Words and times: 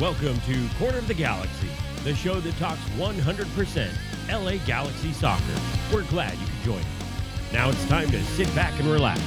Welcome 0.00 0.40
to 0.42 0.68
Corner 0.78 0.98
of 0.98 1.08
the 1.08 1.14
Galaxy, 1.14 1.66
the 2.04 2.14
show 2.14 2.38
that 2.38 2.56
talks 2.58 2.78
100% 2.90 3.90
LA 4.30 4.64
Galaxy 4.64 5.12
soccer. 5.12 5.42
We're 5.92 6.04
glad 6.04 6.38
you 6.38 6.46
could 6.46 6.64
join 6.64 6.78
us. 6.78 7.52
Now 7.52 7.68
it's 7.68 7.84
time 7.88 8.08
to 8.12 8.22
sit 8.22 8.54
back 8.54 8.78
and 8.78 8.88
relax 8.88 9.20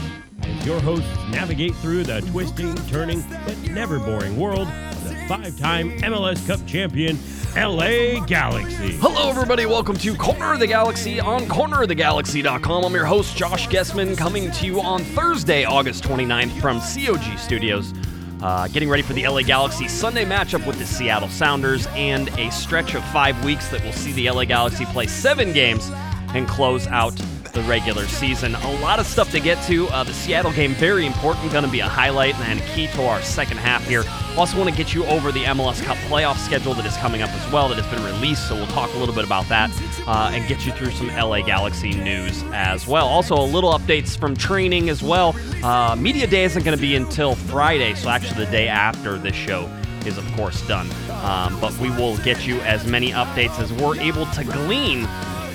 as 0.44 0.66
your 0.66 0.80
hosts 0.80 1.10
navigate 1.30 1.76
through 1.76 2.06
the 2.06 2.22
twisting, 2.32 2.74
turning, 2.88 3.22
but 3.46 3.58
never 3.70 4.00
boring 4.00 4.40
world 4.40 4.70
of 4.70 5.04
the 5.04 5.14
five 5.28 5.60
time 5.60 5.92
MLS 6.00 6.48
Cup 6.48 6.66
champion, 6.66 7.20
LA 7.54 8.24
Galaxy. 8.26 8.94
Hello, 8.94 9.30
everybody. 9.30 9.66
Welcome 9.66 9.98
to 9.98 10.16
Corner 10.16 10.54
of 10.54 10.60
the 10.60 10.68
Galaxy 10.68 11.20
on 11.20 11.42
cornerofthegalaxy.com. 11.48 12.86
I'm 12.86 12.94
your 12.94 13.06
host, 13.06 13.36
Josh 13.36 13.68
Gessman, 13.68 14.18
coming 14.18 14.50
to 14.52 14.66
you 14.66 14.80
on 14.80 15.04
Thursday, 15.04 15.66
August 15.66 16.06
29th 16.06 16.62
from 16.62 16.80
COG 16.80 17.38
Studios. 17.38 17.94
Uh, 18.42 18.68
getting 18.70 18.90
ready 18.90 19.04
for 19.04 19.14
the 19.14 19.28
LA 19.28 19.42
Galaxy 19.42 19.88
Sunday 19.88 20.26
matchup 20.26 20.66
with 20.66 20.80
the 20.80 20.86
Seattle 20.86 21.30
Sounders 21.30 21.88
and 21.92 22.28
a 22.40 22.50
stretch 22.52 22.96
of 22.96 23.04
five 23.06 23.44
weeks 23.46 23.70
that 23.70 23.84
will 23.84 23.92
see 23.92 24.12
the 24.14 24.30
LA 24.32 24.46
Galaxy 24.46 24.86
play 24.86 25.06
seven 25.06 25.54
games 25.54 25.92
and 26.34 26.48
close 26.48 26.88
out 26.88 27.14
the 27.52 27.62
regular 27.64 28.08
season. 28.08 28.56
A 28.56 28.82
lot 28.82 29.00
of 29.00 29.06
stuff 29.06 29.32
to 29.32 29.40
get 29.40 29.62
to. 29.68 29.88
Uh, 29.90 30.04
the 30.04 30.14
Seattle 30.14 30.52
game, 30.52 30.74
very 30.74 31.06
important, 31.06 31.52
going 31.52 31.64
to 31.64 31.70
be 31.70 31.80
a 31.80 31.88
highlight 31.88 32.36
and 32.40 32.62
key 32.62 32.88
to 32.88 33.04
our 33.04 33.22
second 33.22 33.58
half 33.58 33.86
here. 33.88 34.04
Also, 34.38 34.58
want 34.58 34.70
to 34.70 34.76
get 34.76 34.94
you 34.94 35.06
over 35.06 35.32
the 35.32 35.44
MLS 35.46 35.84
Cup 35.84 35.98
playoff 36.10 36.38
schedule 36.38 36.74
that 36.74 36.86
is 36.86 36.96
coming 36.98 37.22
up 37.22 37.30
as 37.30 37.52
well, 37.52 37.68
that 37.70 37.78
has 37.78 37.88
been 37.88 38.04
released. 38.04 38.48
So, 38.48 38.56
we'll 38.56 38.68
talk 38.68 38.94
a 38.94 38.98
little 38.98 39.16
bit 39.16 39.26
about 39.26 39.48
that 39.50 39.70
uh, 40.08 40.32
and 40.34 40.48
get 40.48 40.66
you 40.66 40.72
through 40.72 40.92
some 40.92 41.08
LA 41.08 41.42
Galaxy 41.42 41.94
news 41.94 42.44
as 42.54 42.88
well. 42.88 43.08
Also, 43.08 43.36
a 43.36 43.44
little 43.44 43.74
updates 43.74 44.18
from 44.18 44.36
training 44.36 44.90
as 44.90 45.04
well. 45.04 45.36
Uh, 45.64 45.96
Media 45.96 46.28
Day 46.28 46.44
isn't 46.44 46.64
going 46.64 46.78
to 46.78 46.82
be 46.82 46.96
until 46.96 47.36
Friday, 47.36 47.94
so 47.96 48.10
actually 48.10 48.46
the 48.46 48.52
day 48.52 48.68
after 48.68 49.18
this 49.18 49.36
show 49.36 49.70
is, 50.06 50.18
of 50.18 50.26
course, 50.34 50.66
done. 50.68 50.90
Um, 51.24 51.60
but 51.60 51.78
we 51.78 51.90
will 51.92 52.18
get 52.20 52.48
you 52.48 52.60
as 52.62 52.86
many 52.88 53.12
updates 53.12 53.60
as 53.60 53.72
we're 53.74 54.00
able 54.00 54.26
to 54.28 54.44
glean 54.44 55.08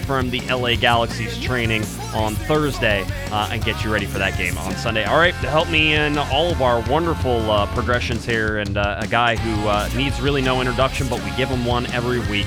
from 0.07 0.31
the 0.31 0.41
LA 0.43 0.77
Galaxy's 0.77 1.39
training 1.39 1.83
on 2.15 2.35
Thursday 2.35 3.05
uh, 3.33 3.49
and 3.51 3.65
get 3.65 3.83
you 3.83 3.93
ready 3.93 4.07
for 4.07 4.19
that 4.19 4.39
game 4.39 4.57
on 4.59 4.73
Sunday. 4.77 5.05
All 5.05 5.19
right, 5.19 5.35
to 5.41 5.51
help 5.51 5.69
me 5.69 5.95
in 5.95 6.17
all 6.17 6.51
of 6.51 6.63
our 6.63 6.81
wonderful 6.89 7.51
uh, 7.51 7.67
progressions 7.75 8.25
here, 8.25 8.59
and 8.59 8.77
uh, 8.77 9.01
a 9.01 9.07
guy 9.09 9.37
who 9.37 9.69
uh, 9.69 9.89
needs 9.97 10.21
really 10.21 10.41
no 10.41 10.61
introduction, 10.61 11.09
but 11.09 11.23
we 11.25 11.31
give 11.37 11.49
him 11.49 11.65
one 11.65 11.87
every 11.93 12.21
week 12.31 12.47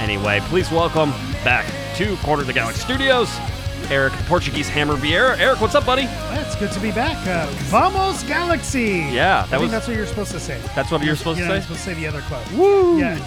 anyway. 0.00 0.40
Please 0.44 0.70
welcome 0.70 1.10
back 1.44 1.64
to 1.96 2.16
Corner 2.18 2.42
of 2.42 2.48
the 2.48 2.52
Galaxy 2.52 2.80
Studios, 2.80 3.30
Eric 3.90 4.12
Portuguese 4.26 4.68
Hammer 4.68 4.94
Vieira. 4.96 5.38
Eric, 5.38 5.60
what's 5.60 5.74
up, 5.74 5.86
buddy? 5.86 6.02
It's 6.32 6.54
good 6.56 6.70
to 6.72 6.80
be 6.80 6.90
back. 6.92 7.16
Uh, 7.26 7.46
Vamos 7.70 8.22
Galaxy! 8.24 9.06
Yeah, 9.10 9.38
I 9.38 9.42
that 9.42 9.48
think 9.50 9.62
was 9.62 9.70
that's 9.70 9.88
what 9.88 9.96
you're 9.96 10.06
supposed 10.06 10.32
to 10.32 10.40
say. 10.40 10.60
that's 10.74 10.90
what 10.90 11.02
you're 11.02 11.16
supposed 11.16 11.38
You're 11.38 11.48
to 11.48 11.54
say. 11.56 11.60
supposed 11.62 11.80
to 11.84 11.86
say 11.86 11.94
the 11.94 12.06
other 12.06 12.20
club. 12.22 12.46
Woo! 12.52 12.98
Yeah. 12.98 13.18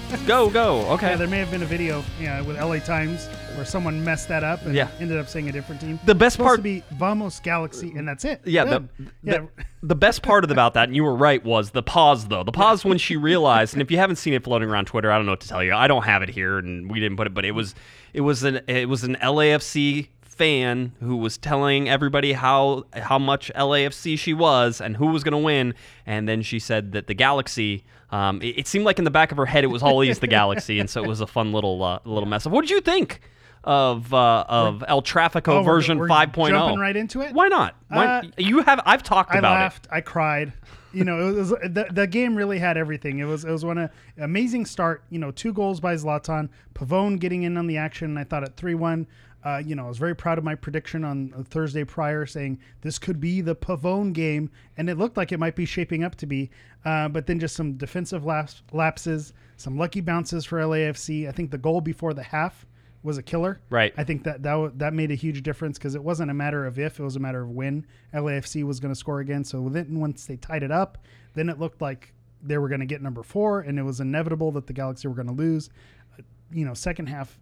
Go, 0.26 0.48
go. 0.50 0.80
Okay. 0.92 1.10
yeah, 1.10 1.16
there 1.16 1.28
may 1.28 1.38
have 1.38 1.50
been 1.50 1.62
a 1.62 1.66
video 1.66 2.02
yeah, 2.20 2.40
with 2.40 2.56
LA 2.58 2.78
Times 2.78 3.26
where 3.54 3.64
someone 3.66 4.02
messed 4.04 4.28
that 4.28 4.42
up 4.44 4.64
and 4.64 4.74
Yeah. 4.74 4.88
ended 5.00 5.18
up 5.18 5.28
saying 5.28 5.48
a 5.48 5.52
different 5.52 5.80
team. 5.80 5.98
The 6.06 6.14
best 6.14 6.28
It's 6.28 6.34
supposed 6.36 6.46
part- 6.48 6.56
to 6.58 6.62
be 6.62 6.82
Vamos 6.92 7.40
Galaxy, 7.40 7.92
and 7.96 8.06
that's 8.08 8.24
it. 8.24 8.40
Yeah, 8.44 8.64
Good. 8.64 8.88
the, 8.98 9.06
yeah. 9.22 9.40
the 9.82 9.94
best 9.94 10.22
part 10.22 10.44
about 10.50 10.74
that, 10.74 10.84
and 10.84 10.96
you 10.96 11.04
were 11.04 11.14
right, 11.14 11.44
was 11.44 11.70
the 11.70 11.82
pause, 11.82 12.28
though. 12.28 12.42
The 12.42 12.52
pause 12.52 12.84
when 12.84 12.98
she 12.98 13.16
realized, 13.16 13.74
and 13.74 13.82
if 13.82 13.90
you 13.90 13.98
haven't 13.98 14.16
seen 14.16 14.34
it 14.34 14.44
floating 14.44 14.68
around 14.68 14.86
Twitter, 14.86 15.10
I 15.12 15.16
don't 15.16 15.26
know 15.26 15.32
what 15.32 15.40
to 15.40 15.48
tell 15.48 15.62
you. 15.62 15.74
I 15.74 15.86
don't 15.86 16.04
have 16.04 16.22
it 16.22 16.30
here, 16.30 16.58
and 16.58 16.90
we 16.90 16.98
didn't 17.00 17.16
put 17.16 17.26
it, 17.26 17.34
but 17.34 17.44
it 17.44 17.52
was 17.52 17.74
it 18.12 18.22
was 18.22 18.42
an 18.42 18.60
it 18.66 18.88
was 18.88 19.04
an 19.04 19.16
LAFC 19.16 20.08
fan 20.22 20.92
who 21.00 21.16
was 21.16 21.36
telling 21.36 21.88
everybody 21.88 22.32
how 22.32 22.84
how 22.92 23.18
much 23.18 23.50
LAFC 23.54 24.18
she 24.18 24.32
was 24.32 24.80
and 24.80 24.96
who 24.96 25.06
was 25.08 25.22
going 25.22 25.32
to 25.32 25.38
win, 25.38 25.74
and 26.06 26.28
then 26.28 26.42
she 26.42 26.58
said 26.58 26.92
that 26.92 27.06
the 27.06 27.14
Galaxy. 27.14 27.84
Um, 28.10 28.40
it, 28.40 28.60
it 28.60 28.66
seemed 28.66 28.86
like 28.86 28.98
in 28.98 29.04
the 29.04 29.10
back 29.10 29.32
of 29.32 29.36
her 29.36 29.44
head 29.44 29.64
it 29.64 29.68
was 29.68 29.82
always 29.82 30.18
the 30.20 30.26
Galaxy, 30.26 30.80
and 30.80 30.88
so 30.88 31.04
it 31.04 31.06
was 31.06 31.20
a 31.20 31.26
fun 31.26 31.52
little 31.52 31.82
uh, 31.84 31.98
little 32.04 32.28
mess 32.28 32.46
up. 32.46 32.52
What 32.52 32.62
did 32.62 32.70
you 32.70 32.80
think 32.80 33.20
of 33.64 34.12
uh, 34.14 34.44
of 34.48 34.84
El 34.88 35.02
Trafico 35.02 35.48
Oh, 35.60 35.62
version 35.62 35.98
we're 35.98 36.08
5.0? 36.08 36.48
jumping 36.48 36.78
right 36.78 36.96
into 36.96 37.20
it? 37.20 37.32
Why 37.34 37.48
not? 37.48 37.74
Why, 37.88 38.06
Uh, 38.06 38.22
you 38.38 38.62
have 38.62 38.80
I've 38.86 39.02
talked 39.02 39.34
I 39.34 39.38
about 39.38 39.52
laughed. 39.58 39.88
I 39.90 40.00
cried. 40.00 40.52
You 40.92 41.04
know, 41.04 41.28
it 41.28 41.32
was 41.34 41.50
the, 41.50 41.86
the 41.90 42.06
game 42.06 42.34
really 42.34 42.58
had 42.58 42.78
everything. 42.78 43.18
It 43.18 43.24
was 43.26 43.44
it 43.44 43.50
was 43.50 43.64
one 43.64 43.76
of 43.78 43.90
amazing 44.18 44.64
start. 44.64 45.02
You 45.10 45.18
know, 45.18 45.30
two 45.30 45.52
goals 45.52 45.80
by 45.80 45.94
Zlatan, 45.96 46.48
Pavone 46.74 47.18
getting 47.18 47.42
in 47.42 47.56
on 47.58 47.66
the 47.66 47.76
action. 47.76 48.16
I 48.16 48.24
thought 48.24 48.42
at 48.44 48.56
three 48.56 48.74
one. 48.74 49.06
Uh, 49.44 49.62
you 49.64 49.76
know, 49.76 49.84
I 49.84 49.88
was 49.88 49.98
very 49.98 50.16
proud 50.16 50.36
of 50.36 50.42
my 50.42 50.56
prediction 50.56 51.04
on 51.04 51.32
uh, 51.36 51.42
Thursday 51.44 51.84
prior, 51.84 52.26
saying 52.26 52.58
this 52.80 52.98
could 52.98 53.20
be 53.20 53.40
the 53.40 53.54
Pavone 53.54 54.12
game, 54.12 54.50
and 54.76 54.90
it 54.90 54.98
looked 54.98 55.16
like 55.16 55.30
it 55.30 55.38
might 55.38 55.54
be 55.54 55.64
shaping 55.64 56.02
up 56.02 56.16
to 56.16 56.26
be. 56.26 56.50
Uh, 56.84 57.08
but 57.08 57.26
then 57.26 57.38
just 57.38 57.54
some 57.54 57.74
defensive 57.74 58.24
laps, 58.24 58.62
lapses, 58.72 59.32
some 59.56 59.78
lucky 59.78 60.00
bounces 60.00 60.44
for 60.44 60.58
LAFC. 60.58 61.28
I 61.28 61.32
think 61.32 61.52
the 61.52 61.58
goal 61.58 61.80
before 61.80 62.14
the 62.14 62.22
half 62.24 62.66
was 63.02 63.18
a 63.18 63.22
killer. 63.22 63.60
Right. 63.70 63.94
I 63.96 64.04
think 64.04 64.24
that 64.24 64.42
that, 64.42 64.78
that 64.78 64.92
made 64.92 65.10
a 65.10 65.14
huge 65.14 65.42
difference 65.42 65.78
because 65.78 65.94
it 65.94 66.02
wasn't 66.02 66.30
a 66.30 66.34
matter 66.34 66.66
of 66.66 66.78
if, 66.78 66.98
it 66.98 67.02
was 67.02 67.16
a 67.16 67.20
matter 67.20 67.42
of 67.42 67.50
when 67.50 67.86
LAFC 68.12 68.64
was 68.64 68.80
going 68.80 68.92
to 68.92 68.98
score 68.98 69.20
again. 69.20 69.44
So 69.44 69.68
then 69.68 69.98
once 70.00 70.26
they 70.26 70.36
tied 70.36 70.62
it 70.62 70.70
up, 70.72 70.98
then 71.34 71.48
it 71.48 71.58
looked 71.58 71.80
like 71.80 72.12
they 72.42 72.58
were 72.58 72.68
going 72.68 72.80
to 72.80 72.86
get 72.86 73.02
number 73.02 73.22
four, 73.22 73.60
and 73.60 73.78
it 73.78 73.82
was 73.82 74.00
inevitable 74.00 74.52
that 74.52 74.66
the 74.66 74.72
Galaxy 74.72 75.08
were 75.08 75.14
going 75.14 75.28
to 75.28 75.32
lose. 75.32 75.70
Uh, 76.18 76.22
You 76.52 76.64
know, 76.64 76.74
second 76.74 77.08
half 77.08 77.38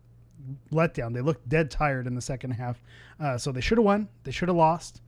letdown. 0.73 1.13
They 1.13 1.21
looked 1.21 1.49
dead 1.49 1.71
tired 1.71 2.07
in 2.07 2.15
the 2.15 2.21
second 2.21 2.53
half. 2.53 2.83
Uh, 3.19 3.39
so 3.39 3.53
they 3.53 3.61
should 3.61 3.79
have 3.79 3.85
won. 3.85 4.09
They 4.25 4.31
should 4.31 4.49
have 4.49 4.57
lost. 4.57 5.01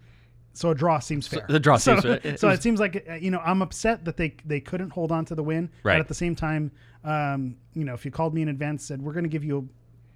So 0.55 0.71
a 0.71 0.75
draw 0.75 0.99
seems 0.99 1.29
fair. 1.29 1.47
the 1.49 1.61
draw 1.61 1.77
so, 1.79 2.01
seems 2.01 2.23
fair. 2.23 2.37
So 2.37 2.49
it 2.49 2.63
seems 2.63 2.81
like 2.81 3.07
uh, 3.09 3.15
you 3.15 3.31
know 3.31 3.39
I'm 3.45 3.63
upset 3.63 4.05
that 4.07 4.17
they 4.17 4.35
they 4.45 4.61
couldn't 4.61 4.91
hold 4.91 5.13
on 5.13 5.25
to 5.27 5.35
the 5.35 5.43
win. 5.43 5.71
Right. 5.85 5.95
But 5.95 6.01
at 6.01 6.09
the 6.09 6.15
same 6.15 6.35
time, 6.35 6.73
um, 7.05 7.57
you 7.75 7.85
know, 7.85 7.95
if 7.95 8.05
you 8.05 8.11
called 8.11 8.35
me 8.35 8.43
in 8.43 8.49
advance, 8.49 8.85
said 8.85 9.01
we're 9.01 9.13
going 9.13 9.25
to 9.25 9.31
give 9.31 9.45
you 9.45 9.59
a, 9.59 9.63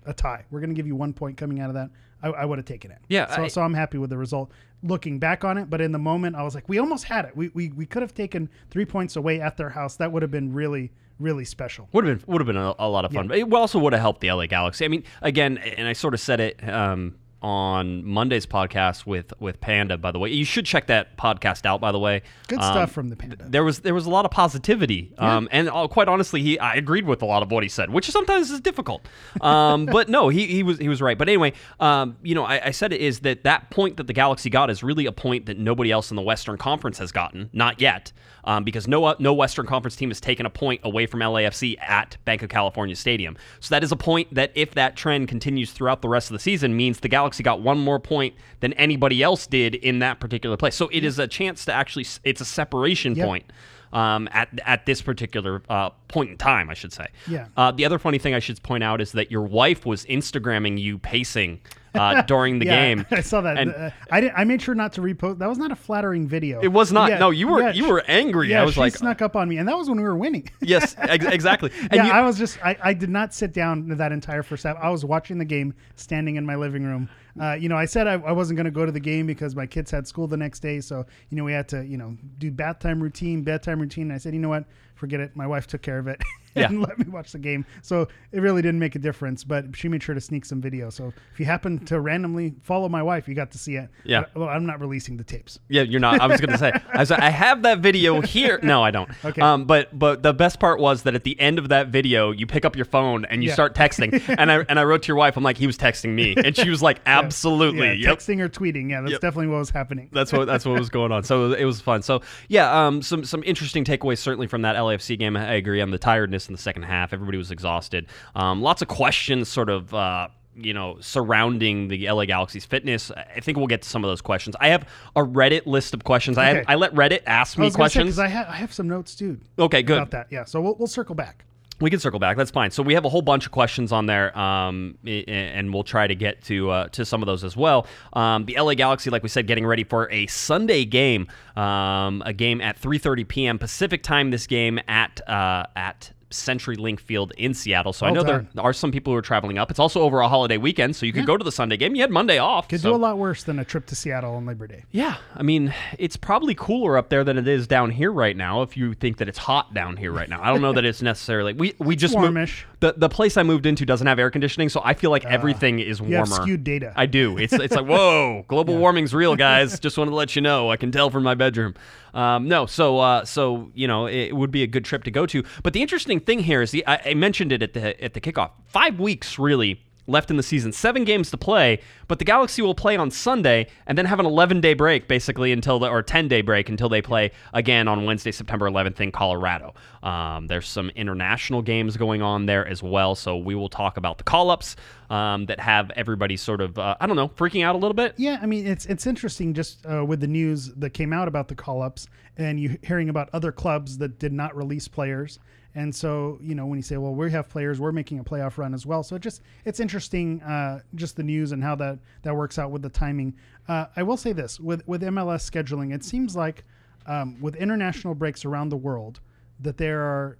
a 0.06 0.12
tie, 0.14 0.44
we're 0.50 0.60
going 0.60 0.70
to 0.70 0.74
give 0.76 0.86
you 0.86 0.96
one 0.96 1.12
point 1.12 1.36
coming 1.36 1.60
out 1.60 1.68
of 1.70 1.74
that, 1.74 1.90
I, 2.22 2.28
I 2.28 2.44
would 2.44 2.58
have 2.58 2.66
taken 2.66 2.90
it. 2.90 2.98
Yeah, 3.08 3.26
So 3.34 3.42
I- 3.44 3.48
so 3.48 3.62
I'm 3.62 3.74
happy 3.74 3.98
with 3.98 4.10
the 4.10 4.18
result. 4.18 4.50
Looking 4.82 5.18
back 5.20 5.44
on 5.44 5.58
it, 5.58 5.70
but 5.70 5.80
in 5.80 5.92
the 5.92 5.98
moment, 5.98 6.34
I 6.34 6.42
was 6.42 6.54
like, 6.56 6.68
we 6.68 6.78
almost 6.78 7.04
had 7.04 7.24
it. 7.24 7.36
We 7.36 7.50
we, 7.54 7.68
we 7.70 7.86
could 7.86 8.02
have 8.02 8.14
taken 8.14 8.48
three 8.70 8.84
points 8.84 9.14
away 9.16 9.40
at 9.40 9.56
their 9.56 9.70
house. 9.70 9.96
That 9.96 10.10
would 10.12 10.22
have 10.22 10.30
been 10.32 10.52
really 10.52 10.90
really 11.20 11.44
special. 11.44 11.88
Would 11.92 12.04
have 12.04 12.18
been 12.26 12.32
would 12.32 12.40
have 12.40 12.46
been 12.46 12.56
a, 12.56 12.74
a 12.80 12.88
lot 12.88 13.04
of 13.04 13.12
fun. 13.12 13.28
But 13.28 13.38
it 13.38 13.52
also 13.52 13.78
would 13.78 13.92
have 13.92 14.02
helped 14.02 14.20
the 14.22 14.32
LA 14.32 14.46
Galaxy. 14.46 14.84
I 14.84 14.88
mean, 14.88 15.04
again, 15.20 15.56
and 15.58 15.86
I 15.86 15.92
sort 15.92 16.14
of 16.14 16.20
said 16.20 16.40
it 16.40 16.68
um, 16.68 17.14
on 17.42 18.04
Monday's 18.04 18.46
podcast 18.46 19.04
with 19.04 19.32
with 19.40 19.60
Panda. 19.60 19.98
By 19.98 20.12
the 20.12 20.18
way, 20.18 20.30
you 20.30 20.44
should 20.44 20.64
check 20.64 20.86
that 20.86 21.16
podcast 21.18 21.66
out. 21.66 21.80
By 21.80 21.92
the 21.92 21.98
way, 21.98 22.22
Good 22.48 22.60
Um, 22.60 22.72
stuff 22.72 22.92
from 22.92 23.10
the 23.10 23.16
Panda. 23.16 23.36
There 23.40 23.64
was 23.64 23.80
there 23.80 23.94
was 23.94 24.06
a 24.06 24.10
lot 24.10 24.24
of 24.24 24.30
positivity, 24.30 25.12
um, 25.18 25.48
and 25.50 25.68
uh, 25.68 25.88
quite 25.88 26.08
honestly, 26.08 26.40
he 26.40 26.58
I 26.58 26.74
agreed 26.74 27.06
with 27.06 27.20
a 27.22 27.26
lot 27.26 27.42
of 27.42 27.50
what 27.50 27.62
he 27.62 27.68
said, 27.68 27.90
which 27.90 28.08
sometimes 28.10 28.50
is 28.50 28.60
difficult. 28.60 29.06
Um, 29.40 29.86
but 29.92 30.08
no, 30.08 30.28
he, 30.28 30.46
he 30.46 30.62
was 30.62 30.78
he 30.78 30.88
was 30.88 31.02
right. 31.02 31.18
But 31.18 31.28
anyway, 31.28 31.52
um, 31.80 32.16
you 32.22 32.34
know, 32.34 32.44
I, 32.44 32.66
I 32.66 32.70
said 32.70 32.92
it 32.92 33.00
is 33.00 33.20
that 33.20 33.42
that 33.44 33.70
point 33.70 33.96
that 33.96 34.06
the 34.06 34.12
Galaxy 34.12 34.48
got 34.48 34.70
is 34.70 34.82
really 34.82 35.06
a 35.06 35.12
point 35.12 35.46
that 35.46 35.58
nobody 35.58 35.90
else 35.90 36.10
in 36.10 36.16
the 36.16 36.22
Western 36.22 36.56
Conference 36.56 36.98
has 36.98 37.10
gotten, 37.12 37.50
not 37.52 37.80
yet, 37.80 38.12
um, 38.44 38.64
because 38.64 38.88
no 38.88 39.14
no 39.18 39.32
Western 39.32 39.66
Conference 39.66 39.96
team 39.96 40.10
has 40.10 40.20
taken 40.20 40.46
a 40.46 40.50
point 40.50 40.80
away 40.84 41.06
from 41.06 41.20
LAFC 41.20 41.80
at 41.80 42.16
Banc 42.24 42.42
of 42.42 42.48
California 42.48 42.96
Stadium. 42.96 43.36
So 43.60 43.74
that 43.74 43.84
is 43.84 43.92
a 43.92 43.96
point 43.96 44.32
that 44.34 44.52
if 44.54 44.72
that 44.74 44.96
trend 44.96 45.28
continues 45.28 45.72
throughout 45.72 46.02
the 46.02 46.08
rest 46.08 46.30
of 46.30 46.34
the 46.34 46.40
season, 46.40 46.76
means 46.76 47.00
the 47.00 47.08
Galaxy 47.08 47.42
got 47.42 47.60
one 47.60 47.78
more 47.78 47.98
point 48.00 48.34
than 48.60 48.72
anybody 48.74 49.22
else 49.22 49.46
did 49.46 49.74
in 49.76 49.98
that 50.00 50.20
particular 50.20 50.56
place. 50.56 50.74
So 50.74 50.88
it 50.92 51.04
is 51.04 51.18
a 51.18 51.26
chance 51.28 51.64
to 51.66 51.72
actually 51.72 52.06
it's 52.24 52.40
a 52.40 52.44
separation 52.46 53.14
Yep. 53.14 53.26
point 53.26 53.44
um, 53.92 54.28
at 54.32 54.48
at 54.64 54.86
this 54.86 55.02
particular 55.02 55.62
uh, 55.68 55.90
point 56.08 56.30
in 56.30 56.36
time, 56.38 56.70
I 56.70 56.74
should 56.74 56.92
say. 56.92 57.06
Yeah. 57.28 57.48
Uh, 57.56 57.70
the 57.72 57.84
other 57.84 57.98
funny 57.98 58.18
thing 58.18 58.34
I 58.34 58.38
should 58.38 58.62
point 58.62 58.82
out 58.84 59.00
is 59.00 59.12
that 59.12 59.30
your 59.30 59.42
wife 59.42 59.84
was 59.86 60.04
Instagramming 60.06 60.78
you 60.78 60.98
pacing 60.98 61.60
uh, 61.94 62.22
during 62.26 62.58
the 62.58 62.66
yeah, 62.66 62.94
game. 62.94 63.06
I 63.10 63.20
saw 63.20 63.40
that. 63.42 63.58
And 63.58 63.74
Uh, 63.74 63.90
I 64.10 64.20
did, 64.22 64.32
I 64.34 64.44
made 64.44 64.62
sure 64.62 64.74
not 64.74 64.94
to 64.94 65.02
repost. 65.02 65.38
That 65.38 65.48
was 65.48 65.58
not 65.58 65.70
a 65.72 65.76
flattering 65.76 66.26
video. 66.26 66.60
it 66.60 66.68
was 66.68 66.90
not. 66.92 67.10
Yeah, 67.10 67.18
no, 67.18 67.30
you 67.30 67.48
were 67.48 67.60
yeah, 67.60 67.72
you 67.72 67.88
were 67.88 68.02
angry. 68.08 68.48
Yeah, 68.50 68.62
I 68.62 68.64
was 68.64 68.74
she 68.74 68.80
like, 68.80 68.96
snuck 68.96 69.20
up 69.22 69.36
on 69.36 69.48
me, 69.48 69.58
and 69.58 69.68
that 69.68 69.76
was 69.76 69.88
when 69.88 69.98
we 69.98 70.04
were 70.04 70.16
winning. 70.16 70.48
yes, 70.60 70.94
ex- 70.98 71.24
exactly. 71.26 71.70
And 71.82 71.92
yeah, 71.94 72.06
you, 72.06 72.12
I 72.12 72.22
was 72.22 72.38
just 72.38 72.64
I, 72.64 72.76
I 72.82 72.94
did 72.94 73.10
not 73.10 73.34
sit 73.34 73.52
down 73.52 73.88
that 73.88 74.12
entire 74.12 74.42
first 74.42 74.64
half. 74.64 74.76
I 74.80 74.88
was 74.90 75.04
watching 75.04 75.38
the 75.38 75.44
game 75.44 75.74
standing 75.96 76.36
in 76.36 76.46
my 76.46 76.54
living 76.56 76.84
room. 76.84 77.08
Uh, 77.40 77.54
you 77.54 77.68
know, 77.68 77.76
I 77.76 77.86
said 77.86 78.06
I, 78.06 78.14
I 78.14 78.32
wasn't 78.32 78.56
going 78.56 78.66
to 78.66 78.70
go 78.70 78.84
to 78.84 78.92
the 78.92 79.00
game 79.00 79.26
because 79.26 79.56
my 79.56 79.66
kids 79.66 79.90
had 79.90 80.06
school 80.06 80.26
the 80.26 80.36
next 80.36 80.60
day. 80.60 80.80
So 80.80 81.06
you 81.30 81.36
know, 81.36 81.44
we 81.44 81.52
had 81.52 81.68
to 81.68 81.84
you 81.84 81.96
know 81.96 82.16
do 82.38 82.50
bath 82.50 82.78
time 82.78 83.02
routine, 83.02 83.42
bedtime 83.42 83.80
routine. 83.80 84.04
And 84.04 84.12
I 84.12 84.18
said, 84.18 84.34
you 84.34 84.40
know 84.40 84.48
what, 84.48 84.64
forget 84.94 85.20
it. 85.20 85.34
My 85.36 85.46
wife 85.46 85.66
took 85.66 85.82
care 85.82 85.98
of 85.98 86.08
it. 86.08 86.20
Yeah. 86.62 86.66
and 86.68 86.82
let 86.82 86.98
me 86.98 87.06
watch 87.08 87.32
the 87.32 87.38
game. 87.38 87.64
So 87.80 88.08
it 88.30 88.40
really 88.40 88.60
didn't 88.60 88.78
make 88.78 88.94
a 88.94 88.98
difference, 88.98 89.42
but 89.42 89.74
she 89.74 89.88
made 89.88 90.02
sure 90.02 90.14
to 90.14 90.20
sneak 90.20 90.44
some 90.44 90.60
video. 90.60 90.90
So 90.90 91.12
if 91.32 91.40
you 91.40 91.46
happen 91.46 91.78
to 91.86 91.98
randomly 92.00 92.54
follow 92.62 92.88
my 92.90 93.02
wife, 93.02 93.26
you 93.26 93.34
got 93.34 93.50
to 93.52 93.58
see 93.58 93.76
it. 93.76 93.88
Yeah. 94.04 94.24
Well, 94.34 94.48
I'm 94.50 94.66
not 94.66 94.78
releasing 94.80 95.16
the 95.16 95.24
tapes. 95.24 95.58
Yeah, 95.68 95.82
you're 95.82 96.00
not. 96.00 96.20
I 96.20 96.26
was 96.26 96.40
going 96.40 96.50
to 96.52 96.58
say. 96.58 96.72
I, 96.92 96.98
was, 96.98 97.10
I 97.10 97.30
have 97.30 97.62
that 97.62 97.78
video 97.78 98.20
here. 98.20 98.60
No, 98.62 98.82
I 98.82 98.90
don't. 98.90 99.10
Okay. 99.24 99.40
Um, 99.40 99.64
but 99.64 99.98
but 99.98 100.22
the 100.22 100.34
best 100.34 100.60
part 100.60 100.78
was 100.78 101.04
that 101.04 101.14
at 101.14 101.24
the 101.24 101.40
end 101.40 101.58
of 101.58 101.70
that 101.70 101.88
video, 101.88 102.32
you 102.32 102.46
pick 102.46 102.64
up 102.66 102.76
your 102.76 102.84
phone 102.84 103.24
and 103.24 103.42
you 103.42 103.48
Yeah. 103.48 103.54
start 103.54 103.74
texting. 103.74 104.22
and 104.38 104.52
I 104.52 104.58
and 104.68 104.78
I 104.78 104.84
wrote 104.84 105.02
to 105.04 105.08
your 105.08 105.16
wife. 105.16 105.36
I'm 105.38 105.42
like, 105.42 105.56
he 105.56 105.66
was 105.66 105.78
texting 105.78 106.10
me, 106.14 106.34
and 106.36 106.54
she 106.56 106.68
was 106.68 106.82
like, 106.82 107.00
absolutely. 107.06 107.86
Yeah, 107.86 108.10
Yep. 108.10 108.18
texting 108.18 108.40
or 108.40 108.48
tweeting. 108.48 108.90
Yeah, 108.90 109.00
that's 109.00 109.12
Yep. 109.12 109.20
definitely 109.22 109.46
what 109.48 109.58
was 109.58 109.70
happening. 109.70 110.08
That's 110.12 110.32
what 110.32 110.46
that's 110.46 110.64
what 110.66 110.78
was 110.78 110.90
going 110.90 111.12
on. 111.12 111.22
So 111.24 111.52
it 111.52 111.64
was 111.64 111.80
fun. 111.80 112.02
So 112.02 112.20
yeah, 112.48 112.86
um, 112.86 113.00
some 113.02 113.24
some 113.24 113.42
interesting 113.44 113.84
takeaways 113.84 114.18
certainly 114.18 114.46
from 114.46 114.62
that 114.62 114.76
LAFC 114.76 115.18
game. 115.18 115.36
I 115.36 115.54
agree 115.54 115.80
on 115.80 115.90
the 115.90 115.98
tiredness 115.98 116.41
in 116.48 116.52
the 116.52 116.60
second 116.60 116.82
half. 116.82 117.12
Everybody 117.12 117.38
was 117.38 117.50
exhausted. 117.50 118.06
Um, 118.34 118.62
lots 118.62 118.82
of 118.82 118.88
questions, 118.88 119.48
sort 119.48 119.68
of. 119.68 119.92
Uh, 119.92 120.28
you 120.54 120.74
know, 120.74 120.98
surrounding 121.00 121.88
the 121.88 122.10
LA 122.10 122.26
Galaxy's 122.26 122.66
fitness. 122.66 123.10
I 123.10 123.40
think 123.40 123.56
we'll 123.56 123.66
get 123.66 123.82
to 123.82 123.88
some 123.88 124.04
of 124.04 124.10
those 124.10 124.20
questions. 124.20 124.54
I 124.60 124.68
have 124.68 124.86
a 125.16 125.22
Reddit 125.22 125.66
list 125.66 125.94
of 125.94 126.04
questions. 126.04 126.36
I, 126.36 126.44
have, 126.44 126.64
I 126.68 126.74
let 126.74 126.94
Reddit 126.94 127.22
ask 127.26 127.56
me 127.56 127.70
gonna 127.70 127.88
say, 128.12 128.22
I, 128.24 128.28
ha- 128.28 128.46
I 128.48 128.56
have 128.56 128.72
some 128.72 128.88
notes 128.88 129.14
too 129.14 129.40
okay, 129.58 129.82
good. 129.82 129.96
about 129.96 130.10
that. 130.10 130.26
Yeah, 130.30 130.44
so 130.44 130.60
we'll, 130.60 130.74
we'll 130.74 130.88
circle 130.88 131.14
back. 131.14 131.44
We 131.80 131.90
can 131.90 131.98
circle 131.98 132.20
back. 132.20 132.36
That's 132.36 132.50
fine. 132.52 132.70
So 132.70 132.80
we 132.82 132.94
have 132.94 133.04
a 133.04 133.08
whole 133.08 133.22
bunch 133.22 133.44
of 133.44 133.50
questions 133.50 133.90
on 133.90 134.06
there, 134.06 134.36
um, 134.38 134.96
and 135.04 135.74
we'll 135.74 135.82
try 135.82 136.06
to 136.06 136.14
get 136.14 136.40
to 136.44 136.70
uh, 136.70 136.88
to 136.88 137.04
some 137.04 137.22
of 137.22 137.26
those 137.26 137.42
as 137.42 137.56
well. 137.56 137.88
Um, 138.12 138.44
the 138.44 138.56
LA 138.56 138.74
Galaxy, 138.74 139.10
like 139.10 139.24
we 139.24 139.28
said, 139.28 139.48
getting 139.48 139.66
ready 139.66 139.82
for 139.82 140.08
a 140.12 140.28
Sunday 140.28 140.84
game, 140.84 141.26
um, 141.56 142.22
a 142.24 142.32
game 142.32 142.60
at 142.60 142.80
3:30 142.80 143.26
p.m. 143.26 143.58
Pacific 143.58 144.04
time. 144.04 144.30
This 144.30 144.46
game 144.46 144.78
at 144.86 145.28
uh, 145.28 145.66
at 145.74 146.12
CenturyLink 146.32 147.00
Field 147.00 147.32
in 147.38 147.54
Seattle. 147.54 147.92
So 147.92 148.06
I 148.06 148.10
oh, 148.10 148.14
know 148.14 148.24
done. 148.24 148.48
there 148.54 148.64
are 148.64 148.72
some 148.72 148.90
people 148.92 149.12
who 149.12 149.18
are 149.18 149.22
traveling 149.22 149.58
up. 149.58 149.70
It's 149.70 149.78
also 149.78 150.02
over 150.02 150.20
a 150.20 150.28
holiday 150.28 150.56
weekend, 150.56 150.96
so 150.96 151.06
you 151.06 151.12
could 151.12 151.26
go 151.26 151.36
to 151.36 151.44
the 151.44 151.52
Sunday 151.52 151.76
game. 151.76 151.94
You 151.94 152.02
had 152.02 152.10
Monday 152.10 152.38
off. 152.38 152.68
Could 152.68 152.80
so- 152.80 152.90
do 152.90 152.96
a 152.96 152.98
lot 152.98 153.18
worse 153.18 153.42
than 153.44 153.58
a 153.58 153.64
trip 153.64 153.86
to 153.86 153.94
Seattle 153.94 154.34
on 154.34 154.46
Labor 154.46 154.66
Day. 154.66 154.84
yeah, 154.90 155.16
I 155.34 155.42
mean, 155.42 155.72
it's 155.98 156.16
probably 156.16 156.54
cooler 156.54 156.96
up 156.96 157.08
there 157.08 157.24
than 157.24 157.38
it 157.38 157.46
is 157.46 157.66
down 157.66 157.90
here 157.90 158.12
right 158.12 158.36
now. 158.36 158.62
If 158.62 158.76
you 158.76 158.94
think 158.94 159.18
that 159.18 159.28
it's 159.28 159.38
hot 159.38 159.72
down 159.74 159.96
here 159.96 160.12
right 160.12 160.28
now, 160.28 160.40
I 160.42 160.48
don't 160.48 160.62
know 160.62 160.72
that 160.72 160.84
it's 160.84 161.02
necessarily. 161.12 161.52
We 161.52 161.74
we 161.78 161.96
just 161.96 162.14
moved- 162.14 162.24
warmish. 162.34 162.66
the 162.80 162.94
the 162.96 163.08
place 163.08 163.36
I 163.36 163.42
moved 163.42 163.66
into 163.66 163.84
doesn't 163.86 164.06
have 164.06 164.18
air 164.18 164.30
conditioning, 164.30 164.68
so 164.68 164.80
I 164.84 164.94
feel 164.94 165.10
like 165.10 165.24
everything 165.24 165.78
is 165.78 166.00
You 166.00 166.06
warmer. 166.06 166.18
have 166.18 166.28
skewed 166.42 166.64
data. 166.64 166.92
I 166.96 167.06
do. 167.06 167.38
It's 167.38 167.52
it's 167.52 167.74
like 167.74 167.86
whoa, 167.92 168.44
global 168.48 168.76
warming's 168.78 169.14
real, 169.14 169.36
guys. 169.36 169.78
Just 169.82 169.98
wanted 169.98 170.10
to 170.10 170.16
let 170.16 170.34
you 170.36 170.42
know. 170.42 170.70
I 170.70 170.76
can 170.76 170.90
tell 170.92 171.10
from 171.10 171.22
my 171.22 171.34
bedroom. 171.34 171.74
Um, 172.14 172.48
no, 172.48 172.66
so 172.66 172.98
uh, 172.98 173.24
so 173.24 173.70
you 173.74 173.88
know 173.88 174.06
it 174.06 174.32
would 174.32 174.50
be 174.50 174.62
a 174.62 174.66
good 174.66 174.84
trip 174.84 175.04
to 175.04 175.10
go 175.10 175.26
to. 175.26 175.42
But 175.62 175.72
the 175.72 175.82
interesting 175.82 176.20
thing 176.20 176.40
here 176.40 176.62
is 176.62 176.70
the 176.70 176.86
I, 176.86 177.00
I 177.06 177.14
mentioned 177.14 177.52
it 177.52 177.62
at 177.62 177.72
the 177.72 178.02
at 178.02 178.14
the 178.14 178.20
kickoff. 178.20 178.50
Five 178.66 179.00
weeks 179.00 179.38
really 179.38 179.82
left 180.06 180.30
in 180.30 180.36
the 180.36 180.42
season, 180.42 180.72
seven 180.72 181.04
games 181.04 181.30
to 181.30 181.36
play. 181.36 181.80
But 182.08 182.18
the 182.18 182.24
Galaxy 182.24 182.62
will 182.62 182.74
play 182.74 182.96
on 182.96 183.10
Sunday 183.10 183.68
and 183.86 183.96
then 183.96 184.06
have 184.06 184.20
an 184.20 184.26
11 184.26 184.60
day 184.60 184.74
break 184.74 185.08
basically 185.08 185.52
until 185.52 185.78
the 185.78 185.88
or 185.88 186.02
10 186.02 186.28
day 186.28 186.42
break 186.42 186.68
until 186.68 186.88
they 186.88 187.02
play 187.02 187.30
again 187.52 187.88
on 187.88 188.04
Wednesday, 188.04 188.32
September 188.32 188.68
11th 188.68 189.00
in 189.00 189.12
Colorado. 189.12 189.74
Um, 190.02 190.46
there's 190.48 190.68
some 190.68 190.90
international 190.90 191.62
games 191.62 191.96
going 191.96 192.22
on 192.22 192.46
there 192.46 192.66
as 192.66 192.82
well, 192.82 193.14
so 193.14 193.36
we 193.36 193.54
will 193.54 193.68
talk 193.68 193.96
about 193.96 194.18
the 194.18 194.24
call 194.24 194.50
ups 194.50 194.76
um, 195.10 195.46
that 195.46 195.60
have 195.60 195.90
everybody 195.92 196.36
sort 196.36 196.60
of 196.60 196.78
uh, 196.78 196.96
I 197.00 197.06
don't 197.06 197.16
know 197.16 197.28
freaking 197.28 197.64
out 197.64 197.74
a 197.74 197.78
little 197.78 197.94
bit. 197.94 198.14
Yeah, 198.16 198.38
I 198.42 198.46
mean 198.46 198.66
it's 198.66 198.86
it's 198.86 199.06
interesting 199.06 199.54
just 199.54 199.84
uh, 199.86 200.04
with 200.04 200.20
the 200.20 200.26
news 200.26 200.72
that 200.74 200.90
came 200.90 201.12
out 201.12 201.28
about 201.28 201.48
the 201.48 201.54
call 201.54 201.82
ups 201.82 202.08
and 202.36 202.58
you 202.58 202.78
hearing 202.82 203.08
about 203.08 203.28
other 203.32 203.52
clubs 203.52 203.98
that 203.98 204.18
did 204.18 204.32
not 204.32 204.56
release 204.56 204.88
players. 204.88 205.38
And 205.74 205.94
so, 205.94 206.38
you 206.42 206.54
know, 206.54 206.66
when 206.66 206.78
you 206.78 206.82
say, 206.82 206.98
well, 206.98 207.14
we 207.14 207.30
have 207.30 207.48
players, 207.48 207.80
we're 207.80 207.92
making 207.92 208.18
a 208.18 208.24
playoff 208.24 208.58
run 208.58 208.74
as 208.74 208.84
well. 208.84 209.02
So 209.02 209.16
it 209.16 209.22
just 209.22 209.42
it's 209.64 209.80
interesting, 209.80 210.42
uh, 210.42 210.80
just 210.94 211.16
the 211.16 211.22
news 211.22 211.52
and 211.52 211.62
how 211.62 211.74
that 211.76 211.98
that 212.22 212.36
works 212.36 212.58
out 212.58 212.70
with 212.70 212.82
the 212.82 212.90
timing. 212.90 213.34
Uh, 213.68 213.86
I 213.96 214.02
will 214.02 214.16
say 214.16 214.32
this 214.32 214.60
with 214.60 214.86
with 214.86 215.02
MLS 215.02 215.50
scheduling, 215.50 215.94
it 215.94 216.04
seems 216.04 216.36
like 216.36 216.64
um, 217.06 217.40
with 217.40 217.56
international 217.56 218.14
breaks 218.14 218.44
around 218.44 218.68
the 218.68 218.76
world 218.76 219.20
that 219.60 219.78
there 219.78 220.02
are 220.02 220.38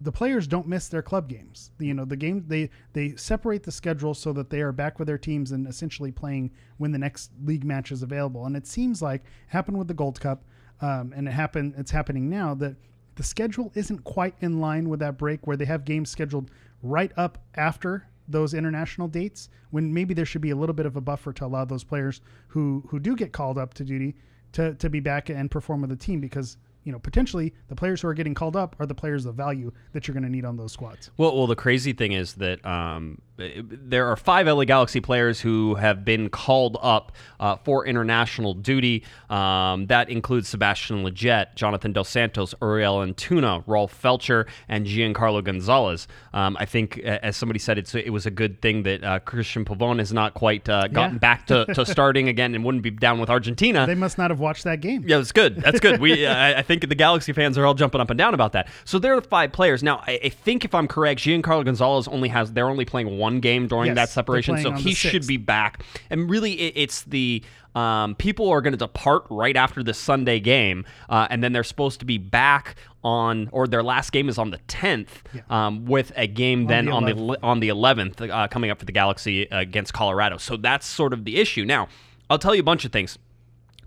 the 0.00 0.12
players 0.12 0.46
don't 0.46 0.66
miss 0.66 0.88
their 0.88 1.02
club 1.02 1.28
games. 1.28 1.72
You 1.78 1.92
know, 1.92 2.06
the 2.06 2.16
game 2.16 2.44
they 2.48 2.70
they 2.94 3.16
separate 3.16 3.62
the 3.62 3.72
schedule 3.72 4.14
so 4.14 4.32
that 4.32 4.48
they 4.48 4.62
are 4.62 4.72
back 4.72 4.98
with 4.98 5.08
their 5.08 5.18
teams 5.18 5.52
and 5.52 5.66
essentially 5.66 6.10
playing 6.10 6.50
when 6.78 6.90
the 6.90 6.98
next 6.98 7.30
league 7.44 7.64
match 7.64 7.92
is 7.92 8.02
available. 8.02 8.46
And 8.46 8.56
it 8.56 8.66
seems 8.66 9.02
like 9.02 9.22
happened 9.48 9.78
with 9.78 9.88
the 9.88 9.94
Gold 9.94 10.18
Cup, 10.18 10.42
um, 10.80 11.12
and 11.14 11.28
it 11.28 11.32
happened. 11.32 11.74
It's 11.76 11.90
happening 11.90 12.30
now 12.30 12.54
that 12.54 12.76
the 13.20 13.26
schedule 13.26 13.70
isn't 13.74 14.02
quite 14.04 14.34
in 14.40 14.60
line 14.60 14.88
with 14.88 15.00
that 15.00 15.18
break 15.18 15.46
where 15.46 15.54
they 15.54 15.66
have 15.66 15.84
games 15.84 16.08
scheduled 16.08 16.50
right 16.82 17.12
up 17.18 17.36
after 17.54 18.08
those 18.26 18.54
international 18.54 19.08
dates 19.08 19.50
when 19.72 19.92
maybe 19.92 20.14
there 20.14 20.24
should 20.24 20.40
be 20.40 20.48
a 20.48 20.56
little 20.56 20.72
bit 20.72 20.86
of 20.86 20.96
a 20.96 21.02
buffer 21.02 21.30
to 21.30 21.44
allow 21.44 21.62
those 21.62 21.84
players 21.84 22.22
who 22.48 22.82
who 22.88 22.98
do 22.98 23.14
get 23.14 23.30
called 23.30 23.58
up 23.58 23.74
to 23.74 23.84
duty 23.84 24.16
to, 24.52 24.72
to 24.76 24.88
be 24.88 25.00
back 25.00 25.28
and 25.28 25.50
perform 25.50 25.82
with 25.82 25.90
the 25.90 25.96
team 25.96 26.18
because 26.18 26.56
you 26.84 26.92
know 26.92 26.98
potentially 26.98 27.52
the 27.68 27.74
players 27.76 28.00
who 28.02 28.08
are 28.08 28.14
getting 28.14 28.34
called 28.34 28.56
up 28.56 28.76
are 28.78 28.86
the 28.86 28.94
players 28.94 29.26
of 29.26 29.34
value 29.34 29.72
that 29.92 30.06
you're 30.08 30.14
going 30.14 30.24
to 30.24 30.30
need 30.30 30.44
on 30.44 30.56
those 30.56 30.72
squads. 30.72 31.10
Well, 31.16 31.36
well, 31.36 31.46
the 31.46 31.56
crazy 31.56 31.92
thing 31.92 32.12
is 32.12 32.34
that 32.34 32.64
um, 32.64 33.20
there 33.36 34.06
are 34.06 34.16
five 34.16 34.46
LA 34.46 34.64
Galaxy 34.64 35.00
players 35.00 35.40
who 35.40 35.74
have 35.76 36.04
been 36.04 36.28
called 36.28 36.76
up 36.82 37.12
uh, 37.38 37.56
for 37.56 37.86
international 37.86 38.54
duty. 38.54 39.02
Um, 39.30 39.86
that 39.86 40.10
includes 40.10 40.48
Sebastian 40.48 41.04
Lletget, 41.04 41.54
Jonathan 41.54 41.92
Dos 41.92 42.08
Santos, 42.08 42.54
Uriel 42.60 42.96
Antuna, 42.96 43.62
Rolf 43.66 43.98
Feltscher, 44.02 44.46
and 44.68 44.86
Giancarlo 44.86 45.42
Gonzalez. 45.42 46.06
Um, 46.34 46.56
I 46.60 46.66
think, 46.66 46.98
as 46.98 47.36
somebody 47.36 47.58
said, 47.58 47.78
it's, 47.78 47.94
it 47.94 48.12
was 48.12 48.26
a 48.26 48.30
good 48.30 48.60
thing 48.60 48.82
that 48.82 49.02
uh, 49.04 49.18
Christian 49.20 49.64
Pavon 49.64 49.98
has 49.98 50.12
not 50.12 50.34
quite 50.34 50.68
uh, 50.68 50.88
gotten 50.88 51.14
Yeah. 51.14 51.18
back 51.18 51.46
to, 51.46 51.64
to 51.74 51.86
starting 51.90 52.28
again 52.28 52.54
and 52.54 52.62
wouldn't 52.64 52.82
be 52.82 52.90
down 52.90 53.20
with 53.20 53.30
Argentina. 53.30 53.86
They 53.86 53.94
must 53.94 54.18
not 54.18 54.30
have 54.30 54.40
watched 54.40 54.64
that 54.64 54.80
game. 54.82 55.04
Yeah, 55.06 55.16
that's 55.16 55.32
good. 55.32 55.56
That's 55.56 55.80
good. 55.80 56.00
We, 56.00 56.26
I, 56.26 56.58
I 56.58 56.62
think 56.70 56.88
the 56.88 56.94
Galaxy 56.94 57.32
fans 57.32 57.58
are 57.58 57.66
all 57.66 57.74
jumping 57.74 58.00
up 58.00 58.10
and 58.10 58.18
down 58.18 58.32
about 58.32 58.52
that. 58.52 58.68
So 58.84 59.00
there 59.00 59.16
are 59.16 59.20
five 59.20 59.50
players 59.52 59.82
now. 59.82 60.04
I, 60.06 60.20
I 60.24 60.28
think 60.28 60.64
if 60.64 60.72
I'm 60.72 60.86
correct, 60.86 61.20
Giancarlo 61.20 61.64
Gonzalez 61.64 62.06
only 62.06 62.28
has 62.28 62.52
they're 62.52 62.68
only 62.70 62.84
playing 62.84 63.18
one 63.18 63.40
game 63.40 63.66
during 63.66 63.88
Yes, 63.88 63.96
that 63.96 64.08
separation, 64.10 64.56
so 64.58 64.70
he 64.72 64.94
should 64.94 65.26
be 65.26 65.36
back. 65.36 65.82
And 66.10 66.30
really, 66.30 66.52
it, 66.52 66.72
it's 66.76 67.02
the 67.02 67.42
um, 67.74 68.14
people 68.14 68.48
are 68.50 68.60
going 68.60 68.72
to 68.72 68.76
depart 68.76 69.24
right 69.30 69.56
after 69.56 69.82
the 69.82 69.94
Sunday 69.94 70.38
game, 70.38 70.84
uh, 71.08 71.26
and 71.28 71.42
then 71.42 71.52
they're 71.52 71.64
supposed 71.64 71.98
to 72.00 72.06
be 72.06 72.18
back 72.18 72.76
on, 73.02 73.48
or 73.50 73.66
their 73.66 73.82
last 73.82 74.12
game 74.12 74.28
is 74.28 74.38
on 74.38 74.50
the 74.50 74.58
10th, 74.68 75.08
um, 75.50 75.86
with 75.86 76.12
a 76.16 76.26
game 76.28 76.66
then 76.66 76.86
the 76.86 76.92
on 76.92 77.04
the 77.04 77.12
11th. 77.14 77.36
on 77.42 77.60
the 77.60 77.68
11th 77.68 78.30
uh, 78.30 78.46
coming 78.48 78.70
up 78.70 78.78
for 78.78 78.84
the 78.84 78.92
Galaxy 78.92 79.50
uh, 79.50 79.60
against 79.60 79.92
Colorado. 79.92 80.36
So 80.36 80.56
that's 80.56 80.86
sort 80.86 81.12
of 81.12 81.24
the 81.24 81.36
issue. 81.40 81.64
Now, 81.64 81.88
I'll 82.28 82.38
tell 82.38 82.54
you 82.54 82.60
a 82.60 82.64
bunch 82.64 82.84
of 82.84 82.92
things. 82.92 83.18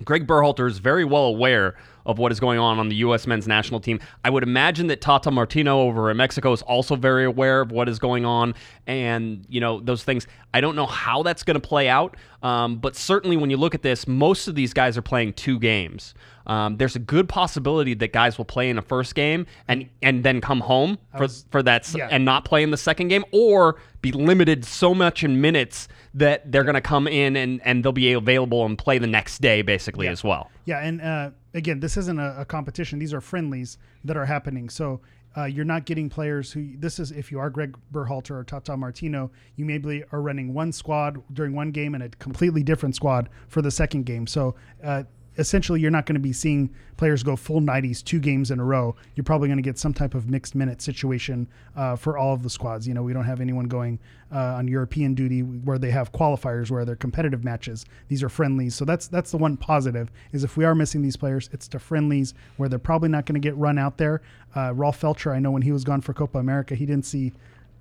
Greg 0.03 0.27
Berhalter 0.27 0.67
is 0.67 0.79
very 0.79 1.05
well 1.05 1.25
aware 1.25 1.75
of 2.05 2.17
what 2.17 2.31
is 2.31 2.39
going 2.39 2.59
on 2.59 2.79
on 2.79 2.89
the 2.89 2.95
U.S. 2.95 3.27
men's 3.27 3.47
national 3.47 3.79
team. 3.79 3.99
I 4.25 4.29
would 4.29 4.43
imagine 4.43 4.87
that 4.87 5.01
Tata 5.01 5.31
Martino 5.31 5.81
over 5.81 6.11
in 6.11 6.17
Mexico 6.17 6.51
is 6.51 6.61
also 6.63 6.95
very 6.95 7.25
aware 7.25 7.61
of 7.61 7.71
what 7.71 7.87
is 7.87 7.99
going 7.99 8.25
on, 8.25 8.55
and 8.87 9.45
you 9.47 9.61
know 9.61 9.79
those 9.79 10.03
things. 10.03 10.27
I 10.53 10.61
don't 10.61 10.75
know 10.75 10.85
how 10.85 11.23
that's 11.23 11.43
going 11.43 11.55
to 11.55 11.65
play 11.65 11.87
out, 11.87 12.17
um, 12.41 12.77
but 12.77 12.95
certainly 12.95 13.37
when 13.37 13.49
you 13.49 13.57
look 13.57 13.75
at 13.75 13.81
this, 13.81 14.07
most 14.07 14.47
of 14.47 14.55
these 14.55 14.73
guys 14.73 14.97
are 14.97 15.01
playing 15.01 15.33
two 15.33 15.59
games. 15.59 16.13
Um, 16.45 16.77
there's 16.77 16.95
a 16.95 16.99
good 16.99 17.29
possibility 17.29 17.93
that 17.95 18.11
guys 18.11 18.37
will 18.37 18.45
play 18.45 18.69
in 18.69 18.77
a 18.77 18.81
first 18.81 19.15
game 19.15 19.45
and 19.67 19.89
and 20.01 20.23
then 20.23 20.41
come 20.41 20.59
home 20.59 20.97
for 21.17 21.27
for 21.51 21.63
that 21.63 21.91
yeah. 21.93 22.07
and 22.11 22.25
not 22.25 22.45
play 22.45 22.63
in 22.63 22.71
the 22.71 22.77
second 22.77 23.07
game, 23.07 23.23
or 23.31 23.77
be 24.01 24.11
limited 24.11 24.65
so 24.65 24.93
much 24.93 25.23
in 25.23 25.39
minutes 25.39 25.87
that 26.13 26.51
they're 26.51 26.63
going 26.63 26.75
to 26.75 26.81
come 26.81 27.07
in 27.07 27.35
and 27.35 27.61
and 27.63 27.83
they'll 27.83 27.91
be 27.91 28.13
available 28.13 28.65
and 28.65 28.77
play 28.77 28.97
the 28.97 29.07
next 29.07 29.41
day 29.41 29.61
basically 29.61 30.07
as 30.07 30.23
well. 30.23 30.49
Yeah, 30.65 30.79
and 30.79 31.01
uh, 31.01 31.31
again, 31.53 31.79
this 31.79 31.97
isn't 31.97 32.19
a, 32.19 32.41
a 32.41 32.45
competition; 32.45 32.99
these 32.99 33.13
are 33.13 33.21
friendlies 33.21 33.77
that 34.03 34.17
are 34.17 34.25
happening. 34.25 34.69
So 34.69 35.01
uh, 35.35 35.45
you're 35.45 35.65
not 35.65 35.85
getting 35.85 36.09
players 36.09 36.51
who. 36.51 36.77
This 36.77 36.99
is 36.99 37.11
if 37.11 37.31
you 37.31 37.39
are 37.39 37.49
Greg 37.49 37.75
Berhalter 37.91 38.31
or 38.31 38.43
Tata 38.43 38.77
Martino, 38.77 39.31
you 39.55 39.65
maybe 39.65 40.03
are 40.11 40.21
running 40.21 40.53
one 40.53 40.71
squad 40.71 41.21
during 41.33 41.55
one 41.55 41.71
game 41.71 41.95
and 41.95 42.03
a 42.03 42.09
completely 42.09 42.63
different 42.63 42.95
squad 42.95 43.29
for 43.47 43.61
the 43.61 43.71
second 43.71 44.05
game. 44.05 44.27
So. 44.27 44.55
Uh, 44.83 45.03
Essentially, 45.37 45.81
you're 45.81 45.91
not 45.91 46.05
going 46.05 46.15
to 46.15 46.21
be 46.21 46.33
seeing 46.33 46.69
players 46.97 47.23
go 47.23 47.35
full 47.35 47.59
90s 47.59 48.03
two 48.03 48.19
games 48.19 48.51
in 48.51 48.59
a 48.59 48.63
row. 48.63 48.95
You're 49.15 49.23
probably 49.23 49.47
going 49.47 49.57
to 49.57 49.63
get 49.63 49.77
some 49.77 49.93
type 49.93 50.13
of 50.13 50.29
mixed 50.29 50.55
minute 50.55 50.81
situation 50.81 51.47
uh, 51.75 51.95
for 51.95 52.17
all 52.17 52.33
of 52.33 52.43
the 52.43 52.49
squads. 52.49 52.87
You 52.87 52.93
know, 52.93 53.03
we 53.03 53.13
don't 53.13 53.25
have 53.25 53.41
anyone 53.41 53.65
going 53.65 53.99
uh, 54.31 54.55
on 54.55 54.67
European 54.67 55.13
duty 55.13 55.41
where 55.41 55.77
they 55.77 55.91
have 55.91 56.11
qualifiers 56.11 56.71
where 56.71 56.85
they're 56.85 56.95
competitive 56.95 57.43
matches. 57.43 57.85
These 58.07 58.23
are 58.23 58.29
friendlies, 58.29 58.75
so 58.75 58.85
that's 58.85 59.07
that's 59.07 59.31
the 59.31 59.37
one 59.37 59.57
positive 59.57 60.11
is 60.31 60.43
if 60.43 60.57
we 60.57 60.65
are 60.65 60.75
missing 60.75 61.01
these 61.01 61.17
players, 61.17 61.49
it's 61.51 61.67
to 61.69 61.79
friendlies 61.79 62.33
where 62.57 62.69
they're 62.69 62.79
probably 62.79 63.09
not 63.09 63.25
going 63.25 63.39
to 63.39 63.45
get 63.45 63.55
run 63.57 63.77
out 63.77 63.97
there. 63.97 64.21
Uh, 64.55 64.73
Rolf 64.73 64.99
Feltscher, 65.01 65.33
I 65.33 65.39
know 65.39 65.51
when 65.51 65.61
he 65.61 65.71
was 65.71 65.83
gone 65.83 66.01
for 66.01 66.13
Copa 66.13 66.37
America, 66.39 66.75
he 66.75 66.85
didn't 66.85 67.05
see 67.05 67.33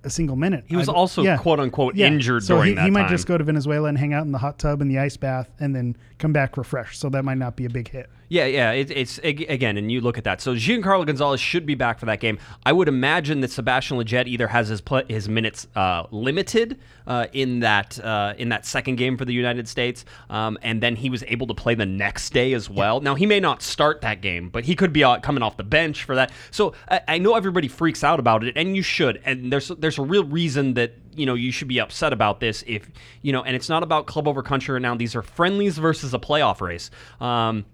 a 0.03 0.09
single 0.09 0.35
minute. 0.35 0.63
He 0.67 0.75
was 0.75 0.89
I- 0.89 0.93
also 0.93 1.21
yeah. 1.23 1.37
quote 1.37 1.59
unquote 1.59 1.95
Yeah. 1.95 2.07
injured 2.07 2.43
so 2.43 2.55
during 2.55 2.69
he, 2.69 2.75
that 2.75 2.85
he 2.85 2.91
might 2.91 3.03
time. 3.03 3.09
just 3.11 3.27
go 3.27 3.37
to 3.37 3.43
Venezuela 3.43 3.89
and 3.89 3.97
hang 3.97 4.13
out 4.13 4.25
in 4.25 4.31
the 4.31 4.37
hot 4.37 4.59
tub 4.59 4.81
and 4.81 4.89
the 4.89 4.99
ice 4.99 5.17
bath 5.17 5.49
and 5.59 5.75
then 5.75 5.95
come 6.17 6.33
back 6.33 6.57
refreshed. 6.57 6.99
So 6.99 7.09
that 7.09 7.23
might 7.23 7.37
not 7.37 7.55
be 7.55 7.65
a 7.65 7.69
big 7.69 7.89
hit. 7.89 8.09
Yeah, 8.29 8.45
yeah. 8.45 8.71
It, 8.71 8.89
it's 8.89 9.19
again, 9.19 9.77
and 9.77 9.91
you 9.91 10.01
look 10.01 10.17
at 10.17 10.23
that. 10.23 10.41
So 10.41 10.55
Giancarlo 10.55 11.05
Gonzalez 11.05 11.39
should 11.39 11.67
be 11.67 11.75
back 11.75 11.99
for 11.99 12.07
that 12.07 12.19
game. 12.19 12.39
I 12.65 12.71
would 12.71 12.87
imagine 12.87 13.41
that 13.41 13.51
Sebastian 13.51 13.97
Lletget 13.97 14.25
either 14.25 14.47
has 14.47 14.69
his 14.69 14.81
pl- 14.81 15.03
his 15.07 15.29
minutes 15.29 15.67
uh, 15.75 16.05
limited 16.09 16.79
uh, 17.05 17.27
in 17.33 17.59
that 17.59 17.99
uh, 18.03 18.33
in 18.37 18.49
that 18.49 18.65
second 18.65 18.95
game 18.95 19.17
for 19.17 19.25
the 19.25 19.33
United 19.33 19.67
States, 19.67 20.03
um, 20.31 20.57
and 20.63 20.81
then 20.81 20.95
he 20.95 21.11
was 21.11 21.23
able 21.27 21.45
to 21.45 21.53
play 21.53 21.75
the 21.75 21.85
next 21.85 22.33
day 22.33 22.53
as 22.53 22.71
well. 22.71 23.01
Now 23.01 23.13
he 23.13 23.27
may 23.27 23.39
not 23.39 23.61
start 23.61 24.01
that 24.01 24.21
game, 24.21 24.49
but 24.49 24.63
he 24.63 24.73
could 24.75 24.93
be 24.93 25.01
coming 25.21 25.43
off 25.43 25.55
the 25.57 25.63
bench 25.63 26.03
for 26.03 26.15
that. 26.15 26.31
So 26.49 26.73
I, 26.89 27.01
I 27.07 27.17
know 27.19 27.35
everybody 27.35 27.67
freaks 27.67 28.03
out 28.03 28.19
about 28.19 28.43
it, 28.43 28.57
and 28.57 28.75
you 28.75 28.81
should. 28.81 29.21
And 29.25 29.51
there's 29.53 29.67
there's 29.67 29.92
a 29.97 30.01
real 30.03 30.23
reason 30.23 30.73
that 30.75 30.93
you 31.15 31.25
know 31.25 31.33
you 31.35 31.51
should 31.51 31.67
be 31.67 31.79
upset 31.79 32.13
about 32.13 32.39
this 32.39 32.63
if 32.67 32.89
you 33.21 33.31
know. 33.31 33.43
And 33.43 33.55
it's 33.55 33.69
not 33.69 33.83
about 33.83 34.05
club 34.07 34.27
over 34.27 34.41
country 34.43 34.73
right 34.73 34.81
now. 34.81 34.95
These 34.95 35.15
are 35.15 35.21
friendlies 35.21 35.77
versus 35.77 36.13
a 36.13 36.19
playoff 36.19 36.61
race. 36.61 36.89
Um, 37.21 37.65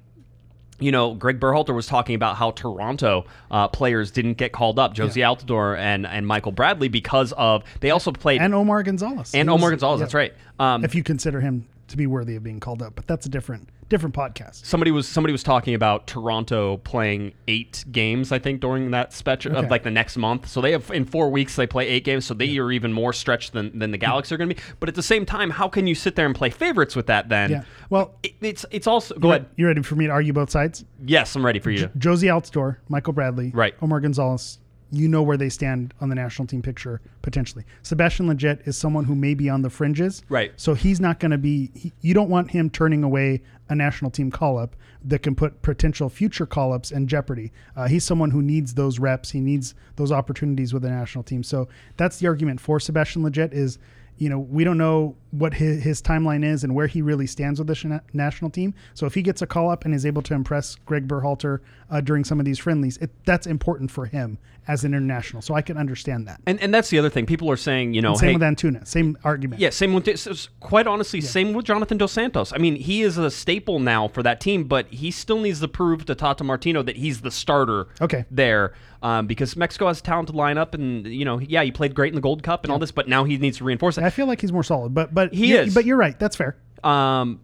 you 0.82 0.94
know, 0.94 1.14
Greg 1.14 1.42
Berhalter 1.42 1.76
was 1.76 1.88
talking 1.88 2.16
about 2.16 2.38
how 2.38 2.52
Toronto 2.52 3.26
uh, 3.52 3.68
players 3.68 4.12
didn't 4.12 4.36
get 4.36 4.54
called 4.54 4.80
up, 4.80 4.94
Jozy 4.96 5.18
Altidore 5.24 5.78
and, 5.78 6.08
and 6.08 6.26
Michael 6.26 6.54
Bradley, 6.54 6.88
because 6.88 7.34
of 7.34 7.66
they 7.82 7.92
also 7.92 8.14
played 8.14 8.40
And 8.42 8.56
Omar 8.56 8.84
Gonzalez. 8.84 9.36
and 9.36 9.50
Omar 9.50 9.72
Gonzalez. 9.72 10.00
yeah. 10.00 10.06
That's 10.06 10.14
right. 10.14 10.34
Um, 10.58 10.86
If 10.86 10.96
you 10.96 11.04
consider 11.04 11.42
him 11.42 11.68
to 11.90 11.98
be 11.98 12.08
worthy 12.08 12.36
of 12.36 12.44
being 12.44 12.60
called 12.60 12.82
up, 12.82 12.96
but 12.96 13.08
that's 13.08 13.26
a 13.26 13.30
different 13.30 13.70
different 13.90 14.14
podcast. 14.14 14.64
somebody 14.66 14.92
was 14.92 15.08
somebody 15.08 15.32
was 15.32 15.42
talking 15.42 15.74
about 15.74 16.06
Toronto 16.06 16.78
playing 16.78 17.34
eight 17.48 17.84
games, 17.92 18.32
I 18.32 18.38
think, 18.38 18.62
during 18.62 18.92
that 18.92 19.14
stretch 19.14 19.48
Okay. 19.48 19.56
of 19.56 19.72
like 19.72 19.82
the 19.84 19.90
next 19.92 20.16
month. 20.16 20.48
So 20.48 20.62
they 20.62 20.72
have 20.72 20.92
in 20.92 21.06
four 21.06 21.30
weeks 21.30 21.56
they 21.56 21.66
play 21.66 21.88
eight 21.88 22.04
games, 22.04 22.26
so 22.26 22.34
they 22.36 22.58
are 22.60 22.72
even 22.72 22.94
more 22.94 23.14
stretched 23.14 23.54
than, 23.54 23.78
than 23.78 23.92
the 23.92 23.98
hmm. 23.98 24.02
Galaxy 24.02 24.36
are 24.36 24.38
going 24.38 24.50
to 24.50 24.56
be. 24.56 24.62
But 24.80 24.90
at 24.90 24.96
the 24.96 25.04
same 25.04 25.26
time, 25.26 25.50
how 25.50 25.68
can 25.68 25.88
you 25.88 25.96
sit 25.96 26.16
there 26.16 26.28
and 26.28 26.36
play 26.36 26.52
favorites 26.52 26.96
with 26.96 27.08
that? 27.08 27.30
Then, 27.30 27.50
Yeah. 27.50 27.64
Well, 27.90 28.14
it, 28.22 28.34
it's 28.42 28.66
it's 28.70 28.86
also 28.88 29.16
go 29.16 29.30
ahead. 29.32 29.48
You 29.56 29.66
ready 29.68 29.82
for 29.82 29.96
me 29.96 30.06
to 30.06 30.12
argue 30.12 30.34
both 30.34 30.52
sides? 30.52 30.86
Yes, 31.04 31.36
I'm 31.36 31.44
ready 31.46 31.60
for 31.60 31.72
you. 31.72 31.88
Jozy 31.98 32.30
Altidore, 32.30 32.78
Michael 32.90 33.14
Bradley, 33.14 33.50
Right. 33.54 33.74
Omar 33.82 34.00
Gonzalez. 34.02 34.60
You 34.92 35.08
know 35.08 35.22
where 35.22 35.38
they 35.38 35.50
stand 35.50 35.94
on 36.02 36.10
the 36.10 36.16
national 36.16 36.48
team 36.48 36.62
picture 36.62 37.02
potentially. 37.22 37.64
Sebastian 37.84 38.28
Lletget 38.28 38.68
is 38.68 38.78
someone 38.78 39.06
who 39.06 39.16
may 39.16 39.34
be 39.34 39.50
on 39.50 39.62
the 39.62 39.70
fringes, 39.70 40.24
Right. 40.30 40.52
So 40.56 40.74
he's 40.74 41.00
not 41.00 41.20
going 41.20 41.32
to 41.32 41.38
be. 41.38 41.72
He, 41.76 41.94
you 42.02 42.14
don't 42.14 42.30
want 42.30 42.52
him 42.52 42.70
turning 42.70 43.04
away 43.04 43.42
a 43.70 43.76
national 43.76 44.12
team 44.12 44.32
call 44.32 44.58
up 44.58 44.76
that 45.04 45.20
can 45.20 45.36
put 45.36 45.62
potential 45.62 46.10
future 46.10 46.46
call 46.46 46.74
ups 46.74 46.92
in 46.92 47.08
jeopardy. 47.08 47.52
Uh, 47.76 47.88
he's 47.88 48.04
someone 48.04 48.32
who 48.32 48.42
needs 48.42 48.74
those 48.74 49.00
reps. 49.00 49.32
He 49.32 49.40
needs 49.40 49.76
those 49.96 50.12
opportunities 50.12 50.74
with 50.74 50.84
the 50.84 50.90
national 50.90 51.24
team. 51.24 51.44
So 51.44 51.70
that's 51.96 52.18
the 52.18 52.28
argument 52.28 52.60
for 52.60 52.80
Sebastian 52.80 53.24
Lletget 53.24 53.54
is 53.54 53.78
you 54.20 54.28
know, 54.30 54.38
we 54.38 54.66
don't 54.66 54.78
know 54.78 55.16
what 55.32 55.54
his, 55.54 55.82
his 55.82 56.02
timeline 56.02 56.44
is 56.44 56.64
and 56.64 56.76
where 56.76 56.88
he 56.88 57.02
really 57.02 57.26
stands 57.26 57.60
with 57.60 57.68
the 57.68 58.02
national 58.14 58.52
team. 58.52 58.74
So 58.94 59.06
if 59.06 59.14
he 59.14 59.22
gets 59.22 59.42
a 59.42 59.48
call 59.48 59.72
up 59.72 59.86
and 59.86 59.96
is 59.96 60.06
able 60.06 60.22
to 60.24 60.34
impress 60.34 60.76
Greg 60.76 61.08
Berhalter 61.08 61.62
uh, 61.90 62.02
during 62.02 62.26
some 62.26 62.40
of 62.40 62.46
these 62.46 62.60
friendlies, 62.60 62.98
it, 62.98 63.12
that's 63.26 63.48
important 63.48 63.92
for 63.92 64.06
him 64.06 64.38
as 64.68 64.84
an 64.84 64.94
international. 64.94 65.42
So 65.42 65.56
I 65.56 65.62
can 65.62 65.78
understand 65.78 66.28
that. 66.28 66.42
And 66.46 66.60
and 66.60 66.74
that's 66.74 66.90
the 66.90 67.00
other 67.00 67.10
thing. 67.10 67.26
People 67.26 67.50
are 67.50 67.58
saying, 67.58 67.94
you 67.94 68.02
know, 68.02 68.14
Same 68.16 68.30
hey, 68.30 68.34
with 68.34 68.42
Antuna. 68.44 68.86
Same 68.86 69.18
argument. 69.24 69.62
Yeah, 69.62 69.72
same 69.72 69.94
with 69.94 70.50
quite 70.60 70.86
honestly, 70.86 71.22
same 71.22 71.54
with 71.54 71.66
Jonathan 71.66 71.98
Dos 71.98 72.12
Santos. 72.12 72.54
I 72.54 72.58
mean, 72.58 72.76
he 72.76 73.02
is 73.02 73.18
a 73.18 73.32
staple 73.32 73.80
now 73.80 74.08
for 74.10 74.22
that 74.22 74.40
team, 74.42 74.66
but 74.66 74.88
he 74.88 75.12
still 75.12 75.40
needs 75.40 75.60
to 75.62 75.68
prove 75.68 76.06
to 76.06 76.14
Tata 76.14 76.44
Martino 76.44 76.84
that 76.84 76.98
he's 76.98 77.22
the 77.22 77.32
starter. 77.32 77.88
Okay. 78.02 78.26
there 78.30 78.74
um, 79.02 79.28
because 79.28 79.56
Mexico 79.56 79.88
has 79.88 80.00
a 80.00 80.04
talented 80.04 80.36
lineup, 80.36 80.74
and 80.74 81.06
you 81.08 81.26
know, 81.26 81.40
yeah, 81.40 81.64
he 81.64 81.72
played 81.72 81.96
great 81.96 82.10
in 82.10 82.16
the 82.16 82.22
Gold 82.22 82.44
Cup 82.44 82.64
and 82.64 82.72
all 82.72 82.80
this, 82.80 82.92
but 82.92 83.08
now 83.08 83.24
he 83.24 83.38
needs 83.38 83.58
to 83.60 83.64
reinforce 83.64 83.98
it. 83.98 84.04
I 84.04 84.10
feel 84.10 84.26
like 84.28 84.42
he's 84.42 84.52
more 84.52 84.64
solid, 84.64 84.94
but 84.94 85.14
but 85.14 85.34
He 85.34 85.48
you're- 85.52 85.66
is. 85.68 85.74
But 85.74 85.86
you're 85.86 85.98
right. 85.98 86.18
That's 86.20 86.36
fair. 86.36 86.58
Um, 86.84 87.40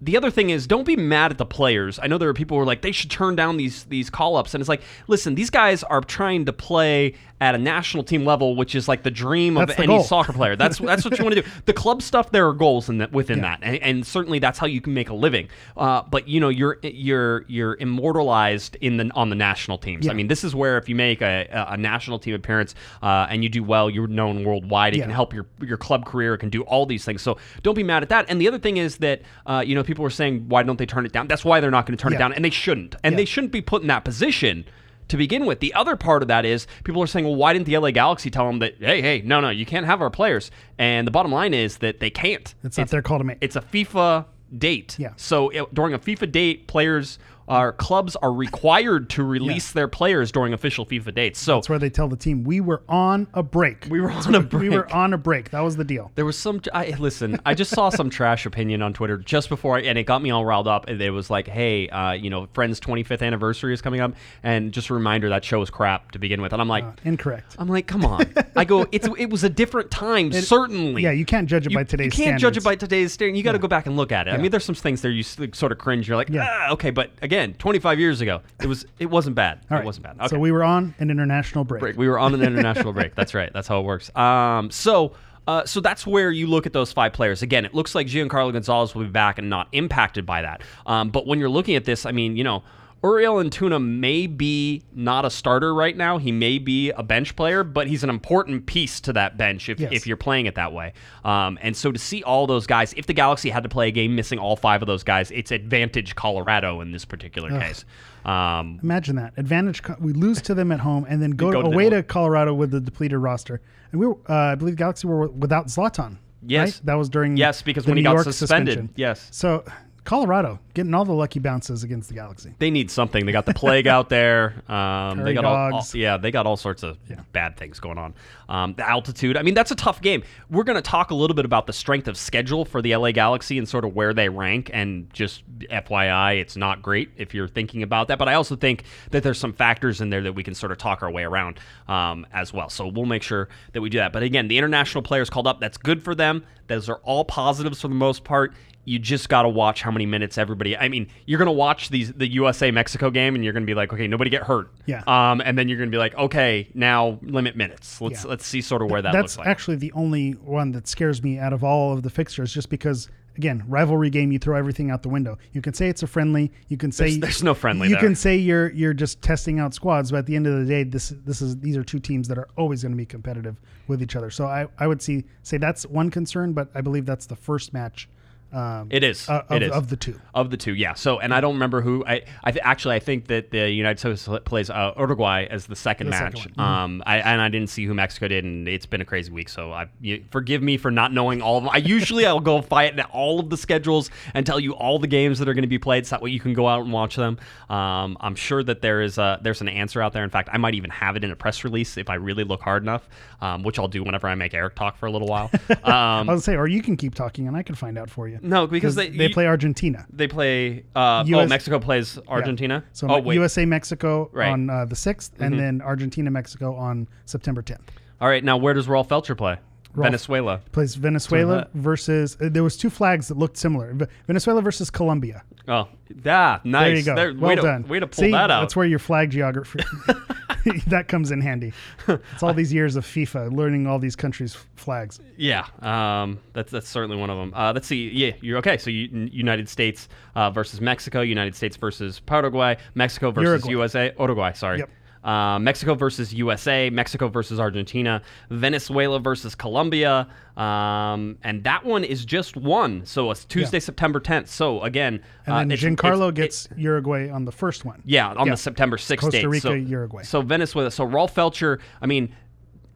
the 0.00 0.16
other 0.16 0.30
thing 0.30 0.50
is, 0.50 0.68
don't 0.68 0.84
be 0.86 0.94
mad 0.94 1.32
at 1.32 1.38
the 1.38 1.44
players. 1.46 1.98
I 2.00 2.06
know 2.06 2.18
there 2.18 2.28
are 2.28 2.34
people 2.34 2.56
who 2.56 2.62
are 2.62 2.66
like 2.66 2.82
they 2.82 2.92
should 2.92 3.10
turn 3.10 3.34
down 3.34 3.56
these 3.56 3.84
these 3.84 4.10
call 4.10 4.36
ups, 4.36 4.54
and 4.54 4.60
it's 4.60 4.68
like, 4.68 4.82
listen, 5.08 5.34
these 5.34 5.50
guys 5.50 5.82
are 5.82 6.00
trying 6.00 6.44
to 6.44 6.52
play 6.52 7.14
at 7.40 7.54
a 7.54 7.58
national 7.58 8.02
team 8.02 8.24
level, 8.24 8.56
which 8.56 8.74
is 8.74 8.88
like 8.88 9.02
the 9.04 9.10
dream 9.10 9.56
of 9.56 9.68
the 9.68 9.78
any 9.78 9.86
goal. 9.86 10.02
soccer 10.02 10.32
player. 10.32 10.56
That's 10.56 10.78
that's 10.90 11.04
what 11.04 11.16
you 11.18 11.24
want 11.24 11.36
to 11.36 11.42
do. 11.42 11.48
The 11.66 11.72
club 11.72 12.02
stuff, 12.02 12.30
there 12.32 12.48
are 12.48 12.52
goals 12.52 12.88
in 12.88 12.98
that 12.98 13.12
within 13.12 13.38
Yeah. 13.38 13.56
that, 13.56 13.60
and, 13.62 13.76
and 13.82 14.06
certainly 14.06 14.38
that's 14.38 14.58
how 14.58 14.66
you 14.66 14.80
can 14.80 14.92
make 14.94 15.08
a 15.08 15.14
living. 15.14 15.48
Uh, 15.76 16.02
but 16.10 16.26
you 16.26 16.40
know, 16.40 16.48
you're 16.48 16.78
you're 16.82 17.44
you're 17.48 17.76
immortalized 17.76 18.76
in 18.80 18.96
the 18.96 19.10
on 19.14 19.28
the 19.30 19.36
national 19.36 19.78
teams. 19.78 20.08
I 20.08 20.12
mean, 20.14 20.28
this 20.28 20.42
is 20.44 20.54
where 20.54 20.78
if 20.78 20.88
you 20.88 20.94
make 20.94 21.20
a, 21.22 21.46
a, 21.68 21.76
national 21.76 22.18
team 22.18 22.34
appearance 22.34 22.74
uh, 23.02 23.26
and 23.30 23.42
you 23.42 23.48
do 23.48 23.62
well, 23.62 23.88
you're 23.88 24.06
known 24.08 24.44
worldwide. 24.44 24.94
It 24.94 24.98
Yeah. 24.98 25.04
can 25.04 25.12
help 25.12 25.32
your 25.32 25.46
your 25.60 25.76
club 25.76 26.04
career. 26.06 26.34
It 26.34 26.38
can 26.38 26.50
do 26.50 26.62
all 26.62 26.86
these 26.86 27.04
things. 27.04 27.22
So 27.22 27.38
don't 27.62 27.74
be 27.74 27.82
mad 27.84 28.02
at 28.02 28.08
that. 28.08 28.26
And 28.28 28.40
the 28.40 28.48
other 28.48 28.58
thing 28.58 28.76
is 28.78 28.98
that 28.98 29.22
uh, 29.46 29.62
you 29.64 29.74
know 29.74 29.82
people 29.84 30.02
were 30.02 30.10
saying 30.10 30.48
why 30.48 30.62
don't 30.62 30.78
they 30.78 30.86
turn 30.86 31.06
it 31.06 31.12
down? 31.12 31.28
That's 31.28 31.44
why 31.44 31.60
they're 31.60 31.70
not 31.70 31.86
going 31.86 31.96
to 31.96 32.02
turn 32.02 32.12
it 32.12 32.18
down, 32.18 32.32
and 32.32 32.44
they 32.44 32.50
shouldn't. 32.50 32.96
And 33.04 33.12
Yeah. 33.12 33.16
they 33.18 33.24
shouldn't 33.24 33.52
be 33.52 33.60
put 33.60 33.82
in 33.82 33.88
that 33.88 34.04
position. 34.04 34.64
To 35.08 35.16
begin 35.16 35.46
with, 35.46 35.60
the 35.60 35.74
other 35.74 35.96
part 35.96 36.22
of 36.22 36.28
that 36.28 36.44
is 36.44 36.66
people 36.84 37.02
are 37.02 37.06
saying, 37.06 37.24
well, 37.24 37.36
why 37.36 37.52
didn't 37.52 37.66
the 37.66 37.76
LA 37.76 37.90
Galaxy 37.90 38.30
tell 38.30 38.46
them 38.46 38.58
that, 38.58 38.74
hey, 38.78 39.00
hey, 39.00 39.22
no, 39.24 39.40
no, 39.40 39.50
you 39.50 39.64
can't 39.66 39.86
have 39.86 40.02
our 40.02 40.10
players? 40.10 40.50
And 40.78 41.06
the 41.06 41.10
bottom 41.10 41.32
line 41.32 41.54
is 41.54 41.78
that 41.78 42.00
they 42.00 42.10
can't. 42.10 42.54
It's 42.62 42.78
not 42.78 42.88
their 42.88 43.02
call 43.02 43.18
to 43.18 43.24
make. 43.24 43.38
It's 43.40 43.56
a 43.56 43.62
FIFA 43.62 44.26
date. 44.56 44.96
Yeah. 44.98 45.12
So 45.16 45.48
it, 45.50 45.74
during 45.74 45.94
a 45.94 45.98
FIFA 45.98 46.32
date, 46.32 46.66
players 46.66 47.18
are 47.48 47.72
clubs 47.72 48.14
are 48.16 48.32
required 48.32 49.10
to 49.10 49.22
release 49.24 49.72
their 49.72 49.88
players 49.88 50.30
during 50.32 50.52
official 50.52 50.84
FIFA 50.86 51.14
dates. 51.14 51.40
So 51.40 51.56
That's 51.56 51.68
where 51.68 51.78
they 51.78 51.90
tell 51.90 52.08
the 52.08 52.16
team 52.16 52.44
we 52.44 52.60
were 52.60 52.82
on 52.88 53.26
a 53.34 53.42
break. 53.42 53.86
we 53.90 54.00
were 54.00 54.10
on 54.10 54.34
a 54.34 54.40
break. 54.40 54.58
We 54.68 54.70
were 54.70 54.92
on 54.92 55.12
a 55.14 55.18
break. 55.18 55.50
That 55.50 55.60
was 55.60 55.76
the 55.76 55.84
deal. 55.84 56.10
There 56.14 56.24
was 56.24 56.36
some. 56.36 56.60
I 56.74 56.90
listen. 56.98 57.38
I 57.46 57.54
just 57.54 57.70
saw 57.70 57.88
some 57.90 58.10
trash 58.10 58.44
opinion 58.44 58.82
on 58.82 58.92
Twitter 58.92 59.16
just 59.16 59.48
before, 59.48 59.76
I, 59.78 59.82
and 59.82 59.96
it 59.96 60.04
got 60.04 60.20
me 60.20 60.30
all 60.30 60.44
riled 60.44 60.66
up. 60.68 60.88
And 60.88 61.00
it 61.00 61.10
was 61.10 61.30
like, 61.30 61.46
"Hey, 61.48 61.88
uh, 61.88 62.12
you 62.12 62.28
know, 62.28 62.48
Friends' 62.52 62.80
25th 62.80 63.22
anniversary 63.22 63.72
is 63.72 63.80
coming 63.80 64.00
up, 64.00 64.14
and 64.42 64.72
just 64.72 64.90
a 64.90 64.94
reminder 64.94 65.28
that 65.30 65.44
show 65.44 65.62
is 65.62 65.70
crap 65.70 66.10
to 66.12 66.18
begin 66.18 66.42
with." 66.42 66.52
And 66.52 66.60
I'm 66.60 66.68
like, 66.68 66.84
Uh, 66.84 66.92
incorrect. 67.04 67.54
I'm 67.58 67.68
like, 67.68 67.86
come 67.86 68.04
on. 68.04 68.26
I 68.56 68.64
go, 68.64 68.86
it's 68.92 69.08
it 69.16 69.30
was 69.30 69.44
a 69.44 69.48
different 69.48 69.90
time, 69.90 70.32
certainly. 70.52 71.02
yeah, 71.02 71.12
you 71.12 71.24
can't 71.24 71.48
judge 71.48 71.66
it 71.66 71.72
by 71.74 71.84
today's 71.84 72.18
You 72.18 72.24
can't 72.24 72.40
judge 72.40 72.56
it 72.56 72.64
by 72.64 72.74
today's 72.74 73.12
standard. 73.12 73.36
You 73.36 73.42
got 73.44 73.52
to 73.52 73.58
go 73.58 73.68
back 73.68 73.86
and 73.86 73.96
look 73.96 74.10
at 74.12 74.26
it. 74.28 74.32
I 74.34 74.38
mean, 74.38 74.50
there's 74.50 74.64
some 74.64 74.74
things 74.74 75.00
there 75.02 75.10
you 75.12 75.22
sort 75.22 75.70
of 75.72 75.78
cringe. 75.78 76.08
You're 76.08 76.16
like, 76.16 76.28
Yeah. 76.30 76.46
ah, 76.48 76.72
okay, 76.72 76.90
but 76.90 77.10
again, 77.22 77.37
25 77.46 77.98
years 78.00 78.20
ago, 78.20 78.40
it 78.60 78.66
was 78.66 78.86
it 78.98 79.06
wasn't 79.06 79.36
bad. 79.36 79.60
All 79.70 79.76
it 79.76 79.80
right. 79.80 79.84
wasn't 79.84 80.04
bad. 80.04 80.16
Okay. 80.16 80.28
So 80.28 80.38
we 80.38 80.52
were 80.52 80.64
on 80.64 80.94
an 80.98 81.10
international 81.10 81.64
break. 81.64 81.80
break. 81.80 81.96
We 81.96 82.08
were 82.08 82.18
on 82.18 82.34
an 82.34 82.42
international 82.50 82.92
break. 82.92 83.14
That's 83.14 83.34
right. 83.34 83.50
That's 83.52 83.68
how 83.68 83.80
it 83.80 83.84
works. 83.84 84.14
Um, 84.16 84.70
so. 84.70 85.14
Uh, 85.46 85.64
so 85.64 85.80
that's 85.80 86.06
where 86.06 86.30
you 86.30 86.46
look 86.46 86.66
at 86.66 86.74
those 86.74 86.92
five 86.92 87.14
players. 87.14 87.40
Again, 87.40 87.64
it 87.64 87.72
looks 87.72 87.94
like 87.94 88.06
Giancarlo 88.06 88.52
Gonzalez 88.52 88.94
will 88.94 89.04
be 89.04 89.08
back 89.08 89.38
and 89.38 89.48
not 89.48 89.66
impacted 89.72 90.26
by 90.26 90.42
that. 90.42 90.60
Um, 90.84 91.08
but 91.08 91.26
when 91.26 91.38
you're 91.38 91.48
looking 91.48 91.74
at 91.74 91.86
this, 91.86 92.04
I 92.04 92.12
mean, 92.12 92.36
you 92.36 92.44
know, 92.44 92.62
Uriel 93.02 93.36
Antuna 93.36 93.80
may 93.84 94.26
be 94.26 94.82
not 94.92 95.24
a 95.24 95.30
starter 95.30 95.72
right 95.72 95.96
now. 95.96 96.18
He 96.18 96.32
may 96.32 96.58
be 96.58 96.90
a 96.90 97.02
bench 97.02 97.36
player, 97.36 97.62
but 97.62 97.86
he's 97.86 98.02
an 98.02 98.10
important 98.10 98.66
piece 98.66 98.98
to 99.02 99.12
that 99.12 99.36
bench 99.36 99.68
if, 99.68 99.78
Yes. 99.78 99.92
if 99.92 100.06
you're 100.06 100.16
playing 100.16 100.46
it 100.46 100.56
that 100.56 100.72
way. 100.72 100.92
Um, 101.24 101.58
and 101.62 101.76
so 101.76 101.92
to 101.92 101.98
see 101.98 102.24
all 102.24 102.48
those 102.48 102.66
guys, 102.66 102.92
if 102.96 103.06
the 103.06 103.12
Galaxy 103.12 103.50
had 103.50 103.62
to 103.62 103.68
play 103.68 103.86
a 103.88 103.90
game 103.92 104.16
missing 104.16 104.40
all 104.40 104.56
five 104.56 104.82
of 104.82 104.86
those 104.88 105.04
guys, 105.04 105.30
it's 105.30 105.52
advantage 105.52 106.16
Colorado 106.16 106.80
in 106.80 106.90
this 106.90 107.04
particular 107.04 107.50
case. 107.50 107.84
Um, 108.24 108.80
Imagine 108.82 109.14
that 109.16 109.32
advantage. 109.36 109.80
We 110.00 110.12
lose 110.12 110.42
to 110.42 110.54
them 110.54 110.72
at 110.72 110.80
home 110.80 111.06
and 111.08 111.22
then 111.22 111.30
go, 111.32 111.52
go 111.52 111.62
to 111.62 111.68
away 111.68 111.88
to 111.90 112.02
Colorado 112.02 112.52
with 112.52 112.72
the 112.72 112.80
depleted 112.80 113.18
roster. 113.18 113.60
And 113.92 114.00
we 114.00 114.06
were, 114.08 114.16
uh, 114.28 114.34
I 114.34 114.54
believe, 114.56 114.74
the 114.74 114.78
Galaxy 114.78 115.06
were 115.06 115.28
without 115.28 115.68
Zlatan. 115.68 116.16
Yes. 116.44 116.74
right? 116.76 116.86
that 116.86 116.94
was 116.94 117.08
during 117.08 117.36
Yes, 117.36 117.62
because 117.62 117.86
when 117.86 117.96
he 117.96 118.02
got 118.02 118.12
York 118.14 118.24
suspended. 118.24 118.74
suspension. 118.74 118.94
Yes. 118.96 119.28
So 119.32 119.64
Colorado 120.04 120.58
getting 120.74 120.94
all 120.94 121.04
the 121.04 121.12
lucky 121.12 121.38
bounces 121.38 121.82
against 121.84 122.08
the 122.08 122.14
Galaxy. 122.14 122.54
they 122.58 122.70
need 122.70 122.90
something. 122.90 123.26
They 123.26 123.32
got 123.32 123.44
the 123.46 123.52
plague 123.54 123.86
out 123.86 124.08
there. 124.08 124.62
Um, 124.68 125.22
they 125.22 125.34
got 125.34 125.44
all, 125.44 125.74
all- 125.74 125.86
yeah, 125.92 126.16
they 126.16 126.30
got 126.30 126.46
all 126.46 126.56
sorts 126.56 126.82
of 126.82 126.96
bad 127.32 127.56
things 127.56 127.78
going 127.80 127.98
on. 127.98 128.14
Um, 128.48 128.74
the 128.74 128.88
altitude. 128.88 129.36
I 129.36 129.42
mean, 129.42 129.54
that's 129.54 129.70
a 129.70 129.74
tough 129.74 130.00
game. 130.00 130.22
We're 130.50 130.64
going 130.64 130.76
to 130.76 130.82
talk 130.82 131.10
a 131.10 131.14
little 131.14 131.34
bit 131.34 131.44
about 131.44 131.66
the 131.66 131.72
strength 131.72 132.08
of 132.08 132.16
schedule 132.16 132.64
for 132.64 132.80
the 132.80 132.96
LA 132.96 133.12
Galaxy 133.12 133.58
and 133.58 133.68
sort 133.68 133.84
of 133.84 133.94
where 133.94 134.14
they 134.14 134.28
rank. 134.30 134.70
And 134.72 135.12
just 135.12 135.42
FYI, 135.68 136.40
it's 136.40 136.56
not 136.56 136.80
great 136.80 137.10
if 137.16 137.34
you're 137.34 137.48
thinking 137.48 137.82
about 137.82 138.08
that. 138.08 138.18
But 138.18 138.28
I 138.28 138.34
also 138.34 138.56
think 138.56 138.84
that 139.10 139.22
there's 139.22 139.38
some 139.38 139.52
factors 139.52 140.00
in 140.00 140.08
there 140.10 140.22
that 140.22 140.32
we 140.34 140.42
can 140.42 140.54
sort 140.54 140.72
of 140.72 140.78
talk 140.78 141.02
our 141.02 141.10
way 141.10 141.24
around 141.24 141.58
um, 141.88 142.26
as 142.32 142.52
well. 142.52 142.70
So 142.70 142.86
we'll 142.86 143.04
make 143.04 143.22
sure 143.22 143.48
that 143.72 143.80
we 143.82 143.90
do 143.90 143.98
that. 143.98 144.12
But 144.12 144.22
again, 144.22 144.48
the 144.48 144.56
international 144.56 145.02
players 145.02 145.28
called 145.28 145.46
up. 145.46 145.60
That's 145.60 145.76
good 145.76 146.02
for 146.02 146.14
them. 146.14 146.44
Those 146.68 146.88
are 146.88 147.00
all 147.02 147.24
positives 147.24 147.80
for 147.80 147.88
the 147.88 147.94
most 147.94 148.24
part 148.24 148.54
you 148.84 148.98
just 148.98 149.28
got 149.28 149.42
to 149.42 149.48
watch 149.48 149.82
how 149.82 149.90
many 149.90 150.06
minutes 150.06 150.38
everybody. 150.38 150.76
I 150.76 150.88
mean, 150.88 151.08
you're 151.26 151.38
gonna 151.38 151.52
watch 151.52 151.90
these 151.90 152.12
the 152.12 152.26
USA 152.32 152.70
Mexico 152.70 153.10
game, 153.10 153.34
and 153.34 153.44
you're 153.44 153.52
gonna 153.52 153.66
be 153.66 153.74
like, 153.74 153.92
okay, 153.92 154.06
nobody 154.06 154.30
get 154.30 154.44
hurt. 154.44 154.70
Yeah. 154.86 155.02
Um, 155.06 155.42
and 155.44 155.58
then 155.58 155.68
you're 155.68 155.78
gonna 155.78 155.90
be 155.90 155.98
like, 155.98 156.14
okay, 156.16 156.68
now 156.74 157.18
limit 157.22 157.54
minutes. 157.56 158.00
Let's 158.00 158.24
Yeah. 158.24 158.30
let's 158.30 158.46
see 158.46 158.60
sort 158.62 158.80
of 158.82 158.90
where 158.90 159.02
that 159.02 159.12
That's 159.12 159.36
looks 159.36 159.38
like. 159.38 159.46
actually 159.48 159.76
the 159.76 159.92
only 159.92 160.32
one 160.32 160.72
that 160.72 160.88
scares 160.88 161.22
me 161.22 161.38
out 161.38 161.52
of 161.52 161.62
all 161.62 161.92
of 161.92 162.02
the 162.02 162.08
fixtures, 162.10 162.52
just 162.52 162.70
because 162.70 163.08
again, 163.36 163.62
rivalry 163.68 164.10
game. 164.10 164.32
You 164.32 164.38
throw 164.40 164.56
everything 164.56 164.90
out 164.90 165.02
the 165.04 165.08
window. 165.10 165.38
You 165.52 165.60
can 165.62 165.72
say 165.74 165.88
it's 165.88 166.02
a 166.02 166.06
friendly. 166.08 166.50
You 166.68 166.76
can 166.76 166.90
say 166.90 167.04
There's- 167.10 167.20
there's 167.20 167.42
no 167.44 167.54
friendly 167.54 167.88
You 167.88 167.94
there. 167.94 168.02
can 168.02 168.14
say 168.16 168.36
you're 168.36 168.70
you're 168.72 168.94
just 168.94 169.20
testing 169.22 169.58
out 169.60 169.74
squads, 169.74 170.10
but 170.10 170.16
at 170.18 170.26
the 170.26 170.34
end 170.34 170.46
of 170.46 170.58
the 170.58 170.64
day, 170.64 170.82
this 170.82 171.10
this 171.26 171.42
is 171.42 171.58
these 171.60 171.76
are 171.76 171.84
two 171.84 172.00
teams 172.00 172.26
that 172.28 172.38
are 172.38 172.48
always 172.56 172.82
going 172.82 172.92
to 172.92 172.96
be 172.96 173.06
competitive 173.06 173.60
with 173.86 174.02
each 174.02 174.16
other. 174.16 174.30
So 174.30 174.46
I, 174.46 174.66
I 174.78 174.86
would 174.86 175.00
see 175.02 175.24
say 175.42 175.58
that's 175.58 175.84
one 175.86 176.10
concern, 176.10 176.52
but 176.54 176.70
I 176.74 176.80
believe 176.80 177.04
that's 177.06 177.26
the 177.26 177.36
first 177.36 177.72
match. 177.74 178.08
Um, 178.52 178.88
It 178.90 179.04
is. 179.04 179.28
uh, 179.28 179.44
of, 179.48 179.56
it 179.56 179.62
is. 179.62 179.72
of 179.72 179.88
the 179.88 179.96
two. 179.96 180.20
Of 180.34 180.50
the 180.50 180.56
two, 180.56 180.74
yeah. 180.74 180.94
So, 180.94 181.18
and 181.20 181.34
I 181.34 181.40
don't 181.40 181.54
remember 181.54 181.80
who. 181.80 182.04
I, 182.06 182.22
I 182.42 182.52
th- 182.52 182.62
actually 182.64 182.94
I 182.96 182.98
think 182.98 183.26
that 183.28 183.50
the 183.50 183.68
United 183.70 183.98
States 183.98 184.28
plays 184.44 184.70
uh, 184.70 184.94
Uruguay 184.98 185.46
as 185.50 185.66
the 185.66 185.76
second 185.76 186.06
The 186.06 186.10
match. 186.12 186.36
second. 186.38 186.52
Mm-hmm. 186.52 186.60
Um, 186.60 187.02
I, 187.06 187.18
and 187.18 187.40
I 187.40 187.48
didn't 187.48 187.68
see 187.70 187.84
who 187.84 187.94
Mexico 187.94 188.28
did, 188.28 188.44
and 188.44 188.66
it's 188.68 188.86
been 188.86 189.00
a 189.00 189.04
crazy 189.04 189.30
week. 189.30 189.48
So, 189.48 189.72
I 189.72 189.88
you, 190.00 190.24
forgive 190.30 190.62
me 190.62 190.76
for 190.76 190.90
not 190.90 191.12
knowing 191.12 191.42
all 191.42 191.58
of 191.58 191.64
them. 191.64 191.70
I 191.72 191.78
usually 191.78 192.24
I'll 192.26 192.40
go 192.40 192.62
fight 192.62 192.98
all 193.10 193.38
of 193.40 193.50
the 193.50 193.56
schedules 193.56 194.10
and 194.34 194.46
tell 194.46 194.58
you 194.60 194.72
all 194.74 194.98
the 194.98 195.06
games 195.06 195.38
that 195.40 195.48
are 195.48 195.54
going 195.54 195.62
to 195.62 195.68
be 195.68 195.78
played, 195.78 196.06
so 196.06 196.16
that 196.16 196.22
way 196.22 196.30
you 196.30 196.40
can 196.40 196.54
go 196.54 196.66
out 196.68 196.82
and 196.82 196.92
watch 196.92 197.16
them. 197.16 197.38
Um, 197.68 198.16
I'm 198.20 198.34
sure 198.34 198.62
that 198.62 198.80
there 198.80 199.02
is 199.02 199.18
a 199.18 199.38
there's 199.42 199.60
an 199.60 199.68
answer 199.68 200.00
out 200.00 200.12
there. 200.12 200.24
In 200.24 200.30
fact, 200.30 200.48
I 200.52 200.56
might 200.58 200.74
even 200.74 200.90
have 200.90 201.16
it 201.16 201.24
in 201.24 201.30
a 201.30 201.36
press 201.36 201.64
release 201.64 201.96
if 201.98 202.08
I 202.08 202.14
really 202.14 202.44
look 202.44 202.62
hard 202.62 202.82
enough, 202.82 203.08
um, 203.40 203.62
which 203.62 203.78
I'll 203.78 203.88
do 203.88 204.02
whenever 204.02 204.26
I 204.28 204.34
make 204.34 204.54
Eric 204.54 204.74
talk 204.74 204.96
for 204.96 205.06
a 205.06 205.10
little 205.10 205.28
while. 205.28 205.50
Um, 205.88 206.28
I 206.28 206.34
would 206.34 206.42
say, 206.42 206.54
or 206.56 206.66
you 206.66 206.82
can 206.82 206.96
keep 206.96 207.14
talking, 207.14 207.46
and 207.48 207.56
I 207.56 207.62
can 207.62 207.74
find 207.74 207.96
out 207.98 208.10
for 208.10 208.28
you. 208.28 208.37
No, 208.42 208.66
because 208.66 208.94
they 208.94 209.08
they 209.10 209.28
you- 209.28 209.34
play 209.34 209.46
Argentina. 209.46 210.06
They 210.12 210.28
play. 210.28 210.84
Uh, 210.94 211.24
oh, 211.32 211.46
Mexico 211.46 211.78
plays 211.78 212.18
Argentina. 212.28 212.84
So 212.92 213.08
oh, 213.08 213.20
wait. 213.20 213.34
USA 213.34 213.64
Mexico 213.64 214.30
Right. 214.32 214.50
on 214.50 214.70
uh, 214.70 214.84
the 214.84 214.94
6th 214.94 215.30
and 215.40 215.58
then 215.58 215.80
Argentina 215.82 216.30
Mexico 216.30 216.74
on 216.74 217.08
September 217.24 217.62
10th. 217.62 217.80
All 218.20 218.28
right. 218.28 218.42
Now, 218.42 218.56
where 218.56 218.74
does 218.74 218.88
Rolf 218.88 219.08
Feltscher 219.08 219.36
play? 219.36 219.58
Venezuela. 219.94 220.60
Plays 220.72 220.94
Venezuela 220.94 221.68
versus 221.74 222.36
uh, 222.40 222.48
there 222.50 222.62
was 222.62 222.76
two 222.76 222.90
flags 222.90 223.28
that 223.28 223.36
looked 223.38 223.56
similar. 223.56 223.92
Ve- 223.94 224.06
Venezuela 224.26 224.62
versus 224.62 224.90
Colombia. 224.90 225.42
Oh, 225.66 225.88
yeah, 226.24 226.60
nice. 226.64 226.84
There 226.84 226.94
you 226.96 227.02
go. 227.04 227.14
There- 227.14 227.34
well 227.34 227.48
way 227.48 227.54
to, 227.56 227.62
done. 227.62 227.88
Way 227.88 228.00
to 228.00 228.06
pull 228.06 228.24
See, 228.24 228.30
that 228.30 228.50
out. 228.50 228.60
That's 228.60 228.76
where 228.76 228.86
your 228.86 228.98
flag 228.98 229.30
geography 229.30 229.80
that 230.86 231.08
comes 231.08 231.30
in 231.30 231.40
handy. 231.40 231.72
It's 232.06 232.42
all 232.42 232.54
these 232.62 232.72
years 232.72 232.96
of 232.96 233.04
FIFA 233.04 233.54
learning 233.54 233.86
all 233.86 233.98
these 233.98 234.16
countries' 234.16 234.56
flags. 234.76 235.20
yeah, 235.36 235.66
um, 235.80 236.38
that's 236.52 236.70
that's 236.70 236.88
certainly 236.88 237.16
one 237.16 237.30
of 237.30 237.38
them. 237.38 237.52
Uh, 237.54 237.72
let's 237.74 237.86
see. 237.86 238.08
Yeah, 238.08 238.32
you're 238.40 238.58
okay. 238.58 238.78
So 238.78 238.90
you, 238.90 239.08
United 239.32 239.68
States 239.68 240.08
uh, 240.34 240.50
versus 240.50 240.80
Mexico. 240.80 241.20
United 241.20 241.54
States 241.54 241.76
versus 241.76 242.20
Paraguay. 242.20 242.76
Mexico 242.94 243.30
versus 243.30 243.64
Uruguay. 243.66 243.70
USA. 243.70 244.12
Uruguay. 244.18 244.52
Sorry. 244.52 244.78
Yep. 244.78 244.90
Uh, 245.24 245.58
Mexico 245.58 245.94
versus 245.94 246.32
USA, 246.32 246.90
Mexico 246.90 247.28
versus 247.28 247.58
Argentina, 247.58 248.22
Venezuela 248.50 249.18
versus 249.18 249.54
Colombia, 249.54 250.28
um, 250.56 251.36
and 251.42 251.64
that 251.64 251.84
one 251.84 252.04
is 252.04 252.24
just 252.24 252.56
one. 252.56 253.04
So 253.04 253.30
it's 253.30 253.44
Tuesday, 253.44 253.80
September 253.80 254.20
10th. 254.20 254.46
So 254.48 254.80
again, 254.82 255.20
And 255.46 255.54
uh, 255.54 255.58
then 255.58 255.70
it's- 255.72 255.82
Giancarlo 255.84 256.28
it's- 256.30 256.66
gets 256.66 256.68
Uruguay 256.78 257.30
on 257.30 257.44
the 257.44 257.52
first 257.52 257.84
one. 257.84 258.00
Yeah, 258.04 258.28
on 258.28 258.46
Yeah. 258.46 258.52
the 258.52 258.56
September 258.56 258.96
6th 258.96 259.20
Costa 259.20 259.40
date. 259.42 259.46
Rica, 259.48 259.60
so, 259.68 259.72
Uruguay. 259.74 260.22
So 260.22 260.40
Venezuela. 260.40 260.90
So 260.90 261.04
Rolf 261.04 261.34
Feltscher, 261.34 261.80
I 262.00 262.06
mean, 262.06 262.34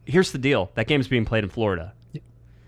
here's 0.05 0.31
the 0.31 0.37
deal. 0.39 0.71
That 0.75 0.87
game's 0.87 1.07
being 1.07 1.25
played 1.25 1.43
in 1.43 1.49
Florida. 1.49 1.93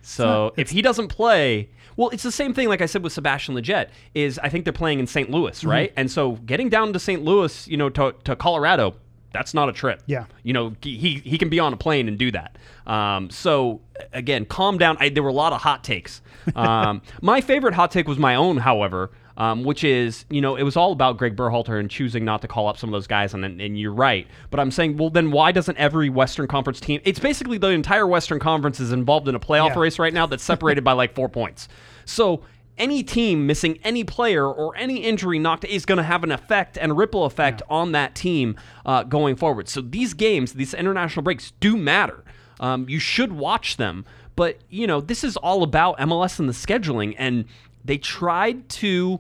So 0.01 0.25
not- 0.25 0.53
if 0.57 0.69
he 0.69 0.81
doesn't 0.81 1.07
play, 1.07 1.69
well, 1.97 2.09
it's 2.09 2.24
the 2.24 2.31
same 2.31 2.53
thing 2.53 2.67
like 2.67 2.81
I 2.81 2.85
said 2.85 3.03
with 3.03 3.13
Sebastian 3.13 3.55
Lletget, 3.55 3.88
is 4.13 4.38
I 4.39 4.50
think 4.50 4.65
they're 4.65 4.74
playing 4.74 5.00
in 5.00 5.07
St. 5.07 5.29
Louis, 5.31 5.57
Mm-hmm. 5.59 5.69
right? 5.69 5.93
And 5.95 6.12
so 6.12 6.33
getting 6.45 6.69
down 6.69 6.93
to 6.93 7.00
St. 7.00 7.24
Louis, 7.24 7.67
you 7.67 7.77
know, 7.77 7.89
to, 7.89 8.13
to 8.25 8.35
Colorado, 8.35 8.95
that's 9.36 9.54
not 9.54 9.68
a 9.70 9.74
trip. 9.74 10.01
Yeah. 10.06 10.25
You 10.44 10.54
know, 10.54 10.74
he, 10.82 11.22
he 11.24 11.38
can 11.38 11.50
be 11.50 11.60
on 11.60 11.74
a 11.74 11.77
plane 11.77 12.08
and 12.08 12.18
do 12.18 12.32
that. 12.32 12.58
Um, 12.88 13.30
so 13.30 13.82
again, 14.13 14.46
calm 14.46 14.77
down. 14.77 14.98
I, 15.00 15.10
there 15.10 15.22
were 15.24 15.30
a 15.30 15.34
lot 15.34 15.51
of 15.54 15.62
hot 15.62 15.84
takes. 15.84 16.22
Um, 16.56 17.01
my 17.22 17.42
favorite 17.42 17.74
hot 17.74 17.92
take 17.92 18.08
was 18.08 18.18
my 18.18 18.36
own, 18.36 18.58
however, 18.58 19.12
um, 19.38 19.63
which 19.65 19.84
is, 19.84 20.24
you 20.30 20.39
know, 20.39 20.56
it 20.56 20.63
was 20.63 20.77
all 20.77 20.94
about 20.94 21.18
Greg 21.18 21.36
Berhalter 21.36 21.77
and 21.80 21.89
choosing 21.89 22.24
not 22.24 22.42
to 22.44 22.48
call 22.48 22.68
up 22.70 22.77
some 22.77 22.89
of 22.89 22.94
those 22.94 23.08
guys. 23.08 23.34
And, 23.34 23.44
and 23.44 23.77
you're 23.80 23.94
right. 23.94 24.25
But 24.50 24.62
I'm 24.62 24.72
saying, 24.72 24.96
well, 24.98 25.10
then 25.10 25.32
why 25.32 25.51
doesn't 25.51 25.77
every 25.77 26.10
Western 26.10 26.48
Conference 26.48 26.80
team? 26.80 27.01
It's 27.04 27.20
basically 27.20 27.58
the 27.58 27.70
entire 27.70 28.08
Western 28.08 28.39
Conference 28.39 28.80
is 28.80 28.94
involved 28.94 29.27
in 29.27 29.36
a 29.36 29.39
playoff 29.39 29.70
Yeah. 29.75 29.80
race 29.80 30.00
right 30.00 30.13
now 30.13 30.25
that's 30.25 30.44
separated 30.44 30.84
by 30.86 30.94
like 30.94 31.13
four 31.13 31.27
points. 31.30 31.68
So 32.08 32.44
any 32.77 33.03
team 33.03 33.48
missing 33.48 33.79
any 33.84 34.03
player 34.03 34.48
or 34.48 34.75
any 34.75 34.98
injury 34.98 35.39
knocked 35.39 35.65
is 35.65 35.86
going 35.86 35.98
to 35.98 36.03
have 36.03 36.24
an 36.24 36.32
effect 36.32 36.77
and 36.77 36.98
ripple 36.98 37.25
effect 37.25 37.62
on 37.70 37.91
that 37.94 38.15
team 38.15 38.55
uh, 38.86 39.03
going 39.03 39.36
forward. 39.36 39.70
So 39.70 39.82
these 39.82 40.13
games, 40.13 40.53
these 40.53 40.74
international 40.74 41.24
breaks, 41.24 41.51
do 41.60 41.77
matter. 41.77 42.24
Um, 42.60 42.88
you 42.88 43.00
should 43.00 43.34
watch 43.34 43.77
them, 43.77 44.05
but 44.36 44.60
you 44.70 44.88
know 44.88 45.01
this 45.01 45.24
is 45.24 45.38
all 45.38 45.63
about 45.63 45.98
MLS 46.00 46.39
and 46.39 46.48
the 46.48 46.53
scheduling, 46.53 47.15
and 47.17 47.46
they 47.84 47.98
tried 47.98 48.70
to 48.70 49.20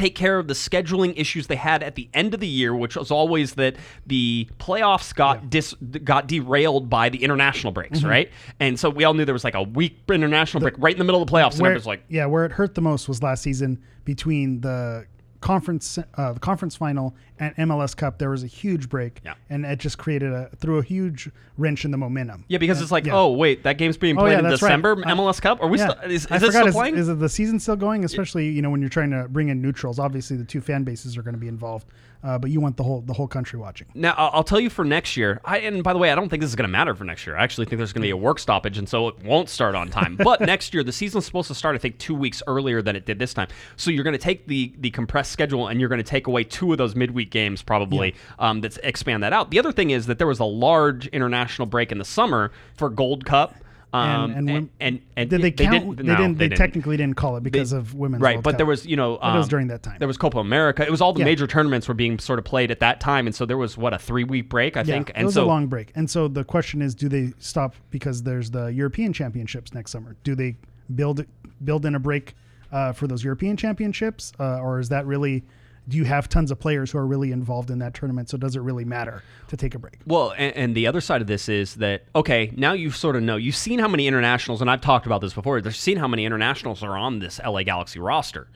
take 0.00 0.14
care 0.14 0.38
of 0.38 0.48
the 0.48 0.54
scheduling 0.54 1.12
issues 1.16 1.46
they 1.46 1.56
had 1.56 1.82
at 1.82 1.94
the 1.94 2.08
end 2.14 2.32
of 2.34 2.40
the 2.40 2.46
year, 2.46 2.74
which 2.74 2.96
was 2.96 3.10
always 3.10 3.54
that 3.54 3.76
the 4.06 4.48
playoffs 4.58 5.14
got 5.14 5.50
dis, 5.50 5.74
got 6.04 6.26
derailed 6.26 6.88
by 6.88 7.08
the 7.08 7.22
international 7.22 7.72
breaks, 7.72 7.98
Mm-hmm. 8.00 8.08
right? 8.08 8.30
And 8.58 8.78
so 8.80 8.88
we 8.90 9.04
all 9.04 9.14
knew 9.14 9.24
there 9.24 9.34
was 9.34 9.44
like 9.44 9.54
a 9.54 9.62
week 9.62 9.98
international 10.10 10.60
break 10.62 10.74
right 10.78 10.94
in 10.94 10.98
the 10.98 11.04
middle 11.04 11.20
of 11.22 11.28
the 11.28 11.32
playoffs, 11.32 11.52
and 11.52 11.60
Where, 11.62 11.70
everyone's 11.72 11.86
like, 11.86 12.02
yeah, 12.08 12.26
where 12.26 12.44
it 12.46 12.52
hurt 12.52 12.74
the 12.74 12.80
most 12.80 13.08
was 13.08 13.22
last 13.22 13.42
season 13.42 13.78
between 14.04 14.60
the 14.62 15.06
conference 15.40 15.98
uh, 16.16 16.32
the 16.34 16.40
conference 16.40 16.76
final 16.76 17.14
and 17.38 17.54
MLS 17.56 17.96
Cup. 17.96 18.18
There 18.18 18.30
was 18.30 18.42
a 18.44 18.46
huge 18.46 18.88
break, 18.88 19.20
Yeah. 19.24 19.34
and 19.48 19.64
it 19.64 19.78
just 19.78 19.96
created 19.98 20.32
a 20.32 20.50
threw 20.56 20.78
a 20.78 20.82
huge 20.82 21.30
wrench 21.56 21.84
in 21.84 21.90
the 21.90 21.96
momentum. 21.96 22.44
yeah, 22.48 22.58
because 22.58 22.80
it's 22.82 22.90
like, 22.92 23.06
yeah. 23.06 23.16
oh 23.16 23.30
wait, 23.32 23.62
that 23.64 23.78
game's 23.78 23.96
being 23.96 24.16
Oh, 24.18 24.22
played 24.22 24.32
yeah, 24.32 24.38
in 24.40 24.44
that's 24.44 24.60
right. 24.62 24.68
December, 24.68 24.96
MLS 24.96 25.40
Cup. 25.40 25.62
Are 25.62 25.68
we 25.68 25.78
Yeah, 25.78 25.90
still? 25.90 26.10
Is, 26.10 26.26
is 26.26 26.42
it 26.42 26.50
still 26.52 26.66
Is, 26.66 26.74
playing? 26.74 26.96
is 26.96 27.06
the 27.06 27.28
season 27.28 27.58
still 27.58 27.76
going? 27.76 28.04
Especially 28.04 28.48
you 28.50 28.60
know 28.62 28.70
when 28.70 28.80
you're 28.80 28.90
trying 28.90 29.10
to 29.10 29.28
bring 29.28 29.48
in 29.48 29.62
neutrals. 29.62 29.98
Obviously, 29.98 30.36
the 30.36 30.44
two 30.44 30.60
fan 30.60 30.84
bases 30.84 31.16
are 31.16 31.22
going 31.22 31.34
to 31.34 31.40
be 31.40 31.48
involved, 31.48 31.86
uh, 32.22 32.38
but 32.38 32.50
you 32.50 32.60
want 32.60 32.76
the 32.76 32.82
whole 32.82 33.00
the 33.00 33.12
whole 33.12 33.28
country 33.28 33.58
watching. 33.58 33.86
Now 33.94 34.14
I'll 34.16 34.44
tell 34.44 34.60
you 34.60 34.70
for 34.70 34.84
next 34.84 35.16
year. 35.16 35.40
I 35.44 35.58
and 35.58 35.82
by 35.82 35.92
the 35.92 35.98
way, 35.98 36.10
I 36.10 36.14
don't 36.14 36.28
think 36.28 36.40
this 36.42 36.50
is 36.50 36.56
going 36.56 36.68
to 36.68 36.72
matter 36.72 36.94
for 36.94 37.04
next 37.04 37.26
year. 37.26 37.36
I 37.36 37.42
actually 37.42 37.66
think 37.66 37.78
there's 37.78 37.92
going 37.92 38.02
to 38.02 38.06
be 38.06 38.10
a 38.10 38.16
work 38.16 38.38
stoppage, 38.38 38.78
and 38.78 38.88
so 38.88 39.08
it 39.08 39.22
won't 39.24 39.48
start 39.48 39.74
on 39.74 39.88
time. 39.88 40.16
But 40.16 40.40
next 40.40 40.74
year, 40.74 40.82
the 40.82 40.92
season's 40.92 41.24
supposed 41.24 41.48
to 41.48 41.54
start, 41.54 41.74
I 41.74 41.78
think, 41.78 41.98
two 41.98 42.14
weeks 42.14 42.42
earlier 42.46 42.82
than 42.82 42.96
it 42.96 43.06
did 43.06 43.18
this 43.18 43.32
time. 43.32 43.48
So 43.76 43.90
you're 43.90 44.04
going 44.04 44.12
to 44.12 44.18
take 44.18 44.46
the 44.46 44.72
the 44.78 44.90
compressed 44.90 45.32
schedule, 45.32 45.68
and 45.68 45.80
you're 45.80 45.88
going 45.88 46.02
to 46.02 46.08
take 46.08 46.26
away 46.26 46.44
two 46.44 46.72
of 46.72 46.78
those 46.78 46.94
midweek 46.94 47.30
games, 47.30 47.62
probably. 47.62 48.14
Um, 48.38 48.60
that's 48.60 48.78
expand 48.78 49.22
that 49.22 49.32
out. 49.32 49.50
The 49.50 49.58
other 49.58 49.72
thing 49.72 49.90
is 49.90 50.06
that 50.06 50.18
there 50.18 50.26
was 50.26 50.40
a 50.40 50.44
large 50.44 51.06
international 51.08 51.66
break 51.66 51.92
in 51.92 51.98
the 51.98 52.04
summer 52.04 52.52
for 52.74 52.90
Gold 52.90 53.24
Cup. 53.24 53.54
Um, 53.92 54.30
And- 54.30 54.34
and 54.36 54.46
when- 54.50 54.70
and, 54.78 55.00
and 55.16 55.28
Did 55.30 55.42
they 55.42 55.50
count? 55.50 55.72
didn't- 55.72 55.96
they 55.96 56.02
no, 56.04 56.16
didn't. 56.16 56.38
They, 56.38 56.48
didn't. 56.48 56.58
technically 56.58 56.96
didn't 56.96 57.16
call 57.16 57.36
it 57.36 57.42
because 57.42 57.70
They- 57.72 57.76
of 57.78 57.92
women's. 57.94 58.22
right 58.22 58.36
World 58.36 58.44
but 58.44 58.50
Cup. 58.52 58.58
there 58.58 58.66
was 58.66 58.86
you 58.86 58.94
know 58.94 59.18
But 59.20 59.34
it 59.34 59.36
was 59.38 59.46
um, 59.46 59.50
during 59.50 59.66
that 59.66 59.82
time. 59.82 59.96
there 59.98 60.06
was 60.06 60.16
copa 60.16 60.38
america 60.38 60.82
it 60.84 60.90
was 60.92 61.00
all 61.00 61.12
the 61.12 61.18
Yeah. 61.20 61.24
major 61.24 61.48
tournaments 61.48 61.88
were 61.88 61.94
being 61.94 62.20
sort 62.20 62.38
of 62.38 62.44
played 62.44 62.70
at 62.70 62.78
that 62.80 63.00
time 63.00 63.26
and 63.26 63.34
so 63.34 63.44
there 63.44 63.56
was 63.56 63.76
what 63.76 63.92
a 63.92 63.98
three 63.98 64.22
week 64.22 64.48
break 64.48 64.76
i 64.76 64.80
Yeah, 64.80 64.84
think 64.94 65.10
it 65.10 65.16
and 65.16 65.24
was 65.26 65.34
so 65.34 65.44
a 65.44 65.46
long 65.46 65.66
break. 65.66 65.90
And 65.96 66.08
so 66.08 66.28
the 66.28 66.44
question 66.44 66.82
is, 66.82 66.94
do 66.94 67.08
they 67.08 67.32
stop 67.40 67.74
because 67.90 68.22
there's 68.22 68.50
the 68.52 68.66
European 68.66 69.12
Championships 69.12 69.74
next 69.74 69.90
summer? 69.90 70.14
Do 70.22 70.36
they 70.36 70.56
build 70.94 71.24
build 71.64 71.84
in 71.84 71.96
a 71.96 71.98
break 72.00 72.34
uh, 72.70 72.92
for 72.92 73.08
those 73.08 73.24
European 73.24 73.56
Championships, 73.56 74.32
uh, 74.38 74.60
or 74.60 74.78
is 74.78 74.88
that 74.90 75.04
really? 75.04 75.42
Do 75.88 75.96
you 75.96 76.04
have 76.04 76.28
tons 76.28 76.50
of 76.50 76.58
players 76.58 76.90
who 76.90 76.98
are 76.98 77.06
really 77.06 77.32
involved 77.32 77.70
in 77.70 77.78
that 77.80 77.94
tournament? 77.94 78.28
So 78.28 78.36
does 78.36 78.56
it 78.56 78.60
really 78.60 78.84
matter 78.84 79.22
to 79.48 79.56
take 79.56 79.74
a 79.74 79.78
break? 79.78 79.98
Well, 80.06 80.32
and, 80.36 80.54
and 80.56 80.76
the 80.76 80.86
other 80.86 81.00
side 81.00 81.20
of 81.20 81.26
this 81.26 81.48
is 81.48 81.74
that 81.76 82.04
okay, 82.14 82.52
now 82.56 82.72
you 82.72 82.90
sort 82.90 83.16
of 83.16 83.22
know. 83.22 83.36
You've 83.36 83.56
seen 83.56 83.78
how 83.78 83.88
many 83.88 84.06
internationals, 84.06 84.60
and 84.60 84.70
I've 84.70 84.80
talked 84.80 85.06
about 85.06 85.20
this 85.20 85.32
before. 85.32 85.58
You've 85.58 85.74
seen 85.74 85.96
how 85.96 86.08
many 86.08 86.24
internationals 86.24 86.82
are 86.82 86.96
on 86.96 87.18
this 87.18 87.40
LA 87.44 87.62
Galaxy 87.62 87.98
roster. 87.98 88.48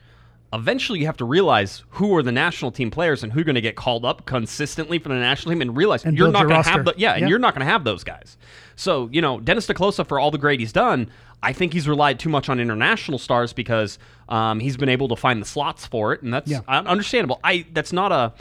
Eventually, 0.55 0.99
you 0.99 1.05
have 1.05 1.17
to 1.17 1.25
realize 1.25 1.83
who 1.89 2.15
are 2.15 2.23
the 2.23 2.31
national 2.31 2.71
team 2.71 2.89
players 2.89 3.23
and 3.23 3.31
who 3.33 3.41
are 3.41 3.43
going 3.43 3.55
to 3.55 3.61
get 3.61 3.75
called 3.75 4.05
up 4.05 4.25
consistently 4.25 4.97
for 4.99 5.09
the 5.09 5.15
national 5.15 5.53
team, 5.53 5.61
and 5.61 5.75
realize 5.77 6.03
And 6.05 6.17
you're 6.17 6.31
not 6.31 6.39
your 6.41 6.49
going 6.49 6.63
to 6.63 6.69
have 6.69 6.85
the 6.85 6.93
yeah, 6.97 7.11
and 7.13 7.21
Yeah. 7.21 7.27
you're 7.27 7.39
not 7.39 7.53
going 7.53 7.65
to 7.65 7.71
have 7.71 7.83
those 7.83 8.03
guys. 8.03 8.37
So 8.75 9.09
you 9.11 9.21
know, 9.21 9.39
Dennis 9.39 9.67
te 9.67 9.73
Kloese 9.73 10.05
for 10.07 10.19
all 10.19 10.31
the 10.31 10.37
great 10.37 10.59
he's 10.59 10.73
done, 10.73 11.09
I 11.43 11.53
think 11.53 11.73
he's 11.73 11.87
relied 11.87 12.19
too 12.19 12.29
much 12.29 12.49
on 12.49 12.59
international 12.59 13.19
stars 13.19 13.53
because 13.53 13.99
um, 14.29 14.59
he's 14.59 14.77
been 14.77 14.89
able 14.89 15.07
to 15.09 15.15
find 15.15 15.41
the 15.41 15.45
slots 15.45 15.85
for 15.85 16.13
it, 16.13 16.21
and 16.23 16.33
that's 16.33 16.49
Yeah. 16.49 16.61
understandable. 16.67 17.39
I 17.43 17.65
that's 17.73 17.93
not 17.93 18.11
a 18.11 18.33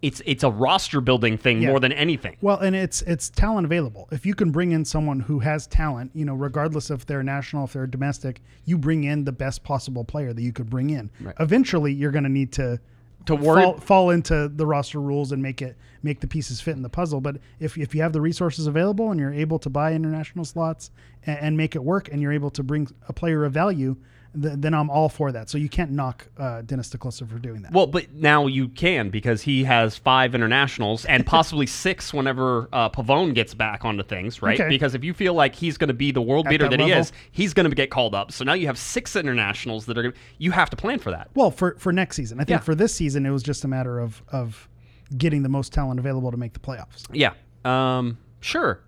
it's 0.00 0.22
it's 0.26 0.44
a 0.44 0.50
roster 0.50 1.00
building 1.00 1.36
thing 1.36 1.60
Yeah. 1.62 1.70
more 1.70 1.80
than 1.80 1.92
anything. 1.92 2.36
Well, 2.40 2.58
and 2.58 2.76
it's 2.76 3.02
it's 3.02 3.30
talent 3.30 3.64
available. 3.64 4.08
If 4.12 4.24
you 4.24 4.34
can 4.34 4.50
bring 4.52 4.70
in 4.72 4.84
someone 4.84 5.20
who 5.20 5.40
has 5.40 5.66
talent, 5.66 6.12
you 6.14 6.24
know, 6.24 6.34
regardless 6.34 6.90
if 6.90 7.04
they're 7.06 7.22
national, 7.24 7.64
if 7.64 7.72
they're 7.72 7.86
domestic, 7.86 8.40
you 8.64 8.78
bring 8.78 9.04
in 9.04 9.24
the 9.24 9.32
best 9.32 9.64
possible 9.64 10.04
player 10.04 10.32
that 10.32 10.42
you 10.42 10.52
could 10.52 10.70
bring 10.70 10.90
in. 10.90 11.10
Eventually, 11.40 11.92
you're 11.92 12.12
going 12.12 12.24
to 12.24 12.30
need 12.30 12.52
to 12.52 12.78
To 13.26 13.34
worry- 13.34 13.62
fall, 13.62 13.76
fall 13.78 14.10
into 14.10 14.48
the 14.48 14.66
roster 14.66 15.00
rules 15.00 15.32
and 15.32 15.42
make 15.42 15.60
it 15.62 15.76
make 16.04 16.20
the 16.20 16.28
pieces 16.28 16.60
fit 16.60 16.76
in 16.76 16.82
the 16.82 16.88
puzzle. 16.88 17.20
But 17.20 17.38
if 17.58 17.76
if 17.76 17.92
you 17.94 18.02
have 18.02 18.12
the 18.12 18.20
resources 18.20 18.68
available 18.68 19.10
and 19.10 19.18
you're 19.18 19.34
able 19.34 19.58
to 19.58 19.68
buy 19.70 19.94
international 19.94 20.44
slots 20.44 20.90
and, 21.26 21.38
and 21.40 21.56
make 21.56 21.74
it 21.74 21.82
work, 21.82 22.08
and 22.12 22.22
you're 22.22 22.32
able 22.32 22.50
to 22.50 22.62
bring 22.62 22.88
a 23.08 23.12
player 23.12 23.44
of 23.44 23.52
value. 23.52 23.96
Th- 24.40 24.54
then 24.58 24.74
I'm 24.74 24.90
all 24.90 25.08
for 25.08 25.32
that. 25.32 25.48
So 25.48 25.56
you 25.58 25.68
can't 25.68 25.90
knock 25.90 26.26
uh, 26.38 26.62
Dennis 26.62 26.90
te 26.90 26.98
Kloese 26.98 27.28
for 27.28 27.38
doing 27.38 27.62
that. 27.62 27.72
Well, 27.72 27.86
but 27.86 28.12
now 28.12 28.46
you 28.46 28.68
can 28.68 29.10
because 29.10 29.42
he 29.42 29.64
has 29.64 29.96
five 29.96 30.34
internationals 30.34 31.04
and 31.06 31.24
possibly 31.24 31.66
six 31.84 32.12
whenever 32.12 32.68
uh, 32.72 32.90
Pavone 32.90 33.34
gets 33.34 33.54
back 33.54 33.84
onto 33.84 34.02
things, 34.02 34.42
right? 34.42 34.60
Okay. 34.60 34.68
Because 34.68 34.94
if 34.94 35.02
you 35.02 35.14
feel 35.14 35.34
like 35.34 35.54
he's 35.54 35.78
going 35.78 35.88
to 35.88 35.94
be 35.94 36.10
the 36.12 36.22
world 36.22 36.46
At 36.46 36.50
beater 36.50 36.68
that 36.68 36.76
that, 36.78 36.84
he 36.84 36.92
is, 36.92 37.12
he's 37.32 37.54
going 37.54 37.68
to 37.68 37.74
get 37.74 37.90
called 37.90 38.14
up. 38.14 38.30
So 38.32 38.44
now 38.44 38.52
you 38.52 38.66
have 38.66 38.78
six 38.78 39.16
internationals 39.16 39.86
that 39.86 39.96
are. 39.98 40.02
Gonna, 40.02 40.14
you 40.38 40.50
have 40.52 40.70
to 40.70 40.76
plan 40.76 40.98
for 40.98 41.10
that. 41.10 41.30
Well, 41.34 41.50
for 41.50 41.76
for 41.78 41.92
next 41.92 42.16
season, 42.16 42.38
I 42.38 42.44
think 42.44 42.60
Yeah. 42.60 42.64
for 42.64 42.74
this 42.74 42.94
season, 42.94 43.24
it 43.26 43.30
was 43.30 43.42
just 43.42 43.64
a 43.64 43.68
matter 43.68 43.98
of 43.98 44.22
of 44.30 44.68
getting 45.16 45.42
the 45.42 45.48
most 45.48 45.72
talent 45.72 45.98
available 45.98 46.30
to 46.30 46.36
make 46.36 46.52
the 46.52 46.60
playoffs. 46.60 47.06
Yeah. 47.12 47.32
Um. 47.64 48.18
Sure. 48.40 48.80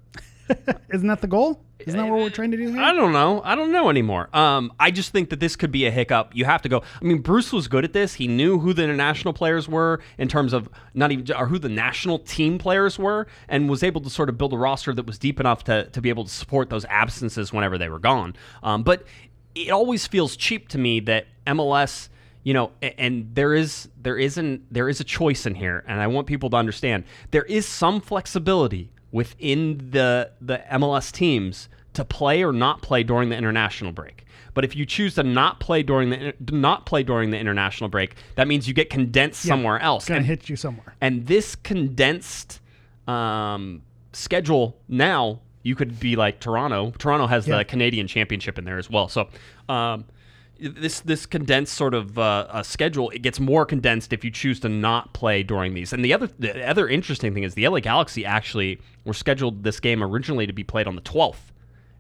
Isn't 0.93 1.09
that 1.09 1.21
the 1.21 1.27
goal? 1.27 1.61
Isn't 1.87 1.99
that 1.99 2.11
what 2.11 2.21
we're 2.21 2.31
trying 2.31 2.51
to 2.51 2.57
do 2.57 2.73
here? 2.73 2.81
I 2.81 2.93
don't 2.93 3.13
know. 3.13 3.41
I 3.43 3.55
don't 3.55 3.73
know 3.73 3.89
anymore. 3.89 4.29
Um, 4.37 4.73
I 4.79 4.91
just 4.91 5.13
think 5.13 5.31
that 5.31 5.41
this 5.41 5.57
could 5.57 5.73
be 5.73 5.87
a 5.87 5.91
hiccup. 5.91 6.35
You 6.35 6.45
have 6.45 6.63
to 6.63 6.69
go. 6.69 6.83
I 7.01 7.05
mean, 7.05 7.19
Bruce 7.19 7.53
was 7.53 7.69
good 7.69 7.85
at 7.85 7.93
this. 7.93 8.15
He 8.15 8.29
knew 8.29 8.59
who 8.59 8.73
the 8.73 8.85
international 8.85 9.33
players 9.33 9.69
were 9.69 10.01
in 10.19 10.29
terms 10.29 10.53
of 10.53 10.69
not 10.95 11.11
even 11.11 11.35
or 11.35 11.47
who 11.47 11.59
the 11.59 11.69
national 11.69 12.19
team 12.19 12.59
players 12.59 12.99
were, 12.99 13.27
and 13.49 13.69
was 13.71 13.83
able 13.83 14.01
to 14.03 14.11
sort 14.11 14.29
of 14.29 14.37
build 14.37 14.53
a 14.53 14.59
roster 14.59 14.93
that 14.93 15.07
was 15.07 15.19
deep 15.19 15.41
enough 15.41 15.65
to 15.65 15.85
to 15.87 16.01
be 16.01 16.09
able 16.09 16.25
to 16.25 16.31
support 16.31 16.71
those 16.71 16.85
absences 16.87 17.53
whenever 17.53 17.79
they 17.79 17.89
were 17.89 17.99
gone. 17.99 18.37
Um, 18.63 18.83
but 18.83 19.05
it 19.55 19.71
always 19.71 20.07
feels 20.07 20.37
cheap 20.37 20.69
to 20.69 20.79
me 20.79 21.01
that 21.01 21.27
MLS. 21.47 22.09
You 22.43 22.55
know, 22.55 22.73
and 22.81 23.35
there 23.35 23.53
is 23.53 23.91
there 24.01 24.17
isn't 24.17 24.73
there 24.73 24.89
is 24.89 24.99
a 24.99 25.05
choice 25.05 25.45
in 25.45 25.55
here, 25.55 25.85
and 25.87 26.01
I 26.01 26.07
want 26.07 26.27
people 26.27 26.49
to 26.49 26.57
understand 26.57 27.05
there 27.33 27.43
is 27.43 27.69
some 27.69 28.01
flexibility 28.01 28.91
within 29.13 29.91
the 29.91 30.31
the 30.41 30.59
MLS 30.73 31.11
teams 31.13 31.69
to 31.95 32.05
play 32.05 32.43
or 32.43 32.53
not 32.53 32.83
play 32.83 33.03
during 33.03 33.29
the 33.31 33.37
international 33.37 33.93
break. 33.93 34.25
But 34.55 34.65
if 34.65 34.75
you 34.75 34.85
choose 34.85 35.15
to 35.15 35.23
not 35.23 35.61
play 35.61 35.83
during 35.83 36.11
the 36.11 36.35
not 36.51 36.87
play 36.87 37.03
during 37.03 37.31
the 37.31 37.39
international 37.39 37.89
break, 37.89 38.15
that 38.35 38.49
means 38.49 38.67
you 38.69 38.75
get 38.75 38.91
condensed 38.91 39.43
somewhere 39.43 39.79
else. 39.79 40.07
Gonna 40.07 40.19
And- 40.19 40.27
hit 40.27 40.49
you 40.49 40.57
somewhere. 40.57 40.95
and 41.01 41.27
this 41.27 41.55
condensed 41.57 42.61
um, 43.07 43.83
schedule 44.13 44.77
now, 44.89 45.41
you 45.63 45.75
could 45.75 45.99
be 46.01 46.17
like 46.17 46.41
Toronto. 46.41 46.93
Toronto 46.99 47.27
has 47.27 47.47
Yeah. 47.47 47.59
the 47.59 47.65
Canadian 47.65 48.07
Championship 48.07 48.59
in 48.59 48.65
there 48.65 48.79
as 48.79 48.89
well. 48.91 49.09
So 49.09 49.29
um, 49.69 50.05
this 50.61 51.01
this 51.01 51.27
condensed 51.27 51.75
sort 51.75 51.95
of 51.95 52.19
uh, 52.19 52.47
uh, 52.51 52.63
schedule 52.63 53.11
it 53.11 53.21
gets 53.23 53.41
more 53.41 53.65
condensed 53.65 54.13
if 54.13 54.25
you 54.25 54.31
choose 54.31 54.61
to 54.61 54.69
not 54.69 55.13
play 55.15 55.43
during 55.43 55.75
these. 55.75 55.93
And 55.93 56.05
the 56.05 56.13
other 56.13 56.29
the 56.39 56.69
other 56.69 56.89
interesting 56.89 57.33
thing 57.35 57.43
is 57.45 57.55
the 57.55 57.67
LA 57.67 57.81
Galaxy 57.81 58.25
actually 58.25 58.81
were 59.05 59.15
scheduled 59.15 59.65
this 59.65 59.81
game 59.81 60.03
originally 60.03 60.47
to 60.47 60.53
be 60.53 60.65
played 60.65 60.87
on 60.87 60.97
the 60.97 61.03
12th, 61.03 61.53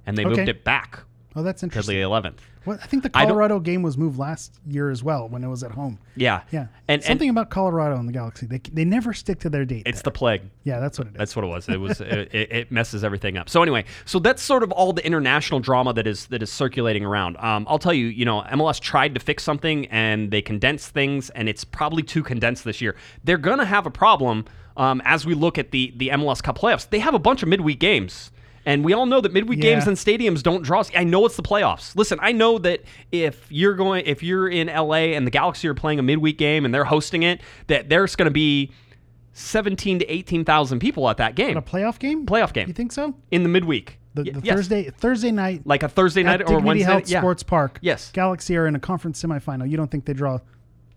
and 0.07 0.16
they 0.18 0.25
moved 0.25 0.49
it 0.49 0.64
back 0.64 1.01
Oh, 1.37 1.42
that's 1.42 1.61
to 1.61 1.66
interesting. 1.66 1.96
the 1.96 2.03
11th. 2.03 2.38
Well, 2.66 2.79
I 2.83 2.87
think 2.87 3.03
the 3.03 3.11
Colorado 3.11 3.59
game 3.59 3.83
was 3.83 3.96
moved 3.96 4.18
last 4.18 4.61
year 4.66 4.90
as 4.90 5.03
well 5.03 5.29
when 5.29 5.42
it 5.42 5.49
was 5.49 5.62
at 5.62 5.70
home. 5.70 5.99
Yeah, 6.14 6.42
Yeah, 6.51 6.66
and 6.88 7.03
something 7.03 7.29
and 7.29 7.38
about 7.38 7.51
Colorado 7.51 7.96
and 7.96 8.07
the 8.07 8.12
Galaxy. 8.12 8.46
They 8.46 8.59
they 8.59 8.85
never 8.85 9.14
stick 9.14 9.40
to 9.40 9.51
their 9.51 9.64
date. 9.64 9.85
it's 9.87 9.99
there. 9.99 10.05
the 10.05 10.11
plague. 10.11 10.42
yeah, 10.64 10.79
that's 10.79 10.99
what 10.99 11.09
it 11.09 11.12
is. 11.12 11.18
That's 11.18 11.37
what 11.37 11.44
it 11.44 11.49
was. 11.49 11.68
It 11.68 11.81
was 11.81 12.01
it, 12.01 12.35
it 12.35 12.53
it 12.53 12.73
messes 12.73 13.03
everything 13.03 13.38
up. 13.38 13.49
So 13.49 13.62
anyway, 13.62 13.85
so 14.05 14.18
that's 14.18 14.42
sort 14.42 14.62
of 14.62 14.73
all 14.73 14.92
the 14.92 15.05
international 15.05 15.61
drama 15.61 15.94
that 15.94 16.07
is 16.07 16.27
that 16.27 16.42
is 16.42 16.53
circulating 16.53 17.05
around. 17.05 17.37
Um, 17.38 17.66
I'll 17.68 17.79
tell 17.79 17.94
you, 17.94 18.07
you 18.07 18.25
know, 18.25 18.42
MLS 18.53 18.79
tried 18.79 19.14
to 19.14 19.20
fix 19.20 19.42
something 19.42 19.87
and 19.87 20.31
they 20.31 20.42
condensed 20.42 20.90
things, 20.90 21.31
and 21.31 21.49
it's 21.49 21.64
probably 21.64 22.03
too 22.03 22.23
condensed 22.23 22.64
this 22.64 22.81
year. 22.81 22.94
They're 23.25 23.38
gonna 23.38 23.64
have 23.64 23.87
a 23.87 23.90
problem 23.90 24.44
um, 24.77 25.01
as 25.05 25.25
we 25.25 25.35
look 25.35 25.59
at 25.59 25.70
the 25.70 25.92
the 25.96 26.09
MLS 26.09 26.42
Cup 26.42 26.59
playoffs. 26.59 26.88
They 26.88 26.99
have 26.99 27.14
a 27.14 27.18
bunch 27.18 27.42
of 27.42 27.49
midweek 27.49 27.81
games. 27.81 28.31
And 28.66 28.85
we 28.85 28.92
all 28.92 29.07
know 29.07 29.20
that 29.20 29.33
midweek 29.33 29.59
Yeah. 29.62 29.75
games 29.75 29.87
and 29.87 29.96
stadiums 29.96 30.42
don't 30.42 30.62
draw. 30.62 30.83
I 30.94 31.05
know 31.05 31.25
it's 31.27 31.37
the 31.37 31.42
playoffs. 31.42 31.96
Listen, 31.96 32.18
I 32.20 32.33
know 32.33 32.59
that 32.59 32.83
if 33.11 33.46
you're 33.51 33.75
going, 33.75 34.05
if 34.07 34.23
you're 34.23 34.49
in 34.49 34.68
LA 34.68 35.14
and 35.14 35.27
the 35.27 35.31
Galaxy 35.31 35.66
are 35.68 35.75
playing 35.75 35.99
a 35.99 36.03
midweek 36.03 36.37
game 36.38 36.64
and 36.64 36.75
they're 36.75 36.85
hosting 36.85 37.23
it, 37.23 37.40
that 37.68 37.88
there's 37.88 38.16
going 38.16 38.27
to 38.27 38.31
be 38.33 38.70
17 39.33 40.01
to 40.01 40.07
18,000 40.12 40.79
people 40.81 41.09
at 41.09 41.16
that 41.18 41.35
game 41.35 41.57
a 41.57 41.62
playoff 41.62 41.99
game. 41.99 42.27
playoff 42.27 42.53
game. 42.53 42.68
You 42.68 42.75
think 42.75 42.92
so? 42.92 43.14
in 43.31 43.42
the 43.42 43.49
midweek. 43.49 43.99
The, 44.12 44.25
the 44.25 44.40
yes. 44.42 44.57
Thursday 44.57 44.90
Thursday 44.90 45.31
night 45.31 45.62
like 45.64 45.85
a 45.85 45.88
Thursday 45.88 46.25
night 46.25 46.40
or 46.42 46.46
Dignity 46.46 46.66
Wednesday. 46.66 46.85
Health 46.92 47.09
yeah. 47.09 47.20
Sports 47.20 47.42
Park. 47.44 47.79
Yes. 47.81 48.11
Galaxy 48.12 48.57
are 48.57 48.66
in 48.66 48.75
a 48.75 48.81
conference 48.81 49.23
semifinal. 49.23 49.70
You 49.70 49.77
don't 49.77 49.88
think 49.90 50.05
they 50.05 50.14
draw 50.14 50.38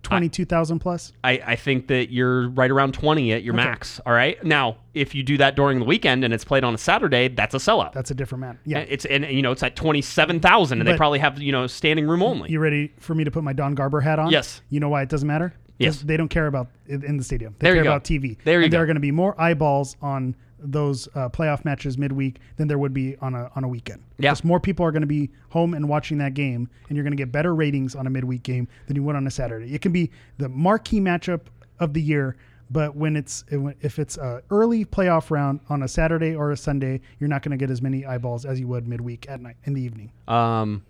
twenty 0.03 0.29
two 0.29 0.45
thousand 0.45 0.79
plus? 0.79 1.11
I, 1.23 1.41
I 1.45 1.55
think 1.55 1.87
that 1.87 2.11
you're 2.11 2.49
right 2.49 2.69
around 2.69 2.93
20 2.93 3.33
at 3.33 3.43
your 3.43 3.55
Okay. 3.55 3.63
max. 3.63 3.99
All 4.05 4.13
right. 4.13 4.41
Now, 4.43 4.77
if 4.93 5.15
you 5.15 5.23
do 5.23 5.37
that 5.37 5.55
during 5.55 5.79
the 5.79 5.85
weekend 5.85 6.23
and 6.23 6.33
it's 6.33 6.43
played 6.45 6.63
on 6.63 6.75
a 6.75 6.77
Saturday, 6.77 7.29
that's 7.29 7.55
a 7.55 7.57
sellout. 7.57 7.93
That's 7.93 8.11
a 8.11 8.15
different 8.15 8.41
man. 8.41 8.59
Yeah. 8.65 8.79
And 8.79 8.89
it's 8.91 9.05
and 9.05 9.25
you 9.25 9.41
know 9.41 9.51
it's 9.51 9.63
at 9.63 9.75
27,000 9.75 10.79
and 10.79 10.87
they 10.87 10.95
probably 10.95 11.19
have 11.19 11.41
you 11.41 11.51
know 11.51 11.65
standing 11.67 12.07
room 12.07 12.21
only. 12.21 12.51
You 12.51 12.59
ready 12.59 12.93
for 12.99 13.15
me 13.15 13.23
to 13.23 13.31
put 13.31 13.43
my 13.43 13.53
Don 13.53 13.73
Garber 13.75 14.01
hat 14.01 14.19
on? 14.19 14.29
Yes. 14.29 14.61
You 14.69 14.79
know 14.79 14.89
why 14.89 15.01
it 15.01 15.09
doesn't 15.09 15.27
matter? 15.27 15.53
Yes. 15.79 16.01
They 16.01 16.17
don't 16.17 16.29
care 16.29 16.47
about 16.47 16.69
in 16.87 17.17
the 17.17 17.23
stadium. 17.23 17.55
They 17.59 17.65
There 17.67 17.75
care 17.75 17.81
about 17.83 18.03
TV. 18.03 18.37
There 18.43 18.59
you 18.59 18.65
and 18.65 18.73
There 18.73 18.79
go. 18.79 18.83
are 18.83 18.85
going 18.85 18.95
to 18.95 19.01
be 19.01 19.11
more 19.11 19.39
eyeballs 19.41 19.97
on 20.01 20.35
those 20.63 21.07
uh, 21.15 21.29
playoff 21.29 21.65
matches 21.65 21.97
midweek 21.97 22.39
than 22.57 22.67
there 22.67 22.77
would 22.77 22.93
be 22.93 23.17
on 23.17 23.35
a 23.35 23.51
on 23.55 23.63
a 23.63 23.67
weekend. 23.67 24.03
Yeah. 24.17 24.31
Just 24.31 24.43
more 24.43 24.59
people 24.59 24.85
are 24.85 24.91
going 24.91 25.01
to 25.01 25.07
be 25.07 25.29
home 25.49 25.73
and 25.73 25.87
watching 25.87 26.17
that 26.19 26.33
game, 26.33 26.69
and 26.87 26.95
you're 26.95 27.03
going 27.03 27.11
to 27.15 27.17
get 27.17 27.31
better 27.31 27.53
ratings 27.53 27.95
on 27.95 28.07
a 28.07 28.09
midweek 28.09 28.43
game 28.43 28.67
than 28.87 28.95
you 28.95 29.03
would 29.03 29.15
on 29.15 29.27
a 29.27 29.31
Saturday. 29.31 29.73
It 29.73 29.81
can 29.81 29.91
be 29.91 30.11
the 30.37 30.49
marquee 30.49 30.99
matchup 30.99 31.41
of 31.79 31.93
the 31.93 32.01
year. 32.01 32.35
But 32.71 32.95
when 32.95 33.15
it's 33.15 33.43
if 33.51 33.99
it's 33.99 34.17
a 34.17 34.41
early 34.49 34.83
playoff 34.83 35.29
round 35.29 35.59
on 35.69 35.83
a 35.83 35.87
Saturday 35.87 36.33
or 36.35 36.51
a 36.51 36.57
Sunday, 36.57 37.01
you're 37.19 37.27
not 37.27 37.43
going 37.43 37.51
to 37.51 37.57
get 37.57 37.69
as 37.69 37.81
many 37.81 38.05
eyeballs 38.05 38.45
as 38.45 38.59
you 38.59 38.67
would 38.69 38.87
midweek 38.87 39.29
at 39.29 39.41
night 39.41 39.57
in 39.65 39.73
the 39.73 39.81
evening. 39.81 40.11
Um, 40.27 40.83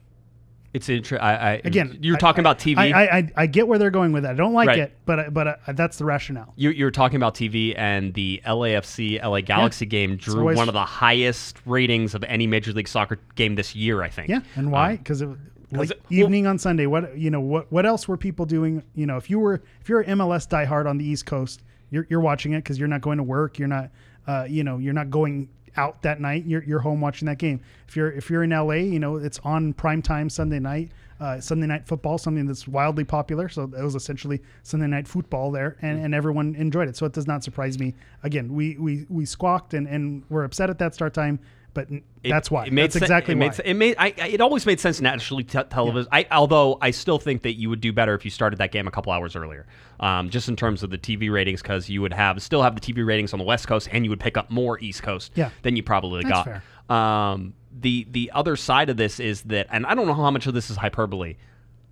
it's 0.73 0.89
interesting. 0.89 1.19
I, 1.19 1.51
I 1.53 1.61
Again, 1.63 1.99
you're 2.01 2.15
I- 2.15 2.19
talking 2.19 2.39
about 2.41 2.57
TV. 2.59 2.77
I, 2.77 2.91
I, 2.91 3.17
I, 3.17 3.31
I 3.37 3.45
get 3.47 3.67
where 3.67 3.77
they're 3.77 3.91
going 3.91 4.11
with 4.11 4.23
that. 4.23 4.31
I 4.31 4.35
don't 4.35 4.53
like 4.53 4.67
Right. 4.67 4.79
it, 4.79 4.97
but 5.05 5.33
but 5.33 5.47
uh, 5.47 5.55
that's 5.73 5.97
the 5.97 6.05
rationale. 6.05 6.53
you, 6.55 6.71
you 6.71 6.85
were 6.85 6.91
talking 6.91 7.17
about 7.17 7.35
TV, 7.35 7.73
and 7.77 8.13
the 8.13 8.41
LAFC 8.45 9.21
LA 9.23 9.41
Galaxy 9.41 9.85
game 9.85 10.15
drew 10.17 10.39
always- 10.39 10.57
one 10.57 10.67
of 10.67 10.73
the 10.73 10.85
highest 10.85 11.57
ratings 11.65 12.15
of 12.15 12.23
any 12.23 12.47
Major 12.47 12.71
League 12.73 12.87
Soccer 12.87 13.19
game 13.35 13.55
this 13.55 13.75
year. 13.75 14.01
I 14.01 14.09
think. 14.09 14.29
Yeah, 14.29 14.39
and 14.55 14.71
why? 14.71 14.97
Because 14.97 15.21
it 15.21 15.29
like 15.71 15.91
it- 15.91 16.01
well- 16.09 16.19
evening 16.21 16.47
on 16.47 16.57
Sunday. 16.57 16.85
What 16.87 17.17
you 17.17 17.29
know? 17.29 17.41
What 17.41 17.71
what 17.71 17.85
else 17.85 18.07
were 18.07 18.17
people 18.17 18.45
doing? 18.45 18.83
You 18.95 19.05
know, 19.05 19.17
if 19.17 19.29
you 19.29 19.39
were 19.39 19.61
if 19.81 19.89
you're 19.89 20.01
an 20.01 20.17
MLS 20.17 20.47
diehard 20.47 20.87
on 20.89 20.97
the 20.97 21.05
East 21.05 21.25
Coast, 21.25 21.61
you're 21.91 22.07
you're 22.09 22.19
watching 22.21 22.53
it 22.53 22.57
because 22.59 22.79
you're 22.79 22.87
not 22.87 23.01
going 23.01 23.17
to 23.17 23.23
work. 23.23 23.59
You're 23.59 23.67
not, 23.67 23.89
uh, 24.27 24.45
you 24.49 24.63
know, 24.63 24.77
you're 24.79 24.93
not 24.93 25.09
going 25.09 25.49
out 25.77 26.01
that 26.03 26.19
night. 26.19 26.45
You're 26.45 26.63
you're 26.63 26.79
home 26.79 27.01
watching 27.01 27.25
that 27.27 27.37
game. 27.37 27.61
If 27.87 27.95
you're 27.95 28.11
if 28.11 28.29
you're 28.29 28.43
in 28.43 28.51
LA, 28.51 28.73
you 28.73 28.99
know, 28.99 29.17
it's 29.17 29.39
on 29.43 29.73
prime 29.73 30.01
time 30.01 30.29
Sunday 30.29 30.59
night. 30.59 30.91
Uh, 31.19 31.39
Sunday 31.39 31.67
night 31.67 31.87
football, 31.87 32.17
something 32.17 32.45
that's 32.45 32.67
wildly 32.67 33.05
popular. 33.05 33.47
So 33.47 33.63
it 33.63 33.81
was 33.81 33.95
essentially 33.95 34.41
Sunday 34.63 34.87
night 34.87 35.07
football 35.07 35.51
there, 35.51 35.77
and, 35.81 36.03
and 36.03 36.13
everyone 36.13 36.53
enjoyed 36.55 36.89
it. 36.89 36.97
So 36.97 37.05
it 37.05 37.13
does 37.13 37.27
not 37.27 37.45
surprise 37.45 37.79
me. 37.79 37.93
Again, 38.23 38.53
we 38.53 38.75
we, 38.77 39.05
we 39.09 39.25
squawked 39.25 39.73
and, 39.73 39.87
and 39.87 40.23
we're 40.29 40.43
upset 40.43 40.69
at 40.69 40.79
that 40.79 40.93
start 40.93 41.13
time, 41.13 41.39
but 41.73 41.87
that's 42.23 42.51
why. 42.51 42.65
It 42.65 42.73
made 42.73 42.83
that's 42.83 42.93
sen- 42.93 43.03
exactly 43.03 43.33
it 43.33 43.37
why. 43.37 43.47
made, 43.47 43.61
it 43.65 43.73
made. 43.73 43.95
I, 43.97 44.13
I- 44.21 44.27
it 44.27 44.41
always 44.41 44.65
made 44.65 44.79
sense 44.79 45.01
nationally 45.01 45.43
te- 45.43 45.63
television. 45.63 46.07
I, 46.11 46.27
although 46.31 46.77
I 46.81 46.91
still 46.91 47.17
think 47.19 47.41
that 47.43 47.53
you 47.53 47.69
would 47.69 47.81
do 47.81 47.91
better 47.91 48.13
if 48.13 48.23
you 48.25 48.31
started 48.31 48.57
that 48.59 48.71
game 48.71 48.87
a 48.87 48.91
couple 48.91 49.11
hours 49.11 49.35
earlier, 49.35 49.65
um, 49.99 50.29
just 50.29 50.47
in 50.49 50.55
terms 50.55 50.83
of 50.83 50.89
the 50.91 50.97
TV 50.97 51.31
ratings, 51.31 51.61
because 51.61 51.89
you 51.89 52.01
would 52.01 52.13
have 52.13 52.41
still 52.43 52.61
have 52.61 52.75
the 52.75 52.81
TV 52.81 53.05
ratings 53.05 53.33
on 53.33 53.39
the 53.39 53.45
West 53.45 53.67
Coast, 53.67 53.87
and 53.91 54.05
you 54.05 54.09
would 54.11 54.19
pick 54.19 54.37
up 54.37 54.51
more 54.51 54.79
East 54.79 55.01
Coast 55.03 55.31
Yeah. 55.35 55.49
than 55.63 55.75
you 55.75 55.83
probably 55.83 56.23
That's 56.23 56.31
got. 56.45 56.45
fair. 56.89 56.95
Um, 56.95 57.53
the 57.79 58.05
the 58.11 58.31
other 58.35 58.55
side 58.55 58.89
of 58.89 58.97
this 58.97 59.19
is 59.19 59.41
that, 59.43 59.67
and 59.71 59.85
I 59.85 59.95
don't 59.95 60.05
know 60.05 60.13
how 60.13 60.29
much 60.31 60.45
of 60.47 60.53
this 60.53 60.69
is 60.69 60.77
hyperbole. 60.77 61.37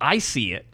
I 0.00 0.18
see 0.18 0.52
it, 0.52 0.66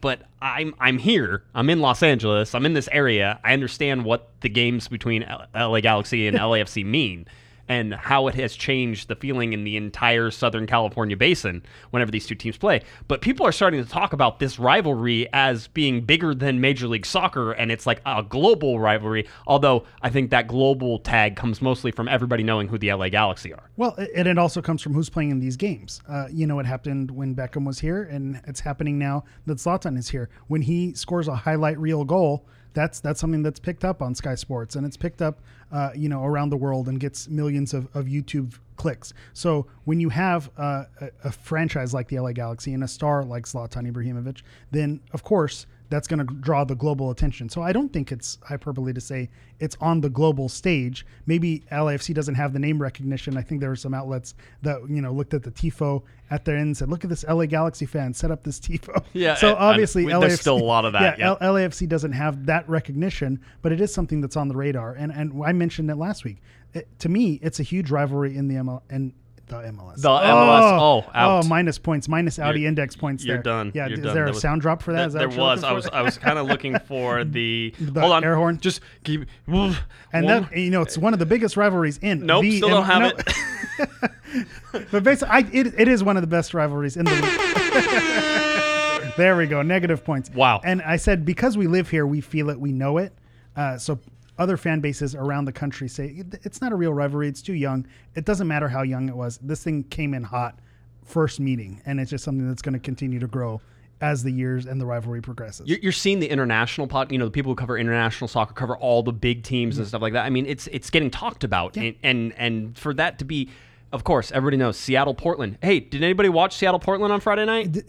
but 0.00 0.22
I'm 0.42 0.74
I'm 0.80 0.98
here. 0.98 1.44
I'm 1.54 1.70
in 1.70 1.80
Los 1.80 2.02
Angeles. 2.02 2.54
I'm 2.54 2.66
in 2.66 2.72
this 2.74 2.88
area. 2.90 3.38
I 3.44 3.52
understand 3.52 4.04
what 4.04 4.28
the 4.40 4.48
games 4.48 4.88
between 4.88 5.22
L- 5.22 5.46
LA 5.54 5.80
Galaxy 5.80 6.26
and 6.26 6.36
LAFC 6.38 6.84
mean. 6.84 7.26
And 7.68 7.94
how 7.94 8.28
it 8.28 8.34
has 8.36 8.54
changed 8.54 9.08
the 9.08 9.16
feeling 9.16 9.52
in 9.52 9.64
the 9.64 9.76
entire 9.76 10.30
Southern 10.30 10.66
California 10.66 11.16
basin 11.16 11.64
whenever 11.90 12.10
these 12.10 12.26
two 12.26 12.34
teams 12.34 12.56
play. 12.56 12.82
But 13.08 13.20
people 13.20 13.46
are 13.46 13.52
starting 13.52 13.82
to 13.82 13.90
talk 13.90 14.12
about 14.12 14.38
this 14.38 14.58
rivalry 14.58 15.28
as 15.32 15.66
being 15.68 16.02
bigger 16.02 16.34
than 16.34 16.60
Major 16.60 16.86
League 16.86 17.06
Soccer, 17.06 17.52
and 17.52 17.72
it's 17.72 17.86
like 17.86 18.00
a 18.06 18.22
global 18.22 18.78
rivalry. 18.78 19.26
Although 19.46 19.84
I 20.02 20.10
think 20.10 20.30
that 20.30 20.46
global 20.46 20.98
tag 20.98 21.36
comes 21.36 21.60
mostly 21.60 21.90
from 21.90 22.08
everybody 22.08 22.42
knowing 22.42 22.68
who 22.68 22.78
the 22.78 22.92
LA 22.92 23.08
Galaxy 23.08 23.52
are. 23.52 23.70
Well, 23.76 23.96
and 24.14 24.28
it 24.28 24.38
also 24.38 24.62
comes 24.62 24.82
from 24.82 24.94
who's 24.94 25.10
playing 25.10 25.30
in 25.30 25.40
these 25.40 25.56
games. 25.56 26.00
Uh, 26.08 26.26
you 26.30 26.46
know, 26.46 26.58
it 26.58 26.66
happened 26.66 27.10
when 27.10 27.34
Beckham 27.34 27.66
was 27.66 27.80
here, 27.80 28.04
and 28.04 28.40
it's 28.46 28.60
happening 28.60 28.98
now 28.98 29.24
that 29.46 29.58
Zlatan 29.58 29.98
is 29.98 30.08
here. 30.08 30.28
When 30.48 30.62
he 30.62 30.94
scores 30.94 31.28
a 31.28 31.34
highlight 31.34 31.78
reel 31.78 32.04
goal, 32.04 32.46
that's 32.74 33.00
that's 33.00 33.18
something 33.18 33.42
that's 33.42 33.58
picked 33.58 33.84
up 33.84 34.02
on 34.02 34.14
Sky 34.14 34.34
Sports, 34.34 34.76
and 34.76 34.86
it's 34.86 34.96
picked 34.96 35.22
up, 35.22 35.40
uh, 35.72 35.90
you 35.94 36.08
know, 36.08 36.24
around 36.24 36.50
the 36.50 36.56
world 36.56 36.88
and 36.88 37.00
gets 37.00 37.28
millions 37.28 37.74
of, 37.74 37.88
of 37.94 38.06
YouTube 38.06 38.54
clicks. 38.76 39.12
So 39.32 39.66
when 39.84 40.00
you 40.00 40.10
have 40.10 40.50
uh, 40.56 40.84
a, 41.00 41.10
a 41.24 41.32
franchise 41.32 41.94
like 41.94 42.08
the 42.08 42.18
LA 42.18 42.32
Galaxy 42.32 42.74
and 42.74 42.84
a 42.84 42.88
star 42.88 43.24
like 43.24 43.44
Zlatan 43.44 43.90
Ibrahimovic, 43.90 44.42
then 44.70 45.00
of 45.12 45.22
course 45.22 45.66
that's 45.88 46.08
going 46.08 46.18
to 46.18 46.34
draw 46.34 46.64
the 46.64 46.74
global 46.74 47.10
attention. 47.10 47.48
So 47.48 47.62
I 47.62 47.72
don't 47.72 47.92
think 47.92 48.10
it's 48.10 48.38
hyperbole 48.42 48.92
to 48.92 49.00
say 49.00 49.30
it's 49.60 49.76
on 49.80 50.00
the 50.00 50.10
global 50.10 50.48
stage. 50.48 51.06
Maybe 51.26 51.62
LAFC 51.70 52.12
doesn't 52.14 52.34
have 52.34 52.52
the 52.52 52.58
name 52.58 52.80
recognition. 52.80 53.36
I 53.36 53.42
think 53.42 53.60
there 53.60 53.70
were 53.70 53.76
some 53.76 53.94
outlets 53.94 54.34
that 54.62 54.80
you 54.88 55.00
know 55.00 55.12
looked 55.12 55.34
at 55.34 55.42
the 55.42 55.50
tifo 55.50 56.02
at 56.30 56.44
their 56.44 56.56
end 56.56 56.66
and 56.66 56.76
said, 56.76 56.88
"Look 56.88 57.04
at 57.04 57.10
this 57.10 57.24
LA 57.28 57.46
Galaxy 57.46 57.86
fan 57.86 58.12
set 58.14 58.30
up 58.30 58.42
this 58.42 58.58
tifo." 58.60 59.02
Yeah, 59.12 59.34
So 59.34 59.54
obviously, 59.54 60.04
and 60.04 60.12
LAFC, 60.14 60.20
there's 60.20 60.40
still 60.40 60.58
a 60.58 60.64
lot 60.64 60.84
of 60.84 60.92
that, 60.94 61.18
Yeah, 61.18 61.30
yep. 61.32 61.38
L- 61.40 61.54
LAFC 61.54 61.88
doesn't 61.88 62.12
have 62.12 62.46
that 62.46 62.68
recognition, 62.68 63.40
but 63.62 63.72
it 63.72 63.80
is 63.80 63.92
something 63.94 64.20
that's 64.20 64.36
on 64.36 64.48
the 64.48 64.56
radar. 64.56 64.92
And 64.94 65.12
and 65.12 65.42
I 65.44 65.52
mentioned 65.52 65.90
it 65.90 65.96
last 65.96 66.24
week. 66.24 66.38
It, 66.74 66.88
to 67.00 67.08
me, 67.08 67.38
it's 67.42 67.60
a 67.60 67.62
huge 67.62 67.90
rivalry 67.90 68.36
in 68.36 68.48
the 68.48 68.56
ML 68.56 68.82
and 68.90 69.12
the 69.48 69.56
MLS. 69.56 69.96
The 70.02 70.08
MLS. 70.08 70.78
Oh, 70.80 71.04
out. 71.14 71.44
Oh, 71.44 71.48
minus 71.48 71.78
points, 71.78 72.08
minus 72.08 72.38
Audi 72.38 72.60
You're- 72.60 72.68
index 72.68 72.96
points. 72.96 73.24
You're 73.24 73.36
there. 73.36 73.42
done. 73.42 73.72
Yeah, 73.74 73.86
You're 73.86 73.98
is 73.98 74.04
done. 74.04 74.14
there 74.14 74.26
a 74.26 74.30
was- 74.30 74.40
sound 74.40 74.62
drop 74.62 74.82
for 74.82 74.92
that? 74.92 75.08
Is 75.08 75.12
that 75.12 75.18
there 75.20 75.28
was. 75.38 75.62
I 75.62 75.72
was. 75.72 75.86
I 75.86 76.02
was 76.02 76.18
kind 76.18 76.38
of 76.38 76.46
looking 76.46 76.78
for 76.88 77.24
the. 77.24 77.72
The 77.78 78.00
hold 78.00 78.12
on. 78.12 78.24
air 78.24 78.36
horn? 78.36 78.58
Just 78.58 78.80
keep. 79.04 79.26
And 79.46 80.28
that 80.28 80.56
you 80.56 80.70
know, 80.70 80.82
it's 80.82 80.98
one 80.98 81.12
of 81.12 81.18
the 81.18 81.26
biggest 81.26 81.56
rivalries 81.56 81.98
in. 81.98 82.26
Nope, 82.26 82.42
the 82.42 82.56
still 82.56 82.68
don't 82.70 82.84
have 82.84 83.02
no. 83.02 83.08
it. 83.08 84.88
but 84.90 85.04
basically, 85.04 85.32
I, 85.32 85.38
it, 85.52 85.74
it 85.78 85.88
is 85.88 86.02
one 86.02 86.16
of 86.16 86.22
the 86.22 86.26
best 86.26 86.54
rivalries 86.54 86.96
in 86.96 87.04
the 87.04 87.12
league. 87.12 89.12
there 89.16 89.36
we 89.36 89.46
go. 89.46 89.62
Negative 89.62 90.02
points. 90.04 90.30
Wow. 90.30 90.60
And 90.64 90.82
I 90.82 90.96
said 90.96 91.24
because 91.24 91.56
we 91.56 91.66
live 91.66 91.88
here, 91.88 92.06
we 92.06 92.20
feel 92.20 92.50
it, 92.50 92.58
we 92.58 92.72
know 92.72 92.98
it. 92.98 93.12
Uh, 93.54 93.78
so 93.78 93.98
other 94.38 94.56
fan 94.56 94.80
bases 94.80 95.14
around 95.14 95.46
the 95.46 95.52
country 95.52 95.88
say 95.88 96.22
it's 96.42 96.60
not 96.60 96.72
a 96.72 96.76
real 96.76 96.92
rivalry. 96.92 97.28
It's 97.28 97.42
too 97.42 97.54
young. 97.54 97.86
It 98.14 98.24
doesn't 98.24 98.46
matter 98.46 98.68
how 98.68 98.82
young 98.82 99.08
it 99.08 99.16
was. 99.16 99.38
This 99.38 99.62
thing 99.62 99.84
came 99.84 100.14
in 100.14 100.22
hot 100.22 100.58
first 101.04 101.40
meeting, 101.40 101.80
and 101.86 102.00
it's 102.00 102.10
just 102.10 102.24
something 102.24 102.46
that's 102.46 102.62
going 102.62 102.74
to 102.74 102.78
continue 102.78 103.18
to 103.18 103.26
grow 103.26 103.60
as 104.00 104.22
the 104.22 104.30
years 104.30 104.66
and 104.66 104.78
the 104.80 104.84
rivalry 104.84 105.22
progresses. 105.22 105.66
You're, 105.66 105.78
you're 105.78 105.92
seeing 105.92 106.20
the 106.20 106.28
international 106.28 106.86
pot. 106.86 107.10
You 107.10 107.18
know, 107.18 107.24
the 107.24 107.30
people 107.30 107.52
who 107.52 107.56
cover 107.56 107.78
international 107.78 108.28
soccer 108.28 108.52
cover 108.52 108.76
all 108.76 109.02
the 109.02 109.12
big 109.12 109.42
teams 109.42 109.78
and 109.78 109.84
mm-hmm. 109.84 109.88
stuff 109.88 110.02
like 110.02 110.12
that. 110.12 110.24
I 110.26 110.30
mean, 110.30 110.46
it's 110.46 110.66
it's 110.68 110.90
getting 110.90 111.10
talked 111.10 111.44
about, 111.44 111.76
and, 111.76 111.94
and 112.02 112.34
and 112.36 112.78
for 112.78 112.92
that 112.94 113.18
to 113.20 113.24
be, 113.24 113.48
of 113.92 114.04
course, 114.04 114.32
everybody 114.32 114.58
knows 114.58 114.76
Seattle 114.76 115.14
Portland. 115.14 115.58
Hey, 115.62 115.80
did 115.80 116.02
anybody 116.02 116.28
watch 116.28 116.56
Seattle 116.56 116.80
Portland 116.80 117.12
on 117.12 117.20
Friday 117.20 117.46
night? 117.46 117.84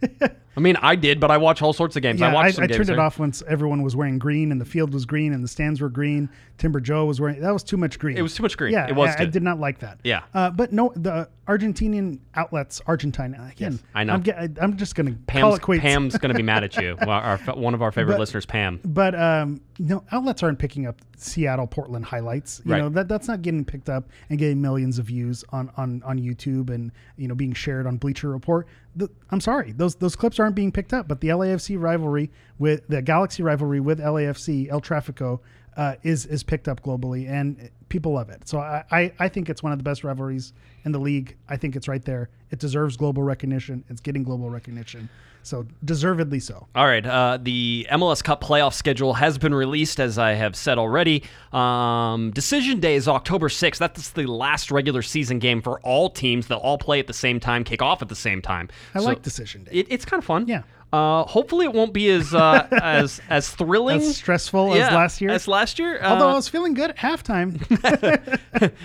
I 0.56 0.60
mean, 0.60 0.76
I 0.76 0.94
did, 0.96 1.18
but 1.20 1.30
I 1.30 1.36
watch 1.36 1.62
all 1.62 1.72
sorts 1.72 1.96
of 1.96 2.02
games. 2.02 2.20
Yeah, 2.20 2.28
I 2.28 2.30
I, 2.30 2.34
watched 2.34 2.54
some 2.56 2.64
I 2.64 2.66
games. 2.68 2.76
turned 2.78 2.90
it 2.90 2.98
off 2.98 3.18
once 3.18 3.42
everyone 3.48 3.82
was 3.82 3.96
wearing 3.96 4.18
green 4.18 4.52
and 4.52 4.60
the 4.60 4.64
field 4.64 4.92
was 4.94 5.04
green 5.04 5.32
and 5.32 5.42
the 5.42 5.48
stands 5.48 5.80
were 5.80 5.88
green. 5.88 6.28
Timber 6.58 6.78
Joe 6.80 7.04
was 7.06 7.20
wearing 7.20 7.40
that 7.40 7.52
was 7.52 7.64
too 7.64 7.76
much 7.76 7.98
green. 7.98 8.16
It 8.16 8.22
was 8.22 8.34
too 8.34 8.42
much 8.44 8.56
green. 8.56 8.72
Yeah, 8.72 8.86
It 8.86 8.94
was 8.94 9.10
yeah, 9.16 9.22
I 9.22 9.24
did 9.26 9.42
not 9.42 9.58
like 9.58 9.80
that. 9.80 9.98
Yeah. 10.04 10.22
uh, 10.34 10.50
but 10.50 10.72
no, 10.72 10.92
the 10.94 11.28
Argentinian 11.48 12.18
outlets, 12.36 12.80
Argentine 12.86 13.34
again. 13.34 13.72
Yes, 13.72 13.82
I 13.94 14.04
know. 14.04 14.14
I'm, 14.14 14.56
I'm 14.60 14.76
just 14.76 14.94
gonna 14.94 15.10
call 15.12 15.20
Pam's, 15.26 15.54
it 15.56 15.62
quits. 15.62 15.82
Pam's 15.82 16.16
going 16.16 16.30
to 16.32 16.36
be 16.36 16.42
mad 16.42 16.64
at 16.64 16.76
you. 16.76 16.96
Our, 17.06 17.36
one 17.54 17.74
of 17.74 17.82
our 17.82 17.92
favorite 17.92 18.14
But- 18.14 18.20
listeners, 18.20 18.46
Pam. 18.46 18.80
But 18.84 19.14
um, 19.14 19.60
no, 19.78 20.04
outlets 20.12 20.42
aren't 20.42 20.58
picking 20.58 20.86
up 20.86 21.00
Seattle 21.16 21.66
Portland 21.66 22.04
highlights. 22.04 22.60
You 22.64 22.72
Right. 22.72 22.78
know 22.82 22.88
that 22.90 23.08
that's 23.08 23.28
not 23.28 23.42
getting 23.42 23.64
picked 23.64 23.88
up 23.88 24.08
and 24.30 24.38
getting 24.38 24.60
millions 24.60 24.98
of 24.98 25.06
views 25.06 25.44
on 25.50 25.70
on 25.76 26.02
on 26.04 26.18
YouTube 26.18 26.70
and 26.70 26.92
you 27.16 27.28
know 27.28 27.34
being 27.34 27.52
shared 27.52 27.86
on 27.86 27.96
Bleacher 27.96 28.28
Report. 28.30 28.66
The, 28.96 29.08
I'm 29.30 29.40
sorry, 29.40 29.72
those 29.72 29.96
those 29.96 30.14
clips 30.16 30.38
aren't 30.44 30.54
being 30.54 30.72
picked 30.72 30.92
up. 30.92 31.08
But 31.08 31.20
the 31.20 31.28
LAFC 31.28 31.80
rivalry 31.80 32.30
with 32.58 32.86
the 32.88 33.02
Galaxy 33.02 33.42
rivalry 33.42 33.80
with 33.80 33.98
LAFC 33.98 34.68
El 34.70 34.80
Trafico 34.80 35.40
uh, 35.76 35.96
is 36.02 36.26
is 36.26 36.42
picked 36.42 36.68
up 36.68 36.82
globally 36.82 37.28
and 37.28 37.70
people 37.88 38.12
love 38.12 38.30
it. 38.30 38.46
So 38.46 38.58
I, 38.58 38.84
I 38.90 39.12
I 39.18 39.28
think 39.28 39.48
it's 39.48 39.62
one 39.62 39.72
of 39.72 39.78
the 39.78 39.84
best 39.84 40.04
rivalries 40.04 40.52
in 40.84 40.92
the 40.92 41.00
league. 41.00 41.36
I 41.48 41.56
think 41.56 41.74
it's 41.74 41.88
right 41.88 42.04
there. 42.04 42.28
It 42.50 42.58
deserves 42.58 42.96
global 42.96 43.22
recognition. 43.22 43.84
It's 43.88 44.00
getting 44.00 44.22
global 44.22 44.50
recognition. 44.50 45.08
So 45.44 45.66
deservedly 45.84 46.40
so. 46.40 46.66
All 46.74 46.86
right. 46.86 47.04
Uh, 47.04 47.38
the 47.40 47.86
MLS 47.92 48.24
Cup 48.24 48.42
playoff 48.42 48.72
schedule 48.72 49.12
has 49.14 49.36
been 49.36 49.54
released, 49.54 50.00
as 50.00 50.18
I 50.18 50.32
have 50.32 50.56
said 50.56 50.78
already. 50.78 51.22
Um, 51.52 52.30
decision 52.30 52.80
day 52.80 52.94
is 52.94 53.06
October 53.06 53.48
6th. 53.48 53.76
That's 53.76 54.10
the 54.10 54.26
last 54.26 54.70
regular 54.70 55.02
season 55.02 55.38
game 55.38 55.60
for 55.60 55.80
all 55.80 56.08
teams. 56.08 56.46
They'll 56.46 56.58
all 56.58 56.78
play 56.78 56.98
at 56.98 57.06
the 57.06 57.12
same 57.12 57.40
time, 57.40 57.62
kick 57.62 57.82
off 57.82 58.00
at 58.00 58.08
the 58.08 58.16
same 58.16 58.40
time. 58.40 58.70
I 58.94 59.00
So 59.00 59.04
like 59.04 59.20
decision 59.20 59.64
day. 59.64 59.72
It, 59.72 59.86
it's 59.90 60.06
kind 60.06 60.18
of 60.18 60.24
fun. 60.24 60.46
Yeah. 60.48 60.62
Uh, 60.94 61.24
hopefully, 61.24 61.66
it 61.66 61.72
won't 61.72 61.92
be 61.92 62.08
as 62.10 62.32
uh, 62.32 62.68
as 62.72 63.20
as 63.28 63.50
thrilling, 63.50 64.00
As 64.00 64.16
stressful 64.16 64.74
as 64.74 64.92
last 64.92 65.20
year? 65.20 65.30
As 65.30 65.48
last 65.48 65.78
year. 65.78 66.00
Although 66.02 66.28
I 66.28 66.32
Uh, 66.32 66.36
was 66.36 66.48
feeling 66.48 66.74
good 66.74 66.90
at 66.90 66.96
halftime. 66.98 67.58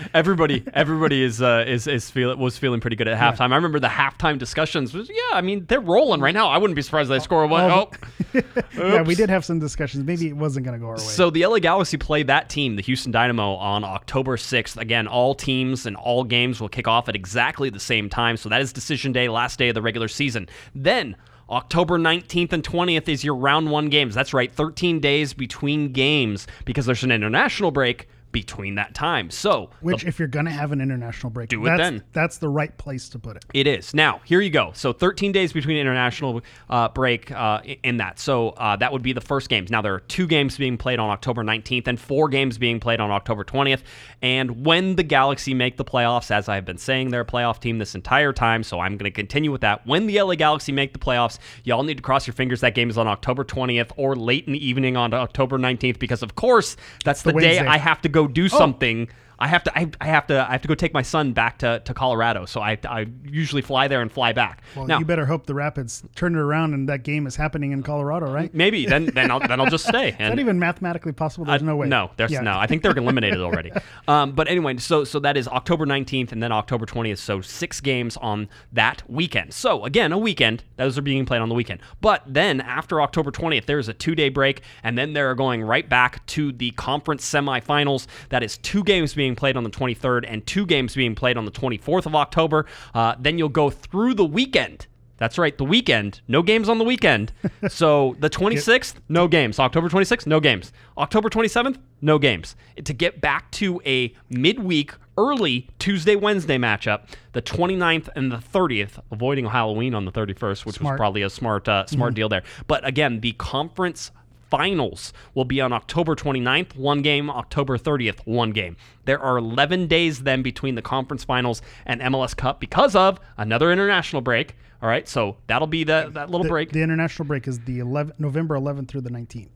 everybody 0.14 0.64
everybody 0.74 1.22
is 1.24 1.42
uh, 1.42 1.64
is 1.68 1.88
is 1.88 2.10
feel 2.10 2.36
was 2.36 2.58
feeling 2.58 2.80
pretty 2.80 2.96
good 2.96 3.08
at 3.08 3.18
halftime. 3.18 3.52
I 3.52 3.56
remember 3.56 3.80
the 3.80 3.88
halftime 3.88 4.38
discussions 4.38 4.94
was 4.94 5.10
yeah. 5.10 5.16
I 5.34 5.42
mean 5.42 5.66
they're 5.68 5.80
rolling 5.80 6.22
right 6.22 6.34
now. 6.34 6.48
I 6.50 6.58
wouldn't 6.58 6.76
be 6.76 6.82
surprised 6.82 7.12
if 7.12 7.18
they 7.20 7.24
score 7.24 7.46
one. 7.46 7.70
Oh. 7.70 7.92
Oh. 8.34 8.42
yeah, 8.78 9.02
we 9.02 9.16
did 9.16 9.30
have 9.30 9.46
some 9.46 9.60
discussions. 9.60 10.04
Maybe 10.04 10.28
it 10.28 10.36
wasn't 10.36 10.66
going 10.66 10.78
to 10.78 10.80
go 10.80 10.88
our 10.88 10.96
way. 10.96 11.00
So 11.00 11.30
the 11.30 11.46
LA 11.46 11.60
Galaxy 11.60 11.98
play 11.98 12.24
that 12.24 12.50
team, 12.50 12.76
the 12.76 12.82
Houston 12.82 13.12
Dynamo, 13.12 13.54
on 13.56 13.84
October 13.84 14.38
6th. 14.38 14.78
Again, 14.78 15.08
all 15.08 15.34
teams 15.36 15.86
and 15.86 15.96
all 15.96 16.24
games 16.24 16.60
will 16.60 16.70
kick 16.70 16.88
off 16.88 17.10
at 17.10 17.16
exactly 17.16 17.70
the 17.70 17.80
same 17.80 18.10
time. 18.10 18.38
So 18.38 18.50
that 18.50 18.62
is 18.62 18.74
decision 18.74 19.12
day, 19.12 19.30
last 19.30 19.58
day 19.60 19.70
of 19.70 19.76
the 19.76 19.82
regular 19.82 20.08
season. 20.08 20.48
Then 20.76 21.16
October 21.50 21.98
19th 21.98 22.54
and 22.54 22.64
20th 22.64 23.10
is 23.10 23.24
your 23.24 23.36
round 23.36 23.72
one 23.72 23.90
games. 23.90 24.14
That's 24.14 24.34
right, 24.34 24.52
13 24.52 25.00
days 25.00 25.34
between 25.34 25.92
games 25.92 26.46
because 26.66 26.86
there's 26.86 27.04
an 27.04 27.12
international 27.12 27.72
break 27.72 28.08
between 28.32 28.76
that 28.76 28.94
time. 28.94 29.30
So 29.30 29.70
Which, 29.82 30.06
if 30.06 30.20
you're 30.20 30.28
going 30.28 30.46
to 30.46 30.52
have 30.52 30.72
an 30.72 30.82
international 30.82 31.30
break, 31.30 31.50
Do 31.50 31.66
it 31.66 31.70
that's, 31.70 31.80
then. 31.80 32.04
That's 32.14 32.38
the 32.38 32.50
right 32.50 32.76
place 32.78 33.10
to 33.10 33.20
put 33.20 33.38
it. 33.38 33.46
It 33.54 33.68
is. 33.68 33.94
Now, 33.94 34.22
here 34.26 34.42
you 34.42 34.50
go. 34.50 34.72
So 34.74 34.94
13 34.94 35.32
days 35.32 35.54
between 35.54 35.78
international 35.78 36.42
uh, 36.70 36.90
break 36.90 37.32
uh, 37.32 37.62
in 37.84 37.98
that. 37.98 38.20
So 38.20 38.50
uh, 38.50 38.76
that 38.78 38.92
would 38.92 39.02
be 39.02 39.14
the 39.14 39.22
first 39.22 39.50
games. 39.50 39.72
Now, 39.72 39.82
there 39.82 39.94
are 39.94 40.00
two 40.02 40.28
games 40.28 40.58
being 40.58 40.78
played 40.78 41.00
on 41.00 41.10
October 41.10 41.44
19th 41.44 41.88
and 41.88 42.00
four 42.00 42.30
games 42.30 42.58
being 42.58 42.80
played 42.80 43.00
on 43.00 43.12
October 43.12 43.44
20th. 43.44 43.82
And 44.22 44.66
when 44.66 44.96
the 44.96 45.04
Galaxy 45.04 45.54
make 45.54 45.78
the 45.78 45.86
playoffs, 45.86 46.32
as 46.32 46.50
I've 46.50 46.66
been 46.66 46.78
saying, 46.78 47.10
they're 47.10 47.22
a 47.22 47.26
playoff 47.26 47.60
team 47.60 47.78
this 47.80 47.96
entire 47.96 48.34
time. 48.34 48.64
So 48.64 48.80
I'm 48.80 48.98
going 48.98 49.10
to 49.10 49.16
continue 49.16 49.52
with 49.52 49.62
that. 49.62 49.86
When 49.88 50.08
the 50.08 50.22
LA 50.22 50.36
Galaxy 50.36 50.72
make 50.72 50.94
the 50.94 51.00
playoffs, 51.00 51.40
y'all 51.64 51.84
need 51.84 51.98
to 51.98 52.04
cross 52.04 52.28
your 52.28 52.34
fingers 52.34 52.62
that 52.62 52.76
game 52.76 52.90
is 52.90 52.98
on 52.98 53.08
October 53.08 53.44
20th 53.44 53.92
or 53.98 54.16
late 54.16 54.46
in 54.46 54.54
the 54.54 54.66
evening 54.66 54.98
on 54.98 55.14
October 55.14 55.58
19th 55.58 56.00
because, 56.00 56.22
of 56.22 56.36
course, 56.36 56.76
that's 57.04 57.24
the, 57.24 57.32
The 57.32 57.40
day 57.40 57.60
I 57.60 57.78
have 57.78 58.02
to 58.02 58.10
go 58.10 58.19
do 58.28 58.46
oh. 58.46 58.48
something. 58.48 59.10
I 59.40 59.48
have 59.48 59.64
to. 59.64 59.78
I, 59.78 59.90
I 60.02 60.08
have 60.08 60.28
to. 60.28 60.46
I 60.48 60.52
have 60.52 60.62
to 60.62 60.68
go 60.68 60.76
take 60.76 60.94
my 60.94 61.02
son 61.02 61.34
back 61.34 61.60
to, 61.60 61.82
to 61.86 61.94
Colorado. 61.94 62.46
So 62.46 62.62
I, 62.62 62.78
I 62.88 63.08
usually 63.24 63.62
fly 63.62 63.88
there 63.88 64.02
and 64.02 64.12
fly 64.12 64.34
back. 64.34 64.62
Well, 64.76 64.86
now 64.86 65.00
you 65.00 65.06
better 65.06 65.26
hope 65.26 65.46
the 65.46 65.54
Rapids 65.56 66.04
turn 66.16 66.36
it 66.36 66.40
around 66.40 66.74
and 66.74 66.90
that 66.90 67.04
game 67.04 67.26
is 67.26 67.36
happening 67.36 67.72
in 67.72 67.82
Colorado, 67.84 68.32
right? 68.32 68.54
maybe 68.54 68.86
then 68.86 69.06
then 69.08 69.32
I'll 69.32 69.40
then 69.40 69.60
I'll 69.60 69.70
just 69.70 69.88
stay. 69.88 70.10
Is 70.10 70.18
that 70.18 70.40
even 70.40 70.60
mathematically 70.60 71.12
possible? 71.14 71.46
There's 71.46 71.62
Uh, 71.62 71.66
no 71.66 71.76
way. 71.76 71.88
No, 71.88 72.12
there's 72.18 72.32
Yeah. 72.32 72.42
no. 72.42 72.58
I 72.58 72.68
think 72.68 72.84
they're 72.84 72.96
eliminated 72.98 73.40
already. 73.40 73.72
um, 74.08 74.34
but 74.34 74.48
anyway, 74.48 74.78
so 74.78 75.04
so 75.04 75.20
that 75.20 75.38
is 75.38 75.48
October 75.48 75.86
19th 75.86 76.32
and 76.32 76.44
then 76.44 76.52
October 76.52 76.86
20th. 76.86 77.18
So 77.20 77.42
six 77.42 77.80
games 77.82 78.18
on 78.18 78.50
that 78.74 79.04
weekend. 79.10 79.54
So 79.54 79.86
again, 79.86 80.12
a 80.12 80.18
weekend. 80.18 80.64
Those 80.78 80.98
are 80.98 81.02
being 81.02 81.26
played 81.26 81.42
on 81.42 81.50
the 81.50 81.56
weekend. 81.56 81.80
But 82.02 82.24
then 82.28 82.62
after 82.62 83.02
October 83.02 83.32
20th, 83.32 83.66
there's 83.66 83.88
a 83.88 83.94
two 83.94 84.16
day 84.16 84.30
break, 84.30 84.62
and 84.84 84.98
then 84.98 85.14
they're 85.14 85.36
going 85.36 85.62
right 85.64 85.88
back 85.88 86.26
to 86.28 86.52
the 86.52 86.72
conference 86.72 87.24
semifinals. 87.30 88.08
That 88.30 88.44
is 88.44 88.58
two 88.58 88.84
games 88.84 89.14
being 89.14 89.29
played 89.36 89.58
on 89.58 89.64
the 89.64 89.70
23rd 89.70 90.26
and 90.28 90.46
two 90.46 90.66
games 90.66 90.96
being 90.96 91.16
played 91.16 91.38
on 91.38 91.46
the 91.46 91.52
24th 91.52 92.06
of 92.06 92.16
October. 92.16 92.66
Uh, 92.94 93.16
then 93.20 93.38
you'll 93.38 93.50
go 93.50 93.70
through 93.70 94.14
the 94.14 94.26
weekend. 94.26 94.88
That's 95.18 95.38
right, 95.38 95.58
the 95.58 95.66
weekend. 95.66 96.22
No 96.30 96.42
games 96.42 96.70
on 96.70 96.78
the 96.78 96.86
weekend. 96.86 97.34
So 97.68 98.16
the 98.20 98.30
26th, 98.30 98.96
no 99.10 99.28
games. 99.28 99.60
October 99.60 99.90
26th, 99.90 100.26
no 100.26 100.40
games. 100.40 100.72
October 100.98 101.30
27th, 101.30 101.78
no 102.02 102.18
games. 102.18 102.56
To 102.84 102.94
get 102.94 103.20
back 103.20 103.52
to 103.52 103.82
a 103.86 104.16
midweek, 104.30 104.94
early 105.18 105.68
Tuesday, 105.78 106.16
Wednesday 106.16 106.58
matchup, 106.58 107.02
the 107.34 107.42
29th 107.42 108.08
and 108.16 108.32
the 108.32 108.38
30th, 108.38 109.00
avoiding 109.12 109.46
Halloween 109.46 109.94
on 109.94 110.06
the 110.06 110.12
31st, 110.12 110.66
which 110.66 110.78
Smart. 110.78 110.94
was 110.94 110.98
probably 110.98 111.22
a 111.22 111.30
smart 111.30 111.68
uh, 111.68 111.86
smart 111.86 112.14
deal 112.14 112.30
there. 112.30 112.44
But 112.68 112.88
again, 112.88 113.20
the 113.20 113.34
conference 113.34 114.12
finals 114.50 115.14
will 115.34 115.46
be 115.46 115.62
on 115.62 115.72
October 115.74 116.16
29th, 116.16 116.76
one 116.76 117.02
game, 117.02 117.30
October 117.30 117.78
30th, 117.78 118.20
one 118.26 118.52
game. 118.52 118.78
There 119.06 119.20
are 119.20 119.38
11 119.38 119.88
days 119.88 120.24
then 120.24 120.42
between 120.42 120.76
the 120.76 120.82
conference 120.82 121.24
finals 121.24 121.62
and 121.86 122.02
MLS 122.02 122.36
Cup 122.36 122.60
because 122.60 122.96
of 122.96 123.20
another 123.38 123.72
international 123.72 124.22
break. 124.22 124.56
All 124.82 124.88
right, 124.90 125.08
so 125.08 125.38
that'll 125.48 125.68
be 125.68 125.84
the, 125.84 126.10
that 126.14 126.30
little 126.30 126.44
The, 126.44 126.50
break. 126.50 126.72
the 126.72 126.82
international 126.82 127.28
break 127.28 127.48
is 127.48 127.60
the 127.62 127.80
11, 127.80 128.14
November 128.18 128.56
11th 128.58 128.88
through 128.88 129.02
the 129.02 129.10
19th. 129.10 129.50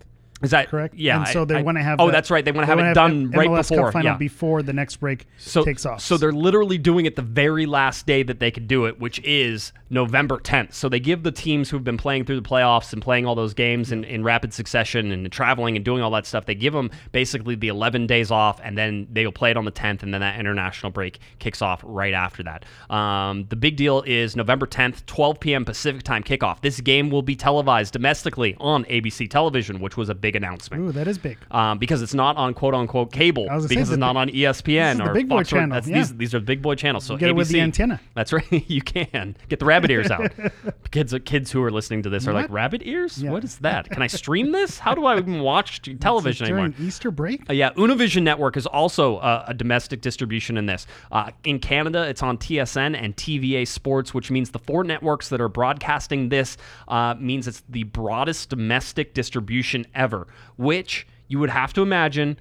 Is 0.43 0.51
that 0.51 0.69
correct? 0.69 0.95
Yeah. 0.95 1.19
And 1.19 1.27
so 1.27 1.45
they 1.45 1.63
want 1.63 1.77
to 1.77 1.83
have. 1.83 1.99
Oh, 1.99 2.11
that's 2.11 2.29
right. 2.29 2.43
They 2.43 2.51
want 2.51 2.67
to 2.67 2.75
have 2.75 2.79
it 2.79 2.93
done 2.93 3.11
M- 3.11 3.31
right 3.31 3.49
MLS 3.49 3.69
before. 3.69 3.85
Cup 3.85 3.93
final 3.93 4.11
yeah. 4.11 4.17
before 4.17 4.61
the 4.61 4.73
next 4.73 4.97
break 4.97 5.25
so, 5.37 5.63
takes 5.63 5.85
off. 5.85 6.01
So 6.01 6.17
they're 6.17 6.31
literally 6.31 6.77
doing 6.77 7.05
it 7.05 7.15
the 7.15 7.21
very 7.21 7.65
last 7.65 8.05
day 8.05 8.23
that 8.23 8.39
they 8.39 8.51
could 8.51 8.67
do 8.67 8.85
it, 8.85 8.99
which 8.99 9.19
is 9.23 9.71
November 9.89 10.37
10th. 10.37 10.73
So 10.73 10.89
they 10.89 10.99
give 10.99 11.23
the 11.23 11.31
teams 11.31 11.69
who've 11.69 11.83
been 11.83 11.97
playing 11.97 12.25
through 12.25 12.41
the 12.41 12.47
playoffs 12.47 12.93
and 12.93 13.01
playing 13.01 13.25
all 13.25 13.35
those 13.35 13.53
games 13.53 13.91
in, 13.91 14.03
in 14.03 14.23
rapid 14.23 14.53
succession 14.53 15.11
and 15.11 15.31
traveling 15.31 15.75
and 15.75 15.85
doing 15.85 16.01
all 16.01 16.11
that 16.11 16.25
stuff, 16.25 16.45
they 16.45 16.55
give 16.55 16.73
them 16.73 16.91
basically 17.11 17.55
the 17.55 17.69
11 17.69 18.07
days 18.07 18.31
off, 18.31 18.59
and 18.63 18.77
then 18.77 19.07
they'll 19.11 19.31
play 19.31 19.51
it 19.51 19.57
on 19.57 19.65
the 19.65 19.71
10th, 19.71 20.03
and 20.03 20.13
then 20.13 20.21
that 20.21 20.39
international 20.39 20.91
break 20.91 21.19
kicks 21.39 21.61
off 21.61 21.81
right 21.85 22.13
after 22.13 22.43
that. 22.43 22.65
Um, 22.93 23.45
the 23.49 23.55
big 23.55 23.77
deal 23.77 24.01
is 24.05 24.35
November 24.35 24.65
10th, 24.65 25.05
12 25.05 25.39
p.m. 25.39 25.65
Pacific 25.65 26.03
time 26.03 26.23
kickoff. 26.23 26.61
This 26.61 26.81
game 26.81 27.09
will 27.09 27.21
be 27.21 27.35
televised 27.35 27.93
domestically 27.93 28.55
on 28.59 28.83
ABC 28.85 29.29
television, 29.29 29.79
which 29.79 29.95
was 29.95 30.09
a 30.09 30.15
big 30.15 30.32
announcement 30.35 30.83
Ooh, 30.83 30.91
that 30.91 31.07
is 31.07 31.17
big. 31.17 31.37
um, 31.51 31.77
because 31.79 32.01
it's 32.01 32.13
not 32.13 32.37
on 32.37 32.53
quote 32.53 32.73
unquote 32.73 33.11
cable 33.11 33.47
I 33.49 33.55
was 33.55 33.65
gonna 33.65 33.69
because 33.69 33.89
it's 33.89 33.97
not 33.97 34.15
on 34.15 34.29
E 34.29 34.43
ESPN 34.43 35.05
or 35.05 35.13
big 35.13 35.29
boy 35.29 35.37
Fox 35.39 35.49
channel, 35.49 35.75
That's, 35.75 35.87
yeah. 35.87 35.97
these, 35.97 36.15
these 36.15 36.35
are 36.35 36.39
the 36.39 36.45
big 36.45 36.61
boy 36.61 36.75
channels. 36.75 37.05
So 37.05 37.17
get 37.17 37.29
it 37.29 37.35
with 37.35 37.49
the 37.49 37.61
antenna. 37.61 37.99
That's 38.13 38.33
right. 38.33 38.45
you 38.69 38.81
can 38.81 39.35
get 39.49 39.59
the 39.59 39.65
rabbit 39.65 39.91
ears 39.91 40.11
out. 40.11 40.31
kids, 40.91 41.13
kids 41.25 41.51
who 41.51 41.63
are 41.63 41.71
listening 41.71 42.03
to 42.03 42.09
this 42.09 42.27
are 42.27 42.33
like 42.33 42.49
rabbit 42.49 42.81
ears. 42.85 43.21
Yeah. 43.21 43.31
What 43.31 43.43
is 43.43 43.57
that? 43.59 43.89
Can 43.89 44.01
I 44.01 44.07
stream 44.07 44.51
this? 44.51 44.79
How 44.79 44.93
do 44.93 45.05
I 45.05 45.17
even 45.17 45.39
watch 45.41 45.81
television 45.99 46.47
During 46.47 46.65
anymore? 46.65 46.87
Easter 46.87 47.11
break. 47.11 47.49
Uh, 47.49 47.53
yeah, 47.53 47.71
Univision 47.73 48.23
Network 48.23 48.57
is 48.57 48.65
also 48.65 49.17
uh, 49.17 49.45
a 49.47 49.53
domestic 49.53 50.01
distribution 50.01 50.57
in 50.57 50.65
this. 50.65 50.85
Uh, 51.11 51.31
in 51.43 51.59
Canada, 51.59 52.07
it's 52.07 52.21
on 52.23 52.37
TSN 52.37 52.95
and 53.01 53.15
TVA 53.15 53.67
Sports, 53.67 54.13
which 54.13 54.29
means 54.31 54.51
the 54.51 54.59
four 54.59 54.83
networks 54.83 55.29
that 55.29 55.41
are 55.41 55.49
broadcasting 55.49 56.29
this 56.29 56.57
uh, 56.87 57.15
means 57.19 57.47
it's 57.47 57.63
the 57.69 57.83
broadest 57.83 58.49
domestic 58.49 59.13
distribution 59.13 59.85
ever, 59.95 60.12
which 60.57 61.07
you 61.27 61.39
would 61.39 61.49
have 61.49 61.73
to 61.73 61.81
imagine. 61.81 62.37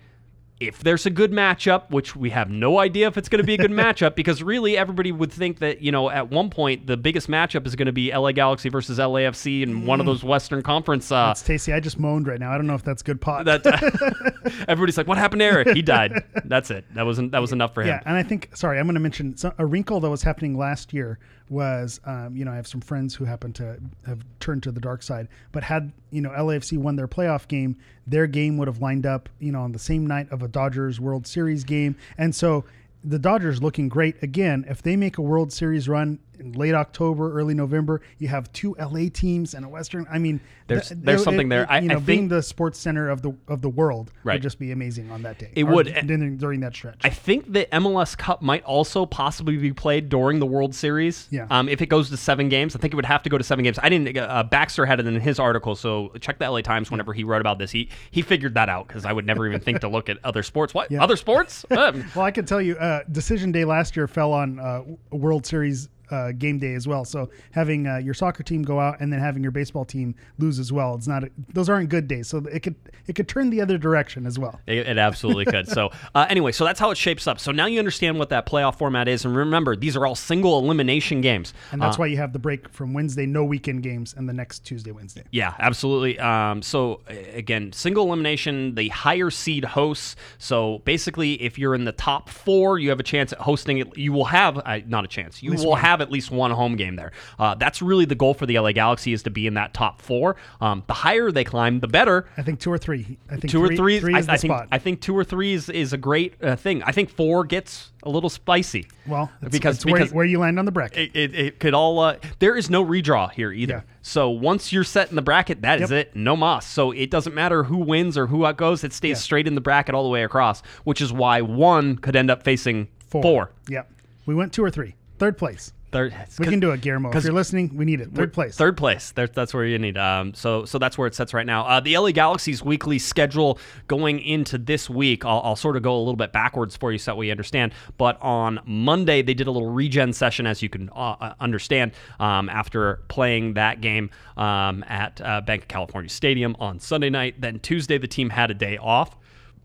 If 0.61 0.79
there's 0.79 1.07
a 1.07 1.11
good 1.11 1.33
matchup, 1.33 1.91
which 1.91 2.15
we 2.15 2.31
have 2.31 2.49
no 2.49 2.79
idea 2.79 3.09
if 3.09 3.17
it's 3.19 3.29
going 3.29 3.41
to 3.41 3.47
be 3.47 3.55
a 3.55 3.59
good 3.59 3.71
matchup, 3.85 4.15
because 4.15 4.45
really 4.45 4.79
everybody 4.79 5.11
would 5.11 5.33
think 5.33 5.59
that, 5.59 5.83
you 5.83 5.91
know, 5.91 6.09
at 6.09 6.31
one 6.31 6.51
point 6.51 6.87
the 6.87 6.97
biggest 6.97 7.29
matchup 7.29 7.67
is 7.67 7.75
going 7.75 7.87
to 7.87 7.93
be 7.93 8.13
LA 8.13 8.31
Galaxy 8.31 8.69
versus 8.69 8.99
LAFC 9.01 9.63
in 9.65 9.87
one 9.87 9.99
of 9.99 10.07
those 10.07 10.23
Western 10.23 10.63
Conference 10.63 11.11
uh, 11.11 11.35
Stacey, 11.35 11.73
I 11.73 11.81
just 11.81 11.99
moaned 11.99 12.29
right 12.29 12.39
now. 12.39 12.53
I 12.53 12.59
don't 12.59 12.69
know 12.69 12.77
if 12.77 12.85
that's 12.85 13.03
good 13.03 13.21
pot. 13.21 13.45
that 13.47 13.67
everybody's 14.69 14.97
like, 14.97 15.09
"What 15.09 15.19
happened 15.19 15.41
to 15.41 15.47
Eric? 15.47 15.69
He 15.71 15.83
died." 15.83 16.23
That's 16.45 16.71
it. 16.71 16.85
That 16.95 17.07
wasn't 17.07 17.33
that 17.33 17.41
was 17.41 17.51
enough 17.51 17.75
for 17.75 17.83
him. 17.83 17.89
Yeah, 17.89 18.01
and 18.07 18.17
I 18.17 18.23
think 18.23 18.55
sorry, 18.55 18.79
I'm 18.79 18.87
going 18.87 18.95
to 18.95 19.01
mention 19.01 19.35
a 19.59 19.67
wrinkle 19.67 19.99
that 19.99 20.11
was 20.11 20.23
happening 20.23 20.57
last 20.57 20.93
year 20.93 21.19
was, 21.49 22.01
um, 22.05 22.37
you 22.37 22.45
know, 22.45 22.53
I 22.53 22.57
have 22.57 22.67
some 22.67 22.81
friends 22.81 23.15
who 23.15 23.25
happen 23.25 23.53
to 23.55 23.79
have 24.07 24.25
turned 24.41 24.63
to 24.65 24.73
the 24.73 24.81
dark 24.81 25.03
side, 25.03 25.29
but 25.53 25.63
had 25.63 25.93
you 26.11 26.21
know 26.21 26.31
LAFC 26.31 26.79
won 26.79 26.97
their 26.97 27.09
playoff 27.09 27.49
game, 27.49 27.77
their 28.07 28.27
game 28.27 28.57
would 28.59 28.69
have 28.69 28.81
lined 28.81 29.07
up, 29.07 29.29
you 29.39 29.53
know, 29.53 29.61
on 29.61 29.73
the 29.73 29.79
same 29.79 30.07
night 30.07 30.31
of 30.31 30.43
a 30.43 30.49
Dodgers 30.49 31.01
World 31.01 31.27
Series 31.27 31.65
game, 31.65 31.97
and 32.19 32.35
so 32.35 32.65
the 33.05 33.19
Dodgers 33.19 33.63
looking 33.63 33.89
great 33.89 34.23
again. 34.23 34.65
If 34.69 34.83
they 34.83 34.97
make 34.97 35.19
a 35.19 35.23
World 35.23 35.53
Series 35.53 35.89
run 35.89 36.19
in 36.43 36.53
late 36.53 36.75
October, 36.75 37.33
early 37.39 37.55
November, 37.55 38.01
you 38.19 38.29
have 38.29 38.53
two 38.53 38.75
LA 38.79 39.09
teams 39.13 39.55
and 39.55 39.65
a 39.65 39.69
Western. 39.69 40.07
I 40.11 40.19
mean, 40.19 40.41
There's- 40.67 40.89
th- 40.89 41.01
there's 41.03 41.21
it- 41.21 41.25
something 41.25 41.49
there. 41.49 41.63
it- 41.63 41.71
I- 41.71 41.79
you 41.81 41.91
I 41.91 41.95
know, 41.95 42.01
being 42.01 42.21
think- 42.21 42.31
the 42.31 42.43
sports 42.43 42.79
center 42.79 43.09
of 43.09 43.23
the 43.23 43.35
of 43.49 43.63
the 43.63 43.69
world 43.69 44.11
Right. 44.25 44.35
would 44.35 44.43
just 44.43 44.59
be 44.59 44.73
amazing 44.73 45.11
on 45.11 45.23
that 45.23 45.39
day. 45.39 45.51
It 45.55 45.65
would. 45.65 45.87
during, 46.07 46.37
during 46.37 46.61
that 46.61 46.75
stretch. 46.75 47.01
I 47.05 47.11
think 47.11 47.53
the 47.53 47.67
MLS 47.75 48.15
Cup 48.17 48.43
might 48.43 48.63
also 48.65 49.07
possibly 49.07 49.57
be 49.57 49.73
played 49.73 50.09
during 50.09 50.39
the 50.39 50.47
World 50.47 50.75
Series. 50.75 51.29
Yeah. 51.31 51.47
Um, 51.51 51.69
if 51.69 51.81
it 51.83 51.87
goes 51.87 52.11
to 52.11 52.17
seven 52.17 52.49
games, 52.49 52.75
I 52.75 52.79
think 52.79 52.93
it 52.93 52.97
would 52.97 53.05
have 53.07 53.23
to 53.25 53.31
go 53.31 53.39
to 53.39 53.45
seven 53.45 53.63
games. 53.65 53.79
I 53.83 53.89
didn't. 53.89 54.17
Uh, 54.17 54.43
Baxter 54.45 54.87
had 54.87 55.01
it 55.01 55.07
in 55.07 55.21
his 55.21 55.39
article, 55.39 55.75
so 55.75 56.13
check 56.21 56.39
the 56.39 56.45
LA 56.51 56.63
Times 56.63 56.91
whenever 56.91 57.13
he 57.13 57.25
wrote 57.25 57.41
about 57.41 57.59
this. 57.59 57.71
He 57.71 57.89
he 58.11 58.23
figured 58.23 58.55
that 58.55 58.69
out 58.69 58.89
because 58.89 59.05
I 59.05 59.13
would 59.13 59.27
never 59.27 59.47
even 59.47 59.61
think 59.61 59.81
to 59.81 59.89
look 59.89 60.09
at 60.09 60.19
other 60.25 60.43
sports. 60.43 60.73
What 60.75 60.91
Yeah. 60.91 61.03
other 61.03 61.17
sports? 61.17 61.65
Um, 61.83 62.05
Well, 62.15 62.25
I 62.25 62.31
can 62.31 62.45
tell 62.45 62.61
you, 62.63 62.77
uh, 62.77 63.01
decision 63.11 63.51
day 63.53 63.65
last 63.65 63.97
year 63.97 64.07
fell 64.07 64.33
on 64.33 64.59
uh, 64.61 64.83
World 65.11 65.45
Series 65.47 65.89
uh, 66.12 66.33
game 66.33 66.59
day 66.59 66.75
as 66.75 66.87
well. 66.87 67.05
So 67.05 67.31
having 67.53 67.87
uh, 67.87 67.96
your 67.96 68.14
soccer 68.14 68.42
team 68.42 68.62
go 68.62 68.79
out 68.79 69.01
and 69.01 69.12
then 69.12 69.20
having 69.20 69.42
your 69.42 69.53
baseball 69.53 69.85
team 69.85 70.14
lose 70.38 70.59
as 70.59 70.72
well, 70.72 70.94
it's 70.94 71.09
not. 71.09 71.25
those 71.53 71.68
aren't 71.68 71.88
good 71.88 72.07
days. 72.07 72.29
So 72.29 72.38
it 72.38 72.61
could 72.62 72.75
it 73.07 73.14
could 73.14 73.29
turn 73.29 73.51
the 73.51 73.61
other 73.61 73.79
direction 73.79 74.27
as 74.27 74.38
well. 74.38 74.61
It, 74.66 74.87
it 74.87 74.98
absolutely 74.98 75.46
could. 75.46 75.68
So, 75.68 75.90
uh, 76.14 76.27
anyway, 76.29 76.53
so 76.53 76.64
that's 76.64 76.79
how 76.79 76.90
it 76.90 76.96
shapes 76.98 77.27
up. 77.27 77.40
So 77.40 77.51
now 77.53 77.66
you 77.66 77.79
understand 77.79 78.18
what 78.18 78.29
that 78.29 78.46
playoff 78.46 78.77
format 78.79 79.09
is, 79.09 79.25
and 79.25 79.35
remember, 79.35 79.75
these 79.75 79.96
are 79.96 80.07
all 80.07 80.14
single 80.14 80.59
elimination 80.59 81.20
games. 81.20 81.55
And 81.72 81.81
that's 81.81 81.96
Uh, 81.96 82.01
why 82.01 82.07
you 82.07 82.18
have 82.18 82.33
the 82.33 82.38
break 82.38 82.68
from 82.68 82.92
Wednesday, 82.92 83.27
no 83.27 83.44
weekend 83.44 83.83
games, 83.83 84.14
and 84.16 84.29
the 84.29 84.33
next 84.33 84.61
Tuesday, 84.61 84.90
Wednesday. 84.92 85.22
Yeah, 85.31 85.55
absolutely. 85.59 86.18
Um, 86.18 86.62
so 86.62 87.01
again, 87.35 87.72
single 87.72 88.07
elimination, 88.07 88.75
the 88.75 88.88
higher 88.88 89.31
seed 89.31 89.64
hosts. 89.64 90.16
So 90.38 90.81
basically, 90.85 91.40
if 91.42 91.59
you're 91.59 91.75
in 91.75 91.85
the 91.85 91.92
top 91.92 92.29
four, 92.29 92.79
you 92.79 92.90
have 92.90 93.01
a 93.01 93.05
chance 93.05 93.33
at 93.33 93.38
hosting 93.38 93.79
it. 93.79 93.96
You 93.96 94.12
will 94.12 94.27
have 94.27 94.59
uh, 94.59 94.81
not 94.87 95.05
a 95.05 95.09
chance. 95.09 95.42
You 95.42 95.53
will 95.55 95.75
have 95.77 96.01
at 96.03 96.11
least 96.12 96.31
one 96.31 96.51
home 96.51 96.77
game 96.77 96.97
there. 96.97 97.12
Uh, 97.38 97.55
that's 97.55 97.81
really 97.81 98.05
the 98.05 98.15
goal 98.15 98.35
for 98.35 98.45
the 98.45 98.59
LA 98.59 98.73
Galaxy 98.73 99.12
is 99.15 99.23
to 99.23 99.31
be 99.31 99.47
in 99.47 99.55
that 99.55 99.73
top 99.73 100.03
four. 100.03 100.37
Um, 100.61 100.83
the 100.87 100.93
higher 100.95 101.33
they 101.33 101.45
climb, 101.45 101.81
the 101.81 101.88
better. 101.88 102.27
I 102.37 102.43
think 102.43 102.61
two 102.61 102.71
or 102.71 102.77
three. 102.79 103.19
I 103.31 103.37
think 103.37 103.51
Two 103.51 103.65
three, 103.67 103.75
or 103.75 103.77
three, 103.77 104.01
Three 104.01 104.15
I, 104.15 104.19
is 104.19 104.27
the 104.27 104.33
I 104.33 104.37
think. 104.37 104.53
spot. 104.53 104.69
I 104.71 104.79
think 104.79 105.01
two 105.01 105.17
or 105.17 105.25
three 105.25 105.55
is, 105.55 105.69
is 105.71 105.93
a 105.95 105.99
great 105.99 106.35
uh, 106.43 106.57
thing. 106.57 106.83
I 106.83 106.93
think 106.93 107.09
four 107.09 107.45
gets 107.45 107.91
a 108.05 108.11
little 108.11 108.29
spicy. 108.31 108.87
well, 109.07 109.31
it's, 109.41 109.53
because 109.53 109.77
it's 109.77 109.87
where, 109.87 109.95
because 109.95 110.12
where 110.12 110.25
you 110.25 110.41
land 110.41 110.59
on 110.59 110.65
the 110.65 110.73
bracket. 110.73 110.99
it, 111.15 111.17
it, 111.17 111.35
it 111.38 111.61
could 111.61 111.73
all 111.73 112.01
uh, 112.01 112.17
there 112.41 112.57
is 112.57 112.69
no 112.69 112.85
redraw 112.85 113.31
here 113.31 113.53
either 113.53 113.75
Yeah. 113.87 113.93
so 114.03 114.29
once 114.29 114.73
you're 114.73 114.83
set 114.83 115.11
in 115.11 115.15
the 115.15 115.23
bracket 115.23 115.62
that 115.62 115.81
is 115.81 115.93
Yep. 115.93 116.07
it 116.09 116.17
no 116.17 116.35
mas 116.37 116.65
so 116.67 116.91
it 116.91 117.12
doesn't 117.12 117.33
matter 117.33 117.62
who 117.62 117.77
wins 117.79 118.19
or 118.19 118.27
who 118.27 118.45
outgoes 118.45 118.83
it 118.83 118.93
stays 118.93 119.11
Yeah. 119.19 119.23
straight 119.23 119.47
in 119.47 119.55
the 119.55 119.61
bracket 119.61 119.95
all 119.95 120.03
the 120.03 120.09
way 120.11 120.25
across 120.25 120.62
which 120.83 121.01
is 121.01 121.12
why 121.12 121.43
one 121.43 121.97
could 121.97 122.17
end 122.17 122.29
up 122.29 122.43
facing 122.43 122.88
four, 123.07 123.53
Yeah, 123.69 123.83
we 124.27 124.35
went 124.35 124.53
two 124.53 124.65
or 124.65 124.71
three. 124.71 124.97
Third 125.21 125.38
place. 125.38 125.73
Third, 125.93 126.15
We 126.39 126.47
can 126.47 126.59
do 126.59 126.71
it, 126.71 126.81
Guillermo. 126.81 127.13
If 127.13 127.23
you're 127.23 127.35
listening, 127.35 127.77
we 127.77 127.85
need 127.85 128.01
it. 128.01 128.15
Third 128.15 128.33
place. 128.33 128.57
Third 128.57 128.79
place. 128.79 129.13
That's 129.13 129.53
where 129.53 129.67
you 129.67 129.79
need. 129.79 129.99
Um, 129.99 130.33
so, 130.33 130.65
so 130.65 130.79
that's 130.79 130.97
where 130.97 131.07
it 131.07 131.15
sets 131.15 131.35
right 131.35 131.45
now. 131.45 131.67
Uh, 131.67 131.81
the 131.81 131.99
LA 131.99 132.13
Galaxy's 132.13 132.63
weekly 132.63 132.99
schedule 132.99 133.59
going 133.89 134.19
into 134.21 134.57
this 134.57 134.89
week. 134.89 135.27
I'll, 135.27 135.43
I'll 135.45 135.57
sort 135.57 135.77
of 135.77 135.83
go 135.83 135.95
a 135.95 135.99
little 135.99 136.17
bit 136.17 136.33
backwards 136.33 136.79
for 136.79 136.93
you 136.93 136.99
so 136.99 137.11
that 137.11 137.17
we 137.17 137.31
understand. 137.31 137.75
But 137.99 138.19
on 138.23 138.61
Monday 138.65 139.21
they 139.21 139.35
did 139.35 139.47
a 139.49 139.51
little 139.51 139.69
regen 139.69 140.15
session, 140.15 140.47
as 140.47 140.63
you 140.63 140.71
can 140.71 140.89
uh, 140.97 141.17
uh, 141.21 141.35
understand, 141.41 141.93
um, 142.19 142.49
after 142.49 143.03
playing 143.09 143.55
that 143.55 143.83
game 143.83 144.09
um, 144.39 144.83
at 144.89 145.21
uh, 145.21 145.43
Banc 145.43 145.63
of 145.63 145.69
California 145.69 146.09
Stadium 146.09 146.57
on 146.59 146.81
Sunday 146.81 147.11
night. 147.11 147.39
Then 147.39 147.61
Tuesday 147.61 147.99
the 147.99 148.09
team 148.09 148.31
had 148.31 148.51
a 148.51 148.55
day 148.55 148.79
off, 148.79 149.15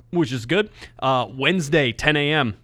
which 0.09 0.33
is 0.33 0.45
good. 0.45 0.71
Uh, 0.99 1.25
Wednesday 1.29 1.93
10 1.93 2.17
a.m 2.17 2.57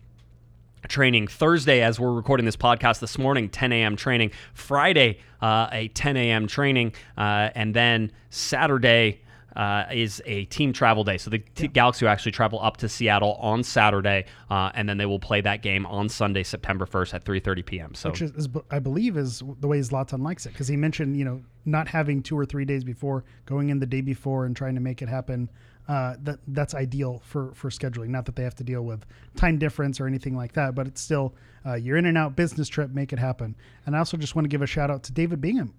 training. 0.87 1.27
Thursday, 1.27 1.81
as 1.81 1.99
we're 1.99 2.13
recording 2.13 2.45
this 2.45 2.57
podcast 2.57 2.99
this 2.99 3.17
morning, 3.17 3.49
10 3.49 3.71
a.m. 3.71 3.95
training. 3.95 4.31
Friday, 4.53 5.19
uh, 5.41 5.67
a 5.71 5.87
10 5.89 6.17
a.m. 6.17 6.47
training. 6.47 6.93
Uh, 7.17 7.49
and 7.55 7.73
then 7.73 8.11
Saturday, 8.29 9.21
uh, 9.55 9.85
is 9.91 10.21
a 10.25 10.45
team 10.45 10.73
travel 10.73 11.03
day. 11.03 11.17
So 11.17 11.29
the 11.29 11.39
t- 11.39 11.67
Galaxy 11.67 12.05
will 12.05 12.11
actually 12.11 12.31
travel 12.31 12.59
up 12.61 12.77
to 12.77 12.89
Seattle 12.89 13.33
on 13.33 13.63
Saturday, 13.63 14.25
uh, 14.49 14.71
and 14.73 14.87
then 14.87 14.97
they 14.97 15.05
will 15.05 15.19
play 15.19 15.41
that 15.41 15.61
game 15.61 15.85
on 15.85 16.09
Sunday, 16.09 16.43
September 16.43 16.85
1st 16.85 17.13
at 17.13 17.25
3:30 17.25 17.65
p.m. 17.65 17.95
So 17.95 18.09
which 18.09 18.21
is, 18.21 18.31
is 18.31 18.49
I 18.71 18.79
believe 18.79 19.17
is 19.17 19.43
the 19.59 19.67
way 19.67 19.79
Zlatan 19.79 20.23
likes 20.23 20.45
it 20.45 20.49
because 20.49 20.67
he 20.67 20.77
mentioned 20.77 21.17
you 21.17 21.25
know 21.25 21.41
not 21.65 21.87
having 21.87 22.21
two 22.21 22.37
or 22.37 22.45
three 22.45 22.65
days 22.65 22.83
before, 22.83 23.23
going 23.45 23.69
in 23.69 23.79
the 23.79 23.85
day 23.85 24.01
before 24.01 24.45
and 24.45 24.55
trying 24.55 24.75
to 24.75 24.81
make 24.81 25.01
it 25.01 25.09
happen. 25.09 25.49
Uh, 25.87 26.15
that 26.23 26.39
that's 26.47 26.73
ideal 26.73 27.21
for 27.25 27.53
for 27.53 27.69
scheduling. 27.69 28.07
Not 28.07 28.25
that 28.25 28.35
they 28.35 28.43
have 28.43 28.55
to 28.55 28.63
deal 28.63 28.83
with 28.83 29.05
time 29.35 29.57
difference 29.57 29.99
or 29.99 30.07
anything 30.07 30.35
like 30.35 30.53
that, 30.53 30.75
but 30.75 30.87
it's 30.87 31.01
still 31.01 31.33
uh, 31.65 31.73
you're 31.75 31.97
in 31.97 32.05
and 32.05 32.17
out 32.17 32.35
business 32.35 32.67
trip, 32.67 32.91
make 32.91 33.13
it 33.13 33.19
happen. 33.19 33.55
And 33.85 33.95
I 33.95 33.99
also 33.99 34.15
just 34.17 34.33
want 34.35 34.45
to 34.45 34.49
give 34.49 34.61
a 34.61 34.65
shout 34.65 34.89
out 34.89 35.03
to 35.03 35.11
David 35.11 35.41
Bingham. 35.41 35.73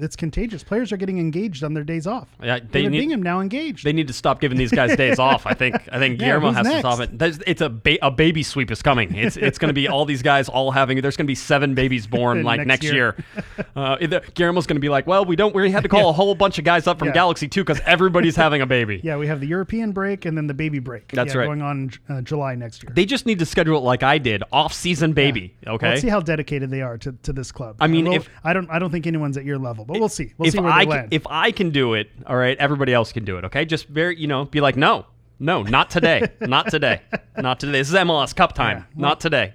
It's 0.00 0.16
contagious. 0.16 0.62
Players 0.62 0.92
are 0.92 0.96
getting 0.98 1.18
engaged 1.18 1.64
on 1.64 1.72
their 1.72 1.84
days 1.84 2.06
off. 2.06 2.28
Yeah, 2.42 2.58
they 2.58 2.66
David 2.82 2.92
need- 2.92 2.98
Bingham 3.00 3.22
now 3.22 3.40
engaged. 3.40 3.84
They 3.84 3.92
need 3.94 4.06
to 4.08 4.12
stop 4.12 4.40
giving 4.40 4.58
these 4.58 4.70
guys 4.70 4.94
days 4.96 5.18
off. 5.18 5.46
I 5.46 5.54
think. 5.54 5.76
I 5.90 5.98
think 5.98 6.18
Guillermo 6.20 6.48
who's 6.48 6.56
has 6.58 6.66
to 6.66 6.78
stop 6.80 7.00
it. 7.00 7.18
There's, 7.18 7.38
it's 7.46 7.60
a 7.62 7.70
ba- 7.70 7.98
a 8.04 8.10
baby 8.10 8.42
sweep 8.42 8.70
is 8.70 8.82
coming. 8.82 9.14
It's 9.14 9.36
it's 9.38 9.58
going 9.58 9.68
to 9.70 9.74
be 9.74 9.88
all 9.88 10.04
these 10.04 10.22
guys 10.22 10.48
all 10.48 10.70
having. 10.70 11.00
There's 11.00 11.16
going 11.16 11.26
to 11.26 11.30
be 11.30 11.34
seven 11.34 11.74
babies 11.74 12.06
born 12.18 12.42
like 12.42 12.58
Next 12.58 12.68
next, 12.68 12.84
year. 12.84 12.94
year. 12.94 13.16
Uh, 13.76 13.96
Guillermo's 14.34 14.66
going 14.66 14.76
to 14.76 14.80
be 14.80 14.88
like, 14.88 15.06
well, 15.06 15.24
we 15.24 15.36
don't. 15.36 15.54
We 15.54 15.70
had 15.70 15.82
to 15.84 15.88
call 15.88 16.10
a 16.10 16.12
whole 16.12 16.34
bunch 16.34 16.58
of 16.58 16.64
guys 16.64 16.86
up 16.86 16.98
from 16.98 17.08
Yeah. 17.08 17.14
Galaxy 17.14 17.46
II 17.46 17.62
because 17.62 17.80
everybody's 17.86 18.34
having 18.36 18.60
a 18.60 18.66
baby. 18.66 19.00
yeah, 19.04 19.16
we 19.16 19.26
have 19.28 19.40
the 19.40 19.46
European 19.46 19.92
break 19.92 20.24
and 20.24 20.36
then 20.36 20.46
the 20.48 20.54
baby 20.54 20.78
break. 20.80 21.08
That's 21.12 21.32
yeah, 21.34 21.40
right. 21.40 21.46
Going 21.46 21.62
on 21.62 21.90
uh, 22.08 22.20
July 22.22 22.54
next 22.56 22.82
year. 22.82 22.92
They 22.94 23.04
just 23.04 23.24
need 23.26 23.38
to 23.38 23.46
schedule 23.46 23.76
it 23.78 23.82
like 23.84 24.02
I 24.02 24.18
did, 24.18 24.42
off 24.52 24.72
season 24.72 25.12
baby. 25.18 25.54
Okay. 25.66 25.84
Well, 25.86 25.90
let's 25.92 26.02
see 26.02 26.08
how 26.08 26.20
dedicated 26.20 26.70
they 26.70 26.82
are 26.82 26.96
to, 26.98 27.12
to 27.24 27.32
this 27.32 27.52
club. 27.52 27.76
I 27.80 27.86
mean, 27.86 28.04
We'll- 28.04 28.14
if- 28.14 28.28
I 28.44 28.52
don't, 28.52 28.68
I 28.70 28.78
don't 28.78 28.90
think 28.90 29.06
anyone's 29.06 29.36
at 29.36 29.44
your 29.44 29.58
level, 29.58 29.84
but 29.84 29.98
we'll 30.00 30.08
see. 30.08 30.32
We'll 30.38 30.50
see 30.50 30.58
where 30.60 30.70
I 30.72 30.78
they 30.80 30.84
can, 30.86 30.90
land. 30.90 31.08
if 31.12 31.26
I 31.28 31.50
can 31.52 31.70
do 31.70 31.94
it, 31.94 32.10
all 32.26 32.36
right, 32.36 32.56
everybody 32.58 32.92
else 32.92 33.12
can 33.12 33.24
do 33.24 33.36
it. 33.38 33.44
Okay, 33.44 33.64
just 33.64 33.88
very 33.88 34.18
you 34.18 34.26
know 34.26 34.44
be 34.46 34.60
like 34.60 34.76
no, 34.76 35.06
no, 35.38 35.62
not 35.62 35.90
today, 35.90 36.22
not 36.40 36.70
today, 36.70 37.02
not 37.36 37.60
today. 37.60 37.72
This 37.78 37.88
is 37.88 37.94
MLS 37.94 38.34
Cup 38.34 38.54
time, 38.54 38.78
Yeah, 38.78 38.84
well- 38.94 39.08
not 39.10 39.20
today. 39.20 39.54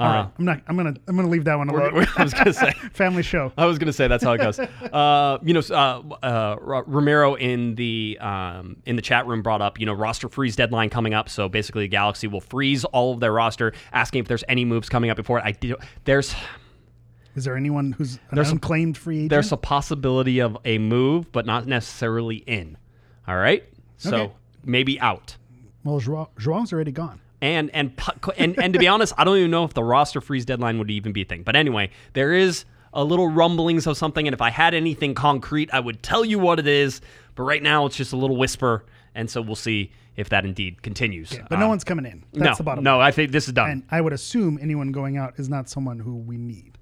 All 0.00 0.06
right, 0.08 0.30
I'm 0.38 0.44
not. 0.46 0.62
I'm 0.66 0.76
gonna. 0.76 0.94
I'm 1.06 1.14
gonna 1.16 1.28
leave 1.28 1.44
that 1.44 1.58
one 1.58 1.68
alone. 1.68 2.06
I 2.16 2.22
was 2.24 2.32
gonna 2.32 2.54
say. 2.54 2.72
Family 2.94 3.22
show. 3.22 3.52
I 3.58 3.66
was 3.66 3.78
gonna 3.78 3.92
say 3.92 4.08
that's 4.08 4.24
how 4.24 4.32
it 4.32 4.38
goes. 4.38 4.58
Uh, 4.92 5.38
you 5.42 5.52
know, 5.54 5.60
uh, 5.70 6.02
uh, 6.24 6.56
Romero 6.86 7.34
in 7.34 7.74
the 7.74 8.16
um, 8.20 8.76
in 8.86 8.96
the 8.96 9.02
chat 9.02 9.26
room 9.26 9.42
brought 9.42 9.60
up, 9.62 9.78
you 9.78 9.84
know, 9.86 9.92
roster 9.92 10.28
freeze 10.28 10.56
deadline 10.56 10.88
coming 10.90 11.12
up. 11.14 11.28
So 11.28 11.48
basically, 11.48 11.86
Galaxy 11.86 12.26
will 12.26 12.40
freeze 12.40 12.84
all 12.86 13.12
of 13.12 13.20
their 13.20 13.32
roster, 13.32 13.72
asking 13.92 14.20
if 14.22 14.28
there's 14.28 14.42
any 14.48 14.64
moves 14.64 14.88
coming 14.88 15.10
up 15.10 15.16
before 15.16 15.38
it. 15.38 15.44
I 15.44 15.52
do, 15.52 15.76
there's 16.04 16.34
Is 17.36 17.44
there 17.44 17.56
anyone 17.56 17.92
who's 17.92 18.14
an 18.14 18.20
There's 18.36 18.48
a- 18.48 18.52
unclaimed 18.52 18.96
free 18.96 19.16
agent? 19.18 19.30
there's 19.30 19.52
a 19.52 19.56
possibility 19.56 20.40
of 20.40 20.56
a 20.64 20.78
move, 20.78 21.30
but 21.30 21.46
not 21.46 21.66
necessarily 21.66 22.36
in. 22.36 22.76
All 23.28 23.36
right, 23.36 23.62
so 23.98 24.16
Okay. 24.16 24.32
maybe 24.64 24.98
out. 25.00 25.36
well, 25.84 26.00
Joao, 26.00 26.30
Joao's 26.42 26.72
already 26.72 26.92
gone. 26.92 27.20
And 27.42 27.70
and 27.74 27.92
and 28.36 28.58
and 28.58 28.72
to 28.72 28.78
be 28.78 28.88
honest, 28.88 29.12
I 29.16 29.24
don't 29.24 29.36
even 29.38 29.50
know 29.50 29.64
if 29.64 29.74
the 29.74 29.84
roster 29.84 30.20
freeze 30.20 30.44
deadline 30.44 30.78
would 30.78 30.90
even 30.90 31.12
be 31.12 31.22
a 31.22 31.24
thing. 31.24 31.42
But 31.42 31.56
anyway, 31.56 31.90
there 32.12 32.32
is 32.32 32.64
a 32.92 33.04
little 33.04 33.28
rumblings 33.28 33.86
of 33.86 33.96
something, 33.96 34.26
and 34.26 34.34
if 34.34 34.42
I 34.42 34.50
had 34.50 34.74
anything 34.74 35.14
concrete, 35.14 35.70
I 35.72 35.80
would 35.80 36.02
tell 36.02 36.24
you 36.24 36.38
what 36.38 36.58
it 36.58 36.66
is. 36.66 37.00
But 37.36 37.44
right 37.44 37.62
now, 37.62 37.86
it's 37.86 37.96
just 37.96 38.12
a 38.12 38.16
little 38.16 38.36
whisper, 38.36 38.84
and 39.14 39.30
so 39.30 39.40
we'll 39.40 39.54
see 39.56 39.92
if 40.16 40.28
that 40.30 40.44
indeed 40.44 40.82
continues. 40.82 41.30
But 41.48 41.58
no 41.58 41.64
Um, 41.66 41.70
one's 41.70 41.84
coming 41.84 42.04
in. 42.04 42.24
That's 42.32 42.44
no, 42.44 42.54
the 42.56 42.62
bottom. 42.64 42.84
no. 42.84 42.98
line. 42.98 43.06
I 43.06 43.10
think 43.12 43.30
this 43.32 43.46
is 43.46 43.54
done. 43.54 43.70
And 43.70 43.82
I 43.90 44.00
would 44.00 44.12
assume 44.12 44.58
anyone 44.60 44.92
going 44.92 45.16
out 45.16 45.34
is 45.38 45.48
not 45.48 45.68
someone 45.68 45.98
who 46.00 46.16
we 46.16 46.36
need. 46.36 46.76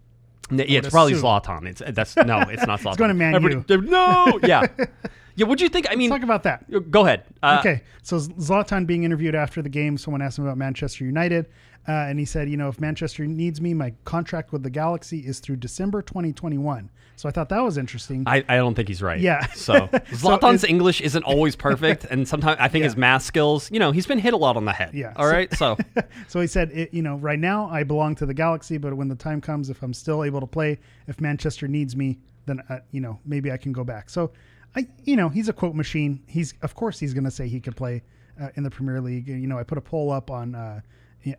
N- 0.51 0.64
yeah, 0.66 0.79
it's 0.79 0.88
probably 0.88 1.12
assume. 1.12 1.25
Zlatan. 1.27 1.66
It's 1.66 1.83
that's 1.90 2.16
no, 2.16 2.40
it's 2.49 2.66
not 2.66 2.81
Zlatan. 2.81 2.87
It's 2.88 2.97
going 2.97 3.09
to 3.11 3.14
Man 3.14 3.64
No, 3.90 4.40
yeah, 4.42 4.66
yeah. 5.38 5.46
what 5.46 5.59
do 5.59 5.64
you 5.64 5.70
think? 5.70 5.87
I 5.90 5.94
mean, 5.96 6.11
Talk 6.11 6.22
about 6.22 6.42
that. 6.44 6.91
go 6.91 7.05
ahead. 7.07 7.24
Uh, 7.43 7.57
Okay, 7.61 7.82
so 8.03 8.16
Zlatan 8.18 8.86
being 8.86 9.05
interviewed 9.05 9.34
after 9.34 9.62
the 9.62 9.68
game, 9.68 9.97
someone 9.99 10.20
asked 10.22 10.39
him 10.39 10.45
about 10.45 10.59
Manchester 10.59 11.05
United, 11.05 11.47
uh, 11.86 11.93
and 11.93 12.18
he 12.18 12.24
said, 12.24 12.51
you 12.51 12.57
know, 12.57 12.68
if 12.68 12.80
Manchester 12.80 13.24
needs 13.26 13.61
me, 13.61 13.72
my 13.74 13.93
contract 14.05 14.53
with 14.53 14.62
the 14.62 14.70
Galaxy 14.70 15.20
is 15.20 15.41
through 15.41 15.57
December 15.57 16.03
2021. 16.03 16.91
So 17.16 17.28
I 17.28 17.32
thought 17.32 17.49
that 17.49 17.61
was 17.64 17.78
interesting. 17.78 18.22
I, 18.26 18.45
I 18.49 18.57
don't 18.57 18.74
think 18.74 18.86
he's 18.86 19.03
right. 19.03 19.18
Yeah. 19.20 19.45
So 19.49 19.89
So 19.93 19.99
Zlatan's 20.14 20.62
it- 20.64 20.70
English 20.70 21.01
isn't 21.01 21.24
always 21.24 21.57
perfect, 21.57 22.05
and 22.05 22.28
sometimes 22.28 22.59
I 22.61 22.68
think 22.68 22.84
his 22.91 22.97
math 22.97 23.22
skills. 23.22 23.70
You 23.72 23.80
know, 23.80 23.91
he's 23.91 24.07
been 24.07 24.18
hit 24.20 24.34
a 24.34 24.36
lot 24.36 24.57
on 24.57 24.64
the 24.66 24.72
head. 24.72 24.93
Yeah. 24.95 25.14
All 25.16 25.24
So- 25.26 25.32
right. 25.32 25.53
So 25.55 25.76
so 26.28 26.41
he 26.41 26.47
said, 26.47 26.70
it, 26.72 26.95
you 26.95 27.03
know, 27.03 27.16
right 27.16 27.39
now 27.39 27.68
I 27.70 27.82
belong 27.82 28.14
to 28.16 28.26
the 28.26 28.34
Galaxy, 28.34 28.78
but 28.78 28.95
when 28.95 29.09
the 29.09 29.16
time 29.16 29.41
comes, 29.41 29.68
if 29.70 29.82
I'm 29.82 29.95
still 29.95 30.22
able 30.24 30.41
to 30.41 30.47
play, 30.47 30.78
if 31.09 31.20
Manchester 31.20 31.66
needs 31.66 31.97
me, 31.97 32.18
then 32.47 32.62
uh, 32.68 32.78
you 32.93 33.01
know 33.01 33.18
maybe 33.26 33.51
I 33.51 33.57
can 33.57 33.72
go 33.72 33.82
back. 33.82 34.09
So, 34.11 34.30
I, 34.77 34.87
you 35.05 35.16
know, 35.16 35.29
he's 35.29 35.49
a 35.49 35.53
quote 35.53 35.75
machine. 35.75 36.23
He's 36.27 36.55
of 36.62 36.75
course 36.75 36.99
he's 36.99 37.14
going 37.14 37.25
to 37.25 37.31
say 37.31 37.49
he 37.49 37.61
could 37.61 37.77
play 37.77 38.03
uh, 38.41 38.49
in 38.55 38.62
the 38.62 38.71
Premier 38.71 39.01
League. 39.01 39.29
You 39.29 39.47
know, 39.47 39.59
I 39.59 39.62
put 39.62 39.79
a 39.79 39.83
poll 39.83 40.11
up 40.11 40.31
on 40.31 40.55
uh, 40.55 40.81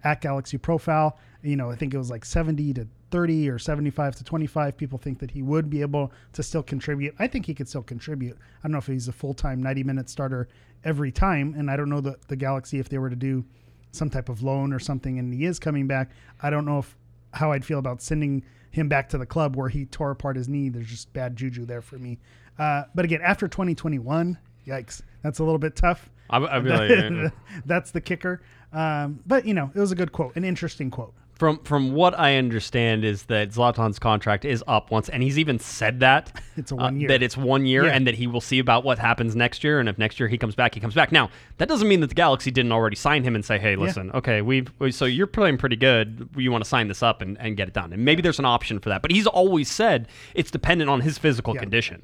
at 0.03 0.21
Galaxy 0.21 0.57
Profile. 0.57 1.17
You 1.41 1.55
know, 1.55 1.69
I 1.69 1.75
think 1.75 1.93
it 1.93 1.97
was 1.97 2.09
like 2.09 2.25
70 2.25 2.73
to 2.73 2.87
30 3.11 3.49
or 3.49 3.57
75 3.57 4.15
to 4.17 4.23
25 4.23 4.77
people 4.77 4.99
think 4.99 5.19
that 5.19 5.31
he 5.31 5.41
would 5.41 5.69
be 5.69 5.81
able 5.81 6.11
to 6.33 6.43
still 6.43 6.61
contribute. 6.63 7.15
I 7.17 7.27
think 7.27 7.45
he 7.45 7.53
could 7.53 7.67
still 7.67 7.81
contribute. 7.81 8.37
I 8.37 8.67
don't 8.67 8.73
know 8.73 8.77
if 8.77 8.87
he's 8.87 9.07
a 9.07 9.13
full 9.13 9.33
time 9.33 9.61
90 9.63 9.83
minute 9.83 10.09
starter 10.09 10.47
every 10.83 11.11
time, 11.11 11.55
and 11.57 11.71
I 11.71 11.77
don't 11.77 11.89
know 11.89 12.01
the 12.01 12.17
the 12.27 12.35
Galaxy 12.35 12.79
if 12.79 12.89
they 12.89 12.97
were 12.97 13.09
to 13.09 13.15
do 13.15 13.45
some 13.91 14.09
type 14.09 14.29
of 14.29 14.43
loan 14.43 14.73
or 14.73 14.79
something 14.79 15.19
and 15.19 15.33
he 15.33 15.45
is 15.45 15.59
coming 15.59 15.87
back 15.87 16.11
i 16.41 16.49
don't 16.49 16.65
know 16.65 16.79
if 16.79 16.95
how 17.33 17.51
i'd 17.51 17.65
feel 17.65 17.79
about 17.79 18.01
sending 18.01 18.43
him 18.71 18.87
back 18.87 19.09
to 19.09 19.17
the 19.17 19.25
club 19.25 19.55
where 19.55 19.69
he 19.69 19.85
tore 19.85 20.11
apart 20.11 20.35
his 20.35 20.47
knee 20.47 20.69
there's 20.69 20.87
just 20.87 21.11
bad 21.13 21.35
juju 21.35 21.65
there 21.65 21.81
for 21.81 21.97
me 21.97 22.19
uh, 22.59 22.83
but 22.93 23.05
again 23.05 23.21
after 23.23 23.47
2021 23.47 24.37
yikes 24.67 25.01
that's 25.23 25.39
a 25.39 25.43
little 25.43 25.59
bit 25.59 25.75
tough 25.75 26.09
I, 26.29 26.37
I'd 26.37 26.63
be 26.63 26.69
like, 26.69 26.91
eh. 26.91 27.29
that's 27.65 27.91
the 27.91 28.01
kicker 28.01 28.41
um, 28.73 29.19
but 29.25 29.45
you 29.45 29.53
know 29.53 29.71
it 29.73 29.79
was 29.79 29.91
a 29.91 29.95
good 29.95 30.11
quote 30.11 30.35
an 30.35 30.43
interesting 30.43 30.91
quote 30.91 31.13
from 31.35 31.59
from 31.63 31.93
what 31.93 32.19
I 32.19 32.35
understand 32.35 33.05
is 33.05 33.23
that 33.27 33.51
Zlatan's 33.51 33.97
contract 33.97 34.43
is 34.43 34.61
up 34.67 34.91
once, 34.91 35.07
and 35.07 35.23
he's 35.23 35.39
even 35.39 35.57
said 35.57 36.01
that 36.01 36.37
It's 36.57 36.73
a 36.73 36.75
uh, 36.75 36.79
one 36.79 36.99
year. 36.99 37.07
that 37.07 37.23
it's 37.23 37.37
one 37.37 37.65
year, 37.65 37.85
Yeah. 37.85 37.93
and 37.93 38.05
that 38.07 38.15
he 38.15 38.27
will 38.27 38.41
see 38.41 38.59
about 38.59 38.83
what 38.83 38.99
happens 38.99 39.37
next 39.37 39.63
year, 39.63 39.79
and 39.79 39.87
if 39.87 39.97
next 39.97 40.19
year 40.19 40.27
he 40.27 40.37
comes 40.37 40.53
back, 40.53 40.73
he 40.75 40.81
comes 40.81 40.95
back. 40.95 41.13
Now 41.13 41.29
that 41.57 41.69
doesn't 41.69 41.87
mean 41.87 42.01
that 42.01 42.07
the 42.07 42.13
Galaxy 42.15 42.51
didn't 42.51 42.73
already 42.73 42.97
sign 42.97 43.23
him 43.23 43.35
and 43.35 43.45
say, 43.45 43.57
hey, 43.57 43.77
listen, 43.77 44.11
okay, 44.11 44.41
we've 44.41 44.69
we, 44.79 44.91
so 44.91 45.05
you're 45.05 45.27
playing 45.27 45.57
pretty 45.57 45.77
good. 45.77 46.27
You 46.35 46.51
want 46.51 46.65
to 46.65 46.69
sign 46.69 46.89
this 46.89 47.01
up 47.01 47.21
and, 47.21 47.39
and 47.39 47.55
get 47.55 47.69
it 47.69 47.73
done, 47.73 47.93
and 47.93 48.03
maybe 48.03 48.21
there's 48.21 48.39
an 48.39 48.43
option 48.45 48.77
for 48.79 48.89
that. 48.89 49.01
But 49.01 49.11
he's 49.11 49.25
always 49.25 49.71
said 49.71 50.09
it's 50.35 50.51
dependent 50.51 50.89
on 50.89 50.99
his 50.99 51.17
physical 51.17 51.53
Yeah. 51.53 51.61
condition, 51.61 52.01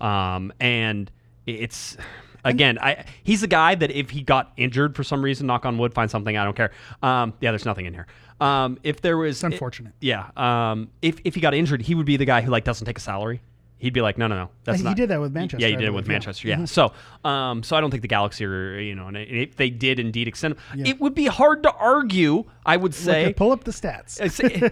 um, 0.00 0.52
and 0.60 1.10
it's. 1.46 1.96
Again, 2.44 2.78
I, 2.78 3.04
he's 3.24 3.42
a 3.42 3.48
guy 3.48 3.74
that 3.74 3.90
if 3.90 4.10
he 4.10 4.22
got 4.22 4.52
injured 4.56 4.94
for 4.94 5.02
some 5.02 5.22
reason, 5.22 5.48
knock 5.48 5.66
on 5.66 5.76
wood, 5.76 5.92
find 5.92 6.08
something, 6.08 6.36
I 6.36 6.44
don't 6.44 6.56
care. 6.56 6.70
Um, 7.02 7.34
yeah, 7.40 7.50
there's 7.50 7.64
nothing 7.64 7.84
in 7.84 7.92
here. 7.92 8.06
Um, 8.40 8.78
if 8.84 9.00
there 9.00 9.18
was, 9.18 9.36
it's 9.36 9.42
unfortunate 9.42 9.92
yeah. 10.00 10.30
Um, 10.36 10.88
if 11.02 11.20
if 11.24 11.34
he 11.34 11.40
got 11.40 11.52
injured, 11.52 11.82
he 11.82 11.96
would 11.96 12.06
be 12.06 12.16
the 12.16 12.24
guy 12.24 12.40
who 12.40 12.50
like 12.50 12.64
doesn't 12.64 12.86
take 12.86 12.96
a 12.96 13.00
salary. 13.00 13.42
He'd 13.80 13.92
be 13.92 14.00
like, 14.00 14.18
no, 14.18 14.26
no, 14.26 14.34
no. 14.34 14.50
That's 14.64 14.78
he 14.78 14.84
not. 14.84 14.96
did 14.96 15.08
that 15.10 15.20
with 15.20 15.32
Manchester, 15.32 15.62
Yeah, 15.62 15.68
he 15.68 15.74
I 15.74 15.78
did 15.78 15.86
it 15.88 15.94
with 15.94 16.06
yeah. 16.06 16.12
Manchester. 16.12 16.48
Yeah. 16.48 16.56
Mhm. 16.56 16.68
So, 16.68 16.92
um, 17.28 17.62
so 17.62 17.76
I 17.76 17.80
don't 17.80 17.90
think 17.90 18.02
the 18.02 18.08
Galaxy 18.08 18.44
are, 18.44 18.80
you 18.80 18.96
know, 18.96 19.06
and 19.06 19.16
if 19.16 19.54
they 19.54 19.70
did 19.70 20.00
indeed 20.00 20.26
extend 20.26 20.56
Yeah. 20.74 20.88
it 20.88 21.00
would 21.00 21.14
be 21.14 21.26
hard 21.26 21.62
to 21.62 21.72
argue. 21.72 22.44
I 22.66 22.76
would 22.76 22.92
say. 22.92 23.26
Okay, 23.26 23.34
pull 23.34 23.52
up 23.52 23.62
the 23.64 23.70
stats 23.70 24.18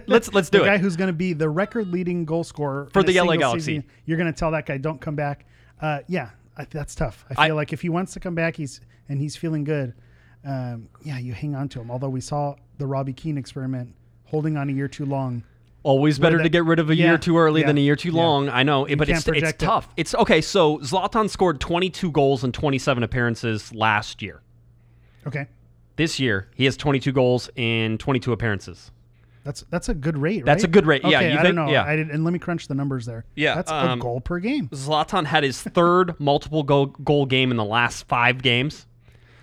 let's 0.07 0.33
let's 0.33 0.49
do 0.51 0.57
the 0.59 0.63
it. 0.65 0.67
guy 0.67 0.77
who's 0.77 0.95
going 0.97 1.07
to 1.07 1.13
be 1.13 1.31
the 1.33 1.49
record 1.49 1.87
leading 1.87 2.25
goal 2.25 2.43
scorer 2.43 2.89
For 2.91 3.01
the 3.01 3.19
LA 3.19 3.37
Galaxy. 3.37 3.75
season, 3.77 3.83
you're 4.05 4.17
going 4.17 4.31
to 4.31 4.37
tell 4.37 4.51
that 4.51 4.65
guy 4.65 4.77
don't 4.77 4.99
come 5.01 5.15
back 5.15 5.45
uh, 5.81 5.99
yeah 6.07 6.29
I, 6.57 6.65
that's 6.65 6.93
tough 6.95 7.23
i 7.35 7.43
I- 7.43 7.47
feel 7.47 7.55
like 7.55 7.71
if 7.73 7.81
he 7.81 7.89
wants 7.89 8.13
to 8.13 8.19
come 8.19 8.35
back 8.35 8.55
he's 8.55 8.81
and 9.09 9.19
he's 9.21 9.35
feeling 9.35 9.63
good 9.63 9.93
um, 10.45 10.89
yeah 11.03 11.17
you 11.17 11.33
hang 11.33 11.55
on 11.55 11.69
to 11.69 11.79
him 11.81 11.89
although 11.91 12.09
we 12.09 12.21
saw 12.21 12.55
the 12.77 12.85
robbie 12.87 13.13
keane 13.13 13.37
experiment 13.37 13.95
holding 14.25 14.57
on 14.57 14.69
a 14.69 14.73
year 14.73 14.87
too 14.87 15.05
long 15.05 15.43
Always 15.87 16.19
better 16.19 16.43
to 16.43 16.49
get 16.49 16.65
rid 16.65 16.79
of 16.79 16.89
a 16.89 16.95
Yeah, 16.95 17.05
year 17.05 17.17
too 17.17 17.37
early 17.37 17.61
yeah, 17.61 17.67
than 17.67 17.77
a 17.77 17.81
year 17.81 17.95
too 17.95 18.09
yeah. 18.11 18.21
long. 18.21 18.49
I 18.49 18.63
know, 18.63 18.85
but 18.97 19.07
it's 19.07 19.25
it's 19.27 19.49
it. 19.51 19.59
tough. 19.59 19.87
It's 19.95 20.13
okay. 20.15 20.41
So 20.41 20.79
Zlatan 20.79 21.29
scored 21.29 21.61
22 21.61 22.11
goals 22.11 22.43
in 22.43 22.51
27 22.51 23.03
appearances 23.03 23.73
last 23.73 24.21
year. 24.21 24.41
okay 25.25 25.47
This 25.95 26.19
year, 26.19 26.49
he 26.55 26.65
has 26.65 26.75
22 26.75 27.11
goals 27.13 27.49
in 27.55 27.97
22 27.99 28.33
appearances. 28.33 28.91
that's 29.45 29.63
that's 29.69 29.87
a 29.87 29.93
good 29.93 30.17
rate 30.17 30.43
That's 30.45 30.63
right? 30.63 30.69
a 30.69 30.71
good 30.71 30.85
rate. 30.85 31.03
Yeah, 31.05 31.21
you 31.21 31.27
i 31.39 31.41
think- 31.41 31.55
don't 31.55 31.55
know 31.55 31.71
yeah. 31.71 31.85
I 31.85 31.95
did, 31.95 32.09
and 32.11 32.23
let 32.25 32.33
me 32.33 32.39
crunch 32.39 32.67
the 32.67 32.75
numbers 32.75 33.05
there 33.05 33.23
Yeah, 33.35 33.55
that's 33.55 33.71
um, 33.71 33.97
a 33.99 34.01
goal 34.01 34.19
per 34.19 34.39
game 34.39 34.67
Zlatan 34.73 35.23
had 35.25 35.43
his 35.45 35.61
third 35.77 36.19
multiple 36.19 36.63
goal, 36.63 36.87
goal 36.87 37.25
game 37.25 37.49
in 37.51 37.55
the 37.57 37.63
last 37.65 38.07
five 38.09 38.41
games. 38.41 38.85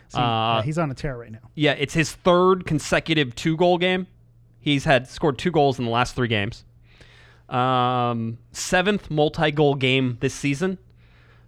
See, 0.08 0.18
uh, 0.18 0.56
yeah, 0.58 0.62
he's 0.62 0.76
on 0.76 0.90
a 0.90 0.94
tear 0.94 1.16
right 1.16 1.32
now 1.32 1.48
Yeah, 1.54 1.72
it's 1.72 1.94
his 1.94 2.12
third 2.12 2.66
consecutive 2.66 3.34
two 3.34 3.56
goal 3.56 3.78
game. 3.78 4.06
He's 4.64 4.84
had 4.84 5.06
scored 5.06 5.36
two 5.36 5.50
goals 5.50 5.78
in 5.78 5.84
the 5.84 5.90
last 5.90 6.14
three 6.16 6.26
games. 6.26 6.64
Um, 7.50 8.38
seventh 8.52 9.10
multi 9.10 9.50
goal 9.50 9.74
game 9.74 10.16
this 10.20 10.32
season. 10.32 10.78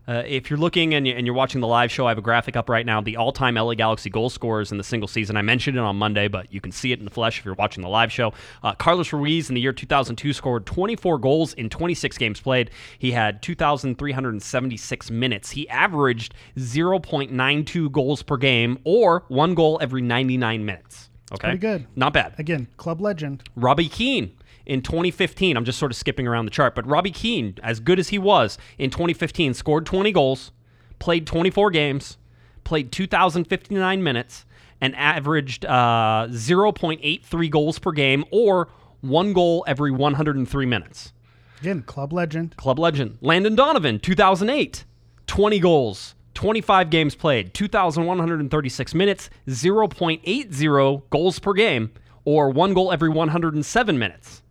Uh, 0.06 0.22
if 0.26 0.50
you're 0.50 0.58
looking 0.58 0.92
and 0.92 1.06
you're 1.06 1.34
watching 1.34 1.62
the 1.62 1.66
live 1.66 1.90
show, 1.90 2.06
I 2.06 2.10
have 2.10 2.18
a 2.18 2.22
graphic 2.22 2.56
up 2.56 2.68
right 2.68 2.84
now. 2.84 3.00
The 3.00 3.16
all-time 3.16 3.54
LA 3.54 3.72
Galaxy 3.72 4.10
goal 4.10 4.28
scorers 4.28 4.70
in 4.70 4.76
the 4.76 4.84
single 4.84 5.08
season. 5.08 5.38
I 5.38 5.42
mentioned 5.42 5.78
it 5.78 5.80
on 5.80 5.96
Monday, 5.96 6.28
but 6.28 6.52
you 6.52 6.60
can 6.60 6.72
see 6.72 6.92
it 6.92 6.98
in 6.98 7.06
the 7.06 7.10
flesh 7.10 7.38
if 7.38 7.46
you're 7.46 7.54
watching 7.54 7.82
the 7.82 7.88
live 7.88 8.12
show. 8.12 8.34
Uh, 8.62 8.74
Carlos 8.74 9.14
Ruiz 9.14 9.48
in 9.48 9.54
the 9.54 9.62
year 9.62 9.72
2002 9.72 10.34
scored 10.34 10.66
24 10.66 11.18
goals 11.18 11.54
in 11.54 11.70
26 11.70 12.18
games 12.18 12.38
played. 12.38 12.70
He 12.98 13.12
had 13.12 13.40
2,376 13.40 15.10
minutes. 15.10 15.50
He 15.52 15.66
averaged 15.70 16.34
0.92 16.58 17.90
goals 17.90 18.22
per 18.22 18.36
game, 18.36 18.78
or 18.84 19.24
one 19.28 19.54
goal 19.54 19.78
every 19.80 20.02
99 20.02 20.66
minutes. 20.66 21.08
Okay, 21.32 21.48
pretty 21.48 21.58
good. 21.58 21.86
Not 21.96 22.12
bad. 22.12 22.34
again 22.38 22.68
club 22.76 23.00
legend 23.00 23.42
Robbie 23.56 23.88
Keane 23.88 24.36
in 24.64 24.82
2015. 24.82 25.56
I'm 25.56 25.64
just 25.64 25.78
sort 25.78 25.90
of 25.92 25.96
skipping 25.96 26.26
around 26.26 26.44
the 26.44 26.50
chart, 26.50 26.74
but 26.74 26.86
Robbie 26.86 27.10
Keane, 27.10 27.56
as 27.62 27.80
good 27.80 27.98
as 27.98 28.08
he 28.08 28.18
was 28.18 28.58
in 28.78 28.90
2015, 28.90 29.54
scored 29.54 29.86
20 29.86 30.12
goals, 30.12 30.52
played 30.98 31.26
24 31.26 31.70
games, 31.70 32.18
played 32.64 32.90
2,059 32.92 34.02
minutes, 34.02 34.44
and 34.80 34.94
averaged 34.96 35.64
uh, 35.64 36.26
0.83 36.30 37.50
goals 37.50 37.78
per 37.78 37.92
game 37.92 38.24
or 38.30 38.68
one 39.00 39.32
goal 39.32 39.64
every 39.66 39.90
103 39.90 40.66
minutes. 40.66 41.12
again 41.60 41.82
club 41.82 42.12
legend 42.12 42.56
Club 42.56 42.78
legend 42.78 43.18
Landon 43.20 43.54
Donovan, 43.54 44.00
2008, 44.00 44.84
20 45.26 45.58
goals, 45.60 46.14
25 46.36 46.90
games 46.90 47.14
played, 47.16 47.52
2,136 47.54 48.94
minutes, 48.94 49.30
0.80 49.48 51.02
goals 51.10 51.38
per 51.38 51.52
game, 51.52 51.90
or 52.24 52.50
one 52.50 52.74
goal 52.74 52.92
every 52.92 53.08
107 53.08 53.98
minutes. 53.98 54.42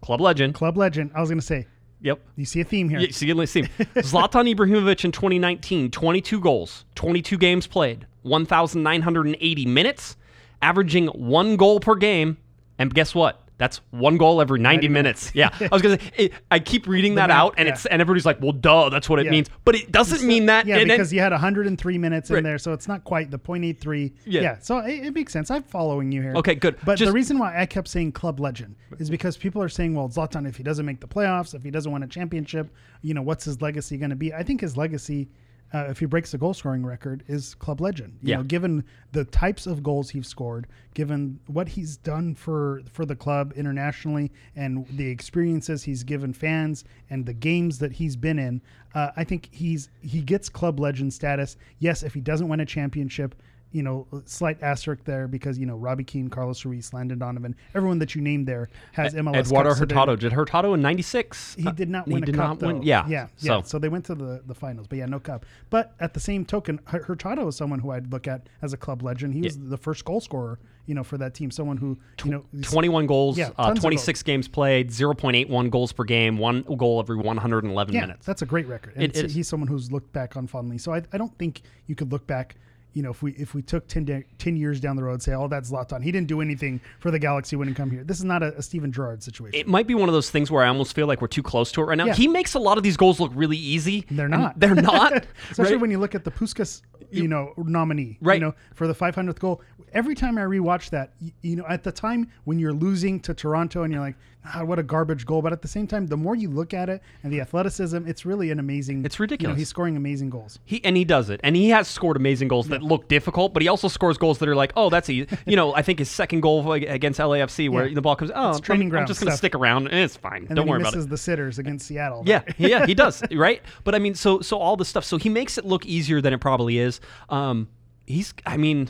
Club 0.00 0.20
legend. 0.20 0.54
club 0.54 0.76
legend 0.76 1.10
i 1.16 1.20
was 1.20 1.28
going 1.28 1.40
to 1.40 1.44
say 1.44 1.66
Yep. 2.02 2.20
you 2.36 2.44
see 2.44 2.60
a 2.60 2.64
theme 2.64 2.88
here 2.88 3.00
Yeah, 3.00 3.08
see, 3.10 3.32
let's 3.32 3.50
see. 3.56 3.62
Zlatan 3.62 4.54
Ibrahimovic 4.54 5.04
in 5.04 5.10
2019, 5.10 5.90
22 5.90 6.40
goals, 6.40 6.84
22 6.94 7.36
games 7.38 7.66
played, 7.66 8.06
1,980 8.22 9.66
minutes, 9.66 10.16
averaging 10.62 11.06
one 11.08 11.56
goal 11.56 11.80
per 11.80 11.96
game, 11.96 12.36
and 12.78 12.94
guess 12.94 13.14
what? 13.14 13.47
That's 13.58 13.80
one 13.90 14.16
goal 14.18 14.40
every 14.40 14.60
90, 14.60 14.86
90 14.86 14.88
minutes. 14.88 15.32
Yeah. 15.34 15.50
I 15.60 15.68
was 15.72 15.82
going 15.82 15.98
to 15.98 16.04
say, 16.04 16.10
it, 16.16 16.32
I 16.50 16.60
keep 16.60 16.86
reading 16.86 17.16
that 17.16 17.30
out 17.30 17.54
and 17.58 17.66
yeah. 17.66 17.74
it's, 17.74 17.86
and 17.86 18.00
everybody's 18.00 18.24
like, 18.24 18.40
well, 18.40 18.52
duh, 18.52 18.88
that's 18.88 19.08
what 19.08 19.18
it 19.18 19.24
Yeah. 19.26 19.32
means. 19.32 19.50
But 19.64 19.74
it 19.74 19.90
doesn't 19.90 20.26
mean 20.26 20.46
that. 20.46 20.64
Yeah, 20.66 20.82
because 20.84 21.12
you 21.12 21.18
had 21.20 21.32
103 21.32 21.98
minutes 21.98 22.30
Right. 22.30 22.38
in 22.38 22.44
there, 22.44 22.58
so 22.58 22.72
it's 22.72 22.86
not 22.86 23.02
quite 23.04 23.30
the 23.32 23.38
.83. 23.38 24.12
Yeah. 24.24 24.58
so 24.60 24.78
it, 24.78 25.06
it 25.06 25.14
makes 25.14 25.32
sense. 25.32 25.50
I'm 25.50 25.64
following 25.64 26.12
you 26.12 26.22
here. 26.22 26.34
Okay, 26.36 26.54
good. 26.54 26.76
But 26.84 26.98
Just- 26.98 27.08
the 27.08 27.12
reason 27.12 27.38
why 27.38 27.60
I 27.60 27.66
kept 27.66 27.88
saying 27.88 28.12
club 28.12 28.38
legend 28.38 28.76
is 28.98 29.10
because 29.10 29.36
people 29.36 29.60
are 29.62 29.68
saying, 29.68 29.92
well, 29.94 30.08
Zlatan, 30.08 30.48
if 30.48 30.56
he 30.56 30.62
doesn't 30.62 30.86
make 30.86 31.00
the 31.00 31.08
playoffs, 31.08 31.52
if 31.54 31.62
he 31.64 31.70
doesn't 31.72 31.90
win 31.90 32.04
a 32.04 32.08
championship, 32.08 32.72
you 33.02 33.12
know, 33.12 33.22
what's 33.22 33.44
his 33.44 33.60
legacy 33.60 33.98
going 33.98 34.10
to 34.10 34.16
be? 34.16 34.32
I 34.32 34.42
think 34.44 34.60
his 34.60 34.76
legacy. 34.76 35.28
Uh, 35.72 35.86
if 35.90 35.98
he 35.98 36.06
breaks 36.06 36.30
the 36.32 36.38
goal 36.38 36.54
scoring 36.54 36.84
record, 36.86 37.22
is 37.28 37.54
club 37.56 37.80
legend. 37.80 38.18
You 38.22 38.30
Yeah. 38.30 38.36
know, 38.38 38.42
given 38.44 38.84
the 39.12 39.24
types 39.24 39.66
of 39.66 39.82
goals 39.82 40.08
he's 40.10 40.26
scored, 40.26 40.66
given 40.94 41.40
what 41.46 41.68
he's 41.68 41.96
done 41.98 42.34
for 42.34 42.82
for 42.90 43.04
the 43.04 43.14
club 43.16 43.52
internationally, 43.54 44.32
and 44.56 44.86
the 44.96 45.08
experiences 45.08 45.82
he's 45.82 46.04
given 46.04 46.32
fans, 46.32 46.84
and 47.10 47.26
the 47.26 47.34
games 47.34 47.78
that 47.80 47.92
he's 47.92 48.16
been 48.16 48.38
in, 48.38 48.62
uh, 48.94 49.10
I 49.16 49.24
think 49.24 49.48
he's 49.52 49.90
he 50.00 50.22
gets 50.22 50.48
club 50.48 50.80
legend 50.80 51.12
status. 51.12 51.56
Yes, 51.78 52.02
if 52.02 52.14
he 52.14 52.20
doesn't 52.22 52.48
win 52.48 52.60
a 52.60 52.66
championship, 52.66 53.34
you 53.72 53.82
know, 53.82 54.06
slight 54.24 54.62
asterisk 54.62 55.04
there 55.04 55.28
because 55.28 55.58
you 55.58 55.66
know 55.66 55.76
Robbie 55.76 56.04
Keane, 56.04 56.28
Carlos 56.30 56.64
Ruiz, 56.64 56.92
Landon 56.94 57.18
Donovan, 57.18 57.54
everyone 57.74 57.98
that 57.98 58.14
you 58.14 58.22
named 58.22 58.46
there 58.46 58.68
has 58.92 59.14
MLS. 59.14 59.36
Eduardo 59.36 59.70
Cups, 59.70 59.78
so 59.78 59.84
Hurtado. 59.84 60.16
Did 60.16 60.32
Hurtado 60.32 60.72
in 60.74 60.80
96? 60.80 61.54
he 61.58 61.70
did 61.72 61.88
not 61.90 62.08
Uh, 62.08 62.12
win 62.12 62.22
a 62.22 62.26
did 62.26 62.34
cup. 62.34 62.60
not 62.60 62.66
win- 62.66 62.76
though. 62.78 62.82
Yeah. 62.84 63.06
yeah, 63.08 63.26
So, 63.36 63.56
yeah. 63.56 63.62
So 63.62 63.78
they 63.78 63.88
went 63.90 64.04
to 64.06 64.14
the, 64.14 64.42
the 64.46 64.54
finals, 64.54 64.86
but 64.86 64.96
yeah, 64.98 65.06
no 65.06 65.20
cup. 65.20 65.44
But 65.70 65.94
at 66.00 66.14
the 66.14 66.20
same 66.20 66.44
token, 66.46 66.80
Hurtado 66.86 67.46
is 67.48 67.56
someone 67.56 67.78
who 67.80 67.90
I'd 67.90 68.10
look 68.10 68.26
at 68.26 68.48
as 68.62 68.72
a 68.72 68.76
club 68.78 69.02
legend. 69.02 69.34
He 69.34 69.42
was 69.42 69.58
the 69.58 69.76
first 69.76 70.04
goal 70.06 70.20
scorer, 70.22 70.58
you 70.86 70.94
know, 70.94 71.04
for 71.04 71.18
that 71.18 71.34
team. 71.34 71.50
Someone 71.50 71.76
who 71.76 71.98
you 72.24 72.30
know, 72.30 72.44
21 72.62 73.06
goals, 73.06 73.36
Yeah, 73.36 73.50
uh, 73.58 73.66
tons 73.66 73.78
of 73.78 73.82
26 73.82 74.22
games 74.22 74.48
played, 74.48 74.88
0.81 74.90 75.68
goals 75.70 75.92
per 75.92 76.04
game, 76.04 76.38
one 76.38 76.62
goal 76.62 77.00
every 77.00 77.16
111 77.18 77.94
yeah, 77.94 78.00
minutes. 78.00 78.24
that's 78.24 78.40
a 78.40 78.46
great 78.46 78.66
record. 78.66 78.94
And 78.96 79.04
It 79.04 79.16
so 79.16 79.28
he's 79.28 79.46
someone 79.46 79.68
who's 79.68 79.92
looked 79.92 80.12
back 80.14 80.36
on 80.38 80.46
fondly. 80.46 80.78
So 80.78 80.94
I, 80.94 81.02
I 81.12 81.18
don't 81.18 81.36
think 81.38 81.60
you 81.86 81.94
could 81.94 82.10
look 82.10 82.26
back. 82.26 82.56
You 82.94 83.02
know, 83.02 83.10
if 83.10 83.22
we 83.22 83.32
if 83.32 83.54
we 83.54 83.62
took 83.62 83.86
10, 83.86 84.04
da- 84.04 84.24
10 84.38 84.56
years 84.56 84.80
down 84.80 84.96
the 84.96 85.04
road, 85.04 85.22
say, 85.22 85.34
oh, 85.34 85.46
that's 85.46 85.70
Zlatan. 85.70 86.02
He 86.02 86.10
didn't 86.10 86.26
do 86.28 86.40
anything 86.40 86.80
for 86.98 87.10
the 87.10 87.18
Galaxy 87.18 87.54
when 87.54 87.68
he 87.68 87.74
come 87.74 87.90
here. 87.90 88.02
This 88.02 88.18
is 88.18 88.24
not 88.24 88.42
a, 88.42 88.56
a 88.56 88.62
Steven 88.62 88.90
Gerrard 88.90 89.22
situation. 89.22 89.58
it 89.58 89.68
might 89.68 89.86
be 89.86 89.94
one 89.94 90.08
of 90.08 90.12
those 90.14 90.30
things 90.30 90.50
where 90.50 90.64
I 90.64 90.68
almost 90.68 90.94
feel 90.94 91.06
like 91.06 91.20
we're 91.20 91.28
too 91.28 91.42
close 91.42 91.70
to 91.72 91.82
it 91.82 91.84
right 91.84 91.98
now. 91.98 92.06
Yeah. 92.06 92.14
He 92.14 92.28
makes 92.28 92.54
a 92.54 92.58
lot 92.58 92.76
of 92.76 92.82
these 92.82 92.96
goals 92.96 93.20
look 93.20 93.32
really 93.34 93.56
easy. 93.56 94.04
They're 94.10 94.28
not. 94.28 94.58
They're 94.58 94.74
not. 94.74 95.12
Especially 95.50 95.74
right? 95.74 95.80
when 95.80 95.90
you 95.90 95.98
look 95.98 96.14
at 96.14 96.24
the 96.24 96.30
Puskas, 96.30 96.82
you 97.10 97.28
know, 97.28 97.52
nominee, 97.56 98.18
Right. 98.20 98.34
You 98.34 98.46
know, 98.48 98.54
for 98.74 98.86
the 98.86 98.94
500th 98.94 99.38
goal. 99.38 99.62
Every 99.92 100.14
time 100.14 100.38
I 100.38 100.42
rewatch 100.42 100.90
that, 100.90 101.12
you, 101.20 101.32
you 101.42 101.56
know, 101.56 101.64
at 101.68 101.82
the 101.84 101.92
time 101.92 102.30
when 102.44 102.58
you're 102.58 102.72
losing 102.72 103.20
to 103.20 103.34
Toronto 103.34 103.82
and 103.82 103.92
you're 103.92 104.02
like, 104.02 104.16
ah, 104.54 104.64
what 104.64 104.78
a 104.78 104.82
garbage 104.82 105.26
goal. 105.26 105.42
But 105.42 105.52
at 105.52 105.62
the 105.62 105.68
same 105.68 105.86
time, 105.86 106.06
the 106.06 106.16
more 106.16 106.34
you 106.36 106.48
look 106.50 106.72
at 106.72 106.88
it 106.88 107.02
and 107.22 107.32
the 107.32 107.40
athleticism, 107.40 108.06
it's 108.06 108.24
really 108.24 108.50
an 108.50 108.58
amazing. 108.58 109.04
It's 109.04 109.16
You 109.18 109.22
know, 109.22 109.24
ridiculous. 109.24 109.58
he's 109.58 109.68
scoring 109.68 109.96
amazing 109.96 110.30
goals. 110.30 110.58
He 110.64 110.82
and 110.84 110.96
he 110.96 111.04
does 111.04 111.28
it, 111.30 111.40
and 111.44 111.54
he 111.56 111.68
has 111.70 111.88
scored 111.88 112.16
amazing 112.16 112.48
goals 112.48 112.68
that 112.68 112.82
look 112.82 113.08
difficult, 113.08 113.52
but 113.52 113.62
he 113.62 113.68
also 113.68 113.88
scores 113.88 114.16
goals 114.18 114.38
that 114.38 114.48
are 114.48 114.56
like, 114.56 114.72
oh, 114.76 114.90
that's 114.90 115.10
easy. 115.10 115.28
You 115.46 115.56
know, 115.56 115.74
I 115.74 115.82
think 115.82 115.98
his 115.98 116.10
second 116.10 116.40
goal 116.40 116.72
against 116.72 117.18
LAFC, 117.20 117.68
where 117.70 117.86
Yeah. 117.86 117.94
the 117.94 118.02
ball 118.02 118.16
comes, 118.16 118.30
oh, 118.34 118.52
I'm, 118.54 118.60
training 118.60 118.94
I'm 118.94 119.06
just 119.06 119.20
going 119.20 119.30
to 119.30 119.36
stick 119.36 119.54
around, 119.54 119.88
and 119.88 119.98
it's 119.98 120.16
fine. 120.16 120.46
And 120.48 120.56
Don't 120.56 120.66
worry 120.68 120.80
about 120.80 120.92
it. 120.92 120.96
misses 120.96 121.08
the 121.08 121.18
sitters 121.18 121.58
against 121.58 121.86
Seattle. 121.86 122.22
Yeah, 122.26 122.42
yeah, 122.58 122.86
he 122.86 122.94
does, 122.94 123.22
right? 123.32 123.62
But 123.84 123.94
I 123.94 123.98
mean, 123.98 124.14
so 124.14 124.40
so 124.40 124.58
all 124.58 124.76
the 124.76 124.84
stuff. 124.84 125.04
So 125.04 125.16
he 125.18 125.28
makes 125.28 125.58
it 125.58 125.64
look 125.64 125.84
easier 125.86 126.20
than 126.20 126.32
it 126.32 126.38
probably 126.40 126.78
is. 126.78 127.00
Um, 127.28 127.68
he's, 128.06 128.32
I 128.46 128.56
mean, 128.56 128.88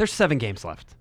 there's 0.00 0.12
seven 0.12 0.38
games 0.38 0.64
left. 0.64 0.96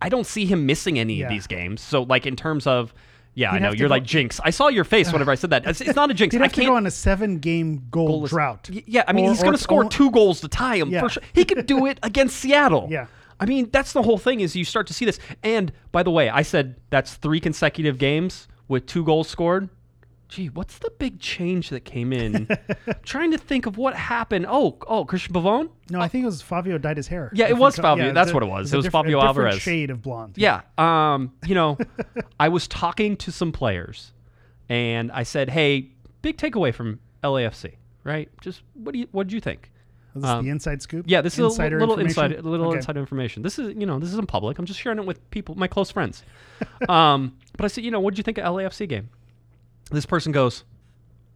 I 0.00 0.08
don't 0.08 0.26
see 0.26 0.46
him 0.46 0.64
missing 0.66 0.98
any 0.98 1.14
Yeah. 1.14 1.26
of 1.26 1.30
these 1.30 1.46
games. 1.46 1.80
So 1.80 2.02
like 2.02 2.24
in 2.26 2.34
terms 2.36 2.66
of, 2.66 2.94
yeah, 3.34 3.50
I 3.50 3.54
He'd 3.54 3.62
know 3.62 3.72
you're 3.72 3.88
go- 3.88 3.94
like 3.94 4.04
jinx. 4.04 4.40
I 4.44 4.50
saw 4.50 4.68
your 4.68 4.84
face 4.84 5.12
whenever 5.12 5.30
I 5.30 5.34
said 5.34 5.50
that. 5.50 5.66
It's, 5.66 5.80
it's 5.80 5.94
not 5.96 6.10
a 6.10 6.14
jinx. 6.14 6.32
He'd 6.34 6.40
I 6.40 6.44
have 6.44 6.52
to 6.52 6.60
can't. 6.62 6.70
go 6.70 6.76
on 6.76 6.86
a 6.86 6.90
seven 6.90 7.38
game 7.38 7.86
goal 7.90 8.22
goalless- 8.22 8.30
drought. 8.30 8.70
Yeah, 8.86 9.04
I 9.06 9.12
mean, 9.12 9.26
Or- 9.26 9.30
he's 9.32 9.42
going 9.42 9.54
to 9.54 9.62
score 9.62 9.84
or- 9.84 9.88
two 9.90 10.10
goals 10.10 10.40
to 10.40 10.48
tie 10.48 10.76
him 10.76 10.90
Yeah. 10.90 11.00
for 11.00 11.08
sure. 11.10 11.22
He 11.34 11.44
could 11.44 11.66
do 11.66 11.86
it 11.86 11.98
against 12.02 12.36
Seattle. 12.38 12.88
Yeah. 12.90 13.06
I 13.40 13.46
mean, 13.46 13.68
that's 13.70 13.92
the 13.92 14.02
whole 14.02 14.18
thing 14.18 14.40
is 14.40 14.56
you 14.56 14.64
start 14.64 14.86
to 14.88 14.92
see 14.94 15.04
this. 15.04 15.20
And 15.44 15.72
by 15.92 16.02
the 16.02 16.10
way, 16.10 16.28
I 16.28 16.42
said 16.42 16.76
that's 16.90 17.14
three 17.14 17.38
consecutive 17.38 17.96
games 17.98 18.48
with 18.66 18.86
two 18.86 19.04
goals 19.04 19.28
scored. 19.28 19.68
Gee, 20.28 20.48
what's 20.50 20.76
the 20.78 20.90
big 20.98 21.20
change 21.20 21.70
that 21.70 21.86
came 21.86 22.12
in? 22.12 22.48
Trying 23.02 23.30
to 23.30 23.38
think 23.38 23.64
of 23.64 23.78
what 23.78 23.94
happened. 23.94 24.44
Oh, 24.46 24.76
oh, 24.86 25.06
Cristian 25.06 25.30
Pavón? 25.32 25.70
No, 25.88 26.00
I 26.02 26.08
think 26.08 26.22
it 26.24 26.26
was 26.26 26.42
Fabio 26.42 26.76
dyed 26.76 26.98
his 26.98 27.08
hair. 27.08 27.30
Yeah, 27.32 27.48
it 27.48 27.56
was 27.56 27.76
Fabio. 27.76 28.12
That's 28.12 28.26
it's 28.26 28.32
a- 28.32 28.34
what 28.34 28.42
it 28.42 28.46
was. 28.46 28.72
It 28.72 28.76
was 28.76 28.86
Fabio 28.88 29.18
a 29.18 29.22
different 29.22 29.28
Alvarez. 29.46 29.62
shade 29.62 29.88
of 29.90 30.02
blonde. 30.02 30.34
Yeah. 30.36 30.60
Um, 30.76 31.32
you 31.46 31.54
know, 31.54 31.78
I 32.40 32.48
was 32.50 32.68
talking 32.68 33.16
to 33.18 33.32
some 33.32 33.52
players 33.52 34.12
and 34.68 35.10
I 35.12 35.22
said, 35.22 35.48
"Hey, 35.48 35.92
big 36.20 36.36
takeaway 36.36 36.74
from 36.74 37.00
LAFC, 37.24 37.76
right? 38.04 38.28
Just 38.42 38.60
what 38.74 38.92
do 38.92 38.98
you 38.98 39.08
what 39.12 39.28
did 39.28 39.32
you 39.32 39.40
think?" 39.40 39.70
Is 40.14 40.22
this 40.22 40.30
Um, 40.30 40.44
the 40.44 40.50
inside 40.50 40.82
scoop? 40.82 41.06
Yeah, 41.08 41.22
this 41.22 41.34
is 41.34 41.38
a 41.40 41.44
Insider 41.44 41.80
little 41.80 41.98
inside, 41.98 42.44
little 42.44 42.68
Okay. 42.68 42.78
inside 42.78 42.96
information. 42.98 43.42
This 43.42 43.58
is, 43.58 43.74
you 43.76 43.86
know, 43.86 43.98
this 43.98 44.10
isn't 44.10 44.26
public. 44.28 44.58
I'm 44.58 44.64
just 44.66 44.80
sharing 44.80 44.98
it 44.98 45.04
with 45.06 45.30
people, 45.30 45.54
my 45.54 45.68
close 45.68 45.90
friends. 45.90 46.22
um, 46.88 47.36
but 47.56 47.64
I 47.64 47.68
said, 47.68 47.84
you 47.84 47.90
know, 47.90 48.00
what 48.00 48.12
did 48.14 48.18
you 48.18 48.24
think 48.24 48.38
of 48.38 48.44
LAFC 48.44 48.88
game? 48.88 49.10
This 49.90 50.06
person 50.06 50.32
goes, 50.32 50.64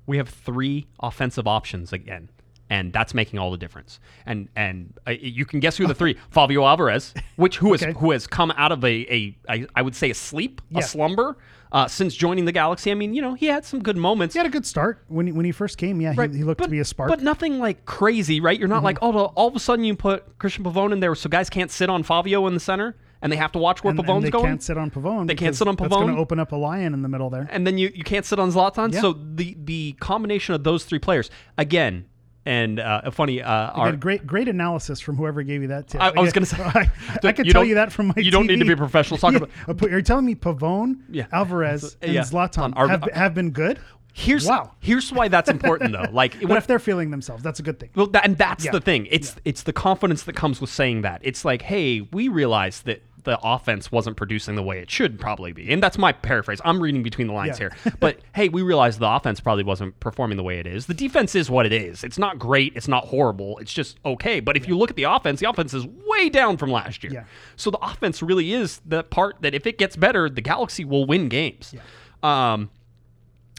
we 0.07 0.17
have 0.17 0.29
three 0.29 0.87
offensive 1.01 1.47
options 1.47 1.93
again, 1.93 2.29
and 2.69 2.93
that's 2.93 3.15
making 3.15 3.39
all 3.39 3.51
the 3.51 3.57
difference. 3.57 4.01
And 4.27 4.49
and 4.57 4.93
uh, 5.07 5.13
you 5.13 5.45
can 5.47 5.61
guess 5.61 5.77
who 5.77 5.87
the 5.87 5.95
three: 5.95 6.17
Fabio 6.31 6.65
Alvarez, 6.67 7.15
which 7.37 7.59
who 7.59 7.73
has 7.73 7.83
Okay. 7.83 7.93
who 7.99 8.11
has 8.11 8.27
come 8.27 8.51
out 8.57 8.73
of 8.73 8.85
a, 8.85 8.89
a 9.15 9.37
I, 9.49 9.67
I 9.75 9.83
would 9.83 9.95
say 9.95 10.11
a 10.11 10.15
sleep, 10.15 10.61
Yeah. 10.71 10.81
a 10.81 10.83
slumber, 10.83 11.39
uh, 11.71 11.87
since 11.89 12.15
joining 12.15 12.45
the 12.45 12.53
Galaxy. 12.53 12.91
I 12.91 12.95
mean, 12.95 13.15
you 13.15 13.23
know, 13.23 13.35
he 13.35 13.47
had 13.47 13.65
some 13.65 13.81
good 13.83 13.97
moments. 13.97 14.35
He 14.35 14.39
had 14.39 14.47
a 14.47 14.51
good 14.51 14.67
start 14.67 15.03
when 15.09 15.27
he, 15.29 15.33
when 15.33 15.45
he 15.45 15.53
first 15.53 15.79
came. 15.79 16.01
Yeah, 16.01 16.15
Right, 16.17 16.31
he, 16.31 16.39
he 16.39 16.45
looked 16.45 16.59
but, 16.59 16.65
to 16.67 16.71
be 16.71 16.81
a 16.81 16.85
spark. 16.85 17.11
Mm-hmm. 17.11 17.19
But 17.21 17.25
nothing 17.25 17.59
like 17.61 17.85
crazy, 17.85 18.41
right? 18.41 18.59
You're 18.59 18.69
not 18.69 18.83
like, 18.83 18.99
oh, 19.03 19.13
all 19.13 19.49
of 19.49 19.55
a 19.57 19.61
sudden 19.61 19.85
you 19.85 19.95
put 19.97 20.39
Cristian 20.39 20.65
Pavón 20.65 20.93
in 20.93 21.01
there 21.01 21.15
so 21.15 21.29
guys 21.29 21.49
can't 21.49 21.71
sit 21.71 21.89
on 21.89 22.03
Fabio 22.03 22.47
in 22.49 22.55
the 22.55 22.61
center 22.61 22.97
and 23.23 23.33
they 23.33 23.37
have 23.37 23.53
to 23.53 23.59
watch 23.59 23.83
where 23.83 23.91
and, 23.93 23.99
and 24.01 24.07
Pavón's 24.09 24.25
they 24.25 24.31
going. 24.31 24.45
They 24.45 24.49
can't 24.51 24.63
sit 24.63 24.77
on 24.77 24.91
Pavón. 24.91 25.27
They 25.29 25.35
can't 25.35 25.57
sit 25.57 25.67
on 25.69 25.77
Pavón. 25.77 25.89
That's 25.91 25.95
going 26.03 26.15
to 26.15 26.21
open 26.21 26.39
up 26.39 26.53
a 26.53 26.57
lion 26.57 26.93
in 26.93 27.03
the 27.03 27.09
middle 27.09 27.31
there. 27.31 27.49
and 27.51 27.67
then 27.67 27.79
you, 27.79 27.91
you 27.95 28.05
can't 28.05 28.27
sit 28.27 28.39
on 28.39 28.51
Zlatan. 28.53 28.93
Yeah. 28.93 29.01
So 29.01 29.13
the 29.15 29.57
the 29.65 29.93
combination 30.01 30.55
of 30.55 30.65
those 30.65 30.85
three 30.85 30.99
players, 30.99 31.31
again, 31.57 32.07
and 32.45 32.81
uh, 32.81 33.03
a 33.05 33.13
funny, 33.13 33.41
uh, 33.41 33.49
our, 33.71 33.93
great 33.93 34.27
great 34.27 34.49
analysis 34.49 34.99
from 35.01 35.17
whoever 35.17 35.43
gave 35.45 35.63
you 35.63 35.69
that 35.69 35.87
tip. 35.87 36.01
I- 36.03 36.09
I 36.17 36.21
was 36.21 36.33
gonna 36.33 36.47
say, 36.47 36.61
I, 36.63 36.91
I 37.23 37.33
could 37.33 37.49
tell 37.49 37.65
you 37.65 37.77
that 37.77 37.93
from 37.93 38.09
my. 38.09 38.15
you 38.17 38.33
don't 38.33 38.49
need 38.49 38.59
to 38.59 38.65
be 38.65 38.73
a 38.73 38.77
professional 38.77 39.19
soccer 39.19 39.47
Yeah, 39.69 39.75
player. 39.75 39.93
You're 39.93 40.03
telling 40.03 40.27
me 40.27 40.35
Pavón, 40.35 41.03
Yeah. 41.09 41.27
Alvarez, 41.31 41.97
and 42.03 42.13
Yeah. 42.13 42.23
Zlatan 42.23 42.73
Are- 42.77 42.89
have, 42.89 43.05
have 43.13 43.35
been 43.35 43.51
good. 43.53 43.79
here's 44.13 44.45
Wow. 44.47 44.73
here's 44.81 45.11
why 45.13 45.29
that's 45.29 45.49
important 45.49 45.93
though. 45.93 46.07
Like 46.11 46.35
when- 46.43 46.59
if 46.59 46.67
they're 46.67 46.81
feeling 46.81 47.13
themselves, 47.13 47.45
that's 47.45 47.61
a 47.61 47.63
good 47.63 47.79
thing. 47.79 47.91
Well, 47.95 48.09
that, 48.09 48.25
and 48.25 48.37
that's 48.37 48.65
Yeah. 48.65 48.73
the 48.73 48.81
thing. 48.81 49.07
It's 49.11 49.37
it's 49.45 49.63
the 49.63 49.73
confidence 49.73 50.25
that 50.25 50.35
comes 50.35 50.61
with 50.61 50.69
saying 50.71 51.03
that. 51.03 51.21
It's 51.23 51.45
like, 51.45 51.63
hey, 51.63 52.01
we 52.13 52.27
realize 52.27 52.83
that 52.83 53.03
the 53.25 53.39
offense 53.43 53.93
wasn't 53.93 54.17
producing 54.17 54.55
the 54.55 54.63
way 54.63 54.79
it 54.81 54.91
should 54.91 55.19
probably 55.21 55.53
be, 55.53 55.73
and 55.73 55.83
that's 55.83 55.97
my 55.99 56.13
paraphrase. 56.13 56.61
I'm 56.65 56.83
reading 56.83 57.03
between 57.03 57.27
the 57.29 57.33
lines 57.33 57.59
Yeah. 57.61 57.71
here, 57.85 57.95
but 58.01 58.19
hey, 58.35 58.49
we 58.49 58.63
realize 58.63 58.99
the 58.99 59.09
offense 59.09 59.41
probably 59.41 59.65
wasn't 59.65 59.99
performing 60.01 60.37
the 60.37 60.43
way 60.43 60.59
it 60.59 60.67
is. 60.67 60.87
The 60.87 60.95
defense 60.95 61.35
is 61.35 61.51
what 61.51 61.67
it 61.67 61.73
is. 61.73 62.05
It's 62.05 62.19
not 62.19 62.39
great. 62.39 62.73
It's 62.77 62.89
not 62.89 63.07
horrible. 63.07 63.59
It's 63.59 63.73
just 63.73 63.99
okay. 64.05 64.41
But 64.41 64.57
if 64.57 64.67
you 64.67 64.77
look 64.77 64.91
at 64.91 64.97
the 64.97 65.05
offense, 65.05 65.41
the 65.41 65.49
offense 65.49 65.73
is 65.75 65.87
way 65.87 66.29
down 66.29 66.57
from 66.57 66.71
last 66.71 67.03
year. 67.05 67.13
Yeah. 67.13 67.25
So 67.57 67.71
the 67.71 67.79
offense 67.79 68.23
really 68.23 68.53
is 68.53 68.81
the 68.85 69.03
part 69.05 69.37
that 69.43 69.55
if 69.55 69.67
it 69.67 69.79
gets 69.79 69.97
better, 69.97 70.29
the 70.29 70.41
Galaxy 70.41 70.85
will 70.85 71.07
win 71.07 71.29
games. 71.29 71.75
Um, 72.23 72.71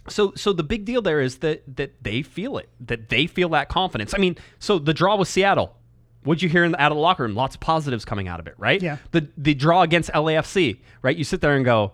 so 0.10 0.34
so 0.36 0.52
the 0.52 0.64
big 0.64 0.84
deal 0.86 1.02
there 1.02 1.22
is 1.22 1.38
that 1.38 1.64
that 1.78 2.04
they 2.04 2.22
feel 2.22 2.58
it, 2.58 2.70
that 2.82 3.10
they 3.10 3.28
feel 3.28 3.50
that 3.50 3.70
confidence. 3.70 4.14
I 4.14 4.18
mean, 4.18 4.38
so 4.60 4.78
the 4.80 4.94
draw 4.94 5.16
with 5.16 5.28
Seattle. 5.30 5.78
What'd 6.24 6.42
you 6.42 6.50
hear 6.50 6.64
in 6.64 6.72
the, 6.72 6.82
out 6.82 6.92
of 6.92 6.96
the 6.96 7.02
locker 7.02 7.24
room? 7.24 7.36
Lots 7.36 7.56
of 7.56 7.62
positives 7.62 8.06
coming 8.06 8.28
out 8.28 8.40
of 8.40 8.48
it, 8.48 8.56
right? 8.58 8.82
Yeah. 8.82 8.98
The 9.12 9.28
the 9.38 9.54
draw 9.54 9.82
against 9.82 10.12
LAFC, 10.12 10.80
right? 11.02 11.16
You 11.16 11.24
sit 11.24 11.42
there 11.42 11.56
and 11.56 11.66
go, 11.66 11.94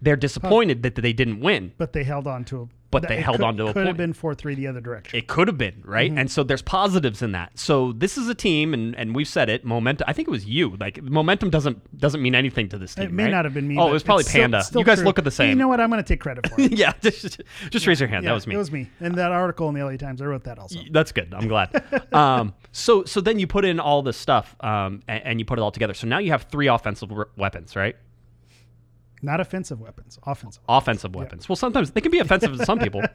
they're 0.00 0.16
disappointed 0.16 0.82
that 0.82 0.94
they 0.94 1.12
didn't 1.12 1.40
win. 1.40 1.72
But 1.78 1.92
they 1.92 2.04
held 2.04 2.26
on 2.26 2.44
to 2.46 2.62
a. 2.62 2.68
But 2.90 3.02
that- 3.02 3.08
they 3.08 3.20
held 3.20 3.36
could, 3.38 3.44
on 3.44 3.56
to 3.58 3.64
a 3.64 3.66
Could 3.66 3.74
point. 3.74 3.82
Could 3.82 3.86
have 3.88 3.96
been 3.98 4.12
four 4.14 4.34
three 4.34 4.54
the 4.54 4.66
other 4.66 4.80
direction. 4.80 5.18
It 5.18 5.26
could 5.26 5.46
have 5.48 5.58
been, 5.58 5.82
right? 5.84 6.10
Mm-hmm. 6.10 6.18
And 6.20 6.30
so 6.30 6.42
there's 6.42 6.62
positives 6.62 7.20
in 7.20 7.32
that. 7.32 7.58
So 7.58 7.92
this 7.92 8.16
is 8.16 8.28
a 8.28 8.34
team, 8.34 8.72
and, 8.72 8.94
and 8.96 9.14
we've 9.14 9.28
said 9.28 9.50
it. 9.50 9.64
Momentum. 9.64 10.06
I 10.08 10.14
think 10.14 10.26
it 10.28 10.30
was 10.30 10.46
you. 10.46 10.74
Like 10.80 11.02
momentum 11.02 11.50
doesn't 11.50 11.98
doesn't 11.98 12.22
mean 12.22 12.34
anything 12.34 12.68
to 12.70 12.78
this 12.78 12.94
team. 12.94 13.04
It 13.04 13.12
may 13.12 13.24
right? 13.24 13.30
not 13.30 13.44
have 13.44 13.52
been 13.52 13.68
me. 13.68 13.76
Oh, 13.78 13.88
it 13.88 13.92
was 13.92 14.02
probably 14.02 14.22
it's 14.22 14.30
still- 14.30 14.40
Panda. 14.42 14.62
still 14.62 14.80
you 14.80 14.84
guys 14.86 14.98
true. 14.98 15.06
look 15.06 15.18
at 15.18 15.24
the 15.24 15.30
same. 15.30 15.50
You 15.50 15.54
know 15.56 15.68
what? 15.68 15.80
I'm 15.80 15.90
going 15.90 16.02
to 16.02 16.08
take 16.08 16.20
credit 16.20 16.48
for 16.48 16.54
it. 16.60 16.72
yeah, 16.72 16.92
just, 17.02 17.42
just 17.70 17.86
raise 17.86 18.00
your 18.00 18.08
hand. 18.08 18.24
Yeah, 18.24 18.30
that 18.30 18.34
was 18.34 18.46
me. 18.46 18.54
It 18.54 18.58
was 18.58 18.72
me. 18.72 18.88
And 19.00 19.14
that 19.16 19.32
article 19.32 19.68
in 19.68 19.74
the 19.74 19.84
LA 19.84 19.96
Times, 19.96 20.22
I 20.22 20.26
wrote 20.26 20.44
that 20.44 20.58
also. 20.58 20.78
That's 20.90 21.12
good. 21.12 21.34
I'm 21.34 21.48
glad. 21.48 21.82
um, 22.14 22.54
so 22.72 23.04
so 23.04 23.20
then 23.20 23.38
you 23.38 23.46
put 23.46 23.64
in 23.66 23.80
all 23.80 24.00
this 24.02 24.16
stuff 24.16 24.56
um, 24.60 25.02
and, 25.08 25.22
and 25.24 25.38
you 25.40 25.44
put 25.44 25.58
it 25.58 25.62
all 25.62 25.70
together. 25.72 25.92
So 25.94 26.06
now 26.06 26.18
you 26.18 26.30
have 26.30 26.44
three 26.44 26.68
offensive 26.68 27.10
we- 27.10 27.24
weapons, 27.36 27.76
right? 27.76 27.96
Not 29.22 29.40
offensive 29.40 29.80
weapons, 29.80 30.18
offensive. 30.24 30.62
Offensive 30.68 31.14
weapons. 31.14 31.48
Well, 31.48 31.56
sometimes 31.56 31.90
they 31.90 32.00
can 32.00 32.10
be 32.12 32.18
offensive 32.18 32.56
to 32.56 32.64
some 32.64 32.78
people. 32.78 33.02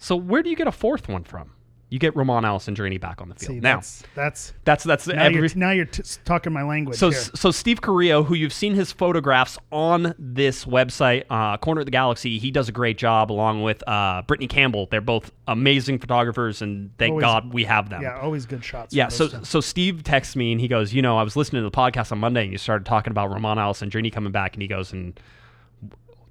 So 0.00 0.14
where 0.14 0.44
do 0.44 0.48
you 0.50 0.54
get 0.54 0.68
a 0.68 0.72
fourth 0.72 1.08
one 1.08 1.24
from? 1.24 1.50
You 1.90 1.98
get 1.98 2.14
Romain 2.14 2.42
Alessandrini 2.42 3.00
back 3.00 3.22
on 3.22 3.30
the 3.30 3.34
field. 3.34 3.50
See, 3.50 3.60
now, 3.60 3.76
that's 3.76 4.02
that's 4.14 4.52
that's 4.64 4.84
that's 4.84 5.06
now 5.08 5.24
every, 5.24 5.38
you're, 5.40 5.48
now 5.56 5.70
you're 5.70 5.86
t- 5.86 6.02
talking 6.24 6.52
my 6.52 6.62
language. 6.62 6.98
so 6.98 7.08
here. 7.10 7.18
so 7.18 7.50
Steve 7.50 7.80
Carrillo, 7.80 8.22
who 8.22 8.34
you've 8.34 8.52
seen 8.52 8.74
his 8.74 8.92
photographs 8.92 9.58
on 9.72 10.14
this 10.18 10.66
website, 10.66 11.24
uh, 11.30 11.56
Corner 11.56 11.80
of 11.80 11.86
the 11.86 11.90
Galaxy, 11.90 12.38
he 12.38 12.50
does 12.50 12.68
a 12.68 12.72
great 12.72 12.98
job 12.98 13.32
along 13.32 13.62
with 13.62 13.82
uh, 13.88 14.20
Brittany 14.26 14.46
Campbell. 14.46 14.86
They're 14.90 15.00
both 15.00 15.32
amazing 15.48 15.98
photographers, 15.98 16.60
and 16.62 16.90
thank 16.98 17.12
Always- 17.12 17.22
God 17.24 17.54
we 17.54 17.64
have 17.64 17.88
them. 17.88 18.02
yeah, 18.02 18.20
always 18.20 18.44
good 18.46 18.62
shots. 18.62 18.94
Yeah, 18.94 19.08
so 19.08 19.28
so 19.42 19.60
Steve 19.60 20.04
texts 20.04 20.36
me 20.36 20.52
and 20.52 20.60
he 20.60 20.68
goes, 20.68 20.92
you 20.92 21.00
know, 21.02 21.16
I 21.18 21.22
was 21.22 21.34
listening 21.34 21.62
to 21.64 21.70
the 21.70 21.76
podcast 21.76 22.12
on 22.12 22.18
Monday 22.18 22.42
and 22.44 22.52
you 22.52 22.58
started 22.58 22.84
talking 22.84 23.10
about 23.10 23.30
Romain 23.30 23.56
Alessandrini 23.56 24.12
coming 24.12 24.30
back 24.30 24.54
and 24.54 24.62
he 24.62 24.68
goes 24.68 24.92
and 24.92 25.18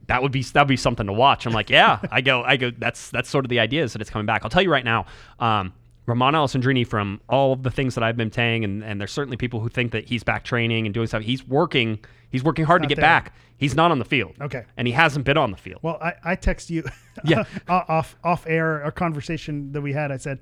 that 0.07 0.23
would 0.23 0.31
be 0.31 0.41
that'd 0.43 0.67
be 0.67 0.77
something 0.77 1.05
to 1.07 1.13
watch. 1.13 1.45
I'm 1.45 1.53
like, 1.53 1.69
yeah. 1.69 1.99
I 2.11 2.21
go, 2.21 2.43
I 2.43 2.57
go. 2.57 2.71
That's 2.71 3.09
that's 3.11 3.29
sort 3.29 3.45
of 3.45 3.49
the 3.49 3.59
idea 3.59 3.83
is 3.83 3.93
that 3.93 4.01
it's 4.01 4.09
coming 4.09 4.25
back. 4.25 4.43
I'll 4.43 4.49
tell 4.49 4.61
you 4.61 4.71
right 4.71 4.85
now, 4.85 5.05
um, 5.39 5.73
Romain 6.05 6.33
Alessandrini, 6.33 6.87
from 6.87 7.19
all 7.27 7.51
of 7.53 7.63
the 7.63 7.71
things 7.71 7.95
that 7.95 8.03
I've 8.03 8.15
been 8.15 8.31
saying, 8.31 8.63
and, 8.63 8.83
and 8.83 8.99
there's 9.01 9.11
certainly 9.11 9.35
people 9.37 9.59
who 9.59 9.67
think 9.69 9.91
that 9.91 10.05
he's 10.05 10.23
back 10.23 10.45
training 10.45 10.85
and 10.85 10.93
doing 10.93 11.07
stuff. 11.07 11.23
He's 11.23 11.45
working. 11.45 11.99
He's 12.29 12.43
working 12.43 12.65
hard 12.65 12.81
to 12.81 12.85
not 12.85 12.89
get 12.89 12.95
there. 12.95 13.03
back. 13.03 13.33
He's 13.57 13.75
not 13.75 13.91
on 13.91 13.99
the 13.99 14.05
field. 14.05 14.35
Okay. 14.41 14.63
and 14.77 14.87
he 14.87 14.93
hasn't 14.93 15.25
been 15.25 15.37
on 15.37 15.51
the 15.51 15.57
field. 15.57 15.79
Well, 15.81 15.97
I, 16.01 16.13
I 16.23 16.35
text 16.35 16.69
you 16.69 16.83
Yeah. 17.25 17.43
off 17.67 18.15
off 18.23 18.45
air 18.47 18.81
a 18.83 18.91
conversation 18.91 19.71
that 19.71 19.81
we 19.81 19.91
had. 19.93 20.11
I 20.11 20.17
said, 20.17 20.39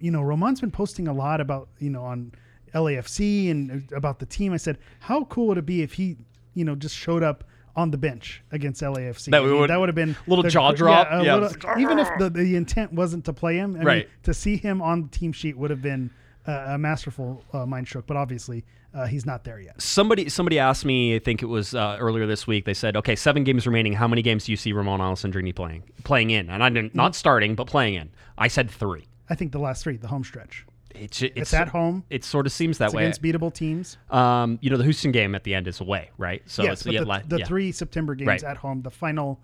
you 0.00 0.10
know, 0.10 0.22
Romain's 0.22 0.60
been 0.60 0.70
posting 0.70 1.08
a 1.08 1.12
lot 1.12 1.40
about 1.40 1.68
you 1.78 1.90
know 1.90 2.02
on 2.04 2.32
LAFC 2.74 3.50
and 3.50 3.90
about 3.92 4.18
the 4.18 4.26
team. 4.26 4.52
I 4.52 4.56
said, 4.58 4.78
how 5.00 5.24
cool 5.24 5.48
would 5.48 5.58
it 5.58 5.66
be 5.66 5.82
if 5.82 5.94
he 5.94 6.16
you 6.54 6.64
know 6.64 6.74
just 6.74 6.96
showed 6.96 7.22
up 7.22 7.44
on 7.78 7.90
the 7.92 7.96
bench 7.98 8.42
against 8.50 8.82
LAFC? 8.82 9.30
That 9.30 9.42
I 9.42 9.44
mean, 9.46 9.58
would- 9.60 9.70
that 9.70 9.78
would 9.78 9.88
have 9.88 9.96
been 9.96 10.10
a 10.26 10.30
little 10.30 10.42
the- 10.42 10.50
jaw 10.50 10.72
drop. 10.72 11.06
a 11.10 11.24
Yeah. 11.24 11.36
little- 11.36 11.78
even 11.80 11.98
if 11.98 12.08
the, 12.18 12.28
the 12.28 12.56
intent 12.62 12.92
wasn't 12.92 13.24
to 13.26 13.32
play 13.32 13.56
him, 13.56 13.76
I 13.76 13.82
Right. 13.84 13.96
mean, 14.06 14.06
to 14.24 14.34
see 14.34 14.56
him 14.56 14.82
on 14.82 15.02
the 15.02 15.08
team 15.08 15.32
sheet 15.32 15.56
would 15.56 15.70
have 15.70 15.80
been 15.82 16.10
uh, 16.46 16.64
a 16.74 16.78
masterful 16.78 17.44
uh, 17.52 17.66
mind 17.66 17.86
stroke. 17.86 18.06
But 18.06 18.16
obviously, 18.16 18.64
uh, 18.94 19.06
he's 19.06 19.26
not 19.26 19.44
there 19.44 19.60
yet. 19.60 19.80
Somebody 19.82 20.30
somebody 20.30 20.58
asked 20.58 20.84
me, 20.84 21.14
I 21.14 21.18
think 21.18 21.42
it 21.42 21.46
was 21.46 21.74
uh, 21.74 21.96
earlier 22.00 22.26
this 22.26 22.46
week. 22.46 22.64
They 22.64 22.72
said, 22.74 22.96
"Okay, 22.96 23.14
seven 23.16 23.44
games 23.44 23.66
remaining. 23.66 23.92
How 23.92 24.08
many 24.08 24.22
games 24.22 24.46
do 24.46 24.52
you 24.52 24.56
see 24.56 24.72
Ramon 24.72 24.98
Alessandrini 25.00 25.54
playing 25.54 25.82
playing 26.04 26.30
in?" 26.30 26.48
And 26.48 26.64
I 26.64 26.70
didn't 26.70 26.94
not 26.94 27.14
starting, 27.14 27.54
but 27.54 27.66
playing 27.66 27.94
in. 27.96 28.08
I 28.38 28.48
said 28.48 28.70
three. 28.70 29.04
I 29.28 29.34
think 29.34 29.52
the 29.52 29.58
last 29.58 29.84
three, 29.84 29.98
the 29.98 30.08
home 30.08 30.24
stretch. 30.24 30.64
It's 31.00 31.22
it's, 31.22 31.36
It's 31.36 31.54
at 31.54 31.68
home. 31.68 32.04
It 32.10 32.24
sort 32.24 32.46
of 32.46 32.52
seems 32.52 32.78
that 32.78 32.86
It's 32.86 32.94
way. 32.94 33.04
against 33.04 33.22
beatable 33.22 33.52
teams. 33.52 33.96
Um, 34.10 34.58
you 34.62 34.70
know, 34.70 34.76
the 34.76 34.84
Houston 34.84 35.12
game 35.12 35.34
at 35.34 35.44
the 35.44 35.54
end 35.54 35.68
is 35.68 35.80
away, 35.80 36.10
right? 36.18 36.42
So 36.46 36.62
yes, 36.62 36.84
it's 36.84 36.92
yeah, 36.92 37.00
the, 37.00 37.22
the 37.26 37.38
yeah. 37.38 37.44
three 37.46 37.72
September 37.72 38.14
games 38.14 38.26
Right. 38.28 38.44
at 38.44 38.56
home, 38.58 38.82
the 38.82 38.90
final 38.90 39.40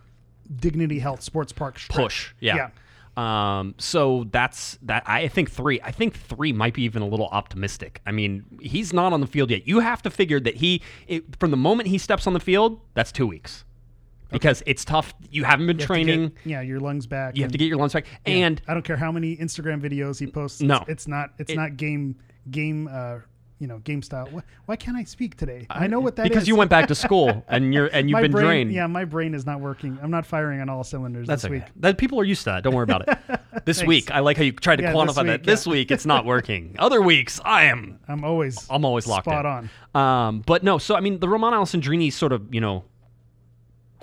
Dignity 0.57 0.99
Health 0.99 1.23
Sports 1.23 1.53
Park 1.53 1.79
stretch. 1.79 1.97
push. 1.97 2.35
Yeah. 2.41 2.71
Um, 3.17 3.75
so 3.79 4.27
that's 4.33 4.77
that. 4.83 5.05
I 5.07 5.29
think 5.29 5.49
three. 5.51 5.81
I 5.83 5.93
think 5.93 6.17
three 6.17 6.53
might 6.53 6.75
be 6.75 6.83
even 6.83 7.01
a 7.01 7.07
little 7.07 7.29
optimistic. 7.29 8.01
I 8.05 8.11
mean, 8.11 8.45
he's 8.61 8.93
not 8.93 9.13
on 9.13 9.21
the 9.21 9.27
field 9.29 9.51
yet. 9.51 9.69
You 9.69 9.79
have 9.79 10.03
to 10.03 10.11
figure 10.11 10.41
that 10.41 10.57
he, 10.57 10.83
it, 11.07 11.23
from 11.39 11.53
the 11.53 11.57
moment 11.57 11.89
he 11.89 11.99
steps 11.99 12.27
on 12.27 12.33
the 12.33 12.41
field, 12.41 12.81
that's 12.95 13.13
two 13.13 13.27
weeks, 13.27 13.65
because 14.31 14.63
it's 14.67 14.85
tough. 14.85 15.15
You 15.31 15.45
haven't 15.45 15.67
been 15.67 15.79
You 15.79 15.87
training. 15.87 16.29
get- 16.29 16.33
yeah, 16.47 16.61
your 16.63 16.81
lungs 16.81 17.07
back. 17.07 17.37
you 17.37 17.43
have 17.43 17.53
to 17.53 17.59
get 17.59 17.67
your 17.69 17.79
lungs 17.79 17.93
back, 17.93 18.07
yeah, 18.27 18.35
and 18.35 18.61
I 18.69 18.75
don't 18.75 18.85
care 18.85 18.97
how 18.97 19.13
many 19.13 19.37
Instagram 19.37 19.81
videos 19.81 20.19
he 20.19 20.27
posts. 20.27 20.61
No. 20.61 20.77
it's, 20.79 20.89
it's 20.89 21.09
not. 21.09 21.31
It's 21.39 21.51
It- 21.53 21.57
not 21.57 21.77
game 21.77 22.17
game. 22.51 22.89
Uh, 22.93 23.19
you 23.61 23.69
know, 23.69 23.79
game 23.79 24.03
style. 24.03 24.27
Why, 24.31 24.43
why 24.67 24.77
can't 24.77 24.97
I 24.97 25.05
speak 25.05 25.37
today? 25.37 25.67
I, 25.71 25.87
know 25.87 26.01
what 26.01 26.17
that 26.17 26.25
is. 26.27 26.29
because 26.29 26.49
you 26.49 26.57
went 26.57 26.71
back 26.71 26.89
to 26.89 26.95
school 27.07 27.45
and 27.49 27.73
you're 27.73 27.87
and 27.87 28.11
you've 28.11 28.15
my 28.15 28.23
been 28.23 28.33
brain, 28.33 28.45
drained. 28.45 28.73
Yeah, 28.73 28.89
my 28.89 29.05
brain 29.05 29.33
is 29.33 29.47
not 29.47 29.61
working. 29.61 29.97
I'm 30.03 30.11
not 30.11 30.27
firing 30.27 30.61
on 30.61 30.69
all 30.69 30.83
cylinders 30.83 31.29
That's 31.29 31.43
this 31.43 31.51
okay. 31.51 31.61
week. 31.61 31.69
That 31.77 31.97
people 31.97 32.21
are 32.21 32.25
used 32.25 32.41
to 32.43 32.51
that. 32.51 32.65
Don't 32.65 32.75
worry 32.75 32.83
about 32.83 33.09
it. 33.09 33.19
This 33.65 33.83
week, 33.85 34.11
I 34.11 34.19
like 34.19 34.37
how 34.37 34.43
you 34.43 34.53
tried 34.53 34.77
to 34.77 34.83
Yeah, 34.83 34.93
this 34.93 34.99
quantify 35.01 35.27
that. 35.27 35.41
week, 35.41 35.43
This 35.45 35.67
week, 35.67 35.91
it's 35.93 36.05
not 36.05 36.27
working. 36.35 36.75
Other 36.79 37.01
weeks, 37.01 37.41
I 37.45 37.67
am 37.67 37.99
I'm 38.09 38.25
always. 38.25 38.67
I'm 38.69 38.85
always 38.85 39.07
locked 39.07 39.25
spot 39.27 39.47
in. 39.47 39.71
on. 39.95 40.29
Um, 40.29 40.43
but 40.45 40.63
no, 40.65 40.77
so 40.77 40.97
I 40.97 41.01
mean, 41.01 41.21
the 41.21 41.29
Romain 41.29 41.53
Alessandrini 41.53 42.13
sort 42.13 42.33
of 42.33 42.53
you 42.53 42.61
know 42.61 42.85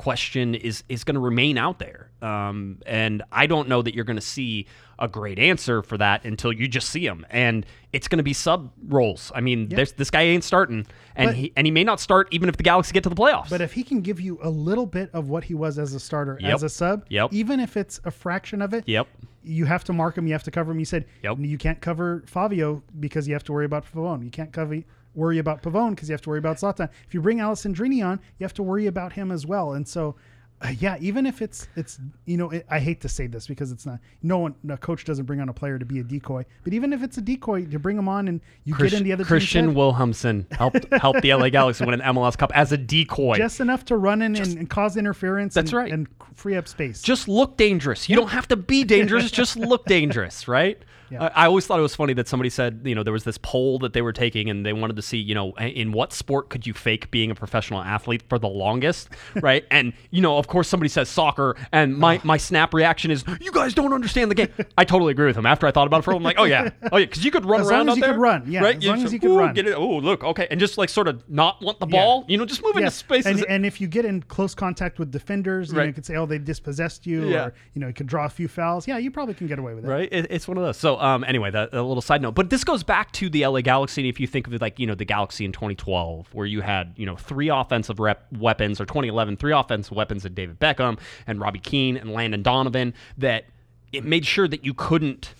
question 0.01 0.55
is 0.55 0.83
is 0.89 1.03
going 1.03 1.13
to 1.15 1.19
remain 1.21 1.57
out 1.57 1.77
there, 1.77 2.09
um, 2.23 2.79
and 2.87 3.21
I 3.31 3.45
don't 3.45 3.67
know 3.69 3.81
that 3.83 3.93
you're 3.93 4.03
going 4.05 4.17
to 4.17 4.21
see 4.21 4.65
a 4.97 5.07
great 5.07 5.37
answer 5.39 5.81
for 5.83 5.97
that 5.97 6.25
until 6.25 6.51
you 6.51 6.67
just 6.67 6.89
see 6.89 7.05
him, 7.05 7.25
and 7.29 7.65
it's 7.93 8.07
going 8.07 8.17
to 8.17 8.23
be 8.23 8.33
sub 8.33 8.71
roles. 8.87 9.31
I 9.35 9.41
mean, 9.41 9.69
there's, 9.69 9.91
this 9.93 10.09
guy 10.09 10.21
ain't 10.23 10.43
starting, 10.43 10.85
and 11.15 11.27
But- 11.29 11.35
he 11.35 11.53
and 11.55 11.67
he 11.67 11.71
may 11.71 11.83
not 11.83 11.99
start 11.99 12.27
even 12.31 12.49
if 12.49 12.57
the 12.57 12.63
Galaxy 12.63 12.93
get 12.93 13.03
to 13.03 13.09
the 13.09 13.15
playoffs. 13.15 13.49
But 13.49 13.61
if 13.61 13.73
he 13.73 13.83
can 13.83 14.01
give 14.01 14.19
you 14.19 14.39
a 14.41 14.49
little 14.49 14.85
bit 14.87 15.09
of 15.13 15.29
what 15.29 15.43
he 15.43 15.53
was 15.53 15.77
as 15.77 15.93
a 15.93 15.99
starter, 15.99 16.37
Yep. 16.41 16.53
as 16.55 16.63
a 16.63 16.69
sub, 16.69 17.05
Yep. 17.09 17.29
even 17.33 17.59
if 17.59 17.77
it's 17.77 17.99
a 18.03 18.11
fraction 18.11 18.61
of 18.61 18.73
it, 18.73 18.83
yep, 18.87 19.07
you 19.43 19.65
have 19.65 19.83
to 19.83 19.93
mark 19.93 20.17
him. 20.17 20.25
You 20.25 20.33
have 20.33 20.43
to 20.43 20.51
cover 20.51 20.71
him. 20.71 20.79
You 20.79 20.85
said 20.85 21.05
Yep. 21.23 21.37
you 21.41 21.57
can't 21.59 21.79
cover 21.81 22.23
Fabio 22.25 22.81
because 22.99 23.27
you 23.27 23.33
have 23.35 23.43
to 23.45 23.53
worry 23.53 23.65
about 23.65 23.85
Pavón. 23.91 24.23
You 24.23 24.31
can't 24.31 24.51
cover 24.51 24.79
worry 25.15 25.39
about 25.39 25.61
Pavón 25.61 25.91
because 25.91 26.09
you 26.09 26.13
have 26.13 26.21
to 26.21 26.29
worry 26.29 26.39
about 26.39 26.57
Zlatan. 26.57 26.89
If 27.07 27.13
you 27.13 27.21
bring 27.21 27.39
Alessandrini 27.39 28.05
on, 28.05 28.19
you 28.39 28.43
have 28.43 28.53
to 28.55 28.63
worry 28.63 28.87
about 28.87 29.13
him 29.13 29.31
as 29.31 29.45
well. 29.45 29.73
And 29.73 29.87
so, 29.87 30.15
uh, 30.61 30.69
yeah, 30.79 30.95
even 30.99 31.25
if 31.25 31.41
it's 31.41 31.67
it's 31.75 31.99
you 32.25 32.37
know 32.37 32.51
it, 32.51 32.65
I 32.69 32.79
hate 32.79 33.01
to 33.01 33.09
say 33.09 33.25
this 33.25 33.47
because 33.47 33.71
it's 33.71 33.85
not 33.85 33.99
no 34.21 34.37
one 34.37 34.55
no 34.61 34.77
coach 34.77 35.05
doesn't 35.05 35.25
bring 35.25 35.39
on 35.39 35.49
a 35.49 35.53
player 35.53 35.79
to 35.79 35.85
be 35.85 35.99
a 35.99 36.03
decoy. 36.03 36.45
But 36.63 36.73
even 36.73 36.93
if 36.93 37.01
it's 37.01 37.17
a 37.17 37.21
decoy, 37.21 37.65
to 37.65 37.79
bring 37.79 37.97
him 37.97 38.07
on 38.07 38.27
and 38.27 38.41
you 38.63 38.77
get 38.77 38.93
in 38.93 39.03
the 39.03 39.11
other 39.11 39.25
Christian 39.25 39.69
head, 39.69 39.75
Wilhelmsson 39.75 40.51
helped 40.53 40.85
help 40.93 41.19
the 41.21 41.33
LA 41.33 41.49
Galaxy 41.49 41.83
win 41.83 41.99
an 41.99 42.15
MLS 42.15 42.37
Cup 42.37 42.51
as 42.53 42.71
a 42.71 42.77
decoy. 42.77 43.37
just 43.37 43.59
enough 43.59 43.85
to 43.85 43.97
run 43.97 44.21
in 44.21 44.35
and, 44.35 44.57
and 44.57 44.69
cause 44.69 44.97
interference. 44.97 45.55
That's 45.55 45.71
and, 45.71 45.77
right. 45.77 45.91
and 45.91 46.07
free 46.35 46.55
up 46.55 46.67
space. 46.67 47.01
just 47.01 47.27
look 47.27 47.57
dangerous. 47.57 48.07
You 48.07 48.15
don't 48.15 48.29
have 48.29 48.47
to 48.49 48.55
be 48.55 48.83
dangerous. 48.83 49.31
just 49.31 49.57
look 49.57 49.85
dangerous, 49.85 50.47
right? 50.47 50.81
Yeah. 51.11 51.23
I, 51.35 51.43
I 51.43 51.45
always 51.47 51.65
thought 51.67 51.77
it 51.79 51.83
was 51.83 51.95
funny 51.95 52.13
that 52.13 52.27
somebody 52.27 52.49
said, 52.49 52.81
you 52.85 52.95
know, 52.95 53.03
there 53.03 53.13
was 53.13 53.23
this 53.23 53.37
poll 53.37 53.79
that 53.79 53.93
they 53.93 54.01
were 54.01 54.13
taking 54.13 54.49
and 54.49 54.65
they 54.65 54.73
wanted 54.73 54.95
to 54.95 55.01
see, 55.01 55.17
you 55.17 55.35
know, 55.35 55.51
in 55.57 55.91
what 55.91 56.13
sport 56.13 56.49
could 56.49 56.65
you 56.65 56.73
fake 56.73 57.11
being 57.11 57.31
a 57.31 57.35
professional 57.35 57.81
athlete 57.81 58.23
for 58.29 58.39
the 58.39 58.47
longest, 58.47 59.09
right? 59.41 59.65
and, 59.71 59.93
you 60.09 60.21
know, 60.21 60.37
of 60.37 60.47
course 60.47 60.67
somebody 60.67 60.89
says 60.89 61.09
soccer 61.09 61.55
and 61.71 61.97
my, 61.97 62.19
my 62.23 62.37
snap 62.37 62.73
reaction 62.73 63.11
is, 63.11 63.23
you 63.41 63.51
guys 63.51 63.73
don't 63.73 63.93
understand 63.93 64.31
the 64.31 64.35
game. 64.35 64.49
I 64.77 64.85
totally 64.85 65.11
agree 65.11 65.27
with 65.27 65.35
him. 65.37 65.45
After 65.45 65.67
I 65.67 65.71
thought 65.71 65.87
about 65.87 65.99
it 65.99 66.03
for 66.03 66.11
a 66.11 66.13
while, 66.13 66.19
I'm 66.19 66.23
like, 66.23 66.39
oh 66.39 66.43
yeah. 66.45 66.69
Oh 66.91 66.97
yeah, 66.97 67.05
because 67.05 67.25
you 67.25 67.31
could 67.31 67.45
run 67.45 67.61
As 67.61 67.69
around 67.69 67.87
long 67.87 67.89
as 67.89 67.95
you 67.97 68.01
there, 68.03 68.13
could 68.13 68.19
run, 68.21 68.43
yeah, 68.51 68.61
Right? 68.61 68.77
as 68.77 68.85
long 68.85 69.03
as 69.03 69.13
you 69.13 69.19
could 69.19 69.31
run. 69.35 69.53
Get 69.53 69.67
it. 69.67 69.73
Oh, 69.73 69.97
look, 69.97 70.23
okay. 70.23 70.47
And 70.49 70.59
just 70.59 70.77
like 70.77 70.89
sort 70.89 71.07
of 71.07 71.27
not 71.29 71.61
want 71.61 71.79
the 71.79 71.85
ball, 71.85 72.25
you 72.27 72.37
know, 72.37 72.45
just 72.45 72.61
move 72.63 72.71
into 72.75 72.83
Yes. 72.83 72.95
spaces. 72.95 73.41
And, 73.41 73.45
and 73.49 73.65
if 73.65 73.81
you 73.81 73.87
get 73.87 74.05
in 74.05 74.21
close 74.23 74.55
contact 74.55 74.97
with 74.99 75.11
defenders, 75.11 75.69
you, 75.69 75.73
know, 75.73 75.79
Right. 75.81 75.87
you 75.87 75.93
could 75.93 76.05
say, 76.05 76.15
"Oh, 76.15 76.25
they 76.25 76.37
dispossessed 76.37 77.05
you," 77.05 77.27
Yeah. 77.29 77.45
or 77.45 77.53
you 77.73 77.81
know, 77.81 77.87
you 77.87 77.93
could 77.93 78.07
draw 78.07 78.25
a 78.25 78.29
few 78.29 78.47
fouls. 78.47 78.87
Yeah, 78.87 78.97
you 78.97 79.11
probably 79.11 79.33
can 79.33 79.47
get 79.47 79.59
away 79.59 79.73
with 79.73 79.85
it. 79.85 79.87
Right, 79.87 80.09
it, 80.11 80.27
it's 80.29 80.47
one 80.47 80.57
of 80.57 80.63
those. 80.63 80.77
So, 80.77 80.95
um, 81.01 81.23
anyway, 81.23 81.51
that 81.51 81.73
a 81.73 81.81
little 81.81 82.01
side 82.01 82.21
note, 82.21 82.35
but 82.35 82.49
this 82.49 82.63
goes 82.63 82.83
back 82.83 83.11
to 83.13 83.29
the 83.29 83.45
LA 83.45 83.61
Galaxy. 83.61 84.07
If 84.07 84.19
you 84.19 84.27
think 84.27 84.47
of 84.47 84.53
it 84.53 84.61
like 84.61 84.79
you 84.79 84.85
know 84.85 84.95
the 84.95 85.05
Galaxy 85.05 85.43
in 85.43 85.51
2012, 85.51 86.33
where 86.33 86.45
you 86.45 86.61
had 86.61 86.93
you 86.95 87.05
know 87.05 87.15
three 87.15 87.49
offensive 87.49 87.99
rep 87.99 88.25
weapons, 88.37 88.79
or 88.79 88.85
2011, 88.85 89.37
three 89.37 89.53
offensive 89.53 89.95
weapons 89.95 90.25
of 90.25 90.35
David 90.35 90.59
Beckham 90.59 90.99
and 91.25 91.39
Robbie 91.41 91.59
Keane 91.59 91.97
and 91.97 92.11
Landon 92.11 92.43
Donovan, 92.43 92.93
that 93.17 93.45
it 93.91 94.05
made 94.05 94.25
sure 94.25 94.47
that 94.47 94.63
you 94.63 94.73
couldn't, 94.73 95.33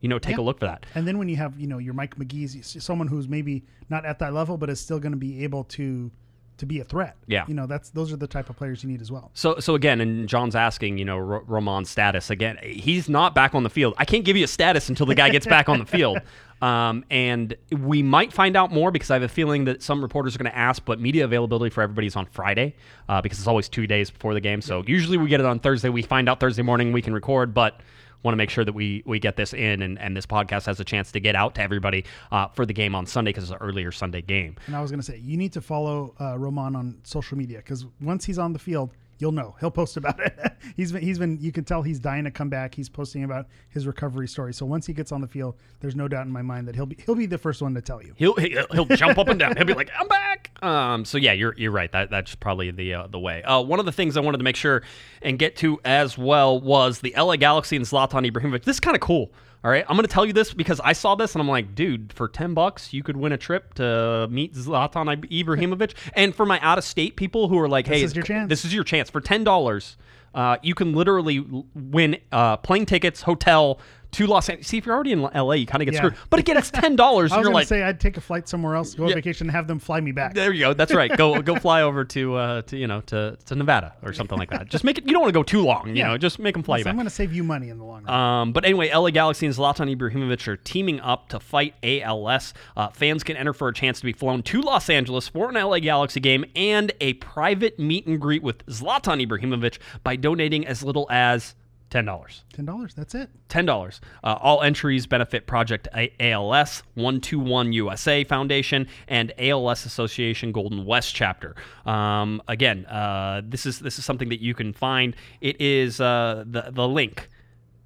you 0.00 0.08
know, 0.08 0.18
take 0.18 0.36
a 0.36 0.42
look 0.42 0.60
for 0.60 0.66
that. 0.66 0.86
And 0.94 1.08
then 1.08 1.18
when 1.18 1.28
you 1.28 1.36
have, 1.36 1.58
you 1.58 1.66
know, 1.66 1.78
your 1.78 1.94
Mike 1.94 2.16
Magee's, 2.16 2.82
someone 2.82 3.08
who's 3.08 3.28
maybe 3.28 3.64
not 3.88 4.04
at 4.04 4.18
that 4.20 4.32
level, 4.32 4.56
but 4.56 4.70
is 4.70 4.78
still 4.78 5.00
going 5.00 5.12
to 5.12 5.18
be 5.18 5.42
able 5.42 5.64
to 5.64 6.10
to 6.58 6.66
be 6.66 6.80
a 6.80 6.84
threat. 6.84 7.16
Yeah. 7.26 7.44
You 7.48 7.54
know, 7.54 7.66
that's 7.66 7.90
those 7.90 8.12
are 8.12 8.16
the 8.16 8.26
type 8.26 8.50
of 8.50 8.56
players 8.56 8.82
you 8.82 8.90
need 8.90 9.00
as 9.00 9.10
well. 9.10 9.30
So, 9.34 9.58
so 9.58 9.74
again, 9.74 10.00
and 10.00 10.28
John's 10.28 10.54
asking, 10.54 10.98
you 10.98 11.04
know, 11.04 11.16
R- 11.16 11.42
Romain's 11.46 11.88
status 11.88 12.30
again. 12.30 12.58
He's 12.62 13.08
not 13.08 13.34
back 13.34 13.54
on 13.54 13.62
the 13.62 13.70
field. 13.70 13.94
I 13.96 14.04
can't 14.04 14.24
give 14.24 14.36
you 14.36 14.44
a 14.44 14.48
status 14.48 14.88
until 14.88 15.06
the 15.06 15.14
guy 15.14 15.30
gets 15.30 15.46
back 15.46 15.68
on 15.68 15.78
the 15.78 15.86
field. 15.86 16.18
Um, 16.60 17.04
and 17.08 17.54
we 17.70 18.02
might 18.02 18.32
find 18.32 18.56
out 18.56 18.72
more 18.72 18.90
because 18.90 19.12
I 19.12 19.14
have 19.14 19.22
a 19.22 19.28
feeling 19.28 19.66
that 19.66 19.80
some 19.80 20.02
reporters 20.02 20.34
are 20.34 20.38
going 20.38 20.50
to 20.50 20.58
ask. 20.58 20.84
But 20.84 21.00
media 21.00 21.24
availability 21.24 21.72
for 21.72 21.82
everybody 21.82 22.08
is 22.08 22.16
on 22.16 22.26
Friday 22.26 22.74
uh, 23.08 23.22
because 23.22 23.38
it's 23.38 23.46
always 23.46 23.68
two 23.68 23.86
days 23.86 24.10
before 24.10 24.34
the 24.34 24.40
game. 24.40 24.60
So 24.60 24.82
usually 24.86 25.18
we 25.18 25.28
get 25.28 25.38
it 25.38 25.46
on 25.46 25.60
Thursday. 25.60 25.88
We 25.88 26.02
find 26.02 26.28
out 26.28 26.40
Thursday 26.40 26.62
morning. 26.62 26.92
We 26.92 27.00
can 27.00 27.14
record, 27.14 27.54
but 27.54 27.80
want 28.22 28.32
to 28.32 28.36
make 28.36 28.50
sure 28.50 28.64
that 28.64 28.72
we 28.72 29.02
we 29.06 29.18
get 29.18 29.36
this 29.36 29.54
in 29.54 29.82
and, 29.82 29.98
and 29.98 30.16
this 30.16 30.26
podcast 30.26 30.66
has 30.66 30.80
a 30.80 30.84
chance 30.84 31.12
to 31.12 31.20
get 31.20 31.34
out 31.34 31.54
to 31.56 31.62
everybody 31.62 32.04
uh, 32.32 32.48
for 32.48 32.66
the 32.66 32.72
game 32.72 32.94
on 32.94 33.06
Sunday 33.06 33.30
because 33.30 33.44
it's 33.44 33.52
an 33.52 33.58
earlier 33.60 33.92
Sunday 33.92 34.22
game. 34.22 34.56
And 34.66 34.76
I 34.76 34.80
was 34.80 34.90
going 34.90 35.00
to 35.00 35.06
say, 35.06 35.18
you 35.18 35.36
need 35.36 35.52
to 35.52 35.60
follow 35.60 36.14
uh, 36.20 36.38
Romain 36.38 36.76
on 36.76 36.98
social 37.04 37.38
media 37.38 37.58
because 37.58 37.86
once 38.00 38.24
he's 38.24 38.38
on 38.38 38.52
the 38.52 38.58
field, 38.58 38.90
you'll 39.18 39.32
know. 39.32 39.56
He'll 39.60 39.70
post 39.70 39.96
about 39.96 40.20
it. 40.20 40.38
he's 40.76 40.92
been, 40.92 41.02
he's 41.02 41.18
been, 41.18 41.38
you 41.40 41.52
can 41.52 41.64
tell 41.64 41.82
he's 41.82 41.98
dying 41.98 42.24
to 42.24 42.30
come 42.30 42.48
back. 42.48 42.74
He's 42.74 42.88
posting 42.88 43.24
about 43.24 43.46
his 43.68 43.86
recovery 43.86 44.28
story. 44.28 44.54
So 44.54 44.66
once 44.66 44.86
he 44.86 44.92
gets 44.92 45.12
on 45.12 45.20
the 45.20 45.26
field, 45.26 45.56
there's 45.80 45.96
no 45.96 46.08
doubt 46.08 46.26
in 46.26 46.32
my 46.32 46.42
mind 46.42 46.68
that 46.68 46.74
he'll 46.74 46.86
be, 46.86 46.96
he'll 47.04 47.14
be 47.14 47.26
the 47.26 47.38
first 47.38 47.62
one 47.62 47.74
to 47.74 47.80
tell 47.82 48.02
you. 48.02 48.14
He'll 48.16 48.34
he'll, 48.34 48.66
he'll 48.72 48.84
jump 48.86 49.18
up 49.18 49.28
and 49.28 49.38
down. 49.38 49.56
He'll 49.56 49.66
be 49.66 49.74
like, 49.74 49.90
"I'm 49.98 50.08
back." 50.08 50.50
Um, 50.62 51.04
so 51.04 51.18
yeah, 51.18 51.32
you're 51.32 51.54
you're 51.56 51.70
right. 51.70 51.90
That 51.92 52.10
that's 52.10 52.34
probably 52.34 52.70
the 52.70 52.94
uh, 52.94 53.06
the 53.08 53.18
way. 53.18 53.42
Uh, 53.42 53.60
one 53.60 53.80
of 53.80 53.86
the 53.86 53.92
things 53.92 54.16
I 54.16 54.20
wanted 54.20 54.38
to 54.38 54.44
make 54.44 54.56
sure 54.56 54.82
and 55.22 55.38
get 55.38 55.56
to 55.56 55.80
as 55.84 56.16
well 56.16 56.60
was 56.60 57.00
the 57.00 57.14
LA 57.16 57.36
Galaxy 57.36 57.76
and 57.76 57.84
Zlatan 57.84 58.30
Ibrahimovic. 58.30 58.64
This 58.64 58.76
is 58.76 58.80
kind 58.80 58.96
of 58.96 59.00
cool. 59.00 59.32
All 59.64 59.70
right, 59.70 59.84
I'm 59.88 59.96
going 59.96 60.06
to 60.06 60.12
tell 60.12 60.24
you 60.24 60.32
this 60.32 60.54
because 60.54 60.80
I 60.80 60.92
saw 60.92 61.16
this 61.16 61.34
and 61.34 61.42
I'm 61.42 61.48
like, 61.48 61.74
dude, 61.74 62.12
for 62.12 62.28
ten 62.28 62.54
bucks 62.54 62.92
you 62.92 63.02
could 63.02 63.16
win 63.16 63.32
a 63.32 63.36
trip 63.36 63.74
to 63.74 64.28
meet 64.30 64.54
Zlatan 64.54 65.24
Ibrahimovic. 65.26 65.94
and 66.14 66.34
for 66.34 66.46
my 66.46 66.60
out 66.60 66.78
of 66.78 66.84
state 66.84 67.16
people 67.16 67.48
who 67.48 67.58
are 67.58 67.68
like, 67.68 67.86
hey, 67.86 68.02
this 68.02 68.12
is 68.12 68.16
your 68.16 68.24
chance. 68.24 68.48
This 68.48 68.64
is 68.64 68.72
your 68.72 68.84
chance 68.84 69.10
for 69.10 69.20
ten 69.20 69.42
dollars. 69.42 69.96
Uh, 70.34 70.58
you 70.62 70.74
can 70.74 70.92
literally 70.92 71.44
win 71.74 72.18
uh, 72.30 72.56
plane 72.58 72.86
tickets, 72.86 73.22
hotel 73.22 73.80
to 74.12 74.26
Los 74.26 74.48
Angeles. 74.48 74.66
See, 74.68 74.78
if 74.78 74.86
you're 74.86 74.94
already 74.94 75.12
in 75.12 75.20
LA, 75.20 75.52
you 75.52 75.66
kind 75.66 75.82
of 75.82 75.86
get 75.86 75.92
Yeah. 75.94 76.00
screwed. 76.00 76.14
But 76.30 76.40
again, 76.40 76.56
it's 76.56 76.70
ten 76.72 76.96
dollars. 76.96 77.30
I 77.30 77.36
was 77.36 77.42
You're 77.42 77.50
gonna 77.50 77.54
like, 77.56 77.68
say 77.68 77.82
I'd 77.82 78.00
take 78.00 78.16
a 78.16 78.20
flight 78.20 78.48
somewhere 78.48 78.74
else, 78.74 78.94
go 78.94 79.04
on 79.04 79.10
Yeah. 79.10 79.14
vacation, 79.16 79.46
and 79.48 79.52
have 79.54 79.66
them 79.68 79.78
fly 79.78 80.00
me 80.00 80.12
back. 80.12 80.34
there 80.34 80.52
you 80.52 80.60
go. 80.60 80.72
That's 80.74 80.94
right. 80.94 81.14
Go 81.16 81.42
go 81.42 81.56
fly 81.56 81.82
over 81.82 82.04
to 82.06 82.34
uh, 82.36 82.62
to 82.62 82.76
you 82.76 82.86
know 82.86 83.00
to, 83.02 83.36
to 83.46 83.54
Nevada 83.54 83.94
or 84.02 84.12
something 84.12 84.38
like 84.38 84.50
that. 84.50 84.68
Just 84.70 84.82
make 84.84 84.96
it. 84.98 85.04
You 85.06 85.12
don't 85.12 85.20
want 85.22 85.32
to 85.32 85.38
go 85.38 85.42
too 85.42 85.62
long. 85.62 85.88
You 85.88 85.94
Yeah. 85.94 86.08
know, 86.08 86.18
just 86.18 86.38
make 86.38 86.54
them 86.54 86.62
fly 86.62 86.78
you 86.78 86.84
So 86.84 86.90
I'm 86.90 86.96
going 86.96 87.06
to 87.06 87.10
save 87.10 87.32
you 87.34 87.44
money 87.44 87.68
in 87.68 87.78
the 87.78 87.84
long 87.84 88.04
run. 88.04 88.14
Um, 88.14 88.52
but 88.52 88.64
anyway, 88.64 88.90
LA 88.90 89.10
Galaxy 89.10 89.44
and 89.46 89.54
Zlatan 89.54 89.94
Ibrahimovic 89.94 90.48
are 90.48 90.56
teaming 90.56 91.00
up 91.00 91.28
to 91.30 91.38
fight 91.40 91.74
ALS. 91.82 92.54
Uh, 92.76 92.88
fans 92.88 93.22
can 93.22 93.36
enter 93.36 93.52
for 93.52 93.68
a 93.68 93.74
chance 93.74 93.98
to 94.00 94.04
be 94.06 94.12
flown 94.12 94.42
to 94.44 94.62
Los 94.62 94.88
Angeles 94.88 95.28
for 95.28 95.48
an 95.50 95.54
LA 95.56 95.80
Galaxy 95.80 96.20
game 96.20 96.44
and 96.56 96.92
a 97.00 97.12
private 97.14 97.78
meet 97.78 98.06
and 98.06 98.20
greet 98.20 98.42
with 98.42 98.64
Zlatan 98.66 99.24
Ibrahimovic 99.26 99.78
by 100.02 100.16
donating 100.16 100.66
as 100.66 100.82
little 100.82 101.06
as 101.10 101.54
ten 101.90 102.04
dollars. 102.04 102.44
Ten 102.52 102.64
dollars. 102.64 102.94
That's 102.94 103.14
it. 103.14 103.30
Ten 103.48 103.64
dollars. 103.66 104.00
Uh, 104.22 104.36
all 104.40 104.62
entries 104.62 105.06
benefit 105.06 105.46
Project 105.46 105.88
A- 105.96 106.12
ALS, 106.20 106.82
One 106.94 107.20
Two 107.20 107.38
One 107.40 107.72
USA 107.72 108.24
Foundation, 108.24 108.88
and 109.08 109.32
ALS 109.38 109.86
Association 109.86 110.52
Golden 110.52 110.84
West 110.84 111.14
chapter. 111.14 111.54
Um, 111.86 112.42
again, 112.48 112.84
uh, 112.86 113.42
this 113.44 113.64
is 113.66 113.78
this 113.78 113.98
is 113.98 114.04
something 114.04 114.28
that 114.28 114.40
you 114.40 114.54
can 114.54 114.72
find. 114.72 115.14
It 115.40 115.60
is 115.60 116.00
uh, 116.00 116.44
the 116.46 116.70
the 116.70 116.86
link. 116.88 117.28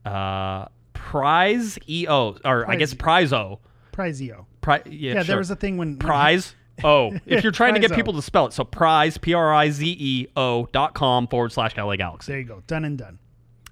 Uh, 0.05 0.67
Prize 0.95 1.79
EO, 1.89 2.37
or 2.45 2.69
I 2.71 2.77
guess 2.77 2.95
Prize 2.95 3.33
O. 3.33 3.61
Prizeo. 3.93 4.47
Pri- 4.61 4.83
yeah, 4.87 4.91
Yeah, 4.91 5.15
sure. 5.15 5.25
there 5.25 5.37
was 5.39 5.51
a 5.51 5.57
thing 5.57 5.77
when 5.77 5.91
when- 5.91 5.99
Prize. 5.99 6.55
Oh, 6.85 7.13
if 7.27 7.43
you're 7.45 7.53
trying 7.53 7.75
to 7.75 7.81
get 7.81 7.93
people 7.93 8.15
to 8.15 8.23
spell 8.23 8.47
it, 8.47 8.55
so 8.55 8.65
prize, 8.65 9.19
P 9.19 9.35
R 9.35 9.53
I 9.53 9.69
Z 9.71 9.95
E 10.01 10.27
O 10.37 10.67
dot 10.73 10.95
com 10.95 11.29
forward 11.29 11.53
slash 11.53 11.77
LA 11.77 11.97
Galaxy. 11.97 12.33
There 12.33 12.41
you 12.41 12.47
go. 12.47 12.63
Done 12.67 12.85
and 12.87 12.97
done. 12.99 13.19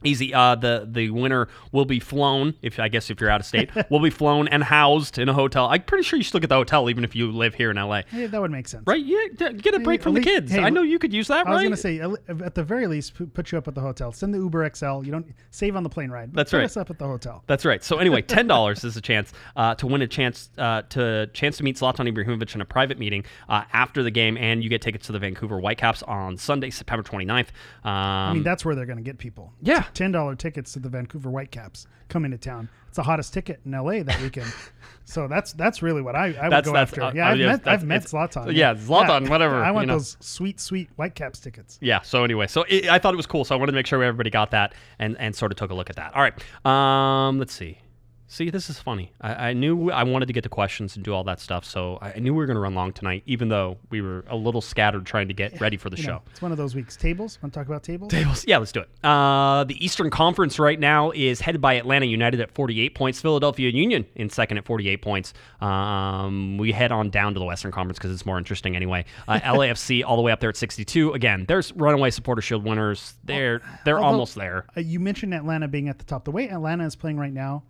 Easy. 0.03 0.32
Uh, 0.32 0.55
the 0.55 0.88
the 0.90 1.11
winner 1.11 1.48
will 1.72 1.84
be 1.84 2.01
flown. 2.01 2.55
If 2.62 2.78
I 2.78 2.88
guess 2.88 3.11
if 3.11 3.20
you're 3.20 3.28
out 3.30 3.40
of 3.40 3.46
state, 3.46 3.70
will 3.90 4.01
be 4.01 4.11
flown 4.11 4.48
and 4.48 4.62
housed 4.64 5.18
in 5.18 5.28
a 5.28 5.32
hotel. 5.34 5.66
I'm 5.66 5.82
pretty 5.82 6.05
sure 6.05 6.16
you 6.16 6.22
should 6.22 6.34
look 6.34 6.42
at 6.44 6.48
the 6.48 6.55
hotel 6.57 6.88
even 6.88 7.05
if 7.05 7.14
you 7.14 7.30
live 7.30 7.55
here 7.55 7.70
in 7.70 7.76
LA. 7.76 8.03
Hey, 8.11 8.26
that 8.26 8.40
would 8.40 8.51
make 8.51 8.66
sense. 8.68 8.84
Right? 8.86 9.05
Yeah. 9.05 9.51
Get 9.53 9.74
a 9.74 9.78
break 9.80 10.01
Hey, 10.01 10.05
from 10.05 10.14
the 10.14 10.20
kids. 10.20 10.53
hey, 10.53 10.61
I 10.62 10.70
know 10.70 10.82
you 10.82 10.98
could 10.98 11.12
use 11.12 11.28
that. 11.28 11.46
I 11.46 11.51
was 11.51 11.57
right? 11.59 11.62
going 11.62 11.70
to 11.72 11.76
say, 11.76 12.44
at 12.46 12.55
the 12.55 12.62
very 12.64 12.86
least, 12.86 13.12
put 13.34 13.53
you 13.53 13.59
up 13.59 13.68
at 13.68 13.74
the 13.74 13.80
hotel. 13.80 14.12
Send 14.12 14.32
the 14.32 14.38
Uber 14.38 14.70
XL. 14.74 15.03
You 15.05 15.12
don't 15.12 15.26
save 15.51 15.76
on 15.76 15.82
the 15.82 15.88
plane 15.90 16.11
ride. 16.11 16.32
but 16.32 16.36
That's 16.40 16.51
put 16.53 16.57
right. 16.59 16.64
us 16.64 16.76
up 16.76 16.90
at 16.90 16.98
the 16.98 17.07
hotel. 17.07 17.42
That's 17.46 17.64
right. 17.64 17.82
So 17.84 17.98
anyway, 17.98 18.22
ten 18.36 18.46
dollars 18.46 18.84
is 18.84 18.96
a 18.96 19.01
chance 19.01 19.32
uh, 19.57 19.74
to 19.76 19.86
win 19.86 20.03
a 20.03 20.07
chance 20.07 20.51
uh, 20.59 20.82
to 20.90 21.28
chance 21.34 21.57
to 21.59 21.62
meet 21.64 21.76
Zlatan 21.76 22.11
Ibrahimovic 22.11 22.55
in 22.55 22.61
a 22.61 22.64
private 22.64 22.98
meeting 22.98 23.24
uh, 23.48 23.64
after 23.72 24.03
the 24.03 24.11
game, 24.11 24.36
and 24.38 24.62
you 24.64 24.70
get 24.70 24.80
tickets 24.80 25.07
to 25.07 25.12
the 25.12 25.18
Vancouver 25.18 25.59
Whitecaps 25.61 26.03
on 26.05 26.36
Sunday, 26.38 26.70
September 26.70 27.03
29th. 27.03 27.48
Um, 27.84 27.92
I 27.92 28.32
mean, 28.34 28.42
that's 28.42 28.64
where 28.64 28.74
they're 28.74 28.86
going 28.86 28.96
to 28.98 29.03
get 29.05 29.18
people. 29.18 29.53
yeah. 29.61 29.84
Ten 29.95 30.12
dollar 30.12 30.34
tickets 30.34 30.72
to 30.74 30.78
the 30.78 30.88
Vancouver 30.88 31.30
Whitecaps 31.30 31.86
come 32.09 32.24
into 32.24 32.38
town. 32.38 32.68
It's 32.88 32.97
the 32.97 33.03
hottest 33.05 33.32
ticket 33.32 33.61
in 33.64 33.70
LA 33.72 34.03
that 34.03 34.20
weekend. 34.20 34.53
so 35.05 35.28
that's 35.28 35.53
that's 35.53 35.80
really 35.82 36.03
what 36.03 36.16
I, 36.16 36.24
I 36.24 36.26
would 36.26 36.34
That's- 36.34 36.64
go 36.64 36.72
that's- 36.72 36.88
after. 36.88 37.03
uh, 37.03 37.12
yeah, 37.14 37.28
I've 37.28 37.38
yes, 37.38 37.59
met 37.64 37.68
I've 37.68 37.84
met 37.84 38.03
Zlatan. 38.03 38.55
yeah, 38.57 38.74
Zlatan, 38.74 39.28
whatever, 39.28 39.62
I 39.62 39.70
want 39.70 39.84
you 39.84 39.86
know. 39.88 39.95
those 39.99 40.16
sweet 40.20 40.59
sweet 40.59 40.88
Whitecaps 40.97 41.38
tickets. 41.41 41.78
Yeah. 41.80 42.01
So 42.03 42.24
anyway, 42.24 42.49
so 42.49 42.64
it, 42.68 42.88
I 42.88 42.99
thought 42.99 43.14
it 43.14 43.16
was 43.18 43.26
cool. 43.26 43.45
So 43.45 43.55
I 43.55 43.59
wanted 43.59 43.72
to 43.72 43.76
make 43.76 43.86
sure 43.86 44.03
everybody 44.03 44.30
got 44.30 44.51
that 44.51 44.74
and 44.99 45.16
and 45.18 45.34
sort 45.36 45.53
of 45.53 45.57
took 45.59 45.70
a 45.70 45.74
look 45.74 45.88
at 45.91 45.97
that. 45.97 46.14
All 46.16 46.22
right. 46.22 46.34
Um, 46.66 47.38
let's 47.38 47.53
see. 47.55 47.78
See, 48.33 48.49
this 48.49 48.70
is 48.70 48.78
funny. 48.78 49.11
I, 49.20 49.49
I 49.49 49.53
knew 49.55 49.91
I 49.91 50.05
wanted 50.05 50.26
to 50.26 50.33
get 50.33 50.45
to 50.45 50.49
questions 50.49 50.95
and 50.95 51.05
do 51.05 51.12
all 51.12 51.24
that 51.24 51.41
stuff, 51.41 51.64
so 51.64 51.99
I 52.01 52.20
knew 52.20 52.33
we 52.33 52.39
were 52.39 52.47
going 52.47 52.55
to 52.55 52.61
run 52.61 52.76
long 52.76 52.93
tonight, 52.93 53.24
even 53.26 53.49
though 53.49 53.76
we 53.91 54.01
were 54.01 54.24
a 54.28 54.37
little 54.37 54.61
scattered 54.61 55.05
trying 55.05 55.26
to 55.26 55.35
get 55.35 55.61
ready 55.61 55.76
for 55.76 55.91
the 55.91 55.97
You 55.97 56.03
show. 56.05 56.11
know, 56.12 56.22
it's 56.31 56.41
one 56.41 56.53
of 56.53 56.57
those 56.57 56.76
weeks. 56.76 56.97
Tables. 56.97 57.41
Want 57.43 57.53
to 57.53 57.59
talk 57.59 57.66
about 57.66 57.83
tables? 57.83 58.12
Tables. 58.12 58.45
Yeah, 58.47 58.59
let's 58.59 58.70
do 58.70 58.83
it. 58.83 58.89
Uh, 59.05 59.64
the 59.64 59.85
Eastern 59.85 60.11
Conference 60.11 60.61
right 60.61 60.78
now 60.78 61.11
is 61.11 61.41
headed 61.41 61.61
by 61.61 61.74
Atlanta 61.74 62.07
United 62.07 62.41
at 62.41 62.53
48 62.53 62.95
points. 62.95 63.20
Philadelphia 63.20 63.68
Union 63.68 64.07
in 64.14 64.31
second 64.31 64.59
at 64.59 64.64
48 64.64 65.03
points. 65.03 65.33
Um, 65.61 66.57
we 66.57 66.70
head 66.70 66.93
on 66.93 67.11
down 67.11 67.35
to 67.35 67.41
the 67.41 67.47
Western 67.47 67.72
Conference 67.72 67.99
because 67.99 68.12
it's 68.12 68.24
more 68.24 68.39
interesting 68.39 68.76
anyway. 68.76 69.07
Uh, 69.26 69.41
LAFC 69.45 70.05
all 70.07 70.14
the 70.14 70.22
way 70.22 70.31
up 70.31 70.39
there 70.39 70.51
at 70.51 70.57
62. 70.57 71.14
Again, 71.14 71.47
there's 71.49 71.72
runaway 71.72 72.11
supporter 72.11 72.43
shield 72.43 72.62
winners. 72.64 73.14
They're 73.24 73.61
they're 73.85 73.97
Although- 73.97 74.07
almost 74.07 74.37
there. 74.37 74.66
Uh, 74.76 74.81
you 74.83 75.01
mentioned 75.01 75.35
Atlanta 75.35 75.66
being 75.66 75.89
at 75.89 75.99
the 75.99 76.05
top. 76.05 76.24
The 76.24 76.31
way 76.31 76.49
Atlanta 76.49 76.85
is 76.87 76.95
playing 76.95 77.18
right 77.18 77.33
now, 77.33 77.64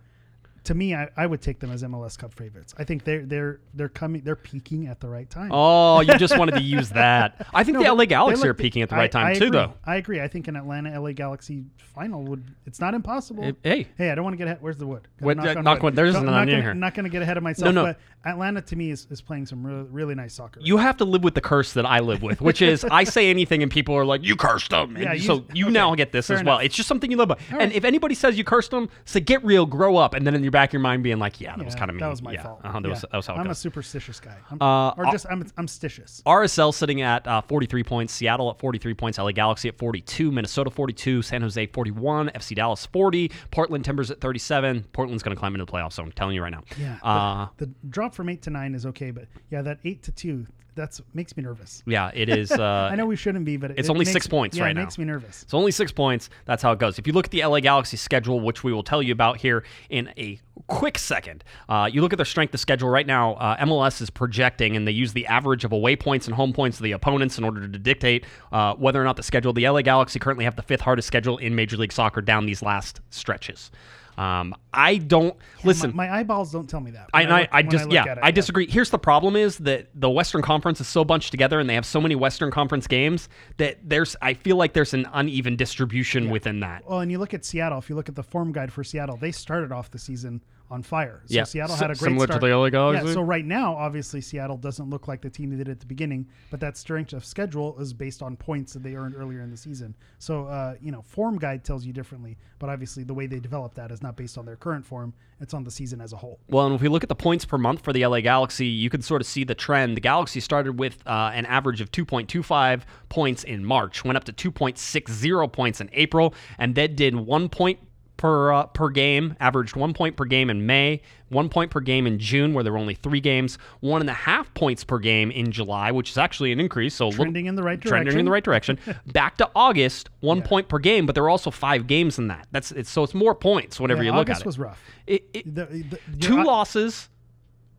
to 0.63 0.75
me, 0.75 0.93
I, 0.93 1.09
I 1.17 1.25
would 1.25 1.41
take 1.41 1.59
them 1.59 1.71
as 1.71 1.81
MLS 1.83 2.17
Cup 2.17 2.33
favorites. 2.33 2.75
I 2.77 2.83
think 2.83 3.03
they're 3.03 3.25
they're 3.25 3.59
they're 3.73 3.89
coming. 3.89 4.21
They're 4.21 4.35
peaking 4.35 4.87
at 4.87 4.99
the 4.99 5.07
right 5.07 5.27
time. 5.29 5.49
Oh, 5.51 6.01
you 6.01 6.15
just 6.19 6.37
wanted 6.37 6.53
to 6.55 6.61
use 6.77 6.89
that. 6.89 7.47
I 7.53 7.63
think 7.63 7.79
No, 7.79 7.83
the 7.83 7.93
LA 7.93 8.05
Galaxy 8.05 8.47
are 8.47 8.53
peaking 8.53 8.83
at 8.83 8.89
the 8.89 8.95
I- 8.95 8.99
right 8.99 9.11
time 9.11 9.25
I 9.27 9.33
too, 9.33 9.45
agree. 9.45 9.57
though. 9.57 9.73
I 9.85 9.95
agree. 9.95 10.21
I 10.21 10.27
think 10.27 10.47
an 10.47 10.55
Atlanta 10.55 10.99
LA 10.99 11.13
Galaxy 11.13 11.65
final 11.77 12.23
would. 12.25 12.43
It's 12.67 12.79
not 12.79 12.93
impossible. 12.93 13.51
Hey. 13.63 13.87
hey, 13.97 14.11
I 14.11 14.15
don't 14.15 14.23
want 14.23 14.33
to 14.33 14.37
get 14.37 14.47
ahead. 14.47 14.57
Where's 14.61 14.77
the 14.77 14.85
wood? 14.87 15.07
Gotta 15.19 15.25
Wood, 15.25 15.39
uh, 15.39 15.57
on 15.57 15.63
knock 15.63 15.81
wood. 15.81 15.95
There's 15.95 16.13
none 16.13 16.25
not 16.27 16.43
in 16.43 16.49
gonna, 16.49 16.61
here. 16.61 16.73
Not 16.75 16.93
going 16.93 17.05
to 17.05 17.09
get 17.09 17.21
ahead 17.23 17.37
of 17.37 17.43
myself. 17.43 17.73
no. 17.73 17.85
But 17.85 17.99
Atlanta 18.25 18.61
to 18.61 18.75
me 18.75 18.91
is, 18.91 19.07
is 19.09 19.21
playing 19.21 19.45
some 19.45 19.65
really 19.65 19.87
really 19.89 20.15
nice 20.15 20.33
soccer. 20.33 20.59
You 20.63 20.77
have 20.77 20.97
to 20.97 21.05
live 21.05 21.23
with 21.23 21.33
the 21.35 21.41
curse 21.41 21.73
that 21.73 21.85
I 21.85 21.99
live 21.99 22.21
with, 22.21 22.41
which 22.41 22.61
is 22.61 22.83
I 22.85 23.03
say 23.03 23.29
anything 23.29 23.63
and 23.63 23.71
people 23.71 23.95
are 23.95 24.05
like, 24.05 24.23
"You 24.23 24.35
cursed 24.35 24.69
them," 24.69 24.95
and 24.95 25.03
Yeah, 25.05 25.13
you- 25.13 25.19
so 25.21 25.45
you 25.53 25.65
okay, 25.65 25.73
now 25.73 25.95
get 25.95 26.11
this 26.11 26.27
fair 26.27 26.37
as 26.37 26.43
well. 26.43 26.55
enough. 26.55 26.65
It's 26.65 26.75
just 26.75 26.87
something 26.87 27.09
you 27.09 27.17
live 27.17 27.29
by. 27.29 27.37
and 27.49 27.57
right. 27.57 27.73
if 27.73 27.83
anybody 27.83 28.13
says 28.15 28.37
you 28.37 28.43
cursed 28.43 28.71
them, 28.71 28.89
say 29.05 29.19
get 29.19 29.43
real, 29.43 29.65
grow 29.65 29.97
up, 29.97 30.13
and 30.13 30.25
then 30.25 30.35
in 30.35 30.43
your 30.43 30.51
back 30.51 30.69
of 30.69 30.73
your 30.73 30.81
mind 30.81 31.03
being 31.03 31.19
like, 31.19 31.41
"Yeah, 31.41 31.55
that 31.55 31.65
was 31.65 31.75
kind 31.75 31.89
of 31.89 31.95
me." 31.95 31.99
That 31.99 32.09
was 32.09 32.21
my 32.21 32.33
yeah, 32.33 32.43
fault. 32.43 32.61
Uh-huh, 32.63 32.79
that, 32.79 32.89
was, 32.89 33.01
that 33.01 33.13
was 33.13 33.25
how 33.27 33.35
it 33.35 33.39
I'm 33.39 33.49
a 33.49 33.55
superstitious 33.55 34.19
guy. 34.19 34.37
I'm, 34.51 34.61
Uh, 34.61 34.91
or 34.91 35.05
just 35.11 35.25
I'm 35.29 35.45
I'm 35.57 35.67
stitious. 35.67 36.21
RSL 36.23 36.73
sitting 36.73 37.01
at 37.01 37.25
uh, 37.27 37.41
43 37.41 37.83
points, 37.83 38.13
Seattle 38.13 38.49
at 38.51 38.59
43 38.59 38.93
points, 38.93 39.17
LA 39.17 39.31
Galaxy 39.31 39.67
at 39.67 39.77
42, 39.77 40.31
Minnesota 40.31 40.69
42, 40.69 41.21
San 41.21 41.41
Jose 41.41 41.65
41, 41.67 42.29
FC 42.35 42.55
Dallas 42.55 42.85
40, 42.85 43.31
Portland 43.49 43.83
Timbers 43.83 44.11
at 44.11 44.21
37. 44.21 44.83
Portland's 44.93 45.23
going 45.23 45.35
to 45.35 45.39
climb 45.39 45.55
into 45.55 45.65
the 45.65 45.71
playoffs, 45.71 45.93
so 45.93 46.03
I'm 46.03 46.11
telling 46.11 46.35
you 46.35 46.43
right 46.43 46.51
now. 46.51 46.63
Yeah. 46.79 46.97
Uh, 47.03 47.47
the, 47.57 47.65
the 47.67 47.73
drop 47.89 48.10
from 48.13 48.29
eight 48.29 48.41
to 48.43 48.49
nine 48.49 48.75
is 48.75 48.85
okay, 48.87 49.11
but 49.11 49.25
yeah, 49.49 49.61
that 49.61 49.79
eight 49.83 50.03
to 50.03 50.11
two 50.11 50.45
that's 50.73 51.01
makes 51.13 51.35
me 51.35 51.43
nervous. 51.43 51.83
yeah, 51.85 52.11
it 52.13 52.29
is. 52.29 52.49
Uh, 52.61 52.89
I 52.91 52.95
know 52.95 53.05
we 53.05 53.15
shouldn't 53.15 53.43
be, 53.43 53.57
but 53.57 53.71
it, 53.71 53.79
it's 53.79 53.87
it 53.89 53.91
only 53.91 54.01
makes- 54.05 54.13
six 54.13 54.27
points 54.27 54.55
yeah, 54.55 54.63
right 54.63 54.71
it 54.71 54.75
now. 54.75 54.81
makes 54.83 54.97
me 54.97 55.03
nervous. 55.05 55.43
It's 55.43 55.53
only 55.53 55.71
six 55.71 55.91
points. 55.91 56.29
That's 56.45 56.61
how 56.63 56.71
it 56.71 56.79
goes. 56.79 56.97
If 56.99 57.07
you 57.07 57.13
look 57.13 57.25
at 57.25 57.31
the 57.31 57.43
LA 57.43 57.59
Galaxy 57.59 57.97
schedule, 57.97 58.39
which 58.39 58.63
we 58.63 58.71
will 58.71 58.83
tell 58.83 59.01
you 59.01 59.11
about 59.11 59.37
here 59.37 59.63
in 59.89 60.13
a 60.17 60.39
quick 60.67 60.97
second, 60.97 61.43
uh, 61.67 61.89
you 61.91 62.01
look 62.01 62.13
at 62.13 62.17
their 62.17 62.25
strength 62.25 62.53
of 62.53 62.59
schedule 62.59 62.87
right 62.87 63.07
now. 63.07 63.33
Uh, 63.33 63.57
MLS 63.65 64.01
is 64.01 64.09
projecting, 64.09 64.75
and 64.77 64.87
they 64.87 64.91
use 64.91 65.11
the 65.13 65.25
average 65.27 65.65
of 65.65 65.71
away 65.73 65.95
points 65.95 66.27
and 66.27 66.35
home 66.35 66.53
points 66.53 66.77
of 66.79 66.83
the 66.83 66.91
opponents 66.93 67.37
in 67.37 67.43
order 67.43 67.67
to 67.67 67.79
dictate 67.79 68.25
uh, 68.51 68.75
whether 68.75 69.01
or 69.01 69.05
not 69.05 69.17
the 69.17 69.23
schedule. 69.23 69.51
The 69.53 69.67
LA 69.67 69.81
Galaxy 69.81 70.19
currently 70.19 70.45
have 70.45 70.55
the 70.55 70.61
fifth 70.63 70.81
hardest 70.81 71.07
schedule 71.07 71.37
in 71.37 71.53
Major 71.55 71.77
League 71.77 71.91
Soccer 71.91 72.21
down 72.21 72.45
these 72.45 72.61
last 72.61 73.01
stretches. 73.09 73.71
Um, 74.17 74.55
I 74.73 74.97
don't 74.97 75.35
listen. 75.63 75.95
My, 75.95 76.07
my 76.07 76.19
eyeballs 76.19 76.51
don't 76.51 76.69
tell 76.69 76.79
me 76.79 76.91
that. 76.91 77.09
I, 77.13 77.25
I, 77.25 77.47
I 77.51 77.61
just 77.63 77.91
yeah, 77.91 78.11
it, 78.11 78.19
I 78.21 78.31
disagree. 78.31 78.69
Here's 78.69 78.89
the 78.89 78.99
problem: 78.99 79.35
is 79.35 79.57
that 79.59 79.87
the 79.93 80.09
Western 80.09 80.41
Conference 80.41 80.79
is 80.81 80.87
so 80.87 81.03
bunched 81.03 81.31
together, 81.31 81.59
and 81.59 81.69
they 81.69 81.75
have 81.75 81.85
so 81.85 81.99
many 82.01 82.15
Western 82.15 82.51
Conference 82.51 82.87
games 82.87 83.29
that 83.57 83.77
there's. 83.83 84.15
I 84.21 84.33
feel 84.33 84.55
like 84.55 84.73
there's 84.73 84.93
an 84.93 85.07
uneven 85.13 85.55
distribution 85.55 86.29
within 86.29 86.59
that. 86.61 86.87
Well, 86.87 86.99
and 86.99 87.11
you 87.11 87.19
look 87.19 87.33
at 87.33 87.45
Seattle. 87.45 87.79
If 87.79 87.89
you 87.89 87.95
look 87.95 88.09
at 88.09 88.15
the 88.15 88.23
form 88.23 88.51
guide 88.51 88.71
for 88.71 88.83
Seattle, 88.83 89.17
they 89.17 89.31
started 89.31 89.71
off 89.71 89.91
the 89.91 89.99
season 89.99 90.41
on 90.71 90.81
fire. 90.81 91.21
So 91.25 91.35
Yeah, 91.35 91.43
Seattle 91.43 91.75
had 91.75 91.91
a 91.91 91.95
great 91.95 91.99
similar 91.99 92.27
to 92.27 92.39
the 92.39 92.47
LA 92.47 92.69
Galaxy? 92.69 93.05
Yeah. 93.05 93.13
So 93.13 93.21
right 93.21 93.45
now, 93.45 93.75
obviously, 93.75 94.21
Seattle 94.21 94.55
doesn't 94.55 94.89
look 94.89 95.07
like 95.07 95.21
the 95.21 95.29
team 95.29 95.49
they 95.49 95.57
did 95.57 95.67
at 95.67 95.81
the 95.81 95.85
beginning, 95.85 96.27
but 96.49 96.61
that 96.61 96.77
strength 96.77 97.11
of 97.11 97.25
schedule 97.25 97.77
is 97.79 97.93
based 97.93 98.23
on 98.23 98.37
points 98.37 98.73
that 98.73 98.81
they 98.81 98.95
earned 98.95 99.15
earlier 99.15 99.41
in 99.41 99.51
the 99.51 99.57
season. 99.57 99.93
So 100.17 100.45
uh, 100.45 100.75
you 100.81 100.91
know, 100.91 101.01
form 101.01 101.37
guide 101.37 101.65
tells 101.65 101.85
you 101.85 101.91
differently, 101.91 102.37
but 102.57 102.69
obviously 102.69 103.03
the 103.03 103.13
way 103.13 103.27
they 103.27 103.39
develop 103.39 103.73
that 103.75 103.91
is 103.91 104.01
not 104.01 104.15
based 104.15 104.37
on 104.37 104.45
their 104.45 104.55
current 104.55 104.85
form; 104.85 105.13
it's 105.41 105.53
on 105.53 105.65
the 105.65 105.71
season 105.71 105.99
as 105.99 106.13
a 106.13 106.17
whole. 106.17 106.39
Well, 106.47 106.65
and 106.65 106.75
if 106.75 106.81
we 106.81 106.87
look 106.87 107.03
at 107.03 107.09
the 107.09 107.15
points 107.15 107.43
per 107.43 107.57
month 107.57 107.83
for 107.83 107.91
the 107.91 108.05
LA 108.05 108.21
Galaxy, 108.21 108.65
you 108.65 108.89
can 108.89 109.01
sort 109.01 109.21
of 109.21 109.27
see 109.27 109.43
the 109.43 109.55
trend. 109.55 109.97
The 109.97 110.01
Galaxy 110.01 110.39
started 110.39 110.79
with 110.79 111.05
uh, 111.05 111.31
an 111.33 111.45
average 111.47 111.81
of 111.81 111.91
2.25 111.91 112.83
points 113.09 113.43
in 113.43 113.65
March, 113.65 114.05
went 114.05 114.15
up 114.15 114.23
to 114.23 114.33
2.60 114.51 115.51
points 115.51 115.81
in 115.81 115.89
April, 115.91 116.33
and 116.57 116.75
then 116.75 116.95
did 116.95 117.15
one 117.15 117.49
point 117.49 117.79
per 118.21 118.53
uh, 118.53 118.65
per 118.67 118.89
game, 118.89 119.35
averaged 119.39 119.75
one 119.75 119.93
point 119.93 120.15
per 120.15 120.25
game 120.25 120.49
in 120.51 120.65
May, 120.67 121.01
one 121.29 121.49
point 121.49 121.71
per 121.71 121.79
game 121.79 122.05
in 122.05 122.19
June, 122.19 122.53
where 122.53 122.63
there 122.63 122.71
were 122.71 122.77
only 122.79 122.93
three 122.93 123.19
games, 123.19 123.57
one 123.79 123.99
and 123.99 124.09
a 124.09 124.13
half 124.13 124.53
points 124.53 124.83
per 124.83 124.99
game 124.99 125.31
in 125.31 125.51
July, 125.51 125.91
which 125.91 126.11
is 126.11 126.17
actually 126.19 126.51
an 126.51 126.59
increase. 126.59 126.93
So 126.93 127.11
Trending 127.11 127.47
in 127.47 127.55
the 127.55 127.63
right 127.63 127.79
direction. 127.79 127.89
trending 128.05 128.19
in 128.19 128.25
the 128.25 128.31
right 128.31 128.43
direction. 128.43 128.77
Back 129.07 129.37
to 129.37 129.49
August, 129.55 130.09
one 130.19 130.43
point 130.43 130.69
per 130.69 130.77
game, 130.77 131.07
but 131.07 131.15
there 131.15 131.23
were 131.23 131.29
also 131.31 131.49
five 131.49 131.87
games 131.87 132.19
in 132.19 132.27
that. 132.27 132.47
That's 132.51 132.71
it's 132.71 132.91
so 132.91 133.01
it's 133.03 133.15
more 133.15 133.33
points 133.33 133.79
whenever 133.79 134.03
Yeah, 134.03 134.11
you 134.11 134.15
look 134.15 134.29
August 134.29 134.41
at 134.41 134.45
it. 134.45 134.45
August 134.45 134.45
was 134.45 134.59
rough. 134.59 134.79
It- 135.07 135.25
it- 135.33 135.55
The- 135.55 135.65
the- 135.65 135.99
two 136.19 136.35
your- 136.35 136.45
losses, 136.45 137.09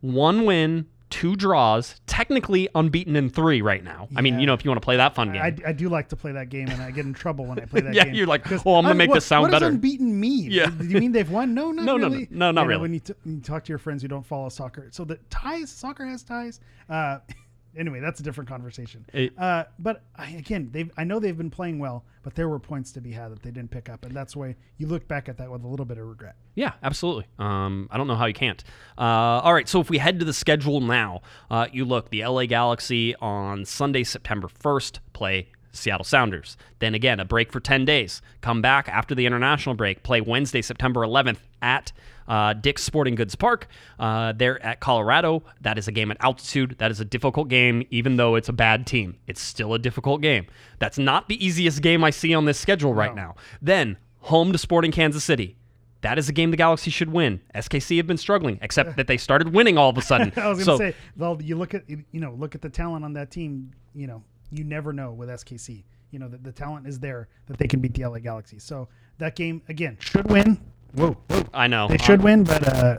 one 0.01 0.45
win, 0.45 0.87
two 1.13 1.35
draws, 1.35 2.01
technically 2.07 2.67
unbeaten 2.73 3.15
in 3.15 3.29
three 3.29 3.61
right 3.61 3.83
now. 3.83 4.07
I 4.15 4.21
mean, 4.21 4.39
you 4.39 4.47
know, 4.47 4.55
if 4.55 4.65
you 4.65 4.71
want 4.71 4.81
to 4.81 4.83
play 4.83 4.97
that 4.97 5.13
fun 5.13 5.31
game. 5.31 5.43
I, 5.43 5.55
I 5.67 5.71
do 5.71 5.87
like 5.87 6.09
to 6.09 6.15
play 6.15 6.31
that 6.31 6.49
game, 6.49 6.67
and 6.69 6.81
I 6.81 6.89
get 6.89 7.05
in 7.05 7.13
trouble 7.13 7.45
when 7.45 7.59
I 7.59 7.65
play 7.65 7.81
that 7.85 7.93
Yeah, 7.93 8.05
game. 8.05 8.13
Yeah, 8.15 8.17
you're 8.17 8.27
like, 8.27 8.51
"Oh, 8.65 8.75
I'm 8.77 8.83
gonna 8.83 8.95
make 8.95 9.09
what- 9.09 9.15
this 9.17 9.25
sound 9.25 9.43
better. 9.43 9.51
what 9.53 9.59
better." 9.59 9.65
does 9.67 9.75
unbeaten 9.75 10.19
mean? 10.19 10.49
Yeah. 10.49 10.71
Do 10.71 10.87
you 10.87 10.99
mean 10.99 11.11
they've 11.11 11.29
won? 11.29 11.53
No, 11.53 11.71
not 11.71 11.85
No, 11.85 11.97
no, 11.97 12.07
no. 12.07 12.15
really. 12.15 12.27
No, 12.31 12.49
not 12.49 12.61
You 12.61 12.65
know, 12.65 12.69
really. 12.69 12.81
When 12.81 12.93
you, 12.95 12.99
t- 12.99 13.13
you 13.25 13.39
talk 13.41 13.63
to 13.65 13.69
your 13.69 13.77
friends 13.77 14.01
who 14.01 14.07
don't 14.07 14.25
follow 14.25 14.49
soccer, 14.49 14.87
so 14.91 15.05
the 15.05 15.19
ties, 15.29 15.69
soccer 15.69 16.05
has 16.07 16.23
ties. 16.23 16.59
Uh, 16.89 17.19
anyway, 17.77 17.99
that's 17.99 18.19
a 18.19 18.23
different 18.23 18.49
conversation. 18.49 19.05
It- 19.13 19.33
uh, 19.37 19.65
but 19.79 20.03
I, 20.15 20.31
again, 20.31 20.69
they 20.71 20.89
I 20.97 21.03
know 21.03 21.19
they've 21.19 21.37
been 21.37 21.49
playing 21.49 21.79
well, 21.79 22.03
but 22.23 22.35
there 22.35 22.47
were 22.49 22.59
points 22.59 22.91
to 22.93 23.01
be 23.01 23.11
had 23.11 23.31
that 23.31 23.43
they 23.43 23.51
didn't 23.51 23.71
pick 23.71 23.89
up, 23.89 24.05
and 24.05 24.15
that's 24.15 24.35
why 24.35 24.55
you 24.77 24.87
look 24.87 25.07
back 25.07 25.27
at 25.29 25.37
that 25.37 25.51
with 25.51 25.63
a 25.63 25.67
little 25.67 25.85
bit 25.85 25.97
of 25.97 26.05
regret. 26.07 26.35
Yeah, 26.55 26.73
absolutely. 26.83 27.25
Um, 27.39 27.87
I 27.91 27.97
don't 27.97 28.07
know 28.07 28.15
how 28.15 28.25
you 28.25 28.33
can't. 28.33 28.63
Uh, 28.97 29.01
all 29.01 29.53
right, 29.53 29.67
so 29.67 29.79
if 29.79 29.89
we 29.89 29.97
head 29.97 30.19
to 30.19 30.25
the 30.25 30.33
schedule 30.33 30.81
now, 30.81 31.21
uh, 31.49 31.67
you 31.71 31.85
look 31.85 32.09
the 32.09 32.25
LA 32.25 32.45
Galaxy 32.45 33.15
on 33.15 33.65
Sunday, 33.65 34.03
September 34.03 34.47
1st, 34.47 34.99
play 35.13 35.49
Seattle 35.71 36.03
Sounders. 36.03 36.55
Then 36.79 36.93
again, 36.93 37.19
a 37.19 37.25
break 37.25 37.51
for 37.51 37.59
10 37.59 37.83
days. 37.85 38.21
Come 38.41 38.61
back 38.61 38.87
after 38.87 39.15
the 39.15 39.25
international 39.25 39.73
break, 39.73 40.03
play 40.03 40.21
Wednesday, 40.21 40.61
September 40.61 41.01
11th 41.01 41.39
at 41.63 41.91
uh, 42.27 42.53
Dick's 42.53 42.83
Sporting 42.83 43.15
Goods 43.15 43.35
Park. 43.35 43.67
Uh, 43.99 44.33
they're 44.33 44.63
at 44.63 44.79
Colorado. 44.79 45.43
That 45.61 45.77
is 45.77 45.87
a 45.87 45.91
game 45.91 46.11
at 46.11 46.17
altitude. 46.19 46.75
That 46.79 46.91
is 46.91 46.99
a 46.99 47.05
difficult 47.05 47.49
game, 47.49 47.85
even 47.89 48.17
though 48.17 48.35
it's 48.35 48.49
a 48.49 48.53
bad 48.53 48.87
team. 48.87 49.17
It's 49.27 49.41
still 49.41 49.73
a 49.73 49.79
difficult 49.79 50.21
game. 50.21 50.47
That's 50.79 50.97
not 50.97 51.27
the 51.27 51.43
easiest 51.43 51.81
game 51.81 52.03
I 52.03 52.09
see 52.09 52.33
on 52.33 52.45
this 52.45 52.59
schedule 52.59 52.93
right 52.93 53.15
now. 53.15 53.35
Then 53.61 53.97
home 54.19 54.51
to 54.51 54.57
Sporting 54.57 54.91
Kansas 54.91 55.23
City. 55.23 55.57
That 56.01 56.19
is 56.19 56.27
a 56.27 56.33
game 56.33 56.51
the 56.51 56.57
Galaxy 56.57 56.91
should 56.91 57.09
win. 57.09 57.39
SKC 57.55 57.95
have 57.95 58.07
been 58.07 58.17
struggling, 58.17 58.59
except 58.61 58.97
that 58.97 59.07
they 59.07 59.15
started 59.15 59.53
winning 59.53 59.77
all 59.77 59.89
of 59.89 59.97
a 59.97 60.01
sudden. 60.11 60.33
I 60.35 60.49
was 60.49 60.65
going 60.65 60.77
to 60.77 60.83
so, 60.83 60.91
say, 60.91 60.95
well, 61.15 61.41
you 61.41 61.55
look 61.55 61.73
at 61.73 61.89
you 61.89 62.03
know 62.11 62.33
look 62.37 62.55
at 62.55 62.61
the 62.61 62.69
talent 62.69 63.05
on 63.05 63.13
that 63.13 63.31
team. 63.31 63.71
You 63.95 64.07
know, 64.07 64.23
you 64.51 64.65
never 64.65 64.91
know 64.91 65.13
with 65.13 65.29
SKC. 65.29 65.83
You 66.11 66.19
know, 66.19 66.27
the, 66.27 66.37
the 66.37 66.51
talent 66.51 66.87
is 66.87 66.99
there 66.99 67.29
that 67.47 67.57
they 67.57 67.67
can 67.67 67.79
beat 67.79 67.93
the 67.93 68.05
LA 68.05 68.19
Galaxy. 68.19 68.59
So 68.59 68.89
that 69.17 69.35
game 69.35 69.61
again 69.69 69.97
should 69.99 70.29
win. 70.29 70.59
Whoa, 70.93 71.17
whoa. 71.29 71.43
I 71.53 71.67
know 71.67 71.87
They 71.87 71.97
should 71.97 72.21
win, 72.21 72.43
but 72.43 72.67
uh, 72.67 72.97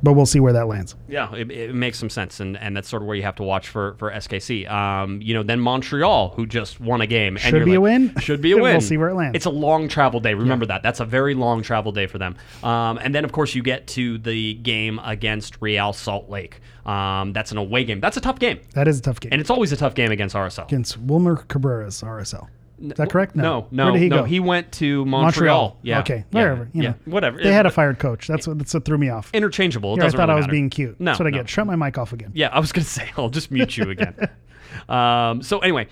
but 0.00 0.12
we'll 0.12 0.26
see 0.26 0.38
where 0.38 0.52
that 0.52 0.68
lands. 0.68 0.94
Yeah, 1.08 1.34
it, 1.34 1.50
it 1.50 1.74
makes 1.74 1.98
some 1.98 2.08
sense, 2.08 2.38
and, 2.38 2.56
and 2.56 2.76
that's 2.76 2.88
sort 2.88 3.02
of 3.02 3.08
where 3.08 3.16
you 3.16 3.24
have 3.24 3.34
to 3.36 3.42
watch 3.42 3.68
for 3.68 3.94
for 3.94 4.12
SKC. 4.12 4.70
Um, 4.70 5.20
you 5.20 5.34
know, 5.34 5.42
then 5.42 5.58
Montreal, 5.58 6.30
who 6.36 6.46
just 6.46 6.78
won 6.80 7.00
a 7.00 7.06
game, 7.06 7.36
Should 7.36 7.54
you're 7.54 7.64
be 7.64 7.74
a 7.74 7.80
win. 7.80 8.14
Should 8.20 8.40
be 8.40 8.52
a 8.52 8.56
win. 8.62 8.62
We'll 8.74 8.80
see 8.80 8.96
where 8.96 9.08
it 9.08 9.14
lands. 9.16 9.34
It's 9.34 9.46
a 9.46 9.50
long 9.50 9.88
travel 9.88 10.20
day. 10.20 10.34
Remember 10.34 10.66
that. 10.66 10.84
That's 10.84 11.00
a 11.00 11.04
very 11.04 11.34
long 11.34 11.62
travel 11.62 11.90
day 11.90 12.06
for 12.06 12.18
them. 12.18 12.36
Um, 12.62 12.98
and 12.98 13.12
then 13.12 13.24
of 13.24 13.32
course 13.32 13.54
you 13.56 13.62
get 13.62 13.88
to 13.88 14.18
the 14.18 14.54
game 14.54 15.00
against 15.02 15.60
Real 15.60 15.92
Salt 15.92 16.28
Lake. 16.30 16.60
Um, 16.86 17.32
that's 17.32 17.50
an 17.50 17.58
away 17.58 17.82
game. 17.84 18.00
That's 18.00 18.16
a 18.16 18.20
tough 18.20 18.38
game, 18.38 18.60
That 18.74 18.86
is 18.88 18.98
a 19.00 19.02
tough 19.02 19.20
game 19.20 19.30
and 19.32 19.40
it's 19.40 19.50
always 19.50 19.72
a 19.72 19.76
tough 19.76 19.94
game 19.94 20.10
against 20.10 20.34
RSL. 20.34 20.64
against 20.64 20.96
Wilmer 20.98 21.36
Cabrera's 21.36 22.00
RSL. 22.02 22.48
Is 22.80 22.92
that 22.94 23.10
correct? 23.10 23.34
No, 23.34 23.66
no, 23.70 23.84
Where 23.86 23.92
did 23.94 24.02
he 24.02 24.08
no. 24.08 24.18
go? 24.18 24.24
He 24.24 24.40
went 24.40 24.70
to 24.72 25.04
Montreal. 25.04 25.22
Montreal. 25.24 25.78
Yeah. 25.82 26.00
Okay. 26.00 26.24
Yeah. 26.30 26.40
Wherever. 26.42 26.70
You 26.72 26.82
yeah. 26.82 26.88
know. 26.90 26.94
Whatever. 27.06 27.42
They 27.42 27.52
had 27.52 27.66
a 27.66 27.70
fired 27.70 27.98
coach. 27.98 28.26
That's 28.26 28.46
what 28.46 28.58
that's 28.58 28.72
what 28.74 28.84
threw 28.84 28.98
me 28.98 29.08
off. 29.08 29.30
interchangeable. 29.34 29.94
It 29.94 30.02
I 30.02 30.10
thought 30.10 30.18
really 30.18 30.32
I 30.32 30.34
was 30.36 30.42
matter. 30.44 30.52
being 30.52 30.70
cute. 30.70 31.00
No, 31.00 31.10
That's 31.10 31.18
what 31.20 31.26
I 31.26 31.30
no. 31.30 31.38
get. 31.38 31.48
Shut 31.48 31.66
my 31.66 31.76
mic 31.76 31.98
off 31.98 32.12
again. 32.12 32.30
Yeah, 32.34 32.48
I 32.52 32.60
was 32.60 32.72
gonna 32.72 32.84
say 32.86 33.10
I'll 33.16 33.30
just 33.30 33.50
mute 33.50 33.76
you 33.76 33.90
again. 33.90 34.14
um, 34.88 35.42
so 35.42 35.58
anyway, 35.58 35.88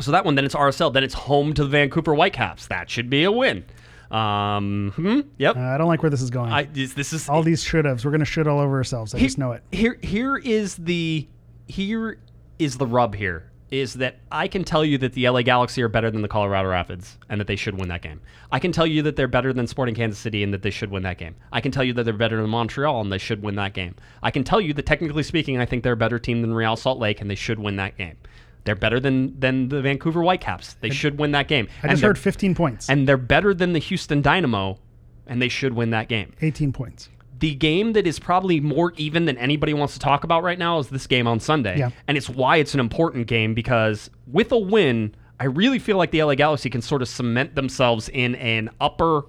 so 0.00 0.12
that 0.12 0.24
one 0.24 0.34
then 0.36 0.44
it's 0.44 0.54
RSL. 0.54 0.92
Then 0.92 1.02
it's 1.04 1.14
home 1.14 1.52
to 1.54 1.64
the 1.64 1.70
Vancouver 1.70 2.14
Whitecaps. 2.14 2.68
That 2.68 2.88
should 2.90 3.10
be 3.10 3.24
a 3.24 3.32
win. 3.32 3.64
Um, 4.10 4.92
hmm, 4.96 5.20
yep. 5.36 5.56
Uh, 5.56 5.60
I 5.60 5.76
don't 5.78 5.88
like 5.88 6.02
where 6.02 6.10
this 6.10 6.22
is 6.22 6.30
going. 6.30 6.50
I 6.50 6.62
this, 6.64 6.94
this 6.94 7.12
is 7.12 7.28
all 7.28 7.42
these 7.42 7.62
should 7.62 7.84
haves. 7.84 8.04
We're 8.04 8.10
gonna 8.12 8.24
shit 8.24 8.46
all 8.46 8.60
over 8.60 8.76
ourselves. 8.76 9.14
I 9.14 9.18
He- 9.18 9.26
just 9.26 9.36
know 9.38 9.52
it. 9.52 9.62
Here, 9.72 9.98
here 10.02 10.36
is 10.36 10.76
the 10.76 11.26
here 11.66 12.18
is 12.58 12.78
the 12.78 12.86
rub. 12.86 13.14
Here 13.14 13.47
is 13.70 13.94
that 13.94 14.18
I 14.32 14.48
can 14.48 14.64
tell 14.64 14.84
you 14.84 14.96
that 14.98 15.12
the 15.12 15.28
LA 15.28 15.42
Galaxy 15.42 15.82
are 15.82 15.88
better 15.88 16.10
than 16.10 16.22
the 16.22 16.28
Colorado 16.28 16.70
Rapids 16.70 17.18
and 17.28 17.38
that 17.40 17.46
they 17.46 17.56
should 17.56 17.78
win 17.78 17.88
that 17.88 18.00
game. 18.02 18.20
I 18.50 18.58
can 18.58 18.72
tell 18.72 18.86
you 18.86 19.02
that 19.02 19.16
they're 19.16 19.28
better 19.28 19.52
than 19.52 19.66
Sporting 19.66 19.94
Kansas 19.94 20.18
City 20.18 20.42
and 20.42 20.54
that 20.54 20.62
they 20.62 20.70
should 20.70 20.90
win 20.90 21.02
that 21.02 21.18
game. 21.18 21.34
I 21.52 21.60
can 21.60 21.70
tell 21.70 21.84
you 21.84 21.92
that 21.94 22.04
they're 22.04 22.14
better 22.14 22.40
than 22.40 22.48
Montreal 22.48 23.00
and 23.02 23.12
they 23.12 23.18
should 23.18 23.42
win 23.42 23.56
that 23.56 23.74
game. 23.74 23.94
I 24.22 24.30
can 24.30 24.42
tell 24.44 24.60
you 24.60 24.72
that 24.74 24.86
technically 24.86 25.22
speaking, 25.22 25.58
I 25.58 25.66
think 25.66 25.82
they're 25.82 25.92
a 25.92 25.96
better 25.96 26.18
team 26.18 26.40
than 26.40 26.54
Real 26.54 26.76
Salt 26.76 26.98
Lake 26.98 27.20
and 27.20 27.30
they 27.30 27.34
should 27.34 27.58
win 27.58 27.76
that 27.76 27.98
game. 27.98 28.16
They're 28.64 28.74
better 28.74 29.00
than 29.00 29.38
than 29.38 29.68
the 29.68 29.80
Vancouver 29.82 30.22
Whitecaps. 30.22 30.74
They 30.80 30.90
should 30.90 31.18
win 31.18 31.30
that 31.32 31.48
game. 31.48 31.68
I 31.82 31.88
And 31.88 31.90
just 31.92 32.02
heard 32.02 32.18
15 32.18 32.54
points. 32.54 32.88
and 32.90 33.06
they're 33.08 33.16
better 33.16 33.54
than 33.54 33.72
the 33.74 33.78
Houston 33.78 34.20
Dynamo 34.22 34.78
and 35.26 35.40
they 35.42 35.48
should 35.48 35.74
win 35.74 35.90
that 35.90 36.08
game 36.08 36.32
18 36.40 36.72
points. 36.72 37.08
The 37.38 37.54
game 37.54 37.92
that 37.92 38.06
is 38.06 38.18
probably 38.18 38.60
more 38.60 38.92
even 38.96 39.24
than 39.24 39.36
anybody 39.38 39.74
wants 39.74 39.94
to 39.94 40.00
talk 40.00 40.24
about 40.24 40.42
right 40.42 40.58
now 40.58 40.78
is 40.78 40.88
this 40.88 41.06
game 41.06 41.26
on 41.26 41.40
Sunday. 41.40 41.78
Yeah. 41.78 41.90
And 42.06 42.16
it's 42.16 42.28
why 42.28 42.56
it's 42.56 42.74
an 42.74 42.80
important 42.80 43.26
game 43.26 43.54
because 43.54 44.10
with 44.26 44.50
a 44.52 44.58
win, 44.58 45.14
I 45.40 45.44
really 45.44 45.78
feel 45.78 45.96
like 45.96 46.10
the 46.10 46.22
LA 46.22 46.34
Galaxy 46.34 46.68
can 46.70 46.82
sort 46.82 47.02
of 47.02 47.08
cement 47.08 47.54
themselves 47.54 48.08
in 48.08 48.34
an 48.36 48.70
upper 48.80 49.22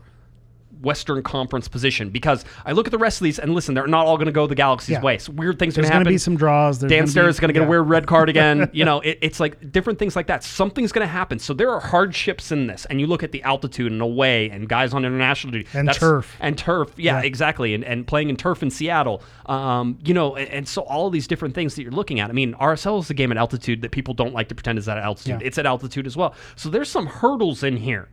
Western 0.82 1.22
Conference 1.24 1.68
position 1.68 2.10
because 2.10 2.46
I 2.66 2.72
look 2.72 2.88
at 2.88 2.92
the 2.92 2.98
rest 2.98 3.20
of 3.20 3.26
these 3.26 3.40
and 3.40 3.54
listen, 3.54 3.74
they're 3.76 3.88
not 3.88 4.06
all 4.06 4.18
going 4.18 4.28
to 4.28 4.32
go 4.32 4.48
the 4.48 4.56
Galaxy's 4.56 4.90
Yeah. 4.94 5.02
way. 5.02 5.18
So 5.18 5.32
weird 5.34 5.60
things 5.60 5.78
are 5.78 5.82
going 5.82 5.90
to 5.90 5.94
happen 5.94 6.04
going 6.06 6.12
to 6.12 6.16
be 6.16 6.18
some 6.18 6.38
draws. 6.38 6.80
There's 6.80 6.90
Dan 6.90 7.04
Steres 7.06 7.36
be- 7.38 7.42
going 7.42 7.50
to 7.50 7.54
get 7.54 7.60
yeah. 7.62 7.66
a 7.66 7.70
weird 7.70 7.88
red 7.90 8.08
card 8.08 8.30
again. 8.30 8.70
you 8.74 8.86
know, 8.86 9.02
it, 9.02 9.18
it's 9.22 9.40
like 9.40 9.72
different 9.72 10.00
things 10.00 10.16
like 10.16 10.28
that. 10.28 10.44
Something's 10.44 10.92
going 10.92 11.06
to 11.06 11.12
happen. 11.12 11.40
So 11.40 11.54
there 11.54 11.70
are 11.72 11.80
hardships 11.80 12.52
in 12.52 12.68
this, 12.68 12.86
and 12.86 13.00
you 13.00 13.08
look 13.08 13.24
at 13.24 13.32
the 13.32 13.44
altitude 13.44 13.92
and 13.92 14.02
away, 14.02 14.50
and 14.50 14.68
guys 14.70 14.94
on 14.94 15.04
international 15.06 15.52
duty, 15.52 15.68
And 15.74 15.92
turf. 15.92 16.36
and 16.40 16.58
turf. 16.58 16.94
Yeah, 16.98 17.20
Yeah. 17.20 17.26
exactly. 17.26 17.74
And, 17.74 17.84
and 17.84 18.08
playing 18.08 18.30
in 18.30 18.36
turf 18.38 18.64
in 18.64 18.70
Seattle. 18.70 19.22
Um, 19.48 19.98
you 20.06 20.14
know, 20.14 20.36
and, 20.36 20.50
and 20.50 20.68
so 20.68 20.82
all 20.84 21.10
these 21.10 21.28
different 21.28 21.56
things 21.56 21.76
that 21.76 21.84
you're 21.84 21.92
looking 21.92 22.20
at. 22.20 22.30
I 22.30 22.34
mean, 22.34 22.54
RSL 22.54 23.00
is 23.02 23.10
a 23.10 23.14
game 23.14 23.32
at 23.32 23.38
altitude 23.38 23.82
that 23.82 23.92
people 23.92 24.14
don't 24.14 24.34
like 24.34 24.48
to 24.50 24.56
pretend 24.56 24.78
is 24.80 24.88
at 24.88 24.98
altitude. 24.98 25.42
It's 25.42 25.58
at 25.58 25.66
altitude 25.66 26.06
as 26.08 26.16
well. 26.16 26.34
So 26.56 26.70
there's 26.70 26.90
some 26.90 27.06
hurdles 27.08 27.64
in 27.64 27.78
here. 27.78 28.08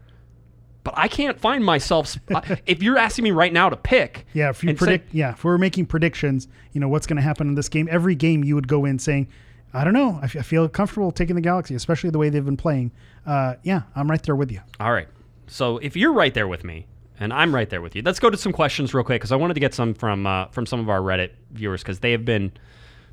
But 0.87 0.95
I 0.97 1.09
can't 1.09 1.39
find 1.39 1.65
myself. 1.65 2.17
if 2.67 2.83
you're 2.83 2.97
asking 2.97 3.25
me 3.25 3.33
right 3.33 3.53
now 3.53 3.69
to 3.69 3.77
pick, 3.77 4.25
Yeah, 4.33 4.51
if 4.51 4.63
you 4.63 4.71
and 4.71 4.79
say- 4.79 5.03
yeah, 5.13 5.33
if 5.33 5.43
we're 5.45 5.59
making 5.59 5.87
predictions, 5.87 6.47
you 6.73 6.81
know 6.81 6.89
what's 6.89 7.07
going 7.09 7.17
to 7.17 7.23
happen 7.23 7.49
in 7.49 7.57
this 7.57 7.69
game. 7.69 7.89
Every 7.91 8.15
game 8.15 8.45
you 8.45 8.55
would 8.55 8.69
go 8.69 8.85
in 8.85 8.99
saying, 9.01 9.27
"I 9.75 9.83
don't 9.83 9.93
know, 9.95 10.19
I, 10.23 10.27
f- 10.27 10.37
I 10.37 10.43
feel 10.43 10.69
comfortable 10.69 11.11
taking 11.11 11.35
the 11.35 11.43
Galaxy, 11.43 11.75
especially 11.75 12.11
the 12.11 12.19
way 12.19 12.29
they've 12.29 12.45
been 12.45 12.57
playing." 12.57 12.93
Uh, 13.27 13.57
yeah, 13.65 13.83
I'm 13.97 14.09
right 14.09 14.23
there 14.23 14.37
with 14.37 14.53
you. 14.53 14.61
All 14.79 14.93
right. 14.93 15.09
So 15.49 15.79
if 15.79 15.97
you're 15.97 16.13
right 16.13 16.33
there 16.33 16.47
with 16.47 16.63
me, 16.63 16.87
and 17.19 17.33
I'm 17.33 17.53
right 17.55 17.69
there 17.69 17.81
with 17.83 17.97
you, 17.97 18.03
let's 18.05 18.21
go 18.21 18.31
to 18.31 18.37
some 18.37 18.53
questions 18.53 18.95
real 18.95 19.03
quick 19.03 19.21
because 19.21 19.33
I 19.33 19.37
wanted 19.37 19.55
to 19.55 19.61
get 19.61 19.75
some 19.75 19.93
from 19.95 20.25
uh, 20.27 20.47
from 20.49 20.67
some 20.67 20.79
of 20.79 20.89
our 20.89 21.01
Reddit 21.01 21.31
viewers 21.51 21.83
because 21.83 21.99
they 21.99 22.13
have 22.13 22.25
been 22.25 22.53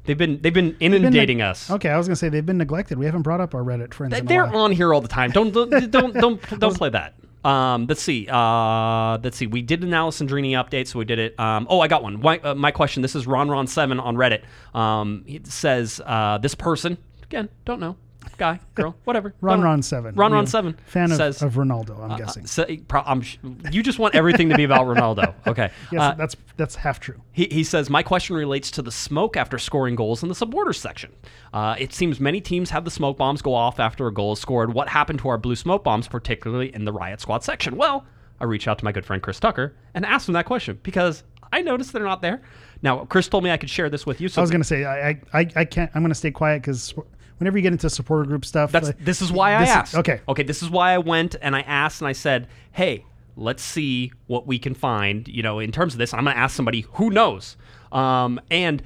they've 0.03 0.17
been 0.17 0.39
they've 0.41 0.53
been 0.53 0.71
Been 0.73 0.91
neg- 0.91 1.01
inundating 1.01 1.41
us. 1.41 1.71
Okay, 1.71 1.89
I 1.89 1.97
was 1.97 2.05
going 2.07 2.13
to 2.13 2.19
say 2.19 2.29
they've 2.29 2.45
been 2.45 2.57
neglected. 2.59 2.99
We 2.99 3.05
haven't 3.05 3.21
brought 3.23 3.41
up 3.41 3.55
our 3.55 3.63
Reddit 3.63 3.93
friends. 3.93 4.15
a 4.15 4.21
They're 4.21 4.45
on 4.45 4.71
here 4.71 4.93
all 4.93 5.01
the 5.01 5.07
time. 5.07 5.31
Don't 5.31 5.51
don't 5.53 5.69
don't 5.91 6.13
don't, 6.13 6.41
don't 6.59 6.77
play 6.77 6.89
that. 6.89 7.15
Um, 7.43 7.87
let's 7.87 8.01
see. 8.01 8.27
Uh, 8.29 9.17
let's 9.23 9.37
see. 9.37 9.47
We 9.47 9.61
did 9.61 9.83
an 9.83 9.89
Alessandrini 9.89 10.51
update, 10.51 10.87
so 10.87 10.99
we 10.99 11.05
did 11.05 11.19
it. 11.19 11.39
Um, 11.39 11.67
oh, 11.69 11.81
I 11.81 11.87
got 11.87 12.03
one. 12.03 12.21
Why, 12.21 12.37
uh, 12.37 12.55
my 12.55 12.71
question. 12.71 13.01
This 13.01 13.15
is 13.15 13.27
Ron 13.27 13.49
Ron 13.49 13.67
Seven 13.67 13.99
on 13.99 14.15
Reddit. 14.15 14.43
Um, 14.73 15.23
it 15.27 15.47
says 15.47 16.01
uh, 16.05 16.37
this 16.37 16.55
person 16.55 16.97
again. 17.23 17.49
Don't 17.65 17.79
know. 17.79 17.97
Guy, 18.37 18.59
girl, 18.75 18.95
whatever. 19.03 19.33
Ron 19.41 19.61
Ron 19.61 19.81
Seven. 19.81 20.15
Ron 20.15 20.31
Ron 20.33 20.47
Seven 20.47 20.77
Fan 20.85 21.11
of, 21.11 21.17
says, 21.17 21.41
of 21.43 21.53
Ronaldo. 21.53 21.99
I'm 22.03 22.11
uh, 22.11 22.17
guessing. 22.17 22.45
so- 22.47 22.65
pro- 22.87 23.01
I'm 23.05 23.21
sh- 23.21 23.37
you 23.71 23.83
just 23.83 23.99
want 23.99 24.15
everything 24.15 24.49
to 24.49 24.55
be 24.55 24.63
about 24.63 24.85
Ronaldo. 24.87 25.33
Okay. 25.47 25.69
yes, 25.91 26.01
Uh, 26.01 26.13
that's 26.15 26.35
that's 26.57 26.75
half 26.75 26.99
true. 26.99 27.21
he, 27.31 27.47
he 27.51 27.63
says, 27.63 27.89
My 27.89 28.01
question 28.03 28.35
relates 28.35 28.71
to 28.71 28.81
the 28.81 28.91
smoke 28.91 29.37
after 29.37 29.57
scoring 29.57 29.95
goals 29.95 30.23
in 30.23 30.29
the 30.29 30.35
supporters 30.35 30.79
section. 30.79 31.11
Uh, 31.53 31.75
it 31.77 31.93
seems 31.93 32.19
many 32.19 32.41
teams 32.41 32.69
have 32.71 32.85
the 32.85 32.91
smoke 32.91 33.17
bombs 33.17 33.41
go 33.41 33.53
off 33.53 33.79
after 33.79 34.07
a 34.07 34.13
goal 34.13 34.33
is 34.33 34.39
scored. 34.39 34.73
What 34.73 34.89
happened 34.89 35.19
to 35.19 35.27
our 35.29 35.37
blue 35.37 35.55
smoke 35.55 35.83
bombs, 35.83 36.07
particularly 36.07 36.73
in 36.73 36.85
the 36.85 36.91
Riot 36.93 37.21
Squad 37.21 37.43
section? 37.43 37.75
Well, 37.77 38.05
I 38.39 38.45
reached 38.45 38.67
out 38.67 38.79
to 38.79 38.85
my 38.85 38.91
good 38.91 39.05
friend 39.05 39.21
Chris 39.21 39.39
Tucker 39.39 39.75
and 39.93 40.05
asked 40.05 40.27
him 40.27 40.33
that 40.33 40.45
question 40.45 40.79
because 40.83 41.23
I 41.51 41.61
noticed 41.61 41.93
they're 41.93 42.03
not 42.03 42.21
there. 42.21 42.41
Now, 42.81 43.05
Chris 43.05 43.27
told 43.27 43.43
me 43.43 43.51
I 43.51 43.57
could 43.57 43.69
share 43.69 43.89
this 43.89 44.05
with 44.05 44.19
you. 44.19 44.27
So 44.27 44.41
I 44.41 44.43
was 44.43 44.49
going 44.51 44.61
to 44.61 44.67
say 44.67 44.83
I, 44.85 45.09
I 45.09 45.19
I 45.33 45.47
I 45.57 45.65
can't. 45.65 45.91
I'm 45.93 46.01
going 46.01 46.09
to 46.09 46.15
stay 46.15 46.31
quiet 46.31 46.61
because 46.61 46.93
whenever 47.43 47.57
you 47.57 47.61
get 47.61 47.73
into 47.73 47.89
supporter 47.89 48.23
group 48.25 48.45
stuff, 48.45 48.71
That's 48.71 48.89
uh, 48.89 48.93
this 48.99 49.21
is 49.21 49.31
why 49.31 49.55
I 49.55 49.59
this 49.59 49.69
is- 49.69 49.75
asked. 49.75 49.95
okay. 49.95 50.21
Okay, 50.27 50.43
this 50.43 50.63
is 50.63 50.69
why 50.69 50.93
I 50.93 50.97
went 50.97 51.35
and 51.41 51.55
I 51.55 51.61
asked 51.61 52.01
and 52.01 52.07
I 52.07 52.13
said, 52.13 52.47
"Hey, 52.71 53.05
let's 53.35 53.61
see 53.63 54.11
what 54.27 54.47
we 54.47 54.57
can 54.59 54.73
find, 54.73 55.27
you 55.27 55.43
know, 55.43 55.59
in 55.59 55.71
terms 55.71 55.93
of 55.93 55.97
this. 55.97 56.13
I'm 56.13 56.23
going 56.23 56.35
to 56.35 56.39
ask 56.39 56.55
somebody 56.55 56.81
who 56.93 57.09
knows." 57.09 57.57
Um, 57.91 58.39
and 58.49 58.81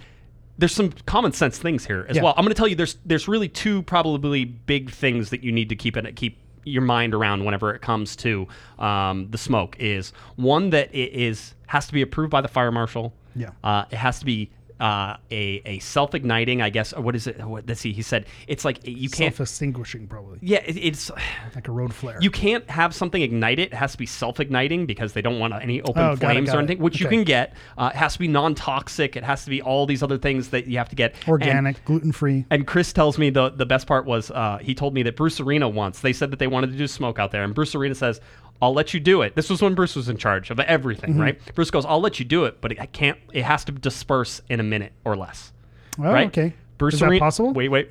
there's 0.57 0.73
some 0.73 0.91
common 1.05 1.31
sense 1.33 1.57
things 1.59 1.85
here 1.85 2.05
as 2.09 2.15
Yeah. 2.15 2.23
well. 2.23 2.33
I'm 2.35 2.43
going 2.43 2.53
to 2.53 2.59
tell 2.59 2.67
you 2.67 2.75
there's 2.75 2.97
there's 3.05 3.27
really 3.27 3.47
two 3.47 3.83
probably 3.83 4.43
big 4.45 4.89
things 4.91 5.29
that 5.29 5.43
you 5.43 5.51
need 5.51 5.69
to 5.69 5.75
keep 5.75 5.95
it 5.95 6.15
keep 6.15 6.39
your 6.63 6.81
mind 6.81 7.13
around 7.13 7.45
whenever 7.45 7.73
it 7.73 7.81
comes 7.81 8.15
to 8.17 8.45
um, 8.79 9.27
the 9.31 9.37
smoke 9.37 9.77
is 9.79 10.11
one 10.35 10.71
that 10.71 10.93
it 10.93 11.13
is 11.13 11.53
has 11.67 11.87
to 11.87 11.93
be 11.93 12.01
approved 12.01 12.31
by 12.31 12.41
the 12.41 12.47
fire 12.47 12.71
marshal. 12.71 13.13
Yeah. 13.35 13.51
Uh, 13.63 13.85
it 13.91 13.97
has 13.97 14.19
to 14.19 14.25
be 14.25 14.49
uh, 14.79 15.17
a, 15.31 15.61
a 15.65 15.79
self-igniting, 15.79 16.61
I 16.61 16.69
guess. 16.69 16.93
Or 16.93 17.01
what 17.01 17.15
is 17.15 17.27
it? 17.27 17.43
What, 17.45 17.67
let's 17.67 17.81
see. 17.81 17.93
He 17.93 18.01
said 18.01 18.25
it's 18.47 18.63
like 18.65 18.79
you 18.87 19.09
can't. 19.09 19.33
self-extinguishing 19.35 20.07
probably 20.07 20.39
Yeah, 20.41 20.59
it, 20.65 20.77
it's 20.77 21.11
like 21.55 21.67
a 21.67 21.71
road 21.71 21.93
flare. 21.93 22.17
you 22.21 22.31
can't 22.31 22.69
have 22.69 22.93
something 22.93 23.21
ignite 23.21 23.59
it. 23.59 23.71
It 23.71 23.73
has 23.73 23.91
to 23.93 23.97
be 23.97 24.05
self-igniting 24.05 24.85
because 24.85 25.13
they 25.13 25.21
don't 25.21 25.39
want 25.39 25.53
any 25.53 25.81
open 25.81 26.03
Oh, 26.03 26.15
got 26.15 26.31
it, 26.31 26.33
flames 26.33 26.47
got 26.49 26.55
or 26.55 26.59
anything, 26.59 26.79
which 26.79 26.99
you 26.99 27.07
can 27.07 27.23
get. 27.23 27.53
Uh, 27.77 27.91
it 27.93 27.97
has 27.97 28.13
to 28.13 28.19
be 28.19 28.27
non-toxic. 28.27 29.15
It 29.15 29.23
has 29.23 29.43
to 29.43 29.49
be 29.49 29.61
all 29.61 29.85
these 29.85 30.03
other 30.03 30.17
things 30.17 30.49
that 30.49 30.67
you 30.67 30.77
have 30.77 30.89
to 30.89 30.95
get. 30.95 31.15
Organic, 31.27 31.83
gluten 31.85 32.11
free. 32.11 32.45
and 32.49 32.67
Chris 32.67 32.93
tells 32.93 33.17
me 33.17 33.29
the 33.29 33.49
the 33.49 33.65
best 33.65 33.87
part 33.87 34.05
was 34.05 34.31
uh, 34.31 34.57
he 34.61 34.75
told 34.75 34.93
me 34.93 35.03
that 35.03 35.15
Bruce 35.15 35.39
Arena 35.39 35.67
once 35.67 35.99
they 36.01 36.13
said 36.13 36.31
that 36.31 36.39
they 36.39 36.47
wanted 36.47 36.71
to 36.71 36.77
do 36.77 36.87
smoke 36.87 37.19
out 37.19 37.31
there, 37.31 37.43
and 37.43 37.53
Bruce 37.55 37.73
Arena 37.75 37.95
says, 37.95 38.21
"I'll 38.61 38.73
let 38.73 38.93
you 38.93 38.99
do 38.99 39.21
it." 39.21 39.35
This 39.35 39.49
was 39.49 39.61
when 39.61 39.73
Bruce 39.75 39.95
was 39.95 40.09
in 40.09 40.17
charge 40.17 40.49
of 40.49 40.59
everything, 40.59 41.11
Mm-hmm. 41.11 41.21
right? 41.21 41.55
Bruce 41.55 41.71
goes, 41.71 41.85
"I'll 41.85 42.01
let 42.01 42.19
you 42.19 42.25
do 42.25 42.45
it, 42.45 42.61
but 42.61 42.71
it, 42.73 42.79
I 42.79 42.85
can't. 42.87 43.17
It 43.33 43.43
has 43.43 43.63
to 43.65 43.71
disperse 43.71 44.41
in 44.49 44.59
a 44.59 44.63
minute 44.63 44.93
or 45.05 45.15
less." 45.15 45.51
Oh, 45.99 46.03
right? 46.03 46.27
okay. 46.27 46.53
Bruce 46.77 46.95
Is 46.95 46.99
that 46.99 47.17
possible? 47.19 47.53
Wait, 47.53 47.69
wait. 47.69 47.89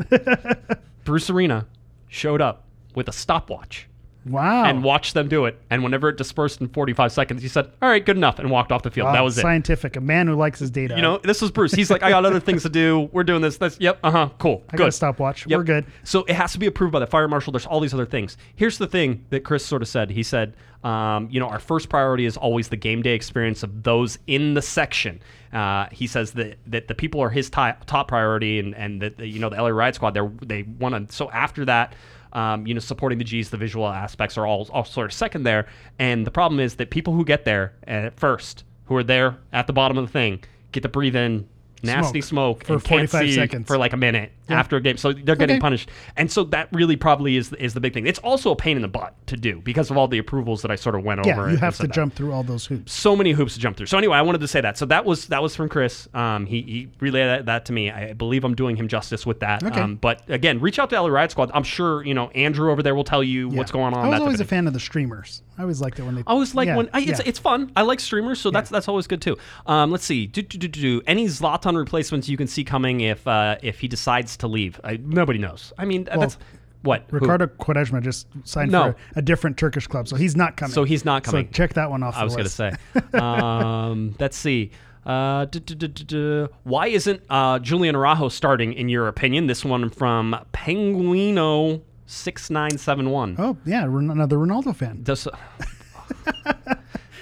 Bruce 1.04 1.28
Arena 1.30 1.66
showed 2.08 2.40
up 2.40 2.64
with 2.94 3.08
a 3.08 3.12
stopwatch 3.12 3.88
Wow. 4.28 4.64
and 4.64 4.82
watched 4.82 5.14
them 5.14 5.28
do 5.28 5.44
it. 5.44 5.58
And 5.70 5.82
whenever 5.82 6.08
it 6.08 6.16
dispersed 6.16 6.60
in 6.60 6.68
45 6.68 7.12
seconds, 7.12 7.42
he 7.42 7.48
said, 7.48 7.70
"All 7.80 7.88
right, 7.88 8.04
good 8.04 8.16
enough," 8.16 8.38
and 8.38 8.50
walked 8.50 8.72
off 8.72 8.82
the 8.82 8.90
field. 8.90 9.06
Wow, 9.06 9.12
that 9.12 9.24
was 9.24 9.38
it. 9.38 9.42
Scientific. 9.42 9.96
A 9.96 10.00
man 10.00 10.26
who 10.26 10.34
likes 10.34 10.58
his 10.58 10.70
data. 10.70 10.96
You 10.96 11.02
know, 11.02 11.18
this 11.18 11.40
was 11.40 11.50
Bruce. 11.50 11.72
He's 11.72 11.90
like, 11.90 12.02
"I 12.02 12.10
got 12.10 12.24
other 12.24 12.40
things 12.40 12.62
to 12.62 12.68
do. 12.68 13.08
We're 13.12 13.24
doing 13.24 13.42
this. 13.42 13.56
That's 13.56 13.78
yep. 13.80 13.98
Uh 14.02 14.10
huh. 14.10 14.28
Cool. 14.38 14.62
I 14.68 14.72
good. 14.72 14.78
got 14.78 14.88
a 14.88 14.92
stopwatch. 14.92 15.46
Yep. 15.46 15.58
We're 15.58 15.64
good. 15.64 15.86
So 16.04 16.24
it 16.24 16.34
has 16.34 16.52
to 16.52 16.58
be 16.58 16.66
approved 16.66 16.92
by 16.92 17.00
the 17.00 17.06
fire 17.06 17.28
marshal. 17.28 17.52
There's 17.52 17.66
all 17.66 17.80
these 17.80 17.94
other 17.94 18.06
things. 18.06 18.36
Here's 18.56 18.78
the 18.78 18.86
thing 18.86 19.24
that 19.30 19.44
Chris 19.44 19.64
sort 19.64 19.82
of 19.82 19.88
said. 19.88 20.10
He 20.10 20.22
said, 20.22 20.54
um, 20.84 21.28
you 21.30 21.40
know, 21.40 21.48
our 21.48 21.58
first 21.58 21.88
priority 21.88 22.26
is 22.26 22.36
always 22.36 22.68
the 22.68 22.76
game 22.76 23.02
day 23.02 23.14
experience 23.14 23.62
of 23.62 23.82
those 23.82 24.18
in 24.26 24.54
the 24.54 24.62
section. 24.62 25.20
Uh, 25.52 25.86
he 25.90 26.06
says 26.06 26.32
that 26.32 26.58
that 26.66 26.88
the 26.88 26.94
people 26.94 27.20
are 27.20 27.30
his 27.30 27.50
top, 27.50 27.84
top 27.86 28.08
priority, 28.08 28.58
and 28.58 28.74
and 28.74 29.02
that 29.02 29.18
you 29.20 29.38
know 29.38 29.48
the 29.48 29.56
LA 29.56 29.68
Riot 29.68 29.94
Squad. 29.94 30.14
They 30.14 30.20
they 30.44 30.62
want 30.62 31.08
to. 31.08 31.14
So 31.14 31.30
after 31.30 31.64
that. 31.66 31.94
Um, 32.36 32.66
you 32.66 32.74
know, 32.74 32.80
supporting 32.80 33.16
the 33.16 33.24
G's, 33.24 33.48
the 33.48 33.56
visual 33.56 33.86
aspects 33.86 34.36
are 34.36 34.46
all, 34.46 34.68
all 34.70 34.84
sort 34.84 35.06
of 35.06 35.14
second 35.14 35.44
there. 35.44 35.66
And 35.98 36.26
the 36.26 36.30
problem 36.30 36.60
is 36.60 36.74
that 36.74 36.90
people 36.90 37.14
who 37.14 37.24
get 37.24 37.46
there 37.46 37.72
at 37.84 38.14
first, 38.20 38.64
who 38.84 38.96
are 38.96 39.02
there 39.02 39.38
at 39.54 39.66
the 39.66 39.72
bottom 39.72 39.96
of 39.96 40.04
the 40.04 40.12
thing, 40.12 40.44
get 40.70 40.82
to 40.82 40.88
breathe 40.90 41.16
in 41.16 41.48
nasty 41.82 42.20
smoke, 42.20 42.64
For 42.64 42.74
and 42.74 42.84
can't 42.84 43.10
45 43.10 43.20
see 43.28 43.34
seconds. 43.34 43.66
for 43.66 43.78
like 43.78 43.92
a 43.92 43.96
minute 43.96 44.32
after 44.48 44.76
a 44.76 44.80
game. 44.80 44.96
So 44.96 45.12
they're 45.12 45.34
getting 45.36 45.56
Okay. 45.56 45.60
punished. 45.60 45.88
And 46.16 46.30
so 46.30 46.44
that 46.44 46.68
really 46.72 46.96
probably 46.96 47.36
is 47.36 47.52
is 47.54 47.74
the 47.74 47.80
big 47.80 47.94
thing. 47.94 48.06
It's 48.06 48.18
also 48.20 48.50
a 48.52 48.56
pain 48.56 48.76
in 48.76 48.82
the 48.82 48.88
butt 48.88 49.14
to 49.26 49.36
do 49.36 49.60
because 49.64 49.90
of 49.90 49.96
all 49.96 50.06
the 50.08 50.18
approvals 50.18 50.62
that 50.62 50.70
I 50.70 50.76
sort 50.76 50.94
of 50.94 51.04
went 51.04 51.24
Yeah, 51.26 51.38
over. 51.38 51.50
you 51.50 51.56
have 51.56 51.76
to 51.76 51.82
that. 51.82 51.92
jump 51.92 52.14
through 52.14 52.32
all 52.32 52.42
those 52.42 52.66
hoops. 52.66 52.92
So 52.92 53.16
many 53.16 53.32
hoops 53.32 53.54
to 53.54 53.60
jump 53.60 53.76
through. 53.76 53.86
So 53.86 53.98
anyway, 53.98 54.16
I 54.16 54.22
wanted 54.22 54.40
to 54.40 54.48
say 54.48 54.60
that. 54.60 54.78
So 54.78 54.86
that 54.86 55.04
was 55.04 55.26
that 55.26 55.42
was 55.42 55.54
from 55.56 55.68
Chris. 55.68 56.08
Um, 56.14 56.46
he, 56.46 56.62
he 56.62 56.88
relayed 57.00 57.26
that, 57.28 57.46
that 57.46 57.64
to 57.66 57.72
me. 57.72 57.90
I 57.90 58.12
believe 58.12 58.44
I'm 58.44 58.54
doing 58.54 58.76
him 58.76 58.88
justice 58.88 59.26
with 59.26 59.40
that. 59.40 59.62
Okay. 59.64 59.80
Um, 59.80 59.96
but 59.96 60.22
again, 60.28 60.60
reach 60.60 60.78
out 60.78 60.90
to 60.90 61.00
LA 61.00 61.08
Riot 61.08 61.30
Squad. 61.32 61.50
I'm 61.54 61.62
sure 61.64 62.04
you 62.04 62.14
know 62.14 62.28
Andrew 62.30 62.70
over 62.70 62.82
there 62.82 62.94
will 62.94 63.04
tell 63.04 63.22
you 63.24 63.48
what's 63.48 63.70
going 63.72 63.94
on. 63.94 64.04
I 64.06 64.08
was 64.08 64.20
always 64.20 64.40
a 64.40 64.44
fan 64.44 64.66
of 64.66 64.72
the 64.72 64.80
streamers. 64.80 65.42
I 65.58 65.62
always 65.62 65.80
liked 65.80 65.98
it 65.98 66.02
when 66.02 66.14
they. 66.16 66.20
I 66.26 66.30
always 66.32 66.54
like 66.54 66.66
Yeah, 66.66 66.76
when 66.76 66.90
I, 66.92 67.00
it's, 67.00 67.18
yeah. 67.20 67.24
it's 67.26 67.38
fun. 67.38 67.72
I 67.76 67.82
like 67.82 68.00
streamers, 68.00 68.40
so 68.40 68.50
that's 68.50 68.68
that's 68.70 68.88
always 68.88 69.06
good 69.06 69.22
too. 69.22 69.36
Um, 69.66 69.90
let's 69.90 70.04
see. 70.04 70.26
Do, 70.26 70.42
do, 70.42 70.58
do, 70.58 70.68
do. 70.68 71.02
Any 71.06 71.26
Zlatan 71.26 71.76
replacements 71.76 72.28
you 72.28 72.36
can 72.36 72.46
see 72.46 72.62
coming 72.64 73.00
if 73.00 73.26
uh, 73.26 73.56
if 73.62 73.80
he 73.80 73.88
decides 73.88 74.36
to 74.38 74.48
leave? 74.48 74.78
I, 74.84 74.98
nobody 75.02 75.38
knows. 75.38 75.72
I 75.78 75.84
mean, 75.86 76.04
that's 76.04 76.36
what 76.82 77.04
Ricardo 77.10 77.46
Quaresma 77.46 78.02
just 78.02 78.28
signed 78.44 78.70
No. 78.70 78.82
for 78.82 78.88
a, 78.90 79.18
a 79.18 79.22
different 79.22 79.56
Turkish 79.56 79.86
club, 79.86 80.06
so 80.08 80.14
he's 80.16 80.36
not 80.36 80.56
coming. 80.56 80.72
So 80.72 80.84
he's 80.84 81.04
not 81.04 81.24
coming. 81.24 81.46
So 81.46 81.52
check 81.52 81.74
that 81.74 81.90
one 81.90 82.02
off. 82.02 82.16
I 82.16 82.22
was 82.24 82.34
going 82.36 82.44
to 82.46 82.50
say. 82.50 82.72
um, 83.18 84.14
let's 84.20 84.36
see. 84.36 84.70
Uh, 85.04 85.44
duh, 85.46 85.60
duh, 85.60 85.74
duh, 85.74 85.86
duh, 85.86 86.04
duh. 86.04 86.48
Why 86.64 86.88
isn't 86.88 87.22
uh, 87.30 87.58
Julian 87.60 87.94
Araujo 87.96 88.28
starting, 88.28 88.72
in 88.72 88.88
your 88.88 89.08
opinion? 89.08 89.46
This 89.46 89.64
one 89.64 89.88
from 89.88 90.36
Penguino 90.52 91.80
six 92.06 92.50
nine 92.50 92.78
seven 92.78 93.10
one. 93.10 93.36
Oh 93.38 93.56
yeah, 93.64 93.84
another 93.84 94.36
Ronaldo 94.36 94.74
fan. 94.74 95.02
Does 95.02 95.26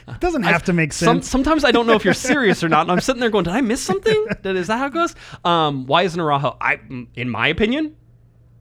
It 0.07 0.21
doesn't 0.21 0.43
have 0.43 0.65
to 0.65 0.73
make 0.73 0.93
some, 0.93 1.17
sense. 1.19 1.31
sometimes 1.31 1.65
I 1.65 1.71
don't 1.73 1.87
know 1.87 1.95
if 1.95 2.05
you're 2.05 2.15
serious 2.33 2.63
or 2.63 2.69
not, 2.69 2.83
and 2.83 2.93
I'm 2.93 3.01
sitting 3.01 3.21
there 3.21 3.31
going, 3.31 3.45
"Did 3.45 3.55
I 3.55 3.61
miss 3.61 3.81
something? 3.83 4.27
Is 4.45 4.67
that 4.67 4.79
how 4.79 4.87
it 4.87 4.93
goes?" 4.93 5.15
Um, 5.45 5.87
why 5.87 6.03
isn't 6.03 6.21
Araujo? 6.21 6.57
I, 6.61 6.79
in 7.15 7.29
my 7.31 7.49
opinion, 7.49 7.97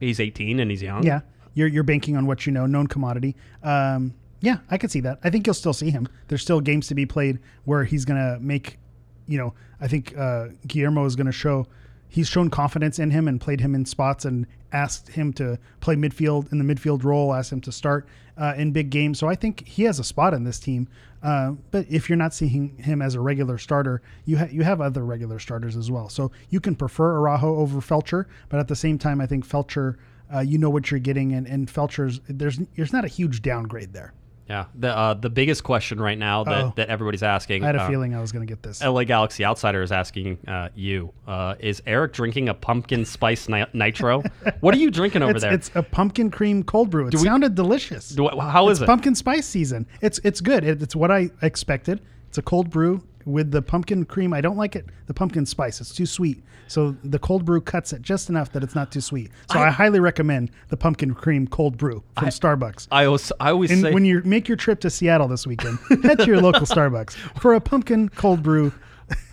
he's 0.00 0.20
18 0.20 0.60
and 0.60 0.70
he's 0.70 0.82
young. 0.82 1.04
yeah, 1.04 1.20
you're 1.54 1.68
you're 1.68 1.82
banking 1.84 2.16
on 2.16 2.26
what 2.26 2.46
you 2.46 2.52
know, 2.52 2.66
known 2.66 2.86
commodity. 2.86 3.36
Um, 3.62 4.14
yeah, 4.40 4.58
I 4.70 4.78
could 4.78 4.90
see 4.90 5.00
that. 5.00 5.18
I 5.24 5.30
think 5.30 5.46
you'll 5.46 5.54
still 5.54 5.72
see 5.72 5.90
him. 5.90 6.08
There's 6.28 6.42
still 6.42 6.60
games 6.60 6.88
to 6.88 6.94
be 6.94 7.06
played 7.06 7.38
where 7.64 7.84
he's 7.84 8.04
gonna 8.04 8.38
make. 8.40 8.78
You 9.26 9.38
know, 9.38 9.54
I 9.80 9.88
think 9.88 10.16
uh, 10.16 10.48
Guillermo 10.66 11.04
is 11.04 11.16
gonna 11.16 11.32
show. 11.32 11.66
He's 12.14 12.28
shown 12.28 12.48
confidence 12.48 13.00
in 13.00 13.10
him 13.10 13.26
and 13.26 13.40
played 13.40 13.60
him 13.60 13.74
in 13.74 13.84
spots 13.86 14.24
and 14.24 14.46
asked 14.70 15.08
him 15.08 15.32
to 15.32 15.58
play 15.80 15.96
midfield 15.96 16.52
in 16.52 16.58
the 16.58 16.64
midfield 16.64 17.02
role, 17.02 17.34
asked 17.34 17.50
him 17.50 17.60
to 17.62 17.72
start 17.72 18.06
uh, 18.38 18.54
in 18.56 18.70
big 18.70 18.90
games. 18.90 19.18
So 19.18 19.26
I 19.26 19.34
think 19.34 19.66
he 19.66 19.82
has 19.82 19.98
a 19.98 20.04
spot 20.04 20.32
in 20.32 20.44
this 20.44 20.60
team. 20.60 20.86
Uh, 21.24 21.54
but 21.72 21.86
if 21.90 22.08
you're 22.08 22.16
not 22.16 22.32
seeing 22.32 22.78
him 22.78 23.02
as 23.02 23.16
a 23.16 23.20
regular 23.20 23.58
starter, 23.58 24.00
you 24.26 24.38
ha- 24.38 24.46
you 24.48 24.62
have 24.62 24.80
other 24.80 25.04
regular 25.04 25.40
starters 25.40 25.76
as 25.76 25.90
well. 25.90 26.08
So 26.08 26.30
you 26.50 26.60
can 26.60 26.76
prefer 26.76 27.16
Araujo 27.16 27.56
over 27.56 27.80
Feltscher, 27.80 28.26
but 28.48 28.60
at 28.60 28.68
the 28.68 28.76
same 28.76 28.96
time, 28.96 29.20
I 29.20 29.26
think 29.26 29.44
Feltscher, 29.44 29.96
uh, 30.32 30.38
you 30.38 30.56
know 30.56 30.70
what 30.70 30.92
you're 30.92 31.00
getting, 31.00 31.32
and, 31.32 31.48
and 31.48 31.66
Feltscher's 31.66 32.20
there's 32.28 32.60
there's 32.76 32.92
not 32.92 33.04
a 33.04 33.08
huge 33.08 33.42
downgrade 33.42 33.92
there. 33.92 34.12
Yeah. 34.48 34.66
The 34.74 34.96
uh, 34.96 35.14
the 35.14 35.30
biggest 35.30 35.64
question 35.64 36.00
right 36.00 36.18
now 36.18 36.44
that, 36.44 36.52
Uh-oh. 36.52 36.72
that 36.76 36.88
everybody's 36.88 37.22
asking. 37.22 37.62
I 37.62 37.66
had 37.66 37.76
a 37.76 37.82
uh, 37.82 37.88
feeling 37.88 38.14
I 38.14 38.20
was 38.20 38.30
going 38.30 38.46
to 38.46 38.50
get 38.50 38.62
this. 38.62 38.82
LA 38.82 39.04
Galaxy 39.04 39.44
Outsider 39.44 39.82
is 39.82 39.90
asking 39.90 40.38
uh, 40.46 40.68
you: 40.74 41.12
uh, 41.26 41.54
Is 41.58 41.82
Eric 41.86 42.12
drinking 42.12 42.48
a 42.48 42.54
pumpkin 42.54 43.04
spice 43.04 43.48
ni- 43.48 43.64
nitro? 43.72 44.22
what 44.60 44.74
are 44.74 44.78
you 44.78 44.90
drinking 44.90 45.22
over 45.22 45.32
it's, 45.32 45.42
there? 45.42 45.52
it's 45.54 45.70
a 45.74 45.82
pumpkin 45.82 46.30
cream 46.30 46.62
cold 46.62 46.90
brew. 46.90 47.06
It 47.06 47.14
we- 47.14 47.20
sounded 47.20 47.54
delicious. 47.54 48.10
Do 48.10 48.28
how 48.28 48.68
is 48.68 48.78
it's 48.78 48.82
it? 48.82 48.86
pumpkin 48.86 49.14
spice 49.14 49.46
season. 49.46 49.86
It's 50.02 50.20
it's 50.24 50.40
good. 50.40 50.64
It, 50.64 50.82
it's 50.82 50.94
what 50.94 51.10
I 51.10 51.30
expected. 51.42 52.02
It's 52.28 52.38
a 52.38 52.42
cold 52.42 52.68
brew 52.68 53.02
with 53.26 53.50
the 53.50 53.62
pumpkin 53.62 54.04
cream. 54.04 54.32
I 54.32 54.40
don't 54.40 54.56
like 54.56 54.76
it. 54.76 54.86
The 55.06 55.14
pumpkin 55.14 55.46
spice. 55.46 55.80
It's 55.80 55.94
too 55.94 56.06
sweet. 56.06 56.42
So 56.66 56.96
the 57.04 57.18
cold 57.18 57.44
brew 57.44 57.60
cuts 57.60 57.92
it 57.92 58.02
just 58.02 58.28
enough 58.28 58.52
that 58.52 58.62
it's 58.62 58.74
not 58.74 58.90
too 58.90 59.00
sweet. 59.00 59.30
So 59.52 59.58
I, 59.58 59.68
I- 59.68 59.70
highly 59.70 60.00
recommend 60.00 60.50
the 60.68 60.76
pumpkin 60.76 61.14
cream 61.14 61.46
cold 61.46 61.76
brew 61.76 62.02
from 62.18 62.28
Starbucks. 62.28 62.88
I 62.90 63.04
always, 63.06 63.30
I 63.40 63.50
always 63.50 63.70
And 63.70 63.82
say 63.82 63.92
when 63.92 64.04
you 64.04 64.22
make 64.24 64.48
your 64.48 64.56
trip 64.56 64.80
to 64.80 64.90
Seattle 64.90 65.28
this 65.28 65.46
weekend, 65.46 65.78
head 66.02 66.18
to 66.20 66.26
your 66.26 66.40
local 66.40 66.66
Starbucks 66.66 67.12
for 67.40 67.54
a 67.54 67.60
pumpkin 67.60 68.08
cold 68.10 68.42
brew. 68.42 68.72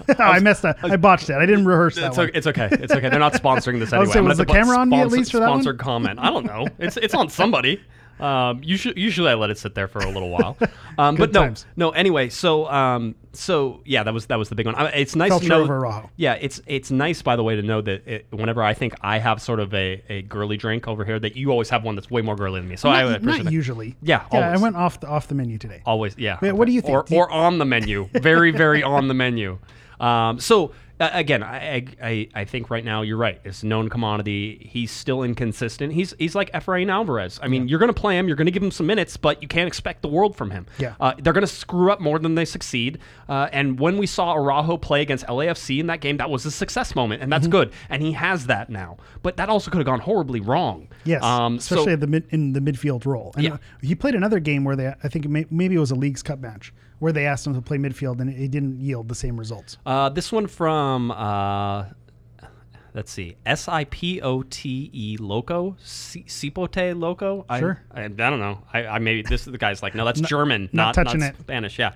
oh, 0.10 0.14
I 0.20 0.40
messed 0.40 0.66
up. 0.66 0.78
I 0.84 0.98
botched 0.98 1.28
that. 1.28 1.42
I 1.42 1.46
didn't 1.46 1.66
rehearse 1.66 1.96
that 1.96 2.08
It's 2.08 2.18
okay. 2.18 2.32
It's 2.34 2.48
okay. 2.48 2.68
It's 2.72 2.94
okay. 2.94 3.10
They're 3.10 3.20
not 3.20 3.34
sponsoring 3.34 3.80
this 3.80 3.94
I 3.94 4.00
was 4.00 4.10
anyway. 4.10 4.20
I'm 4.20 4.26
was 4.28 4.38
the 4.38 4.46
camera 4.46 4.78
on 4.78 4.90
me 4.90 5.00
at 5.00 5.08
least 5.10 5.32
for 5.32 5.40
that 5.40 5.50
one? 5.50 5.60
Sponsored 5.60 5.80
comment. 5.80 6.20
I 6.20 6.30
don't 6.30 6.46
know. 6.46 6.68
It's 6.80 6.98
it's 6.98 7.14
on 7.14 7.30
somebody. 7.30 7.82
Um, 8.20 8.62
usually, 8.64 9.00
usually 9.02 9.30
I 9.30 9.34
let 9.34 9.50
it 9.50 9.58
sit 9.58 9.74
there 9.74 9.88
for 9.88 10.00
a 10.00 10.10
little 10.12 10.30
while. 10.30 10.58
Um, 10.98 11.16
but 11.16 11.32
no, 11.32 11.44
times. 11.44 11.66
no. 11.78 11.92
Anyway, 11.92 12.28
so 12.28 12.68
um, 12.70 13.16
so 13.32 13.82
yeah, 13.86 14.04
that 14.04 14.14
was 14.14 14.26
that 14.26 14.36
was 14.36 14.50
the 14.50 14.56
big 14.56 14.66
one. 14.66 14.76
I, 14.76 14.88
it's 14.90 15.16
nice 15.16 15.32
Feltscher 15.32 15.40
to 15.44 15.48
know. 15.48 15.62
over 15.62 15.78
Araujo. 15.78 16.10
Yeah, 16.18 16.34
it's 16.34 16.62
it's 16.68 16.92
nice 16.92 17.22
by 17.22 17.38
the 17.38 17.44
way 17.44 17.56
to 17.56 17.62
know 17.62 17.80
that 17.82 18.06
it, 18.06 18.28
whenever 18.30 18.62
I 18.62 18.74
think 18.74 18.94
I 19.02 19.18
have 19.18 19.42
sort 19.42 19.62
of 19.62 19.74
a, 19.74 20.04
a 20.10 20.22
girly 20.24 20.58
drink 20.58 20.90
over 20.90 21.06
here, 21.06 21.18
that 21.18 21.38
you 21.38 21.50
always 21.50 21.70
have 21.70 21.84
one 21.86 21.96
that's 21.96 22.12
way 22.12 22.22
more 22.22 22.36
girly 22.36 22.60
than 22.60 22.68
me. 22.70 22.76
So 22.76 22.90
I 22.90 23.02
not, 23.02 23.08
would 23.08 23.16
appreciate 23.22 23.44
not 23.46 23.54
usually. 23.54 23.96
Yeah, 24.04 24.26
yeah. 24.34 24.52
I 24.52 24.58
went 24.58 24.76
off 24.76 25.00
the 25.00 25.08
off 25.08 25.28
the 25.30 25.34
menu 25.34 25.58
today. 25.58 25.82
Always, 25.86 26.18
yeah. 26.18 26.40
Wait, 26.42 26.52
what 26.52 26.66
do 26.66 26.74
you 26.74 26.82
think? 26.82 26.94
Or, 26.94 27.04
Do 27.04 27.16
you- 27.16 27.22
or 27.22 27.32
on 27.32 27.58
the 27.58 27.66
menu, 27.66 28.10
very, 28.14 28.52
very 28.52 28.84
on 28.84 29.08
the 29.08 29.14
menu. 29.14 29.58
Um, 30.02 30.40
so 30.40 30.72
again, 31.14 31.44
I, 31.44 31.86
I 32.02 32.28
I 32.34 32.46
think 32.46 32.70
right 32.70 32.84
now 32.86 33.02
you're 33.02 33.18
right. 33.18 33.40
It's 33.44 33.64
known 33.64 33.90
commodity. 33.90 34.68
He's 34.72 34.92
still 34.92 35.24
inconsistent. 35.24 35.94
He's 35.94 36.14
he's 36.20 36.36
like 36.36 36.52
Efrain 36.52 36.92
Alvarez. 36.92 37.40
I 37.42 37.48
mean, 37.48 37.68
you're 37.68 37.80
going 37.80 37.94
to 37.94 38.00
play 38.00 38.18
him. 38.18 38.28
You're 38.28 38.36
going 38.38 38.46
to 38.46 38.52
give 38.52 38.64
him 38.64 38.72
some 38.72 38.86
minutes, 38.88 39.18
but 39.18 39.42
you 39.42 39.48
can't 39.48 39.68
expect 39.68 40.02
the 40.02 40.08
world 40.08 40.36
from 40.36 40.52
him. 40.52 40.66
Yeah. 40.78 40.96
Uh, 41.00 41.14
they're 41.22 41.34
going 41.34 41.46
to 41.46 41.54
screw 41.54 41.92
up 41.92 42.00
more 42.00 42.20
than 42.20 42.36
they 42.36 42.46
succeed. 42.46 43.00
Uh, 43.28 43.48
and 43.52 43.80
when 43.80 43.98
we 43.98 44.06
saw 44.06 44.34
Araujo 44.34 44.78
play 44.78 45.02
against 45.02 45.26
LAFC 45.28 45.80
in 45.80 45.88
that 45.88 46.02
game, 46.02 46.18
that 46.18 46.30
was 46.30 46.46
a 46.46 46.52
success 46.52 46.96
moment, 46.96 47.22
and 47.24 47.32
that's 47.32 47.42
Mm-hmm. 47.48 47.52
good. 47.52 47.74
And 47.90 48.02
he 48.04 48.12
has 48.14 48.46
that 48.48 48.70
now. 48.70 48.98
But 49.24 49.38
that 49.38 49.50
also 49.50 49.72
could 49.72 49.78
have 49.80 49.86
gone 49.86 50.00
horribly 50.00 50.40
wrong. 50.42 50.88
Yes, 51.06 51.24
Um, 51.24 51.56
especially 51.58 51.94
at 51.94 52.00
the 52.00 52.08
mid, 52.08 52.26
in 52.30 52.54
the 52.54 52.60
midfield 52.60 53.06
role. 53.06 53.32
And 53.36 53.44
Yeah. 53.46 53.54
uh, 53.54 53.58
he 53.82 53.96
played 53.96 54.14
another 54.16 54.40
game 54.40 54.64
where 54.64 54.76
they, 54.76 54.88
I 55.04 55.08
think 55.08 55.28
may, 55.28 55.46
maybe 55.50 55.76
it 55.76 55.80
was 55.80 55.92
a 55.92 55.96
Leagues 55.96 56.22
Cup 56.22 56.40
match 56.40 56.74
where 57.02 57.12
they 57.12 57.26
asked 57.26 57.48
him 57.48 57.56
to 57.56 57.62
play 57.62 57.78
midfield 57.78 58.20
and 58.22 58.30
it 58.30 58.52
didn't 58.52 58.80
yield 58.80 59.10
the 59.10 59.16
same 59.16 59.36
results. 59.36 59.78
Uh, 59.88 60.08
this 60.08 60.32
one 60.32 60.46
from 60.46 61.10
uh, 61.10 61.86
let's 62.94 63.12
see, 63.12 63.36
S 63.46 63.68
I 63.68 63.86
P 63.86 64.22
O 64.22 64.44
T 64.44 64.90
E 64.94 65.18
Loco, 65.20 65.76
C- 65.84 66.24
Cipote 66.28 67.00
Loco. 67.00 67.46
I- 67.50 67.60
Sure. 67.60 67.82
I, 67.94 68.04
I, 68.06 68.08
don't 68.08 68.40
know. 68.40 68.60
I, 68.74 68.86
I 68.88 69.00
maybe 69.00 69.22
this 69.22 69.42
is 69.46 69.52
the 69.52 69.58
guy's 69.58 69.82
like, 69.84 69.96
no, 69.96 70.06
that's 70.06 70.22
German, 70.36 70.70
not 70.74 70.96
not 70.96 71.06
touching 71.06 71.20
not 71.22 71.32
it. 71.36 71.40
Spanish. 71.42 71.78
Yeah. 71.80 71.94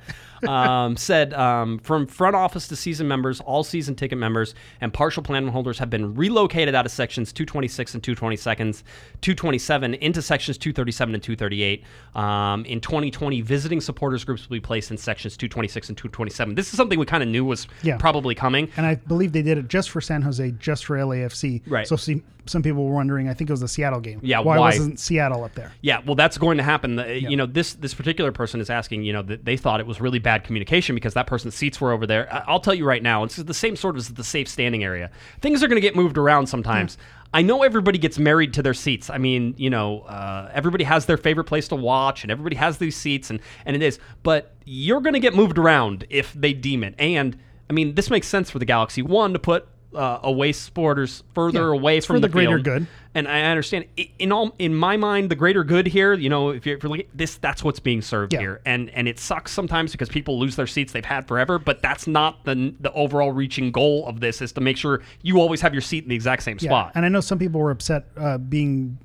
um, 0.48 0.96
said 0.98 1.34
um, 1.34 1.80
from 1.80 2.06
front 2.08 2.36
office 2.36 2.68
to 2.68 2.76
season 2.76 3.08
members, 3.08 3.40
all 3.42 3.64
season 3.64 3.96
ticket 3.96 4.18
members, 4.18 4.54
and 4.82 4.94
partial 4.94 5.24
plan 5.24 5.48
holders 5.48 5.80
have 5.80 5.90
been 5.90 6.14
relocated 6.16 6.76
out 6.76 6.86
of 6.86 6.92
sections 6.92 7.32
226 7.34 7.94
and 7.96 8.04
220 8.04 8.36
seconds, 8.36 8.84
227 9.22 9.94
into 9.96 10.22
sections 10.22 10.58
237 10.58 11.16
and 11.16 11.24
238. 11.24 11.84
Um, 12.16 12.64
in 12.66 12.80
2020, 12.80 13.42
visiting 13.42 13.82
supporters 13.82 14.24
groups 14.24 14.48
will 14.50 14.56
be 14.58 14.62
placed 14.62 14.92
in 14.92 14.98
sections 14.98 15.36
226 15.38 15.90
and 15.90 15.98
227. 15.98 16.56
This 16.56 16.70
is 16.70 16.78
something 16.78 17.00
we 17.00 17.06
kind 17.06 17.24
of 17.24 17.30
knew 17.30 17.44
was 17.46 17.68
Yeah. 17.82 17.98
probably 17.98 18.36
coming. 18.36 18.70
And 18.78 18.86
I 18.86 18.96
believe 18.96 19.32
they 19.32 19.42
did 19.42 19.58
it 19.58 19.68
just 19.68 19.90
for 19.90 20.02
San 20.02 20.22
Jose, 20.22 20.52
just 20.60 20.85
for 20.86 20.98
LAFC. 20.98 21.62
Right. 21.68 21.88
So 21.88 21.96
see, 21.96 22.22
some 22.46 22.62
people 22.62 22.86
were 22.86 22.94
wondering. 22.94 23.28
I 23.28 23.34
think 23.34 23.50
it 23.50 23.54
was 23.54 23.62
the 23.62 23.68
Seattle 23.68 24.00
game. 24.00 24.20
Yeah, 24.24 24.40
Why, 24.40 24.58
why? 24.58 24.70
wasn't 24.70 25.00
Seattle 25.00 25.44
up 25.44 25.56
there? 25.56 25.72
Yeah, 25.82 26.02
well, 26.06 26.16
that's 26.16 26.38
going 26.38 26.58
to 26.58 26.64
happen. 26.64 26.96
The- 26.96 27.20
You 27.20 27.36
know, 27.36 27.46
this 27.46 27.74
this 27.74 27.94
particular 27.94 28.32
person 28.32 28.60
is 28.62 28.70
asking. 28.70 29.04
You 29.04 29.14
know, 29.14 29.22
that 29.24 29.46
they 29.46 29.58
thought 29.58 29.80
it 29.80 29.88
was 29.88 30.00
really 30.00 30.20
bad 30.20 30.44
communication 30.44 30.96
because 30.96 31.14
that 31.16 31.28
person's 31.28 31.56
seats 31.56 31.82
were 31.82 31.92
over 31.92 32.06
there. 32.06 32.32
I- 32.34 32.44
I'll 32.48 32.60
tell 32.60 32.74
you 32.76 32.86
right 32.86 33.02
now, 33.04 33.24
it's 33.24 33.36
the 33.38 33.54
same 33.54 33.76
sort 33.76 33.96
of 33.96 34.00
as 34.00 34.10
the 34.10 34.24
safe 34.24 34.48
standing 34.48 34.84
area. 34.84 35.10
Things 35.42 35.64
are 35.64 35.68
going 35.68 35.78
to 35.78 35.82
get 35.82 35.96
moved 35.96 36.18
around 36.18 36.48
sometimes. 36.48 36.98
I 37.34 37.42
know 37.42 37.64
everybody 37.64 37.98
gets 37.98 38.18
married 38.18 38.54
to 38.54 38.64
their 38.64 38.74
seats. 38.74 39.10
I 39.10 39.18
mean, 39.18 39.56
you 39.58 39.70
know, 39.70 40.02
uh, 40.02 40.50
everybody 40.54 40.86
has 40.86 41.06
their 41.06 41.18
favorite 41.18 41.44
place 41.46 41.68
to 41.70 41.76
watch, 41.76 42.24
and 42.24 42.32
everybody 42.32 42.56
has 42.56 42.78
these 42.78 42.96
seats, 42.96 43.30
and 43.30 43.40
and 43.66 43.76
it 43.76 43.82
is. 43.82 44.00
But 44.24 44.54
you're 44.66 45.02
going 45.02 45.16
to 45.16 45.20
get 45.20 45.36
moved 45.36 45.58
around 45.58 46.06
if 46.10 46.32
they 46.34 46.54
deem 46.54 46.84
it. 46.84 46.96
And 47.00 47.36
I 47.70 47.74
mean, 47.74 47.96
this 47.96 48.10
makes 48.10 48.28
sense 48.28 48.50
for 48.52 48.60
the 48.60 48.66
Galaxy. 48.66 49.02
One 49.02 49.34
to 49.34 49.40
put 49.40 49.68
uh, 49.96 50.20
away 50.24 50.52
supporters 50.52 51.24
further 51.34 51.74
Yeah, 51.74 51.80
away 51.80 52.00
from 52.02 52.18
for 52.18 52.20
the 52.20 52.28
greater 52.30 52.58
field. 52.58 52.64
good. 52.64 52.88
And 53.14 53.30
I 53.30 53.44
understand 53.44 53.86
in 54.20 54.32
all 54.34 54.54
in 54.60 54.76
my 54.76 54.98
mind, 54.98 55.32
the 55.32 55.36
greater 55.36 55.64
good 55.64 55.88
here. 55.88 56.14
You 56.14 56.28
know, 56.30 56.50
if 56.50 56.66
you're, 56.66 56.76
if 56.76 56.84
you're 56.84 56.90
looking- 56.90 57.08
this, 57.14 57.38
that's 57.38 57.64
what's 57.64 57.80
being 57.80 58.02
served 58.02 58.34
Yeah. 58.34 58.40
here, 58.42 58.62
and 58.66 58.90
and 58.90 59.08
it 59.08 59.20
sucks 59.20 59.52
sometimes 59.54 59.94
because 59.94 60.10
people 60.10 60.38
lose 60.38 60.58
their 60.58 60.68
seats 60.68 60.92
they've 60.92 61.06
had 61.06 61.26
forever. 61.28 61.58
But 61.58 61.82
that's 61.82 62.08
not 62.08 62.44
the 62.44 62.74
the 62.80 62.92
overall 62.92 63.32
reaching 63.32 63.72
goal 63.72 64.06
of 64.06 64.20
this. 64.20 64.42
Is 64.42 64.52
to 64.54 64.62
make 64.62 64.76
sure 64.78 65.02
you 65.24 65.40
always 65.40 65.62
have 65.62 65.74
your 65.74 65.82
seat 65.82 66.04
in 66.04 66.10
the 66.10 66.16
exact 66.16 66.44
same 66.44 66.58
Yeah, 66.60 66.70
spot. 66.70 66.92
And 66.96 67.06
I 67.06 67.10
know 67.10 67.22
some 67.22 67.40
people 67.40 67.62
were 67.62 67.72
upset 67.72 68.06
uh, 68.18 68.38
being 68.38 68.98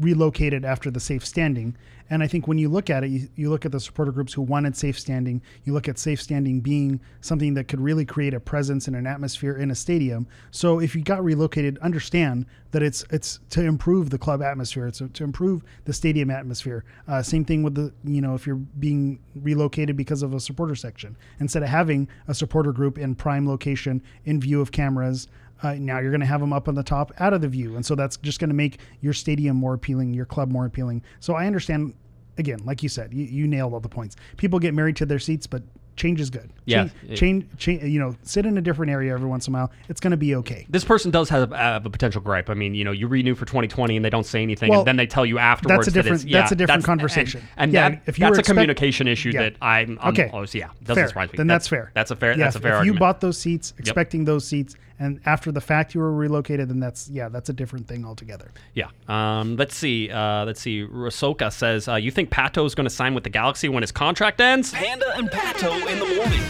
relocated 0.00 0.64
after 0.64 0.90
the 0.90 1.00
safe 1.00 1.26
standing. 1.26 1.76
And 2.12 2.22
I 2.22 2.26
think 2.26 2.46
when 2.46 2.58
you 2.58 2.68
look 2.68 2.90
at 2.90 3.04
it, 3.04 3.08
you, 3.08 3.26
you 3.36 3.48
look 3.48 3.64
at 3.64 3.72
the 3.72 3.80
supporter 3.80 4.12
groups 4.12 4.34
who 4.34 4.42
wanted 4.42 4.76
safe 4.76 5.00
standing. 5.00 5.40
You 5.64 5.72
look 5.72 5.88
at 5.88 5.98
safe 5.98 6.20
standing 6.20 6.60
being 6.60 7.00
something 7.22 7.54
that 7.54 7.68
could 7.68 7.80
really 7.80 8.04
create 8.04 8.34
a 8.34 8.38
presence 8.38 8.86
and 8.86 8.94
an 8.94 9.06
atmosphere 9.06 9.56
in 9.56 9.70
a 9.70 9.74
stadium. 9.74 10.26
So 10.50 10.78
if 10.78 10.94
you 10.94 11.02
got 11.02 11.24
relocated, 11.24 11.78
understand 11.78 12.44
that 12.72 12.82
it's 12.82 13.02
it's 13.08 13.40
to 13.50 13.62
improve 13.62 14.10
the 14.10 14.18
club 14.18 14.42
atmosphere. 14.42 14.86
It's 14.86 14.98
to 14.98 15.24
improve 15.24 15.62
the 15.86 15.94
stadium 15.94 16.30
atmosphere. 16.30 16.84
Uh, 17.08 17.22
same 17.22 17.46
thing 17.46 17.62
with 17.62 17.76
the 17.76 17.94
you 18.04 18.20
know 18.20 18.34
if 18.34 18.46
you're 18.46 18.56
being 18.56 19.18
relocated 19.34 19.96
because 19.96 20.22
of 20.22 20.34
a 20.34 20.40
supporter 20.40 20.74
section 20.74 21.16
instead 21.40 21.62
of 21.62 21.70
having 21.70 22.08
a 22.28 22.34
supporter 22.34 22.72
group 22.72 22.98
in 22.98 23.14
prime 23.14 23.48
location 23.48 24.02
in 24.26 24.38
view 24.38 24.60
of 24.60 24.70
cameras. 24.70 25.28
Uh, 25.62 25.74
now 25.74 26.00
you're 26.00 26.10
going 26.10 26.20
to 26.20 26.26
have 26.26 26.40
them 26.40 26.52
up 26.52 26.66
on 26.66 26.74
the 26.74 26.82
top, 26.82 27.12
out 27.20 27.32
of 27.32 27.40
the 27.40 27.46
view, 27.46 27.76
and 27.76 27.86
so 27.86 27.94
that's 27.94 28.16
just 28.16 28.40
going 28.40 28.50
to 28.50 28.54
make 28.54 28.80
your 29.00 29.12
stadium 29.12 29.56
more 29.56 29.74
appealing, 29.74 30.12
your 30.12 30.26
club 30.26 30.50
more 30.50 30.66
appealing. 30.66 31.00
So 31.20 31.34
I 31.34 31.46
understand. 31.46 31.94
Again, 32.38 32.60
like 32.64 32.82
you 32.82 32.88
said, 32.88 33.12
you, 33.12 33.24
you 33.24 33.46
nailed 33.46 33.74
all 33.74 33.80
the 33.80 33.88
points. 33.88 34.16
People 34.36 34.58
get 34.58 34.72
married 34.74 34.96
to 34.96 35.06
their 35.06 35.18
seats, 35.18 35.46
but 35.46 35.62
change 35.96 36.18
is 36.18 36.30
good. 36.30 36.50
Yeah. 36.64 36.88
change, 37.14 37.18
change, 37.18 37.46
change. 37.58 37.82
You 37.84 38.00
know, 38.00 38.16
sit 38.22 38.46
in 38.46 38.56
a 38.56 38.62
different 38.62 38.90
area 38.90 39.12
every 39.12 39.28
once 39.28 39.46
in 39.46 39.54
a 39.54 39.58
while. 39.58 39.72
It's 39.90 40.00
going 40.00 40.12
to 40.12 40.16
be 40.16 40.34
okay. 40.36 40.64
this 40.70 40.84
person 40.84 41.10
does 41.10 41.28
have, 41.28 41.52
have 41.52 41.84
a 41.84 41.90
potential 41.90 42.22
gripe. 42.22 42.48
I 42.48 42.54
mean, 42.54 42.74
you 42.74 42.84
know, 42.84 42.92
you 42.92 43.06
renew 43.06 43.34
for 43.34 43.44
2020 43.44 43.96
and 43.96 44.02
they 44.04 44.08
don't 44.08 44.24
say 44.24 44.42
anything, 44.42 44.70
Well, 44.70 44.80
and 44.80 44.86
then 44.88 44.96
they 44.96 45.06
tell 45.06 45.26
you 45.26 45.38
afterwards. 45.38 45.84
that's 45.84 45.88
a 45.88 45.90
that 45.90 46.02
different- 46.02 46.20
it's- 46.22 46.32
yeah, 46.32 46.40
that's 46.40 46.52
a 46.52 46.56
different 46.56 46.76
and- 46.78 46.84
conversation. 46.86 47.42
And, 47.58 47.70
Yeah, 47.72 47.90
that, 47.90 48.02
if 48.06 48.18
you 48.18 48.22
that's 48.24 48.38
a 48.38 48.40
expect- 48.40 48.46
communication 48.46 49.06
issue 49.06 49.30
Yeah. 49.34 49.42
that 49.42 49.56
I'm, 49.60 49.98
I'm 50.00 50.12
Okay. 50.14 50.30
oh, 50.32 50.46
yeah, 50.52 50.68
doesn't 50.82 50.94
fair. 50.94 51.08
surprise 51.08 51.30
me. 51.32 51.36
Then 51.36 51.46
that's, 51.48 51.68
fair. 51.68 51.90
That's 51.94 52.10
a 52.10 52.16
fair. 52.16 52.30
Yeah, 52.32 52.36
that's 52.44 52.56
a 52.56 52.60
fair 52.60 52.70
If 52.72 52.76
argument. 52.78 52.94
you 52.96 52.98
bought 53.00 53.20
those 53.20 53.36
seats, 53.36 53.74
expecting 53.78 54.24
those 54.24 54.46
seats, 54.46 54.74
and 55.02 55.20
after 55.26 55.50
the 55.50 55.60
fact 55.60 55.94
you 55.94 56.00
were 56.00 56.12
relocated, 56.12 56.68
then 56.68 56.78
that's 56.78 57.08
yeah, 57.08 57.28
that's 57.28 57.48
a 57.48 57.52
different 57.52 57.88
thing 57.88 58.04
altogether. 58.04 58.52
Yeah. 58.74 58.88
Um, 59.08 59.56
let's 59.56 59.76
see. 59.76 60.10
Uh, 60.10 60.44
let's 60.44 60.60
see. 60.60 60.86
Rosoka 60.86 61.52
says, 61.52 61.88
uh, 61.88 61.96
"You 61.96 62.10
think 62.10 62.30
Pato 62.30 62.64
is 62.64 62.74
going 62.74 62.86
to 62.86 62.94
sign 62.94 63.14
with 63.14 63.24
the 63.24 63.30
Galaxy 63.30 63.68
when 63.68 63.82
his 63.82 63.92
contract 63.92 64.40
ends?" 64.40 64.72
Panda 64.72 65.12
and 65.16 65.28
Pato 65.28 65.74
in 65.90 65.98
the 65.98 66.14
morning. 66.14 66.42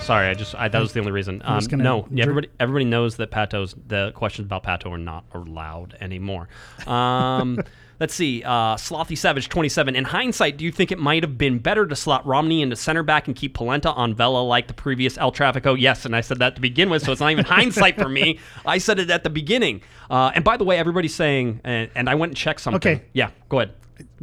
Sorry, 0.00 0.28
I 0.28 0.34
just 0.34 0.54
I, 0.54 0.68
that 0.68 0.80
was 0.80 0.92
the 0.92 1.00
only 1.00 1.12
reason. 1.12 1.42
Um, 1.44 1.58
just 1.58 1.72
no, 1.72 2.02
drink- 2.02 2.20
everybody 2.20 2.48
everybody 2.58 2.84
knows 2.84 3.16
that 3.16 3.30
Pato's 3.30 3.74
the 3.86 4.12
questions 4.14 4.46
about 4.46 4.62
Pato 4.62 4.90
are 4.92 4.98
not 4.98 5.24
allowed 5.32 5.96
anymore. 6.00 6.48
Um, 6.86 7.60
let's 8.00 8.14
see. 8.14 8.42
Uh, 8.42 8.74
Slothy 8.76 9.16
Savage 9.16 9.48
twenty 9.48 9.68
seven. 9.68 9.94
In 9.94 10.04
hindsight, 10.04 10.56
do 10.56 10.64
you 10.64 10.72
think 10.72 10.90
it 10.90 10.98
might 10.98 11.22
have 11.22 11.38
been 11.38 11.58
better 11.58 11.86
to 11.86 11.94
slot 11.94 12.26
Romney 12.26 12.62
into 12.62 12.74
center 12.74 13.02
back 13.02 13.28
and 13.28 13.36
keep 13.36 13.54
Polenta 13.54 13.92
on 13.92 14.14
Vela 14.14 14.42
like 14.42 14.66
the 14.66 14.74
previous 14.74 15.16
El 15.18 15.30
Trafico? 15.30 15.78
Yes, 15.78 16.04
and 16.04 16.16
I 16.16 16.22
said 16.22 16.38
that 16.40 16.56
to 16.56 16.60
begin 16.60 16.90
with, 16.90 17.02
so 17.04 17.12
it's 17.12 17.20
not 17.20 17.30
even 17.30 17.44
hindsight 17.58 17.96
for 18.00 18.08
me. 18.08 18.40
I 18.66 18.78
said 18.78 18.98
it 18.98 19.10
at 19.10 19.22
the 19.22 19.30
beginning. 19.30 19.82
Uh, 20.10 20.32
and 20.34 20.42
by 20.42 20.56
the 20.56 20.64
way, 20.64 20.76
everybody's 20.78 21.14
saying, 21.14 21.60
and, 21.62 21.88
and 21.94 22.08
I 22.10 22.16
went 22.16 22.30
and 22.30 22.36
checked 22.36 22.60
something. 22.60 22.96
Okay. 22.96 23.04
Yeah, 23.12 23.30
go 23.48 23.60
ahead. 23.60 23.74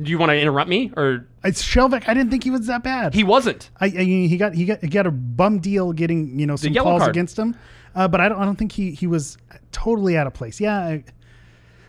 Do 0.01 0.09
you 0.09 0.17
want 0.17 0.31
to 0.31 0.39
interrupt 0.39 0.69
me 0.69 0.91
or 0.97 1.27
It's 1.43 1.63
Skjelvik. 1.63 2.07
I 2.07 2.15
didn't 2.15 2.31
think 2.31 2.43
he 2.43 2.49
was 2.49 2.65
that 2.65 2.83
bad. 2.83 3.13
he 3.13 3.23
wasn't? 3.23 3.69
I, 3.79 3.85
I 3.85 3.89
mean, 3.89 4.27
he 4.27 4.35
got 4.35 4.55
he 4.55 4.65
got 4.65 4.81
he 4.81 4.87
got 4.87 5.05
a 5.05 5.11
bum 5.11 5.59
deal 5.59 5.93
getting 5.93 6.39
you 6.39 6.47
know 6.47 6.55
some 6.55 6.73
calls 6.73 7.01
card. 7.01 7.11
against 7.11 7.37
him, 7.37 7.55
uh, 7.93 8.07
but 8.07 8.19
I 8.19 8.27
don't 8.27 8.39
I 8.39 8.45
don't 8.45 8.55
think 8.55 8.71
he 8.71 8.91
he 8.91 9.05
was 9.05 9.37
totally 9.71 10.17
out 10.17 10.25
of 10.25 10.33
place. 10.33 10.59
Yeah, 10.59 10.77
I, 10.79 11.03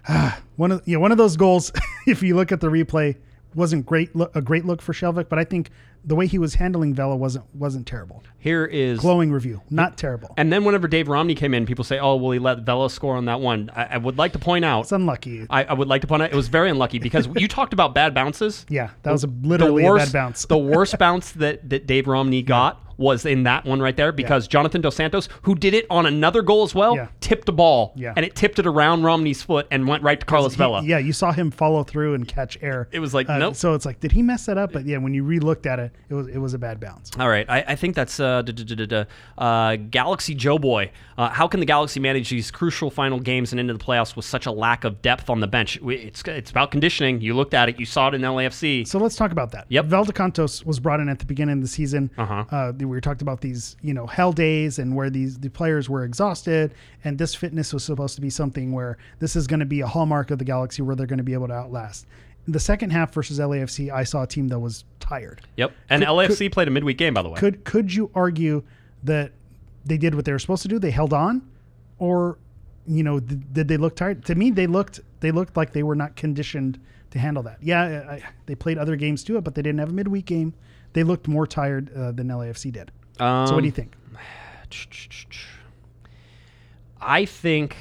one 0.56 0.72
of 0.72 0.82
yeah 0.86 0.98
one 0.98 1.12
of 1.12 1.18
those 1.18 1.36
goals. 1.36 1.72
if 2.06 2.22
you 2.22 2.36
look 2.36 2.52
at 2.52 2.60
the 2.60 2.68
replay, 2.68 3.16
wasn't 3.54 3.86
great 3.86 4.14
look, 4.14 4.34
a 4.34 4.40
great 4.40 4.64
look 4.64 4.80
for 4.80 4.92
Skjelvik, 4.92 5.28
but 5.28 5.38
I 5.38 5.44
think 5.44 5.70
the 6.04 6.14
way 6.14 6.26
he 6.26 6.38
was 6.38 6.54
handling 6.54 6.94
Vela 6.94 7.16
wasn't 7.16 7.44
wasn't 7.54 7.86
terrible. 7.86 8.22
Here 8.38 8.64
is 8.64 9.00
Glowing 9.00 9.32
review, 9.32 9.60
not 9.68 9.98
terrible. 9.98 10.32
And 10.36 10.52
then 10.52 10.64
whenever 10.64 10.88
Dave 10.88 11.08
Romney 11.08 11.34
came 11.34 11.54
in, 11.54 11.66
people 11.66 11.84
say, 11.84 11.98
"Oh, 11.98 12.16
well, 12.16 12.30
he 12.30 12.38
let 12.38 12.60
Vela 12.60 12.88
score 12.88 13.16
on 13.16 13.26
that 13.26 13.40
one." 13.40 13.70
I, 13.74 13.84
I 13.84 13.96
would 13.98 14.16
like 14.16 14.32
to 14.32 14.38
point 14.38 14.64
out. 14.64 14.82
It's 14.82 14.92
unlucky. 14.92 15.46
I, 15.50 15.64
I 15.64 15.72
would 15.72 15.88
like 15.88 16.02
to 16.02 16.06
point 16.06 16.22
out 16.22 16.32
it 16.32 16.36
was 16.36 16.48
very 16.48 16.70
unlucky 16.70 16.98
because 16.98 17.28
you 17.36 17.48
talked 17.48 17.72
about 17.72 17.94
bad 17.94 18.14
bounces. 18.14 18.64
Yeah, 18.68 18.90
that 19.02 19.12
was 19.12 19.24
a, 19.24 19.26
literally 19.26 19.82
the 19.82 19.88
a 19.88 19.92
worst, 19.92 20.12
bad 20.12 20.18
bounce. 20.18 20.46
the 20.46 20.58
worst 20.58 20.98
bounce 20.98 21.32
that, 21.32 21.68
that 21.68 21.86
Dave 21.86 22.06
Romney 22.06 22.42
got 22.48 22.87
was 22.98 23.24
in 23.24 23.44
that 23.44 23.64
one 23.64 23.80
right 23.80 23.96
there 23.96 24.12
because 24.12 24.46
Jonathan 24.46 24.80
Dos 24.82 24.96
Santos, 24.96 25.28
who 25.42 25.54
did 25.54 25.72
it 25.72 25.86
on 25.88 26.04
another 26.04 26.42
goal 26.42 26.64
as 26.64 26.74
well, 26.74 26.96
Yeah. 26.96 27.06
tipped 27.20 27.46
the 27.46 27.52
ball 27.52 27.92
Yeah. 27.96 28.12
and 28.16 28.26
it 28.26 28.34
tipped 28.34 28.58
it 28.58 28.66
around 28.66 29.04
Romney's 29.04 29.42
foot 29.42 29.66
and 29.70 29.86
went 29.88 30.02
right 30.02 30.18
to 30.20 30.26
Carlos 30.26 30.52
He- 30.54 30.58
Vela. 30.58 30.82
yeah, 30.82 30.98
you 30.98 31.12
saw 31.14 31.32
him 31.32 31.50
follow 31.50 31.84
through 31.84 32.14
and 32.14 32.28
catch 32.28 32.58
air. 32.60 32.88
It 32.92 32.98
was 32.98 33.14
like, 33.14 33.28
Uh, 33.30 33.38
nope. 33.38 33.54
So 33.54 33.72
it's 33.74 33.86
like, 33.86 34.00
did 34.00 34.12
he 34.12 34.20
mess 34.22 34.44
that 34.46 34.58
up? 34.58 34.72
But 34.72 34.84
yeah, 34.84 34.98
when 34.98 35.14
you 35.14 35.22
re-looked 35.24 35.64
at 35.64 35.78
it, 35.78 35.92
it 36.10 36.14
was 36.14 36.26
it 36.28 36.38
was 36.38 36.52
a 36.54 36.58
bad 36.58 36.80
bounce. 36.80 37.10
All 37.18 37.28
right, 37.28 37.48
I, 37.48 37.64
I 37.68 37.74
think 37.76 37.94
that's 37.94 38.20
uh, 38.20 38.42
uh, 39.38 39.76
Galaxy 39.90 40.34
Joe 40.34 40.58
Boy. 40.58 40.90
Uh, 41.16 41.28
how 41.30 41.48
can 41.48 41.60
the 41.60 41.66
Galaxy 41.66 42.00
manage 42.00 42.30
these 42.30 42.50
crucial 42.50 42.90
final 42.90 43.18
games 43.20 43.52
and 43.52 43.60
into 43.60 43.72
the 43.72 43.78
playoffs 43.78 44.16
with 44.16 44.24
such 44.24 44.46
a 44.46 44.50
lack 44.52 44.84
of 44.84 45.02
depth 45.02 45.30
on 45.30 45.40
the 45.40 45.46
bench? 45.46 45.78
It's 45.82 46.22
it's 46.26 46.50
about 46.50 46.70
conditioning. 46.70 47.20
You 47.20 47.34
looked 47.34 47.54
at 47.54 47.68
it. 47.68 47.78
You 47.78 47.86
saw 47.86 48.08
it 48.08 48.14
in 48.14 48.22
LAFC. 48.22 48.86
So 48.86 48.98
let's 48.98 49.16
talk 49.16 49.32
about 49.32 49.52
that. 49.52 49.66
Yep. 49.68 49.86
Valdecantos 49.86 50.64
was 50.64 50.80
brought 50.80 51.00
in 51.00 51.08
at 51.08 51.18
the 51.18 51.26
beginning 51.26 51.54
of 51.58 51.62
the 51.62 51.68
season. 51.68 52.10
Uh-huh. 52.18 52.44
Uh, 52.50 52.72
we 52.88 52.96
were 52.96 53.00
talked 53.00 53.22
about 53.22 53.40
these, 53.40 53.76
you 53.82 53.94
know, 53.94 54.06
hell 54.06 54.32
days 54.32 54.78
and 54.78 54.94
where 54.94 55.10
these 55.10 55.38
the 55.38 55.50
players 55.50 55.88
were 55.88 56.04
exhausted, 56.04 56.74
and 57.04 57.18
this 57.18 57.34
fitness 57.34 57.72
was 57.72 57.84
supposed 57.84 58.14
to 58.16 58.20
be 58.20 58.30
something 58.30 58.72
where 58.72 58.98
this 59.18 59.36
is 59.36 59.46
going 59.46 59.60
to 59.60 59.66
be 59.66 59.80
a 59.80 59.86
hallmark 59.86 60.30
of 60.30 60.38
the 60.38 60.44
Galaxy 60.44 60.82
where 60.82 60.96
they're 60.96 61.06
going 61.06 61.18
to 61.18 61.24
be 61.24 61.34
able 61.34 61.48
to 61.48 61.54
outlast. 61.54 62.06
In 62.46 62.52
the 62.52 62.60
second 62.60 62.90
half 62.90 63.12
versus 63.12 63.38
LAFC, 63.38 63.92
I 63.92 64.04
saw 64.04 64.22
a 64.22 64.26
team 64.26 64.48
that 64.48 64.58
was 64.58 64.84
tired. 65.00 65.42
Yep. 65.56 65.72
And 65.90 66.02
LAFC 66.02 66.50
played 66.50 66.68
a 66.68 66.70
midweek 66.70 66.96
game, 66.96 67.14
by 67.14 67.22
the 67.22 67.28
way. 67.28 67.38
Could 67.38 67.64
could 67.64 67.92
you 67.92 68.10
argue 68.14 68.62
that 69.04 69.32
they 69.84 69.98
did 69.98 70.14
what 70.14 70.24
they 70.24 70.32
were 70.32 70.38
supposed 70.38 70.62
to 70.62 70.68
do? 70.68 70.78
They 70.78 70.90
held 70.90 71.12
on, 71.12 71.48
or 71.98 72.38
you 72.86 73.02
know, 73.02 73.20
did, 73.20 73.52
did 73.52 73.68
they 73.68 73.76
look 73.76 73.96
tired? 73.96 74.24
To 74.26 74.34
me, 74.34 74.50
they 74.50 74.66
looked 74.66 75.00
they 75.20 75.30
looked 75.30 75.56
like 75.56 75.72
they 75.72 75.82
were 75.82 75.94
not 75.94 76.16
conditioned 76.16 76.80
to 77.10 77.18
handle 77.18 77.42
that. 77.42 77.58
Yeah, 77.62 78.06
I, 78.08 78.22
they 78.46 78.54
played 78.54 78.78
other 78.78 78.96
games 78.96 79.24
to 79.24 79.36
it, 79.36 79.44
but 79.44 79.54
they 79.54 79.62
didn't 79.62 79.78
have 79.78 79.90
a 79.90 79.92
midweek 79.94 80.26
game. 80.26 80.54
They 80.98 81.04
looked 81.04 81.28
more 81.28 81.46
tired 81.46 81.94
uh, 81.94 82.10
than 82.10 82.26
LAFC 82.26 82.72
did. 82.72 82.90
Um, 83.20 83.46
so 83.46 83.54
what 83.54 83.60
do 83.60 83.66
you 83.66 83.72
think? 83.72 83.94
I 87.00 87.24
think 87.24 87.76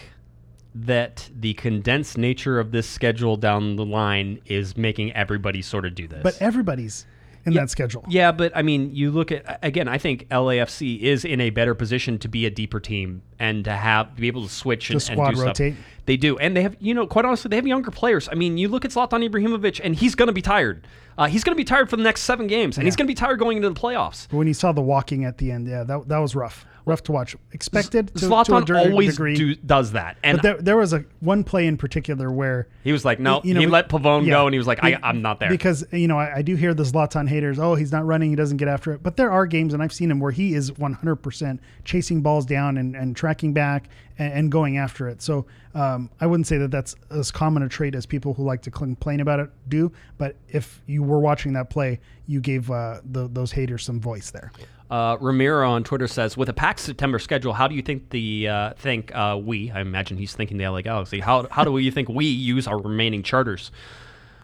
that 0.75 1.27
the 1.35 1.55
condensed 1.55 2.15
nature 2.15 2.59
of 2.59 2.69
this 2.69 2.87
schedule 2.87 3.35
down 3.35 3.75
the 3.75 3.85
line 3.85 4.39
is 4.45 4.77
making 4.77 5.13
everybody 5.13 5.63
sort 5.63 5.87
of 5.87 5.95
do 5.95 6.07
this. 6.07 6.21
But 6.21 6.39
everybody's 6.39 7.07
in 7.47 7.53
that 7.53 7.69
schedule. 7.69 8.03
Yeah, 8.07 8.31
but 8.31 8.51
I 8.55 8.61
mean, 8.61 8.93
you 8.93 9.11
look 9.11 9.31
at 9.31 9.59
again. 9.63 9.87
I 9.87 9.97
think 9.97 10.27
LAFC 10.29 10.99
is 10.99 11.25
in 11.25 11.41
a 11.41 11.49
better 11.49 11.73
position 11.73 12.19
to 12.19 12.27
be 12.27 12.45
a 12.45 12.49
deeper 12.49 12.79
team 12.79 13.21
and 13.39 13.63
to 13.65 13.71
have 13.71 14.15
to 14.15 14.21
be 14.21 14.27
able 14.27 14.43
to 14.43 14.49
switch 14.49 14.89
and, 14.89 14.95
and 14.95 15.01
squad 15.01 15.35
do 15.35 15.41
rotate. 15.41 15.73
stuff. 15.73 15.85
They 16.05 16.17
do, 16.17 16.37
and 16.37 16.55
they 16.55 16.61
have 16.61 16.75
you 16.79 16.93
know 16.93 17.07
quite 17.07 17.25
honestly 17.25 17.49
they 17.49 17.55
have 17.55 17.67
younger 17.67 17.91
players. 17.91 18.29
I 18.31 18.35
mean, 18.35 18.57
you 18.57 18.67
look 18.67 18.85
at 18.85 18.91
Zlatan 18.91 19.27
Ibrahimovic, 19.27 19.81
and 19.83 19.95
he's 19.95 20.15
going 20.15 20.27
to 20.27 20.33
be 20.33 20.41
tired. 20.41 20.87
Uh, 21.17 21.25
he's 21.25 21.43
going 21.43 21.55
to 21.55 21.57
be 21.57 21.65
tired 21.65 21.89
for 21.89 21.97
the 21.97 22.03
next 22.03 22.21
seven 22.21 22.45
games, 22.47 22.77
and 22.77 22.85
he's 22.85 22.95
going 22.95 23.07
to 23.07 23.11
be 23.11 23.15
tired 23.15 23.39
going 23.39 23.57
into 23.57 23.69
the 23.69 23.79
playoffs. 23.79 24.27
But 24.29 24.37
when 24.37 24.47
you 24.47 24.53
saw 24.53 24.71
the 24.71 24.81
walking 24.81 25.25
at 25.25 25.39
the 25.39 25.51
end, 25.51 25.67
yeah, 25.67 25.83
that, 25.83 26.07
that 26.07 26.19
was 26.19 26.35
rough. 26.35 26.65
Rough 26.87 27.03
to 27.03 27.11
watch. 27.11 27.35
Expected 27.51 28.07
to, 28.07 28.13
to 28.13 28.25
Zlatan 28.25 28.65
der- 28.65 28.77
always 28.77 29.15
degree. 29.15 29.35
do, 29.35 29.55
does 29.55 29.91
that, 29.91 30.17
and 30.23 30.37
but 30.37 30.41
there, 30.41 30.57
there 30.57 30.77
was 30.77 30.93
a 30.93 31.03
one 31.19 31.43
play 31.43 31.67
in 31.67 31.75
particular 31.75 32.31
where 32.31 32.69
he 32.83 32.93
was 32.93 33.03
like, 33.03 33.19
no, 33.19 33.41
you 33.43 33.53
know, 33.53 33.59
he 33.59 33.67
let 33.67 33.89
Pavón 33.89 34.25
yeah. 34.25 34.31
go, 34.31 34.47
and 34.47 34.53
he 34.53 34.57
was 34.57 34.67
like, 34.67 34.81
I, 34.81 34.97
I'm 35.03 35.21
not 35.21 35.41
there. 35.41 35.49
because 35.49 35.85
you 35.91 36.07
know 36.07 36.17
I, 36.17 36.37
I 36.37 36.41
do 36.41 36.55
hear 36.55 36.73
the 36.73 36.83
Zlatan 36.83 37.27
haters. 37.27 37.59
Oh, 37.59 37.75
he's 37.75 37.91
not 37.91 38.05
running. 38.05 38.29
He 38.29 38.37
doesn't 38.37 38.57
get 38.57 38.69
after 38.69 38.93
it. 38.93 39.03
But 39.03 39.17
there 39.17 39.29
are 39.29 39.45
games, 39.45 39.73
and 39.73 39.83
I've 39.83 39.91
seen 39.91 40.09
him 40.09 40.19
where 40.19 40.31
he 40.31 40.53
is 40.53 40.71
100 40.77 41.17
percent 41.17 41.59
chasing 41.83 42.21
balls 42.21 42.45
down 42.45 42.77
and, 42.77 42.95
and 42.95 43.15
tracking 43.15 43.51
back 43.51 43.89
and, 44.17 44.33
and 44.33 44.51
going 44.51 44.77
after 44.77 45.07
it. 45.07 45.21
So 45.21 45.45
um, 45.73 46.09
I 46.19 46.25
wouldn't 46.25 46.47
say 46.47 46.57
that 46.57 46.71
that's 46.71 46.95
as 47.09 47.31
common 47.31 47.63
a 47.63 47.69
trait 47.69 47.95
as 47.95 48.05
people 48.05 48.33
who 48.33 48.43
like 48.43 48.61
to 48.63 48.71
complain 48.71 49.19
about 49.19 49.39
it 49.39 49.49
do. 49.67 49.91
But 50.17 50.35
if 50.49 50.81
you 50.87 51.03
were 51.03 51.19
watching 51.19 51.53
that 51.53 51.69
play, 51.69 51.99
you 52.27 52.41
gave 52.41 52.69
uh, 52.71 53.01
the, 53.03 53.27
those 53.27 53.51
haters 53.51 53.83
some 53.83 53.99
voice 53.99 54.31
there. 54.31 54.51
Uh, 54.89 55.17
Ramiro 55.19 55.69
on 55.69 55.83
Twitter 55.83 56.07
says, 56.07 56.37
with 56.37 56.47
a 56.47 56.53
packed 56.53 56.79
September 56.79 57.19
schedule, 57.19 57.53
how 57.53 57.67
do 57.67 57.75
you 57.75 57.81
think 57.81 58.09
the 58.09 58.47
uh, 58.47 58.73
think 58.75 59.13
uh, 59.13 59.37
we? 59.41 59.69
I 59.69 59.81
imagine 59.81 60.17
he's 60.17 60.33
thinking 60.33 60.57
the 60.57 60.67
LA 60.67 60.81
Galaxy. 60.81 61.19
How 61.19 61.45
how 61.51 61.65
do 61.65 61.77
you 61.77 61.91
think 61.91 62.07
we 62.07 62.25
use 62.25 62.67
our 62.67 62.79
remaining 62.79 63.21
charters? 63.21 63.71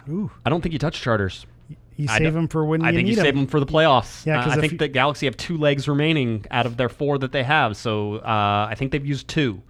Ooh. 0.09 0.30
I 0.45 0.49
don't 0.49 0.61
think 0.61 0.74
you 0.74 0.80
touch 0.80 0.99
charters. 0.99 1.45
You 1.96 2.08
I 2.10 2.18
save 2.18 2.34
them 2.34 2.48
for 2.48 2.66
when 2.66 2.84
I 2.84 2.89
you 2.89 2.96
think 2.98 3.06
need 3.08 3.16
you 3.18 3.22
save 3.22 3.36
them 3.36 3.48
for 3.48 3.60
the 3.60 3.66
playoffs. 3.66 4.26
Yeah, 4.26 4.41
Uh, 4.46 4.50
I 4.52 4.56
think 4.60 4.74
you- 4.74 4.78
the 4.80 4.88
Galaxy 4.88 5.26
have 5.28 5.38
two 5.38 5.58
legs 5.58 5.88
remaining 5.88 6.46
out 6.52 6.66
of 6.66 6.78
their 6.78 6.89
four 6.89 7.18
that 7.20 7.32
they 7.32 7.44
have. 7.44 7.78
So 7.78 8.16
uh, 8.18 8.68
I 8.70 8.76
think 8.76 8.91
they've 8.91 9.06
used 9.06 9.28
two. 9.28 9.62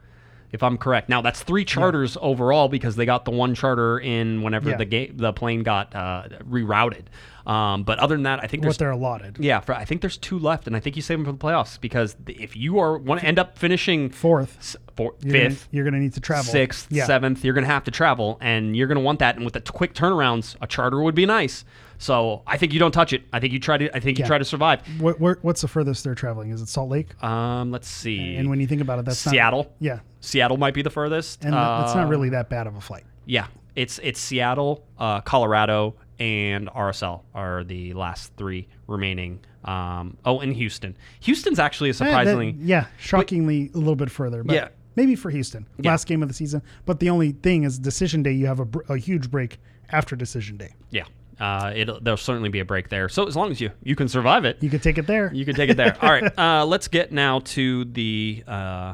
if 0.52 0.62
I'm 0.62 0.78
correct. 0.78 1.10
Now 1.10 1.20
that's 1.20 1.42
three 1.42 1.66
charters 1.66 2.16
overall 2.22 2.70
because 2.70 2.96
they 2.96 3.08
got 3.08 3.26
the 3.26 3.32
one 3.32 3.56
charter 3.56 3.98
in 3.98 4.44
whenever 4.44 4.70
Yeah. 4.70 4.78
the 4.78 4.86
game 4.86 5.18
the 5.18 5.34
plane 5.34 5.64
got 5.64 5.96
uh, 5.96 6.26
rerouted. 6.48 7.06
Um, 7.48 7.82
but 7.84 7.98
other 7.98 8.14
than 8.16 8.22
that, 8.24 8.40
I 8.44 8.46
think 8.46 8.62
what 8.62 8.68
there's 8.70 8.78
they're 8.78 8.92
allotted. 8.92 9.38
yeah, 9.40 9.62
for, 9.62 9.74
I 9.74 9.84
think 9.84 10.02
there's 10.02 10.16
two 10.16 10.38
left, 10.38 10.68
and 10.68 10.76
I 10.76 10.80
think 10.80 10.96
you 10.96 11.02
save 11.02 11.18
them 11.18 11.26
for 11.26 11.32
the 11.32 11.38
playoffs 11.40 11.82
because 11.82 12.16
if 12.28 12.56
you 12.56 12.78
are 12.78 13.00
want 13.00 13.20
to 13.22 13.26
end 13.28 13.40
up 13.40 13.58
finishing 13.58 14.12
Fourth, 14.12 14.56
s- 14.60 14.76
four, 14.96 15.16
you're 15.24 15.34
gonna, 15.34 15.50
fifth, 15.50 15.68
you're 15.72 15.86
gonna 15.86 16.00
need 16.00 16.14
to 16.14 16.22
travel. 16.22 16.44
sixth, 16.44 16.86
yeah. 16.92 17.06
seventh, 17.06 17.44
you're 17.44 17.56
going 17.56 17.66
to 17.66 17.72
have 17.72 17.84
to 17.86 17.92
travel, 17.92 18.38
and 18.40 18.78
you're 18.78 18.88
going 18.88 18.98
to 19.00 19.04
want 19.04 19.18
that. 19.20 19.36
And 19.36 19.44
with 19.46 19.56
the 19.56 19.62
quick 19.62 19.96
turnarounds, 19.96 20.56
a 20.62 20.68
charter 20.68 21.02
would 21.02 21.16
be 21.16 21.26
nice. 21.26 21.66
So 22.04 22.42
I 22.46 22.58
think 22.58 22.74
you 22.74 22.80
don't 22.80 22.92
touch 22.92 23.14
it. 23.14 23.24
I 23.32 23.40
think 23.40 23.54
you 23.54 23.60
try 23.60 23.78
to. 23.78 23.90
I 23.96 24.00
think 24.02 24.18
you 24.18 24.24
Yeah. 24.24 24.28
try 24.28 24.38
to 24.38 24.44
survive. 24.44 24.82
What, 25.00 25.22
where, 25.22 25.38
what's 25.42 25.62
the 25.62 25.70
furthest 25.70 26.04
they're 26.04 26.16
traveling? 26.16 26.50
Is 26.52 26.62
it 26.62 26.68
Salt 26.68 26.90
Lake? 26.90 27.24
Um, 27.24 27.72
let's 27.72 27.88
see. 27.88 28.36
And 28.36 28.50
when 28.50 28.60
you 28.60 28.68
think 28.68 28.82
about 28.82 29.00
it, 29.00 29.06
that's 29.06 29.20
Seattle. 29.20 29.64
Not, 29.64 29.72
yeah, 29.80 30.00
Seattle 30.20 30.58
might 30.58 30.74
be 30.74 30.82
the 30.82 30.90
furthest. 30.90 31.46
and 31.46 31.54
it's 31.54 31.96
not 31.96 32.06
Uh, 32.06 32.10
really 32.10 32.28
that 32.30 32.50
bad 32.50 32.68
of 32.68 32.76
a 32.76 32.82
flight. 32.82 33.06
Yeah, 33.26 33.48
it's 33.78 34.00
it's 34.04 34.20
Seattle, 34.20 34.84
uh, 35.00 35.22
Colorado, 35.22 35.96
and 36.20 36.68
RSL 36.76 37.24
are 37.34 37.64
the 37.64 37.94
last 37.94 38.34
three 38.36 38.68
remaining. 38.88 39.40
Um, 39.64 40.18
oh, 40.26 40.42
and 40.42 40.54
Houston. 40.54 40.98
Houston's 41.22 41.58
actually 41.58 41.90
a 41.90 41.92
Eh, 41.92 41.94
that- 41.94 41.98
surprisingly. 42.00 42.56
yeah, 42.60 42.88
shockingly 43.00 43.72
a 43.74 43.78
little 43.78 43.96
bit 43.96 44.12
further. 44.12 44.44
But 44.44 44.56
Yeah. 44.58 44.68
maybe 44.98 45.16
for 45.16 45.30
Houston, 45.30 45.68
Yeah. 45.80 45.92
last 45.92 46.06
game 46.06 46.22
of 46.22 46.28
the 46.28 46.34
season. 46.34 46.64
But 46.86 47.00
the 47.00 47.10
only 47.10 47.32
thing 47.32 47.64
is, 47.64 47.80
decision 47.80 48.24
day, 48.24 48.34
you 48.34 48.48
have 48.48 48.60
a, 48.60 48.66
br- 48.66 48.82
a 48.90 48.98
huge 48.98 49.32
break 49.32 49.58
after 49.90 50.18
decision 50.18 50.58
day. 50.58 50.74
Yeah, 50.90 51.04
uh, 51.40 51.72
it'll, 51.76 52.00
there'll 52.00 52.18
certainly 52.18 52.50
be 52.50 52.60
a 52.60 52.66
break 52.66 52.90
there. 52.90 53.10
So 53.10 53.28
as 53.28 53.36
long 53.36 53.52
as 53.52 53.60
you 53.62 53.72
you 53.84 53.96
can 53.96 54.08
survive 54.08 54.46
it, 54.46 54.58
You 54.62 54.70
can 54.70 54.80
take 54.80 54.98
it 54.98 55.08
there. 55.08 55.32
you 55.34 55.46
can 55.46 55.56
take 55.56 55.70
it 55.70 55.78
there. 55.78 55.98
All 56.02 56.10
right, 56.12 56.38
uh, 56.40 56.66
let's 56.66 56.88
get 56.88 57.12
now 57.12 57.40
to 57.40 57.86
the. 57.86 58.44
Uh, 58.48 58.94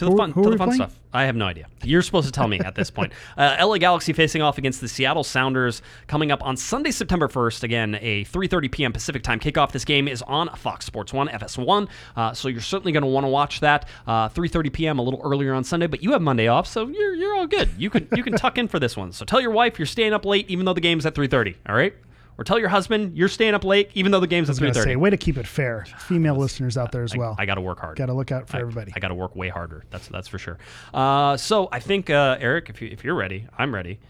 to 0.00 0.04
the 0.06 0.10
Who- 0.10 0.16
fun, 0.18 0.32
who 0.32 0.42
to 0.44 0.50
the 0.50 0.56
fun 0.58 0.68
playing? 0.68 0.78
stuff. 0.82 0.98
I 1.12 1.24
have 1.24 1.34
no 1.36 1.46
idea. 1.46 1.66
You're 1.82 2.02
supposed 2.02 2.26
to 2.26 2.32
tell 2.32 2.46
me 2.46 2.58
at 2.60 2.74
this 2.74 2.90
point. 2.90 3.12
Uh, 3.36 3.56
LA 3.60 3.78
Galaxy 3.78 4.12
facing 4.12 4.42
off 4.42 4.58
against 4.58 4.80
the 4.80 4.88
Seattle 4.88 5.24
Sounders 5.24 5.80
coming 6.08 6.30
up 6.30 6.44
on 6.44 6.56
Sunday, 6.56 6.90
September 6.90 7.26
1st. 7.28 7.62
Again, 7.62 7.98
a 8.00 8.24
3:30 8.24 8.70
p.m. 8.70 8.92
Pacific 8.92 9.22
time 9.22 9.38
kickoff. 9.40 9.72
This 9.72 9.84
game 9.84 10.08
is 10.08 10.20
on 10.22 10.48
Fox 10.56 10.84
Sports 10.84 11.12
One, 11.12 11.28
FS1. 11.28 11.88
Uh, 12.16 12.32
so 12.34 12.48
you're 12.48 12.60
certainly 12.60 12.92
going 12.92 13.02
to 13.02 13.08
want 13.08 13.24
to 13.24 13.28
watch 13.28 13.60
that. 13.60 13.88
Uh, 14.06 14.28
3:30 14.28 14.72
p.m. 14.72 14.98
a 14.98 15.02
little 15.02 15.20
earlier 15.24 15.54
on 15.54 15.64
Sunday, 15.64 15.86
but 15.86 16.02
you 16.02 16.12
have 16.12 16.20
Monday 16.22 16.48
off, 16.48 16.66
so 16.66 16.88
you're 16.88 17.14
you're 17.14 17.34
all 17.36 17.46
good. 17.46 17.70
You 17.78 17.88
can 17.90 18.08
you 18.14 18.22
can 18.22 18.34
tuck 18.34 18.58
in 18.58 18.68
for 18.68 18.78
this 18.78 18.96
one. 18.96 19.12
So 19.12 19.24
tell 19.24 19.40
your 19.40 19.52
wife 19.52 19.78
you're 19.78 19.86
staying 19.86 20.12
up 20.12 20.24
late, 20.24 20.48
even 20.50 20.64
though 20.66 20.74
the 20.74 20.80
game's 20.80 21.06
at 21.06 21.14
3:30. 21.14 21.56
All 21.68 21.74
right. 21.74 21.94
Or 22.40 22.44
tell 22.44 22.58
your 22.58 22.70
husband 22.70 23.18
you're 23.18 23.28
staying 23.28 23.52
up 23.52 23.64
late, 23.64 23.90
even 23.92 24.12
though 24.12 24.18
the 24.20 24.26
game's 24.26 24.48
at 24.48 24.56
I 24.56 24.70
3:30. 24.70 24.82
say, 24.82 24.96
way 24.96 25.10
to 25.10 25.18
keep 25.18 25.36
it 25.36 25.46
fair. 25.46 25.84
Female 25.98 26.34
listeners 26.36 26.78
out 26.78 26.90
there 26.90 27.02
as 27.02 27.14
well. 27.14 27.36
I 27.38 27.44
got 27.44 27.56
to 27.56 27.60
work 27.60 27.78
hard. 27.80 27.98
Got 27.98 28.06
to 28.06 28.14
look 28.14 28.32
out 28.32 28.48
for 28.48 28.56
I- 28.56 28.60
everybody. 28.60 28.92
I 28.96 28.98
got 28.98 29.08
to 29.08 29.14
work 29.14 29.36
way 29.36 29.50
harder. 29.50 29.84
That's 29.90 30.08
that's 30.08 30.26
for 30.26 30.38
sure. 30.38 30.56
Uh, 30.94 31.36
so 31.36 31.68
I 31.70 31.80
think 31.80 32.08
uh, 32.08 32.38
Eric, 32.40 32.70
if 32.70 32.80
you 32.80 32.88
if 32.90 33.04
you're 33.04 33.14
ready, 33.14 33.46
I'm 33.58 33.74
ready. 33.74 34.00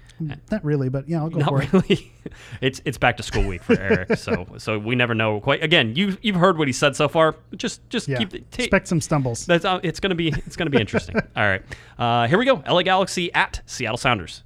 Not 0.50 0.62
really, 0.64 0.90
but 0.90 1.08
yeah, 1.08 1.20
I'll 1.22 1.30
go 1.30 1.38
Not 1.38 1.48
for 1.48 1.62
it. 1.62 1.72
really. 1.72 2.12
it's 2.60 2.80
it's 2.84 2.98
back 2.98 3.16
to 3.16 3.22
school 3.24 3.42
week 3.48 3.62
for 3.64 3.72
Eric. 3.80 4.16
So 4.18 4.46
so 4.58 4.78
we 4.78 4.94
never 4.94 5.14
know 5.14 5.40
quite. 5.40 5.62
Again, 5.64 5.96
you 5.96 6.16
you've 6.22 6.36
heard 6.36 6.56
what 6.56 6.68
he 6.68 6.72
said 6.72 6.94
so 6.94 7.08
far. 7.08 7.34
Just 7.56 7.80
just 7.90 8.06
Yeah, 8.06 8.18
keep 8.18 8.30
the 8.30 8.44
expect 8.58 8.86
some 8.86 9.00
stumbles. 9.00 9.44
that's 9.46 9.64
uh, 9.64 9.80
it's 9.82 9.98
gonna 9.98 10.14
be 10.14 10.28
it's 10.28 10.54
gonna 10.56 10.70
be 10.70 10.78
interesting. 10.78 11.16
All 11.36 11.42
right, 11.42 11.62
uh, 11.98 12.28
here 12.28 12.38
we 12.38 12.44
go. 12.44 12.62
LA 12.68 12.82
Galaxy 12.82 13.32
at 13.32 13.62
Seattle 13.66 13.96
Sounders. 13.96 14.44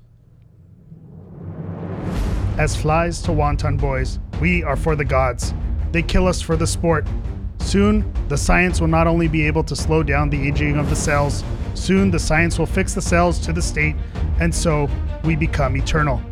As 2.57 2.77
flies 2.77 3.21
to 3.23 3.33
wanton 3.33 3.77
boys, 3.77 4.21
we 4.41 4.63
are 4.63 4.77
for 4.77 4.95
the 4.95 5.05
gods. 5.05 5.53
They 5.91 6.03
kill 6.03 6.29
us 6.29 6.41
for 6.41 6.55
the 6.55 6.69
sport. 6.69 7.05
Soon, 7.59 8.13
the 8.29 8.37
science 8.37 8.81
will 8.81 8.87
not 8.87 9.09
only 9.09 9.27
be 9.27 9.45
able 9.45 9.65
to 9.65 9.75
slow 9.75 10.05
down 10.05 10.31
the 10.31 10.47
aging 10.47 10.79
of 10.79 10.89
the 10.89 10.95
cells, 10.95 11.43
soon 11.75 12.13
the 12.13 12.19
science 12.19 12.57
will 12.57 12.67
fix 12.67 12.95
the 12.95 13.03
cells 13.03 13.41
to 13.41 13.53
the 13.53 13.61
state, 13.61 13.97
and 14.39 14.55
so 14.55 14.89
we 15.25 15.35
become 15.35 15.77
eternal. 15.77 16.23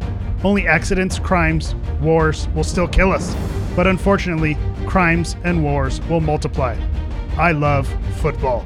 Only 0.44 0.68
accidents, 0.68 1.18
crimes, 1.18 1.74
wars 2.00 2.46
will 2.54 2.62
still 2.62 2.86
kill 2.86 3.10
us, 3.10 3.34
but 3.74 3.88
unfortunately, 3.88 4.56
crimes 4.86 5.34
and 5.42 5.64
wars 5.64 6.00
will 6.02 6.20
multiply. 6.20 6.76
I 7.36 7.50
love 7.50 7.92
football. 8.20 8.64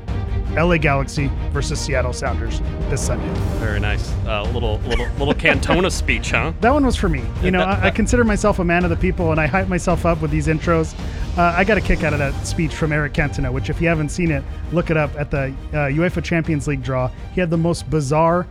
LA 0.57 0.79
Galaxy 0.79 1.31
versus 1.53 1.81
Seattle 1.81 2.13
Sounders 2.13 2.61
this 2.89 3.05
Sunday. 3.05 3.29
Very 3.59 3.81
nice. 3.81 4.13
Uh, 4.27 4.43
little 4.53 4.79
little 4.81 5.07
little 5.19 5.35
Cantona 5.35 5.91
speech, 6.03 6.31
huh? 6.31 6.53
That 6.61 6.73
one 6.73 6.85
was 6.85 6.97
for 6.97 7.09
me. 7.09 7.23
You 7.43 7.51
know, 7.51 7.61
I, 7.61 7.87
I 7.87 7.91
consider 7.91 8.25
myself 8.25 8.59
a 8.59 8.65
man 8.65 8.85
of 8.85 8.91
the 8.91 8.97
people, 8.97 9.31
and 9.31 9.41
I 9.41 9.47
hype 9.47 9.69
myself 9.69 10.07
up 10.07 10.21
with 10.21 10.31
these 10.31 10.47
intros. 10.47 10.99
Uh, 11.37 11.53
I 11.55 11.65
got 11.65 11.77
a 11.77 11.83
kick 11.83 12.03
out 12.03 12.15
of 12.15 12.19
that 12.19 12.47
speech 12.47 12.75
from 12.75 12.93
Eric 12.93 13.13
Cantona, 13.13 13.53
which, 13.53 13.69
if 13.69 13.81
you 13.81 13.89
haven't 13.89 14.09
seen 14.09 14.31
it, 14.31 14.43
look 14.73 14.91
it 14.91 14.97
up 14.97 15.15
at 15.17 15.31
the 15.31 15.55
uh, 15.73 15.89
UEFA 15.89 16.25
Champions 16.25 16.67
League 16.67 16.83
draw. 16.83 17.11
He 17.35 17.41
had 17.41 17.51
the 17.51 17.59
most 17.59 17.91
bizarre 17.91 18.47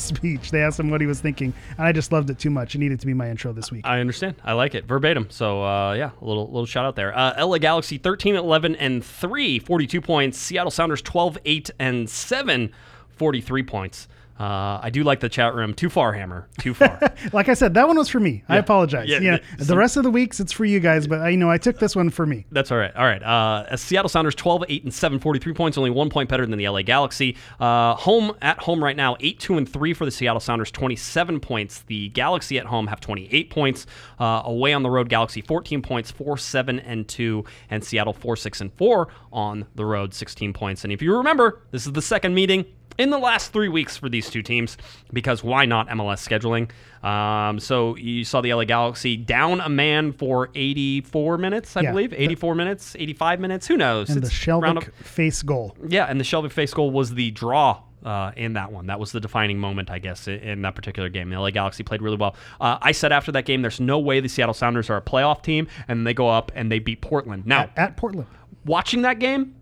speech. 0.00 0.50
They 0.50 0.62
asked 0.62 0.78
him 0.80 0.90
what 0.90 1.00
he 1.00 1.06
was 1.06 1.20
thinking, 1.20 1.52
and 1.76 1.86
I 1.86 1.92
just 1.92 2.12
loved 2.12 2.30
it 2.30 2.38
too 2.38 2.50
much. 2.50 2.74
It 2.74 2.78
needed 2.78 3.00
to 3.00 3.06
be 3.06 3.14
my 3.14 3.30
intro 3.30 3.52
this 3.52 3.70
week. 3.70 3.86
I 3.86 4.00
understand. 4.00 4.36
I 4.44 4.52
like 4.54 4.74
it 4.74 4.86
verbatim. 4.86 5.28
So 5.30 5.64
uh, 5.64 5.92
yeah, 5.94 6.10
a 6.20 6.24
little 6.24 6.46
little 6.46 6.66
shout 6.66 6.84
out 6.84 6.96
there. 6.96 7.16
Uh, 7.16 7.44
LA 7.44 7.58
Galaxy 7.58 7.98
13 7.98 8.36
11 8.36 8.76
and 8.76 9.04
3, 9.04 9.58
42 9.58 10.00
points. 10.00 10.38
Seattle 10.38 10.70
Sounders 10.70 11.02
12 11.02 11.38
8 11.44 11.70
and 11.78 12.08
7, 12.10 12.72
43 13.16 13.62
points. 13.62 14.08
Uh, 14.40 14.80
I 14.82 14.88
do 14.88 15.02
like 15.02 15.20
the 15.20 15.28
chat 15.28 15.54
room. 15.54 15.74
Too 15.74 15.90
far, 15.90 16.14
Hammer. 16.14 16.48
Too 16.58 16.72
far. 16.72 16.98
like 17.34 17.50
I 17.50 17.54
said, 17.54 17.74
that 17.74 17.86
one 17.86 17.98
was 17.98 18.08
for 18.08 18.20
me. 18.20 18.42
I 18.48 18.56
apologize. 18.56 19.06
Yeah, 19.06 19.20
Yeah, 19.20 19.36
th- 19.36 19.42
the 19.58 19.64
some- 19.66 19.76
rest 19.78 19.98
of 19.98 20.02
the 20.02 20.10
weeks 20.10 20.40
it's 20.40 20.50
for 20.52 20.64
you 20.64 20.80
guys, 20.80 21.06
but 21.06 21.20
I 21.20 21.28
you 21.28 21.36
know 21.36 21.50
I 21.50 21.58
took 21.58 21.78
this 21.78 21.94
one 21.94 22.08
for 22.08 22.24
me. 22.24 22.46
That's 22.50 22.72
all 22.72 22.78
right. 22.78 22.94
All 22.96 23.04
right. 23.04 23.22
Uh, 23.22 23.76
Seattle 23.76 24.08
Sounders 24.08 24.34
12, 24.34 24.64
8, 24.66 24.84
and 24.84 24.94
7, 24.94 25.18
43 25.18 25.52
points, 25.52 25.76
only 25.76 25.90
one 25.90 26.08
point 26.08 26.30
better 26.30 26.46
than 26.46 26.58
the 26.58 26.66
LA 26.68 26.80
Galaxy. 26.80 27.36
Uh, 27.60 27.94
home 27.96 28.32
at 28.40 28.58
home 28.60 28.82
right 28.82 28.96
now, 28.96 29.14
8, 29.20 29.38
2, 29.38 29.58
and 29.58 29.68
3 29.68 29.92
for 29.92 30.06
the 30.06 30.10
Seattle 30.10 30.40
Sounders, 30.40 30.70
27 30.70 31.38
points. 31.40 31.80
The 31.82 32.08
Galaxy 32.08 32.58
at 32.58 32.64
home 32.64 32.86
have 32.86 33.00
28 33.00 33.50
points. 33.50 33.84
Uh, 34.18 34.40
away 34.46 34.72
on 34.72 34.82
the 34.82 34.90
road, 34.90 35.10
Galaxy 35.10 35.42
14 35.42 35.82
points, 35.82 36.10
4, 36.10 36.38
7, 36.38 36.80
and 36.80 37.06
2, 37.06 37.44
and 37.68 37.84
Seattle 37.84 38.14
4, 38.14 38.36
6, 38.36 38.60
and 38.62 38.72
4 38.74 39.08
on 39.32 39.66
the 39.74 39.84
road, 39.84 40.14
16 40.14 40.54
points. 40.54 40.84
And 40.84 40.92
if 40.94 41.02
you 41.02 41.14
remember, 41.16 41.60
this 41.72 41.86
is 41.86 41.92
the 41.92 42.00
second 42.02 42.34
meeting 42.34 42.64
in 43.00 43.10
the 43.10 43.18
last 43.18 43.52
three 43.52 43.68
weeks 43.68 43.96
for 43.96 44.08
these 44.08 44.28
two 44.30 44.42
teams 44.42 44.76
because 45.12 45.42
why 45.42 45.64
not 45.64 45.88
MLS 45.88 46.20
scheduling? 46.26 46.70
Um, 47.06 47.58
so 47.58 47.96
you 47.96 48.24
saw 48.24 48.40
the 48.42 48.52
LA 48.52 48.64
Galaxy 48.64 49.16
down 49.16 49.60
a 49.60 49.68
man 49.68 50.12
for 50.12 50.50
84 50.54 51.38
minutes, 51.38 51.76
I 51.76 51.80
Yeah. 51.80 51.90
believe, 51.92 52.12
84 52.12 52.54
minutes, 52.54 52.94
85 52.98 53.40
minutes, 53.40 53.66
who 53.66 53.76
knows? 53.76 54.10
And 54.10 54.22
the 54.22 54.26
It's 54.26 54.46
round 54.46 54.78
Skjelvik 54.80 54.92
face 55.04 55.42
goal. 55.42 55.76
yeah, 55.88 56.04
and 56.04 56.20
the 56.20 56.24
Skjelvik 56.24 56.52
face 56.52 56.74
goal 56.74 56.90
was 56.90 57.14
the 57.14 57.30
draw. 57.30 57.80
Uh, 58.02 58.32
in 58.34 58.54
that 58.54 58.72
one, 58.72 58.86
that 58.86 58.98
was 58.98 59.12
the 59.12 59.20
defining 59.20 59.58
moment, 59.58 59.90
I 59.90 59.98
guess, 59.98 60.26
in, 60.26 60.62
that 60.62 60.74
particular 60.74 61.10
game. 61.10 61.28
The 61.28 61.36
LA 61.38 61.50
Galaxy 61.50 61.82
played 61.82 62.00
really 62.00 62.16
well. 62.16 62.34
Uh, 62.58 62.78
I 62.80 62.92
said 62.92 63.12
after 63.12 63.30
that 63.32 63.44
game, 63.44 63.60
there's 63.60 63.78
no 63.78 63.98
way 63.98 64.20
the 64.20 64.28
Seattle 64.30 64.54
Sounders 64.54 64.88
are 64.88 64.96
a 64.96 65.02
playoff 65.02 65.42
team, 65.42 65.68
and 65.86 66.06
they 66.06 66.14
go 66.14 66.26
up 66.26 66.50
and 66.54 66.72
they 66.72 66.78
beat 66.78 67.02
Portland. 67.02 67.44
Now, 67.44 67.64
At, 67.64 67.72
at 67.76 67.96
Portland. 67.98 68.26
watching 68.64 69.02
that 69.02 69.18
game, 69.18 69.54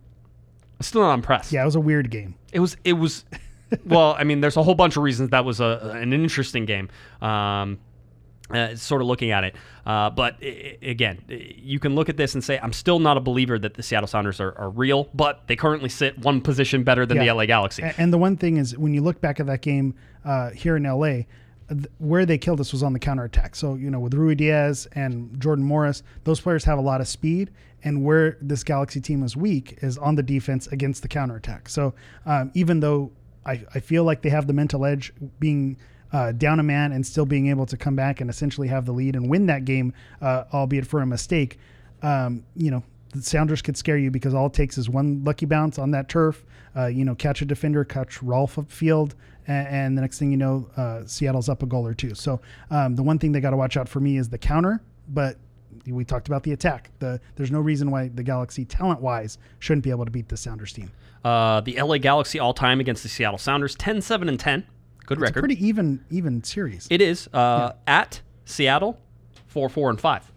I'm 0.79 0.83
still 0.83 1.01
not 1.01 1.15
impressed. 1.15 1.51
Yeah, 1.51 1.63
it 1.63 1.65
was 1.65 1.75
a 1.75 1.81
weird 1.81 2.11
game. 2.13 2.37
It 2.53 2.61
was. 2.61 2.77
It 2.85 2.95
was. 2.95 3.25
well, 3.85 4.15
I 4.19 4.25
mean, 4.25 4.41
there's 4.41 4.57
a 4.57 4.63
whole 4.63 4.75
bunch 4.75 4.97
of 4.97 5.03
reasons 5.03 5.31
that 5.31 5.45
was 5.45 5.61
a, 5.61 5.93
an 5.95 6.13
interesting 6.13 6.65
game. 6.65 6.89
Um, 7.21 7.79
uh, 8.51 8.75
sort 8.77 9.03
of 9.03 9.09
looking 9.09 9.31
at 9.31 9.45
it, 9.45 9.55
uh, 9.85 10.09
but 10.09 10.37
again, 10.41 11.23
you 11.29 11.79
can 11.79 11.95
look 11.95 12.09
at 12.09 12.17
this 12.17 12.33
and 12.33 12.43
say, 12.43 12.59
I'm 12.59 12.73
still 12.73 12.99
not 12.99 13.19
a 13.19 13.21
believer 13.21 13.59
that 13.59 13.75
the 13.75 13.83
Seattle 13.83 14.07
Sounders 14.07 14.41
are, 14.41 14.57
are 14.59 14.71
real, 14.71 15.11
but 15.13 15.47
they 15.49 15.57
currently 15.57 15.91
sit 15.91 16.19
one 16.19 16.41
position 16.41 16.83
better 16.83 17.05
than 17.05 17.19
the 17.19 17.31
LA 17.31 17.45
Galaxy. 17.45 17.83
And 17.99 18.11
the 18.11 18.17
one 18.17 18.39
thing 18.39 18.57
is, 18.57 18.75
when 18.79 18.95
you 18.95 19.03
look 19.03 19.21
back 19.21 19.39
at 19.39 19.45
that 19.47 19.61
game 19.61 19.95
uh, 20.25 20.49
here 20.51 20.77
in 20.77 20.85
LA, 20.85 21.25
where 21.99 22.25
they 22.25 22.39
killed 22.39 22.61
us 22.61 22.73
was 22.73 22.83
on 22.83 22.93
the 22.93 22.99
counterattack. 22.99 23.55
So, 23.55 23.75
you 23.75 23.91
know, 23.91 24.01
with 24.01 24.15
Ruidíaz 24.15 24.87
and 24.93 25.39
Jordan 25.41 25.65
Morris, 25.65 26.03
those 26.25 26.41
players 26.41 26.65
have 26.65 26.79
a 26.79 26.83
lot 26.83 27.01
of 27.01 27.09
speed. 27.09 27.51
And 27.85 28.05
where 28.05 28.37
this 28.41 28.65
Galaxy 28.65 29.01
team 29.01 29.23
is 29.23 29.37
weak 29.37 29.79
is 29.83 29.99
on 29.99 30.17
the 30.17 30.23
defense 30.23 30.67
against 30.69 31.03
the 31.03 31.09
counterattack. 31.09 31.69
So, 31.69 31.95
um, 32.27 32.51
even 32.55 32.81
though 32.81 33.13
I, 33.47 33.65
I 33.75 33.81
feel 33.81 34.05
like 34.05 34.23
they 34.23 34.31
have 34.31 34.47
the 34.47 34.53
mental 34.53 34.85
edge 34.85 35.13
being 35.39 35.77
uh, 36.13 36.33
down 36.33 36.59
a 36.59 36.63
man 36.63 36.93
and 36.93 37.07
still 37.07 37.27
being 37.27 37.49
able 37.49 37.67
to 37.67 37.77
come 37.77 37.95
back 37.95 38.21
and 38.21 38.29
essentially 38.31 38.69
have 38.69 38.85
the 38.85 38.93
lead 38.93 39.15
and 39.15 39.29
win 39.29 39.47
that 39.47 39.65
game, 39.65 39.93
uh, 40.21 40.45
albeit 40.53 40.87
for 40.87 41.03
a 41.03 41.07
mistake, 41.07 41.59
um, 42.03 42.45
you 42.57 42.71
know, 42.71 42.83
the 43.15 43.23
Sounders 43.23 43.63
could 43.63 43.77
scare 43.77 43.97
you 43.97 44.11
because 44.11 44.35
all 44.35 44.47
it 44.47 44.53
takes 44.53 44.77
is 44.77 44.89
one 44.89 45.23
lucky 45.25 45.47
bounce 45.47 45.79
on 45.79 45.91
that 45.93 46.09
turf. 46.09 46.45
Uh, 46.77 46.87
you 46.87 47.05
know, 47.05 47.15
catch 47.15 47.41
a 47.43 47.45
defender, 47.45 47.85
catch 47.85 48.23
Rolf 48.23 48.57
upfield, 48.57 49.13
and, 49.49 49.67
and 49.69 49.99
the 49.99 50.03
next 50.03 50.19
thing 50.21 50.31
you 50.31 50.37
know, 50.37 50.71
uh, 50.77 51.03
Seattle's 51.07 51.49
up 51.49 51.63
a 51.63 51.67
goal 51.67 51.85
or 51.87 51.95
two. 51.95 52.15
So 52.15 52.41
um, 52.71 52.95
the 52.95 53.03
one 53.03 53.19
thing 53.19 53.33
they 53.33 53.41
got 53.41 53.51
to 53.51 53.57
watch 53.57 53.77
out 53.77 53.89
for 53.89 53.99
me 54.01 54.17
is 54.19 54.29
the 54.29 54.39
counter, 54.39 54.81
but 55.09 55.37
we 55.87 56.05
talked 56.05 56.29
about 56.29 56.43
the 56.45 56.53
attack. 56.53 56.91
The 57.01 57.21
there's 57.37 57.51
no 57.51 57.61
reason 57.61 57.91
why 57.91 58.09
the 58.09 58.23
Galaxy, 58.23 58.65
talent 58.65 59.01
wise, 59.01 59.39
shouldn't 59.59 59.83
be 59.85 59.91
able 59.91 60.05
to 60.05 60.11
beat 60.11 60.29
the 60.29 60.37
Sounders 60.37 60.73
team. 60.73 60.91
Uh, 61.25 61.61
the 61.63 61.81
LA 61.83 61.99
Galaxy 61.99 62.39
all 62.39 62.55
time 62.55 62.79
against 62.79 63.03
the 63.03 63.09
Seattle 63.09 63.39
Sounders, 63.39 63.75
10 63.75 64.01
7 64.03 64.29
and 64.29 64.39
10. 64.39 64.65
Good 65.07 65.19
It's 65.19 65.23
a 65.23 65.25
record. 65.25 65.41
pretty 65.41 65.67
even 65.67 66.05
even 66.11 66.45
series. 66.45 66.87
it 66.91 67.01
is. 67.01 67.29
Uh, 67.33 67.73
At 67.87 68.21
Seattle, 68.45 68.99
4 69.47 69.69
4 69.69 69.91
and 69.91 70.01
5. 70.01 70.33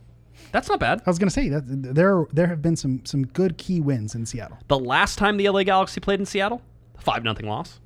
That's 0.53 0.67
not 0.69 0.79
bad. 0.79 1.01
I 1.05 1.09
was 1.09 1.19
gonna 1.19 1.29
say 1.31 1.49
that 1.49 1.63
there 1.65 2.25
there 2.33 2.47
have 2.47 2.61
been 2.61 2.75
some 2.75 3.05
some 3.05 3.25
good 3.27 3.57
key 3.57 3.79
wins 3.81 4.15
in 4.15 4.25
Seattle. 4.25 4.57
The 4.69 4.79
last 4.79 5.17
time 5.17 5.38
the 5.38 5.47
LA 5.49 5.63
Galaxy 5.63 5.99
played 5.99 6.19
in 6.19 6.25
Seattle, 6.25 6.61
Five 6.97 7.23
nothing 7.23 7.47
loss. 7.47 7.79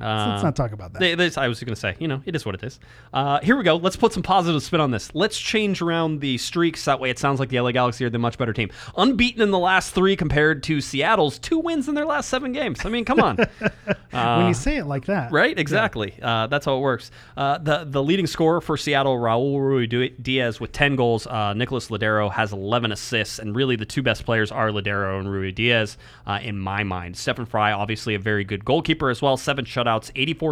Let's 0.00 0.42
not 0.42 0.56
talk 0.56 0.72
about 0.72 0.92
that. 0.94 1.16
They, 1.16 1.30
I 1.40 1.48
was 1.48 1.60
going 1.60 1.74
to 1.74 1.80
say, 1.80 1.96
you 1.98 2.08
know, 2.08 2.22
it 2.24 2.34
is 2.34 2.44
what 2.44 2.54
it 2.54 2.62
is. 2.62 2.78
Uh, 3.12 3.40
here 3.40 3.56
we 3.56 3.64
go. 3.64 3.76
Let's 3.76 3.96
put 3.96 4.12
some 4.12 4.22
positive 4.22 4.62
spin 4.62 4.80
on 4.80 4.90
this. 4.90 5.14
Let's 5.14 5.38
change 5.38 5.82
around 5.82 6.20
the 6.20 6.38
streaks. 6.38 6.84
That 6.84 7.00
way, 7.00 7.10
it 7.10 7.18
sounds 7.18 7.40
like 7.40 7.48
the 7.48 7.60
LA 7.60 7.72
Galaxy 7.72 8.04
are 8.04 8.10
the 8.10 8.18
much 8.18 8.38
better 8.38 8.52
team. 8.52 8.70
Unbeaten 8.96 9.42
in 9.42 9.50
the 9.50 9.58
last 9.58 9.94
three 9.94 10.16
compared 10.16 10.62
to 10.64 10.80
Seattle's 10.80 11.38
two 11.38 11.58
wins 11.58 11.88
in 11.88 11.94
their 11.94 12.06
last 12.06 12.28
seven 12.28 12.52
games. 12.52 12.84
I 12.84 12.88
mean, 12.88 13.04
come 13.04 13.20
on. 13.20 13.36
when 14.10 14.46
you 14.48 14.54
say 14.54 14.76
it 14.76 14.86
like 14.86 15.06
that, 15.06 15.32
Right, 15.32 15.58
exactly. 15.58 16.14
Uh, 16.20 16.46
that's 16.46 16.66
how 16.66 16.76
it 16.76 16.80
works. 16.80 17.10
Uh, 17.36 17.58
the 17.58 17.84
the 17.84 18.02
leading 18.02 18.26
scorer 18.26 18.60
for 18.60 18.76
Seattle, 18.76 19.16
Raul 19.16 19.56
Ruidíaz, 19.56 20.60
with 20.60 20.72
ten 20.72 20.96
goals. 20.96 21.26
Uh, 21.26 21.52
Nicolás 21.54 21.90
Lodeiro 21.90 22.30
has 22.30 22.52
eleven 22.52 22.92
assists, 22.92 23.38
and 23.38 23.54
really 23.54 23.76
the 23.76 23.84
two 23.84 24.02
best 24.02 24.24
players 24.24 24.50
are 24.50 24.70
Ladero 24.70 25.18
and 25.18 25.28
Ruidíaz, 25.28 25.96
uh, 26.26 26.38
in 26.42 26.58
my 26.58 26.82
mind. 26.84 27.16
Stefan 27.16 27.46
Frei, 27.46 27.72
obviously 27.72 28.14
a 28.14 28.18
very 28.18 28.44
good 28.44 28.64
goalkeeper 28.64 29.10
as 29.10 29.20
well. 29.22 29.36
Seven 29.36 29.64
shutouts, 29.64 29.85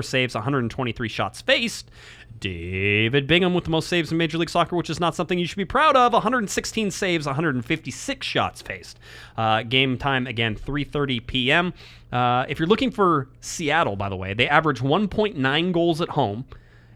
saves, 0.03 0.35
one 0.35 0.45
hundred 0.45 0.61
and 0.61 0.71
twenty-three 0.71 1.09
shots 1.09 1.41
faced. 1.41 1.91
David 2.41 3.27
Bingham 3.27 3.55
with 3.55 3.65
the 3.65 3.71
most 3.71 3.89
saves 3.89 4.11
in 4.11 4.19
Major 4.19 4.39
League 4.39 4.51
Soccer, 4.51 4.77
which 4.77 4.91
is 4.91 5.01
not 5.01 5.15
something 5.15 5.39
you 5.39 5.47
should 5.47 5.57
be 5.57 5.65
proud 5.65 5.97
of. 5.97 6.13
116 6.13 6.91
saves, 6.91 7.27
156 7.27 8.27
shots 8.27 8.61
faced. 8.61 8.99
Uh, 9.37 9.63
game 9.63 9.97
time 9.97 10.27
again, 10.27 10.55
3:30 10.55 11.27
p.m. 11.27 11.73
Uh, 12.13 12.45
if 12.49 12.59
you're 12.59 12.69
looking 12.69 12.91
for 12.91 13.29
Seattle, 13.41 13.97
by 13.97 14.09
the 14.09 14.17
way, 14.17 14.35
they 14.35 14.49
average 14.49 14.81
1.9 14.81 15.73
goals 15.73 16.01
at 16.01 16.11
home, 16.11 16.45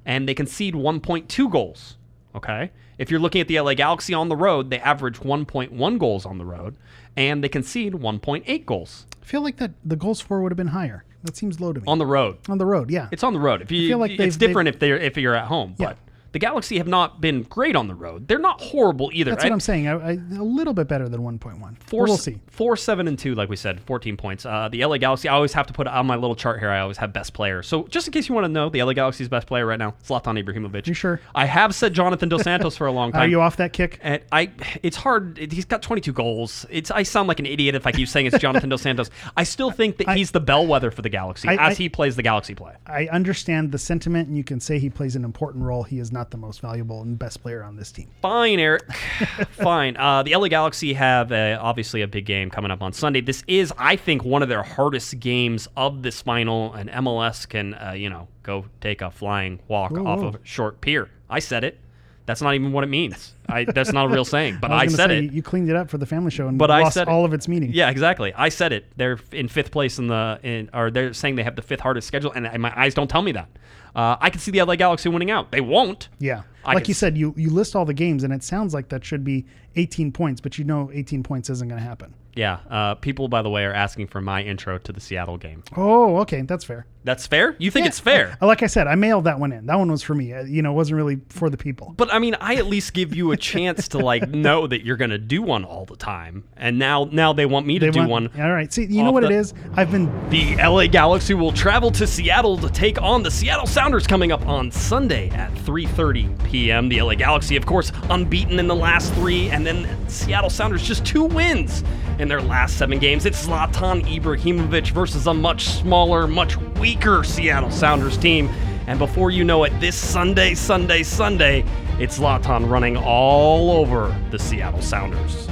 and 0.05 0.29
they 0.29 0.35
concede 0.35 0.75
1.2 0.75 1.51
goals. 1.51 1.97
Okay. 2.35 2.71
If 2.99 3.11
you're 3.11 3.21
looking 3.21 3.41
at 3.41 3.49
the 3.49 3.61
LA 3.61 3.75
Galaxy 3.75 4.13
on 4.13 4.29
the 4.29 4.37
road, 4.37 4.71
they 4.71 4.81
average 4.81 5.21
1.1 5.21 5.99
goals 5.99 6.27
on 6.27 6.39
the 6.39 6.45
road, 6.45 6.77
and 7.17 7.43
they 7.43 7.49
concede 7.49 7.95
1.8 7.95 8.67
goals 8.67 9.07
I 9.23 9.25
feel 9.25 9.43
like 9.43 9.57
that 9.59 9.73
the 9.85 9.97
goals 9.97 10.21
for 10.21 10.41
would 10.41 10.53
have 10.53 10.57
been 10.57 10.69
higher. 10.69 11.05
That 11.25 11.37
seems 11.37 11.61
low 11.61 11.73
to 11.73 11.81
me. 11.81 11.85
on 11.87 11.99
the 11.99 12.07
road. 12.07 12.39
On 12.49 12.59
the 12.59 12.67
road, 12.67 12.91
yeah. 12.91 13.09
It's 13.11 13.25
on 13.25 13.33
the 13.33 13.41
road. 13.41 13.61
If 13.63 13.71
you, 13.73 13.89
feel 13.89 13.99
like 13.99 14.13
it's 14.13 14.37
different 14.37 14.69
if 14.69 14.79
they're 14.79 14.99
if 14.99 15.17
you're 15.17 15.35
at 15.35 15.47
home, 15.47 15.75
Yeah. 15.79 15.89
but 15.89 15.99
the 16.33 16.39
Galaxy 16.39 16.79
have 16.79 16.87
not 16.89 17.21
been 17.21 17.43
great 17.43 17.75
on 17.77 17.89
the 17.89 17.95
road. 17.95 18.29
They're 18.29 18.39
not 18.39 18.61
horrible 18.61 19.11
either. 19.13 19.31
That's 19.33 19.45
what 19.45 19.53
I'm 19.53 19.61
saying. 19.61 19.89
I, 19.89 19.93
I, 19.93 20.11
a 20.13 20.43
little 20.43 20.75
bit 20.75 20.89
better 20.89 21.09
than 21.09 21.21
1.1. 21.23 21.79
Four, 21.85 22.05
we'll 22.05 22.17
see. 22.17 22.39
Four, 22.49 22.77
seven, 22.77 23.09
and 23.09 23.19
two, 23.19 23.35
like 23.35 23.49
we 23.49 23.57
said, 23.57 23.81
14 23.81 24.17
points. 24.17 24.45
Uh, 24.45 24.69
the 24.71 24.85
LA 24.85 24.99
Galaxy, 24.99 25.29
I 25.29 25.35
always 25.35 25.53
have 25.55 25.67
to 25.69 25.73
put 25.73 25.87
on 25.87 26.07
my 26.07 26.17
little 26.17 26.37
chart 26.37 26.59
here. 26.61 26.71
I 26.71 26.81
always 26.81 26.97
have 26.99 27.13
best 27.13 27.33
player. 27.33 27.63
So 27.63 27.85
just 27.89 28.07
in 28.07 28.13
case 28.13 28.29
you 28.29 28.35
want 28.35 28.45
to 28.45 28.49
know, 28.49 28.69
the 28.69 28.83
LA 28.83 28.93
Galaxy's 28.93 29.29
best 29.29 29.47
player 29.47 29.65
right 29.67 29.79
now, 29.79 29.95
is 30.03 30.09
Zlatan 30.09 30.43
Ibrahimovic. 30.43 30.87
You 30.87 30.95
sure? 30.95 31.21
I 31.35 31.47
have 31.47 31.75
said 31.75 31.95
Jonathan 31.95 32.29
Dos 32.29 32.43
Santos 32.43 32.77
for 32.77 32.87
a 32.87 32.93
long 32.93 33.13
time. 33.13 33.23
Are 33.23 33.29
you 33.29 33.41
off 33.41 33.57
that 33.57 33.73
kick? 33.73 33.99
And 34.03 34.23
I, 34.31 34.51
it's 34.83 34.97
hard. 34.97 35.39
He's 35.53 35.65
got 35.65 35.83
22 35.83 36.13
goals. 36.13 36.67
It's 36.71 36.91
I 36.91 37.03
sound 37.05 37.29
like 37.29 37.39
an 37.41 37.47
idiot 37.47 37.75
if 37.75 37.87
I 37.87 37.93
keep 37.93 38.09
saying 38.09 38.27
it's 38.27 38.39
Jonathan 38.39 38.69
Dos 38.69 38.83
Santos. 38.83 39.11
I 39.37 39.45
still 39.45 39.71
think 39.71 39.97
that 39.99 40.11
he's 40.11 40.31
the 40.31 40.41
bellwether 40.41 40.91
for 40.91 41.03
the 41.03 41.09
Galaxy 41.09 41.49
I- 41.49 41.55
as 41.55 41.59
I- 41.73 41.75
he 41.75 41.89
plays 41.89 42.17
the 42.17 42.23
Galaxy 42.23 42.55
play. 42.55 42.75
I 42.87 43.07
understand 43.09 43.73
the 43.73 43.79
sentiment, 43.79 44.29
and 44.29 44.37
you 44.37 44.45
can 44.45 44.61
say 44.61 44.79
he 44.79 44.91
plays 44.91 45.17
an 45.17 45.25
important 45.25 45.65
role. 45.65 45.83
He 45.85 45.99
is 45.99 46.13
not 46.13 46.28
the 46.31 46.37
most 46.37 46.61
valuable 46.61 47.03
and 47.03 47.19
best 47.19 47.43
player 47.43 47.63
on 47.63 47.77
this 47.77 47.93
team. 47.93 48.09
Fine, 48.23 48.59
Eric. 48.59 48.83
Fine. 49.51 49.97
Uh, 49.97 50.23
the 50.23 50.35
LA 50.35 50.49
Galaxy 50.49 50.93
have 50.95 51.33
uh, 51.33 51.59
obviously 51.61 52.03
a 52.03 52.09
big 52.09 52.25
game 52.27 52.51
coming 52.51 52.71
up 52.71 52.83
on 52.83 52.93
Sunday. 52.93 53.21
This 53.21 53.43
is, 53.47 53.73
I 53.79 53.97
think, 53.97 54.25
one 54.25 54.43
of 54.43 54.49
their 54.49 54.63
hardest 54.63 55.19
games 55.21 55.69
of 55.77 56.03
this 56.03 56.23
final, 56.23 56.73
and 56.75 56.91
MLS 56.91 57.49
can, 57.49 57.75
uh, 57.75 57.93
you 57.93 58.11
know, 58.11 58.29
go 58.43 58.65
take 58.81 59.03
a 59.03 59.11
flying 59.11 59.61
walk 59.69 59.93
Whoa, 59.93 60.07
off 60.07 60.21
whoa. 60.21 60.27
of 60.29 60.35
a 60.37 60.41
short 60.45 60.81
pier. 60.81 61.11
I 61.29 61.39
said 61.41 61.65
it. 61.65 61.79
That's 62.27 62.43
not 62.43 62.55
even 62.55 62.73
what 62.73 62.85
it 62.85 62.89
means. 62.89 63.33
I, 63.49 63.65
that's 63.65 63.91
not 63.91 64.05
a 64.05 64.09
real 64.11 64.25
saying, 64.27 64.59
but 64.61 64.71
I, 64.71 64.81
I, 64.81 64.87
said 64.89 65.09
say, 65.09 65.25
it. 65.25 65.33
You 65.33 65.43
cleaned 65.43 65.71
it 65.71 65.77
up 65.77 65.89
for 65.89 65.97
the 65.97 66.05
family 66.05 66.31
show 66.31 66.47
and 66.47 66.59
But 66.59 66.71
I 66.71 66.83
lost 66.83 66.93
said 66.93 67.09
it. 67.09 67.11
all 67.11 67.25
of 67.25 67.33
its 67.33 67.49
meaning. 67.49 67.71
Yeah, 67.73 67.89
exactly. 67.89 68.35
I 68.35 68.51
said 68.51 68.71
it. 68.75 68.85
They're 68.99 69.19
in 69.33 69.49
fifth 69.49 69.71
place 69.71 69.99
in 69.99 70.09
the, 70.09 70.39
in, 70.43 70.69
or 70.75 70.91
they're 70.91 71.15
saying 71.15 71.37
they 71.37 71.43
have 71.43 71.57
the 71.57 71.63
fifth 71.63 71.81
hardest 71.81 72.07
schedule, 72.07 72.31
and 72.33 72.47
I- 72.47 72.59
my 72.59 72.79
eyes 72.79 72.93
don't 72.93 73.09
tell 73.09 73.23
me 73.23 73.33
that. 73.33 73.49
Uh, 73.95 74.17
I 74.21 74.31
can 74.31 74.41
see 74.41 74.51
the 74.51 74.63
LA 74.63 74.77
Galaxy 74.77 75.09
winning 75.09 75.31
out. 75.31 75.51
They 75.51 75.61
won't. 75.61 76.09
Yeah. 76.19 76.43
I 76.65 76.75
like 76.75 76.89
you 76.89 76.95
said, 76.95 77.17
you, 77.17 77.35
you 77.37 77.51
list 77.51 77.75
all 77.75 77.85
the 77.85 77.95
games, 77.95 78.25
and 78.25 78.33
it 78.33 78.43
sounds 78.43 78.75
like 78.75 78.91
that 78.91 79.05
should 79.05 79.25
be 79.25 79.47
18 79.77 80.13
points, 80.13 80.41
but 80.41 80.59
you 80.59 80.65
know 80.65 80.91
18 80.93 81.23
points 81.23 81.49
isn't 81.49 81.69
going 81.69 81.81
to 81.81 81.87
happen. 81.87 82.15
Yeah. 82.39 82.59
Uh, 82.71 82.95
people, 82.95 83.27
by 83.27 83.43
the 83.43 83.51
way, 83.51 83.65
are 83.65 83.73
asking 83.75 84.07
for 84.07 84.21
my 84.21 84.43
intro 84.43 84.79
to 84.79 84.93
the 84.93 85.01
Seattle 85.01 85.39
game. 85.39 85.65
Oh, 85.77 86.19
okay. 86.19 86.43
That's 86.43 86.63
fair. 86.63 86.87
That's 87.03 87.27
fair. 87.27 87.57
You 87.59 87.71
think 87.73 87.85
Yeah. 87.85 87.89
it's 87.89 87.99
fair? 88.01 88.37
Uh, 88.41 88.47
Like 88.47 88.63
I 88.63 88.67
said, 88.67 88.87
I 88.87 88.95
mailed 88.95 89.25
that 89.25 89.41
one 89.41 89.51
in. 89.51 89.67
That 89.67 89.79
one 89.79 89.91
was 89.91 90.03
for 90.05 90.15
me. 90.15 90.33
Uh, 90.33 90.45
you 90.45 90.63
know, 90.63 90.71
it 90.73 90.75
wasn't 90.77 90.99
really 90.99 91.19
for 91.31 91.51
the 91.51 91.57
people. 91.57 91.95
But 91.97 92.13
I 92.15 92.19
mean, 92.21 92.37
I 92.41 92.55
at 92.57 92.67
least 92.67 92.93
give 92.95 93.13
you 93.15 93.33
a 93.33 93.37
chance 93.37 93.89
to 93.89 93.99
like 93.99 94.29
know 94.47 94.69
that 94.69 94.85
you're 94.85 94.97
gonna 94.97 95.19
do 95.19 95.43
one 95.43 95.65
all 95.65 95.85
the 95.85 95.97
time, 95.97 96.45
and 96.57 96.79
now 96.79 97.09
now 97.11 97.33
they 97.33 97.47
want 97.47 97.67
me 97.67 97.79
to 97.81 97.87
They 97.87 97.91
do 97.93 98.01
want- 98.01 98.11
one. 98.11 98.31
All 98.41 98.53
right. 98.53 98.73
See, 98.73 98.85
you 98.85 99.03
know 99.03 99.11
what 99.11 99.25
it 99.25 99.31
the- 99.31 99.37
is? 99.39 99.55
I've 99.75 99.91
been 99.91 100.07
The 100.31 100.57
LA 100.63 100.87
Galaxy 100.87 101.35
will 101.35 101.53
travel 101.53 101.91
to 101.93 102.07
Seattle 102.07 102.57
to 102.59 102.69
take 102.69 103.01
on 103.03 103.23
the 103.25 103.31
Seattle 103.33 103.67
Sounders 103.67 104.07
coming 104.07 104.31
up 104.31 104.47
on 104.47 104.71
Sunday 104.71 105.31
at 105.31 105.53
3:30 105.65 106.29
p.m. 106.45 106.89
The 106.89 107.01
LA 107.03 107.15
Galaxy, 107.15 107.57
of 107.57 107.65
course, 107.67 107.91
unbeaten 108.11 108.59
in 108.61 108.69
the 108.69 108.77
last 108.77 109.13
three, 109.15 109.49
and 109.51 109.67
then 109.67 109.89
Seattle 110.09 110.51
Sounders 110.51 110.83
just 110.87 111.05
two 111.07 111.25
wins 111.25 111.83
in 112.19 112.29
their 112.29 112.43
last 112.43 112.77
seven 112.77 112.99
games. 112.99 113.27
It's 113.27 113.47
Zlatan 113.47 114.03
Ibrahimovic 114.03 114.91
versus 114.91 115.27
a 115.27 115.35
much 115.35 115.67
smaller, 115.67 116.27
much 116.27 116.57
weaker 116.57 117.23
Seattle 117.25 117.71
Sounders 117.71 118.19
team. 118.19 118.49
And 118.87 118.99
before 118.99 119.31
you 119.31 119.45
know 119.45 119.65
it, 119.65 119.81
this 119.81 119.97
Sunday, 119.97 120.55
Sunday, 120.55 121.03
Sunday, 121.03 121.65
it's 121.99 122.19
Zlatan 122.19 122.69
running 122.69 122.97
all 122.97 123.71
over 123.71 124.17
the 124.31 124.39
Seattle 124.39 124.83
Sounders. 124.83 125.49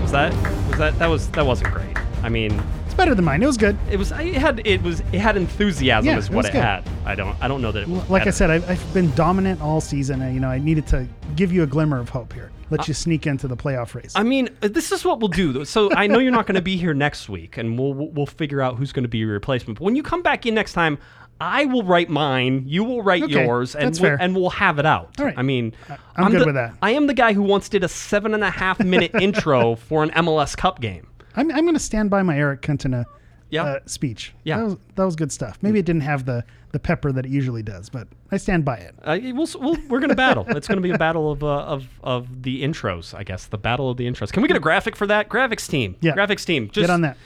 Was 0.00 0.12
that 0.12 0.32
was 0.68 0.78
that 0.78 0.98
that 0.98 1.06
was 1.08 1.28
that 1.30 1.44
wasn't 1.44 1.72
great. 1.72 1.96
I 2.22 2.28
mean, 2.28 2.62
it's 2.92 2.98
better 2.98 3.14
than 3.14 3.24
mine. 3.24 3.42
It 3.42 3.46
was 3.46 3.56
good. 3.56 3.78
it 3.90 3.96
was 3.96 4.12
it 4.12 4.34
had 4.34 4.60
it 4.66 4.82
was 4.82 5.00
it 5.00 5.18
had 5.18 5.38
enthusiasm 5.38 6.06
Yeah, 6.06 6.18
is 6.18 6.26
it 6.28 6.32
what 6.34 6.44
it 6.44 6.52
good. 6.52 6.62
had. 6.62 6.86
I 7.06 7.14
don't 7.14 7.34
I 7.42 7.48
don't 7.48 7.62
know 7.62 7.72
that 7.72 7.84
it 7.84 7.88
was 7.88 8.08
Like 8.10 8.26
I 8.26 8.30
said, 8.30 8.50
I've, 8.50 8.68
I've 8.68 8.94
been 8.94 9.10
dominant 9.14 9.62
all 9.62 9.80
season. 9.80 10.20
And, 10.20 10.34
you 10.34 10.40
know, 10.40 10.48
I 10.50 10.58
needed 10.58 10.86
to 10.88 11.08
give 11.34 11.50
you 11.52 11.62
a 11.62 11.66
glimmer 11.66 11.98
of 11.98 12.10
hope 12.10 12.34
here. 12.34 12.50
Let 12.68 12.88
you 12.88 12.94
sneak 12.94 13.26
into 13.26 13.48
the 13.48 13.56
playoff 13.56 13.94
race. 13.94 14.12
I 14.14 14.22
mean, 14.22 14.48
uh, 14.62 14.68
this 14.68 14.92
is 14.92 15.04
what 15.06 15.20
we'll 15.20 15.28
do. 15.28 15.64
So 15.64 15.90
I 15.94 16.06
know 16.06 16.18
you're 16.18 16.32
not 16.32 16.46
going 16.46 16.54
to 16.56 16.62
be 16.62 16.76
here 16.76 16.92
next 16.94 17.28
week, 17.30 17.56
and 17.56 17.78
we'll 17.78 17.94
we'll 17.94 18.26
figure 18.26 18.60
out 18.60 18.76
who's 18.76 18.92
going 18.92 19.04
to 19.04 19.08
be 19.08 19.18
your 19.18 19.28
replacement. 19.32 19.78
But 19.78 19.84
when 19.86 19.96
you 19.96 20.02
come 20.02 20.22
back 20.22 20.44
in 20.46 20.54
next 20.54 20.72
time, 20.74 20.98
I 21.40 21.64
will 21.66 21.82
write 21.82 22.08
mine. 22.08 22.64
You 22.66 22.84
will 22.84 23.02
write 23.02 23.24
Okay, 23.24 23.44
yours, 23.44 23.74
and 23.74 23.86
that's 23.86 24.00
we'll, 24.00 24.10
fair. 24.10 24.18
and 24.22 24.34
we'll 24.36 24.50
have 24.50 24.78
it 24.78 24.86
out. 24.86 25.18
All 25.18 25.24
right. 25.26 25.34
I 25.36 25.42
mean, 25.42 25.74
I'm 26.16 26.30
good 26.30 26.42
the- 26.42 26.46
with 26.46 26.54
that. 26.54 26.74
I 26.82 26.90
am 26.92 27.06
the 27.08 27.14
guy 27.14 27.32
who 27.32 27.42
once 27.42 27.68
did 27.68 27.84
a 27.84 27.88
seven 27.88 28.32
and 28.34 28.44
a 28.44 28.50
half 28.50 28.78
minute 28.80 29.10
intro 29.20 29.74
for 29.76 30.02
an 30.02 30.10
MLS 30.10 30.56
Cup 30.56 30.80
game. 30.80 31.08
I'm, 31.36 31.50
I'm 31.50 31.62
going 31.64 31.74
to 31.74 31.80
stand 31.80 32.10
by 32.10 32.22
my 32.22 32.36
Eric 32.38 32.62
Cantona 32.62 33.04
Yeah. 33.50 33.64
uh, 33.64 33.78
speech. 33.86 34.34
Yeah. 34.44 34.58
That 34.58 34.64
was, 34.64 34.76
that 34.96 35.04
was 35.04 35.16
good 35.16 35.32
stuff. 35.32 35.58
Maybe 35.62 35.78
it 35.78 35.84
didn't 35.86 36.02
have 36.02 36.24
the, 36.24 36.44
the 36.72 36.78
pepper 36.78 37.12
that 37.12 37.26
it 37.26 37.30
usually 37.30 37.62
does, 37.62 37.88
but 37.90 38.08
I 38.30 38.36
stand 38.38 38.64
by 38.64 38.76
it. 38.76 38.94
Uh, 39.02 39.18
we'll, 39.34 39.46
we'll, 39.58 39.76
we're 39.88 39.98
going 40.00 40.08
to 40.10 40.14
battle. 40.14 40.44
It's 40.48 40.66
going 40.66 40.78
to 40.78 40.82
be 40.82 40.90
a 40.90 40.98
battle 40.98 41.30
of, 41.30 41.42
uh, 41.44 41.46
of 41.64 41.86
of 42.02 42.42
the 42.42 42.62
intros, 42.62 43.14
I 43.14 43.24
guess. 43.24 43.46
The 43.46 43.58
battle 43.58 43.90
of 43.90 43.96
the 43.98 44.06
intros. 44.06 44.32
Can 44.32 44.42
we 44.42 44.48
get 44.48 44.56
a 44.56 44.60
graphic 44.60 44.96
for 44.96 45.06
that? 45.06 45.28
Graphics 45.28 45.68
team. 45.68 45.96
Yeah. 46.00 46.12
Graphics 46.14 46.44
team. 46.46 46.68
Just 46.68 46.86
Get 46.86 46.90
on 46.90 47.02
that. 47.02 47.16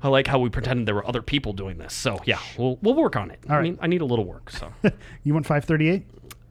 I 0.00 0.08
like 0.08 0.26
how 0.28 0.38
we 0.38 0.48
pretended 0.48 0.86
there 0.86 0.94
were 0.94 1.06
other 1.08 1.22
people 1.22 1.52
doing 1.52 1.78
this. 1.78 1.92
So 1.92 2.20
yeah, 2.24 2.38
we'll 2.56 2.78
we'll 2.82 2.94
work 2.94 3.16
on 3.16 3.30
it. 3.32 3.40
I 3.48 3.54
right. 3.56 3.62
mean, 3.62 3.78
I 3.82 3.88
need 3.88 4.00
a 4.00 4.04
little 4.04 4.24
work. 4.24 4.50
So 4.50 4.72
You 5.24 5.34
want 5.34 5.44
538? 5.46 6.06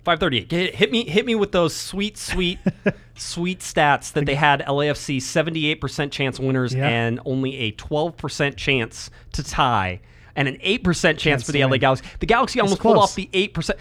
Five 0.08 0.20
thirty 0.22 0.38
eight. 0.38 0.52
Hit 0.74 0.90
me 0.90 1.06
hit 1.06 1.26
me 1.26 1.36
with 1.36 1.52
those 1.52 1.76
sweet 1.76 2.18
sweet 2.18 2.60
sweet 3.16 3.60
stats 3.60 4.14
that 4.14 4.26
they 4.26 4.36
had. 4.36 4.62
LAFC 4.62 5.22
seventy 5.22 5.68
eight 5.68 5.82
percent 5.82 6.14
chance 6.14 6.40
winners 6.40 6.74
Yeah. 6.74 6.88
and 6.88 7.20
only 7.26 7.58
a 7.58 7.72
twelve 7.72 8.16
percent 8.16 8.56
chance 8.56 9.10
to 9.34 9.44
tie. 9.44 10.00
And 10.36 10.48
an 10.48 10.58
eight 10.62 10.84
percent 10.84 11.20
chance 11.20 11.44
for 11.44 11.52
the 11.52 11.64
LA. 11.66 11.76
Galaxy. 11.78 12.06
The 12.20 12.26
Galaxy 12.26 12.62
almost 12.62 12.80
pulled 12.80 12.98
off 12.98 13.16
the 13.16 13.30
eight 13.34 13.54
percent. 13.54 13.80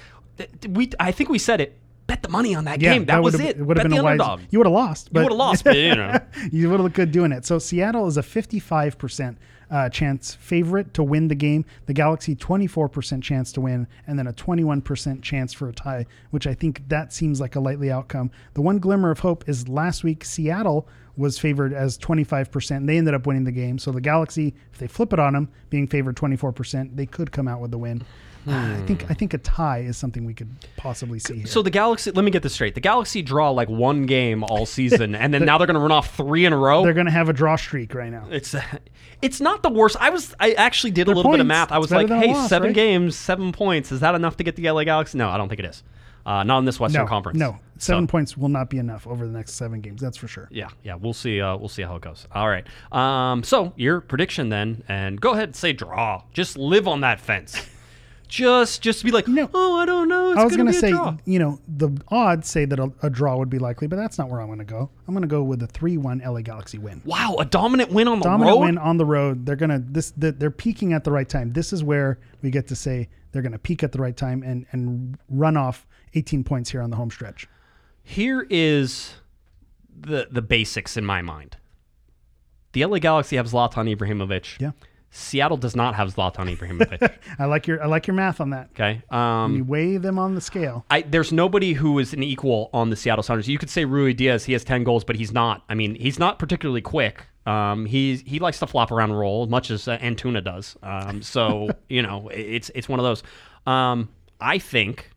We, 0.69 0.91
I 0.99 1.13
think 1.13 1.31
we 1.31 1.39
said 1.39 1.61
it. 1.61 1.79
Bet 2.09 2.23
the 2.23 2.29
money 2.29 2.55
on 2.55 2.65
that 2.65 2.81
Yeah, 2.81 2.95
game. 2.95 3.05
That, 3.07 3.23
was 3.23 3.35
it. 3.39 3.57
It 3.59 3.63
would 3.65 3.77
have 3.79 3.85
been 3.85 3.93
the 3.93 3.99
a 4.01 4.03
wise. 4.03 4.13
underdog. 4.21 4.41
You 4.51 4.59
would 4.59 4.67
have 4.67 4.73
lost. 4.75 5.11
You 5.13 5.21
would 5.23 5.31
have 5.33 5.39
lost, 5.39 5.65
but 5.65 5.77
you 5.77 5.95
know. 5.95 6.19
you 6.53 6.69
would 6.71 6.75
have 6.81 6.85
looked 6.85 6.97
good 6.97 7.13
doing 7.13 7.31
it. 7.33 7.45
So 7.47 7.59
Seattle 7.59 8.07
is 8.07 8.17
a 8.17 8.23
55% 8.23 9.37
uh, 9.71 9.89
chance 9.89 10.35
favorite 10.35 10.95
to 10.95 11.03
win 11.03 11.29
the 11.29 11.35
game. 11.35 11.65
The 11.87 11.93
Galaxy 11.93 12.37
24% 12.37 13.23
chance 13.23 13.53
to 13.53 13.61
win, 13.61 13.87
and 14.07 14.19
then 14.19 14.27
a 14.27 14.33
21% 14.33 15.23
chance 15.23 15.53
for 15.53 15.69
a 15.69 15.73
tie, 15.73 16.07
which 16.31 16.47
I 16.47 16.55
think 16.55 16.89
that 16.89 17.13
seems 17.13 17.41
like 17.41 17.57
a 17.57 17.61
likely 17.61 17.91
outcome. 17.91 18.31
The 18.55 18.63
one 18.63 18.79
glimmer 18.79 19.11
of 19.11 19.21
hope 19.21 19.49
is 19.49 19.69
last 19.69 20.05
week 20.05 20.25
Seattle 20.25 20.89
was 21.17 21.39
favored 21.39 21.73
as 21.73 21.97
25%. 21.99 22.77
And 22.77 22.89
they 22.89 22.99
ended 22.99 23.15
up 23.15 23.27
winning 23.27 23.45
the 23.45 23.53
game. 23.53 23.79
So 23.79 23.91
the 23.91 24.01
Galaxy, 24.01 24.55
if 24.73 24.79
they 24.79 24.87
flip 24.87 25.13
it 25.13 25.19
on 25.19 25.33
them, 25.33 25.49
being 25.71 25.87
favored 25.87 26.17
24%, 26.17 26.95
they 26.95 27.07
could 27.07 27.33
come 27.33 27.49
out 27.49 27.61
with 27.61 27.71
the 27.71 27.79
win. 27.79 28.03
I 28.49 28.81
think 28.87 29.11
I 29.11 29.15
think 29.15 29.35
a 29.35 29.39
tie 29.39 29.79
is 29.81 29.97
something 29.97 30.25
we 30.25 30.35
could 30.35 30.51
possibly 30.77 31.19
see 31.19 31.39
here. 31.39 31.47
So 31.47 31.63
the 31.63 31.71
Galaxy, 31.71 32.11
let 32.13 32.25
me 32.25 32.31
get 32.31 32.43
this 32.43 32.53
straight. 32.55 32.75
The 32.75 32.81
Galaxy 32.81 33.23
draw 33.23 33.51
like 33.51 33.69
one 33.69 34.07
game 34.07 34.45
all 34.45 34.67
season, 34.79 35.15
and 35.15 35.35
then 35.35 35.45
now 35.45 35.59
they're 35.59 35.67
going 35.67 35.75
to 35.75 35.81
run 35.81 35.93
off 35.93 36.15
three 36.17 36.45
in 36.45 36.53
a 36.53 36.57
row. 36.57 36.85
they're 36.85 36.95
going 36.95 37.07
to 37.07 37.13
have 37.13 37.29
a 37.29 37.33
draw 37.33 37.57
streak 37.57 37.95
right 37.95 38.11
now. 38.11 38.27
It's 38.31 38.55
it's 39.23 39.41
not 39.41 39.63
the 39.63 39.71
worst. 39.71 39.97
I 40.01 40.11
was 40.11 40.35
I 40.39 40.53
actually 40.53 40.91
did 40.93 41.03
a 41.03 41.05
They're 41.07 41.15
little 41.17 41.31
bit 41.33 41.41
of 41.41 41.47
math. 41.47 41.73
I 41.73 41.79
was 41.79 41.91
like, 41.91 42.09
hey, 42.09 42.33
loss, 42.35 42.49
seven 42.49 42.69
right? 42.69 42.75
games, 42.75 43.17
seven 43.17 43.53
points. 43.53 43.91
Is 43.93 44.01
that 44.01 44.15
enough 44.15 44.37
to 44.37 44.45
get 44.45 44.57
the 44.57 44.71
LA 44.71 44.85
Galaxy? 44.85 45.19
No, 45.19 45.29
I 45.29 45.37
don't 45.37 45.49
think 45.49 45.61
it 45.61 45.67
is. 45.67 45.83
Uh, 46.25 46.43
not 46.43 46.59
in 46.59 46.65
this 46.65 46.81
Western 46.81 47.03
no, 47.03 47.09
Conference. 47.09 47.39
no, 47.39 47.57
seven 47.79 48.09
So- 48.09 48.11
points 48.11 48.37
will 48.37 48.49
not 48.49 48.69
be 48.69 48.79
enough 48.79 49.07
over 49.07 49.25
the 49.25 49.33
next 49.33 49.53
seven 49.53 49.81
games. 49.81 50.01
That's 50.01 50.17
for 50.17 50.27
sure. 50.27 50.49
Yeah, 50.51 50.71
yeah, 50.83 50.97
we'll 50.97 51.13
see. 51.13 51.41
Uh, 51.41 51.57
we'll 51.57 51.69
see 51.69 51.83
how 51.83 51.95
it 51.95 52.03
goes. 52.03 52.27
All 52.35 52.49
right. 52.49 52.67
Um, 52.93 53.45
so 53.45 53.73
your 53.77 54.01
prediction 54.01 54.49
then, 54.49 54.83
and 54.89 55.21
go 55.21 55.35
ahead 55.35 55.45
and 55.51 55.57
say 55.57 55.73
draw. 55.73 56.23
Just 56.33 56.59
live 56.59 56.89
on 56.89 57.03
that 57.03 57.21
fence. 57.21 57.65
Just, 58.29 58.83
just 58.83 59.01
to 59.01 59.05
be 59.05 59.11
like, 59.11 59.29
know, 59.29 59.49
oh, 59.55 59.77
I 59.79 59.87
don't 59.87 60.09
know. 60.09 60.31
It's 60.31 60.41
I 60.41 60.45
was 60.45 60.57
going 60.57 60.67
to 60.67 60.73
say, 60.73 60.91
draw. 60.91 61.17
you 61.25 61.39
know, 61.39 61.61
the 61.69 61.91
odds 62.09 62.49
say 62.49 62.65
that 62.65 62.79
a, 62.79 62.91
a 63.03 63.11
draw 63.11 63.37
would 63.37 63.51
be 63.51 63.59
likely, 63.59 63.87
but 63.87 63.97
that's 63.97 64.19
not 64.19 64.29
where 64.29 64.41
I'm 64.41 64.47
going 64.47 64.59
to 64.59 64.65
go. 64.65 64.91
I'm 65.07 65.15
going 65.15 65.23
to 65.23 65.29
go 65.29 65.43
with 65.43 65.63
a 65.63 65.67
three-one 65.67 66.23
LA 66.25 66.41
Galaxy 66.41 66.79
win. 66.79 67.03
Wow, 67.05 67.37
a 67.39 67.45
dominant 67.45 67.91
win 67.93 68.09
on 68.09 68.19
the 68.19 68.25
Dominant 68.25 68.57
road. 68.57 68.65
win 68.65 68.79
on 68.79 68.97
the 68.97 69.05
road. 69.05 69.47
They're 69.47 69.57
gonna 69.57 69.79
this. 69.79 70.13
The, 70.17 70.33
they're 70.33 70.51
peaking 70.51 70.93
at 70.93 71.05
the 71.05 71.13
right 71.13 71.29
time. 71.29 71.53
This 71.53 71.73
is 71.73 71.85
where 71.85 72.19
we 72.43 72.51
get 72.51 72.67
to 72.69 72.77
say 72.77 73.09
they're 73.33 73.43
gonna 73.43 73.59
peak 73.59 73.83
at 73.83 73.93
the 73.93 73.99
right 73.99 74.17
time 74.17 74.43
and 74.43 74.67
and 74.73 75.19
run 75.29 75.57
off 75.57 75.87
18 76.15 76.45
points 76.45 76.71
here 76.71 76.83
on 76.83 76.91
the 76.91 76.97
home 76.97 77.11
stretch. 77.11 77.49
Here 78.03 78.47
is 78.51 79.15
the 79.99 80.29
the 80.31 80.43
basics 80.43 80.97
in 80.97 81.05
my 81.05 81.23
mind. 81.23 81.57
The 82.73 82.85
LA 82.85 82.99
Galaxy 82.99 83.37
have 83.37 83.47
Zlatan 83.47 83.95
Ibrahimovic. 83.97 84.61
Yeah, 84.61 84.73
Seattle 85.11 85.57
does 85.57 85.75
not 85.75 85.95
have 85.95 86.15
Zlatan 86.15 86.55
Ibrahimovic. 86.55 87.19
I 87.39 87.47
like 87.47 87.67
your 87.67 87.83
I 87.83 87.87
like 87.87 88.07
your 88.07 88.15
math 88.15 88.41
on 88.41 88.51
that. 88.51 88.69
okay. 88.73 89.03
Um, 89.11 89.57
You 89.57 89.65
weigh 89.65 89.97
them 89.97 90.19
on 90.19 90.35
the 90.35 90.41
scale. 90.41 90.85
I, 90.91 91.03
there's 91.03 91.33
nobody 91.33 91.73
who 91.73 91.99
is 91.99 92.13
an 92.13 92.23
equal 92.23 92.69
on 92.75 92.91
the 92.91 92.97
Seattle 92.97 93.23
Sounders. 93.23 93.49
You 93.49 93.59
could 93.59 93.71
say 93.71 93.85
Ruidíaz, 93.87 94.45
he 94.45 94.53
has 94.53 94.63
10 94.65 94.85
goals, 94.85 95.05
but 95.05 95.17
he's 95.17 95.33
not. 95.33 95.63
I 95.69 95.75
mean, 95.75 95.95
he's 95.95 96.19
not 96.19 96.39
particularly 96.39 96.83
quick. 96.83 97.25
Um, 97.47 97.87
he's 97.87 98.21
he 98.23 98.41
likes 98.41 98.59
to 98.59 98.67
flop 98.67 98.91
around 98.91 99.11
and 99.11 99.19
roll, 99.19 99.47
much 99.47 99.71
as 99.71 99.89
uh, 99.89 99.97
Antuna 99.99 100.43
does. 100.45 100.77
Um, 100.83 101.23
so 101.23 101.71
you 101.89 102.03
know, 102.03 102.29
it's 102.29 102.71
it's 102.75 102.89
one 102.89 102.99
of 103.01 103.05
those. 103.05 103.23
Um, 103.67 104.09
I 104.41 104.59
think, 104.59 105.11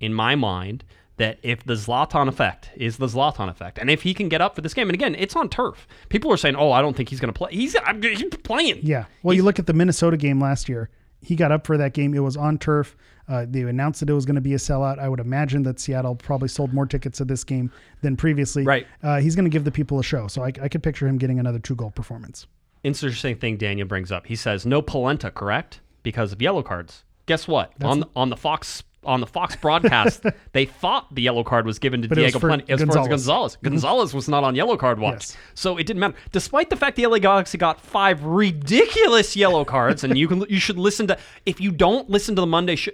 in 0.00 0.12
my 0.12 0.34
mind, 0.34 0.84
that 1.16 1.38
if 1.42 1.64
the 1.64 1.74
Zlatan 1.74 2.28
effect 2.28 2.70
is 2.76 2.96
the 2.96 3.06
Zlatan 3.06 3.48
effect, 3.48 3.78
and 3.78 3.88
if 3.88 4.02
he 4.02 4.14
can 4.14 4.28
get 4.28 4.40
up 4.40 4.54
for 4.54 4.60
this 4.60 4.74
game, 4.74 4.88
and 4.88 4.94
again, 4.94 5.14
it's 5.14 5.36
on 5.36 5.48
turf. 5.48 5.86
People 6.08 6.32
are 6.32 6.36
saying, 6.36 6.56
"Oh, 6.56 6.72
I 6.72 6.82
don't 6.82 6.96
think 6.96 7.08
he's 7.08 7.20
going 7.20 7.32
to 7.32 7.36
play." 7.38 7.52
He's 7.52 7.76
I'm, 7.84 8.02
he's 8.02 8.24
playing. 8.42 8.80
Yeah. 8.82 9.04
Well, 9.22 9.34
you 9.34 9.42
look 9.42 9.58
at 9.58 9.66
the 9.66 9.72
Minnesota 9.72 10.16
game 10.16 10.40
last 10.40 10.68
year. 10.68 10.90
He 11.22 11.36
got 11.36 11.52
up 11.52 11.66
for 11.66 11.78
that 11.78 11.94
game. 11.94 12.14
It 12.14 12.18
was 12.18 12.36
on 12.36 12.58
turf. 12.58 12.96
Uh, 13.26 13.46
they 13.48 13.62
announced 13.62 14.00
that 14.00 14.10
it 14.10 14.12
was 14.12 14.26
going 14.26 14.34
to 14.34 14.42
be 14.42 14.52
a 14.52 14.58
sellout. 14.58 14.98
I 14.98 15.08
would 15.08 15.20
imagine 15.20 15.62
that 15.62 15.80
Seattle 15.80 16.14
probably 16.14 16.48
sold 16.48 16.74
more 16.74 16.84
tickets 16.84 17.16
to 17.18 17.24
this 17.24 17.42
game 17.44 17.72
than 18.02 18.16
previously. 18.16 18.64
Right. 18.64 18.86
Uh, 19.02 19.20
he's 19.20 19.34
going 19.34 19.46
to 19.46 19.50
give 19.50 19.64
the 19.64 19.70
people 19.70 19.98
a 19.98 20.02
show. 20.02 20.26
So 20.28 20.42
I, 20.42 20.48
I 20.60 20.68
could 20.68 20.82
picture 20.82 21.08
him 21.08 21.16
getting 21.16 21.38
another 21.38 21.58
two 21.58 21.74
goal 21.74 21.90
performance. 21.90 22.46
interesting 22.82 23.36
thing 23.36 23.56
Daniel 23.56 23.88
brings 23.88 24.12
up. 24.12 24.26
He 24.26 24.36
says 24.36 24.66
no 24.66 24.82
Polenta, 24.82 25.30
correct? 25.30 25.80
Because 26.02 26.32
of 26.32 26.42
yellow 26.42 26.62
cards. 26.62 27.04
Guess 27.24 27.48
what? 27.48 27.72
on 27.82 28.04
on 28.14 28.28
the 28.28 28.36
Fox 28.36 28.82
on 29.06 29.20
the 29.20 29.26
Fox 29.26 29.56
broadcast, 29.56 30.24
they 30.52 30.64
thought 30.64 31.14
the 31.14 31.22
yellow 31.22 31.44
card 31.44 31.66
was 31.66 31.78
given 31.78 32.02
to 32.02 32.08
But 32.08 32.16
Diego 32.16 32.38
for 32.38 32.48
Polenta. 32.48 32.64
It 32.68 32.72
was 32.74 32.80
for 32.82 32.86
Gonzalez. 32.86 33.08
Gonzalez. 33.08 33.58
Gonzalez 33.62 34.08
mm-hmm. 34.10 34.16
was 34.16 34.28
not 34.28 34.44
on 34.44 34.54
yellow 34.54 34.76
card 34.76 34.98
watch, 34.98 35.14
Yes. 35.14 35.36
so 35.54 35.76
it 35.76 35.86
didn't 35.86 36.00
matter. 36.00 36.14
Despite 36.32 36.70
the 36.70 36.76
fact 36.76 36.96
the 36.96 37.06
LA 37.06 37.18
Galaxy 37.18 37.58
got 37.58 37.80
five 37.80 38.24
ridiculous 38.24 39.36
yellow 39.36 39.64
cards, 39.64 40.04
and 40.04 40.16
you 40.18 40.28
can 40.28 40.44
you 40.48 40.60
should 40.60 40.78
listen 40.78 41.06
to 41.08 41.18
if 41.46 41.60
you 41.60 41.70
don't 41.70 42.08
listen 42.08 42.34
to 42.36 42.40
the 42.40 42.46
Monday 42.46 42.76
show. 42.76 42.92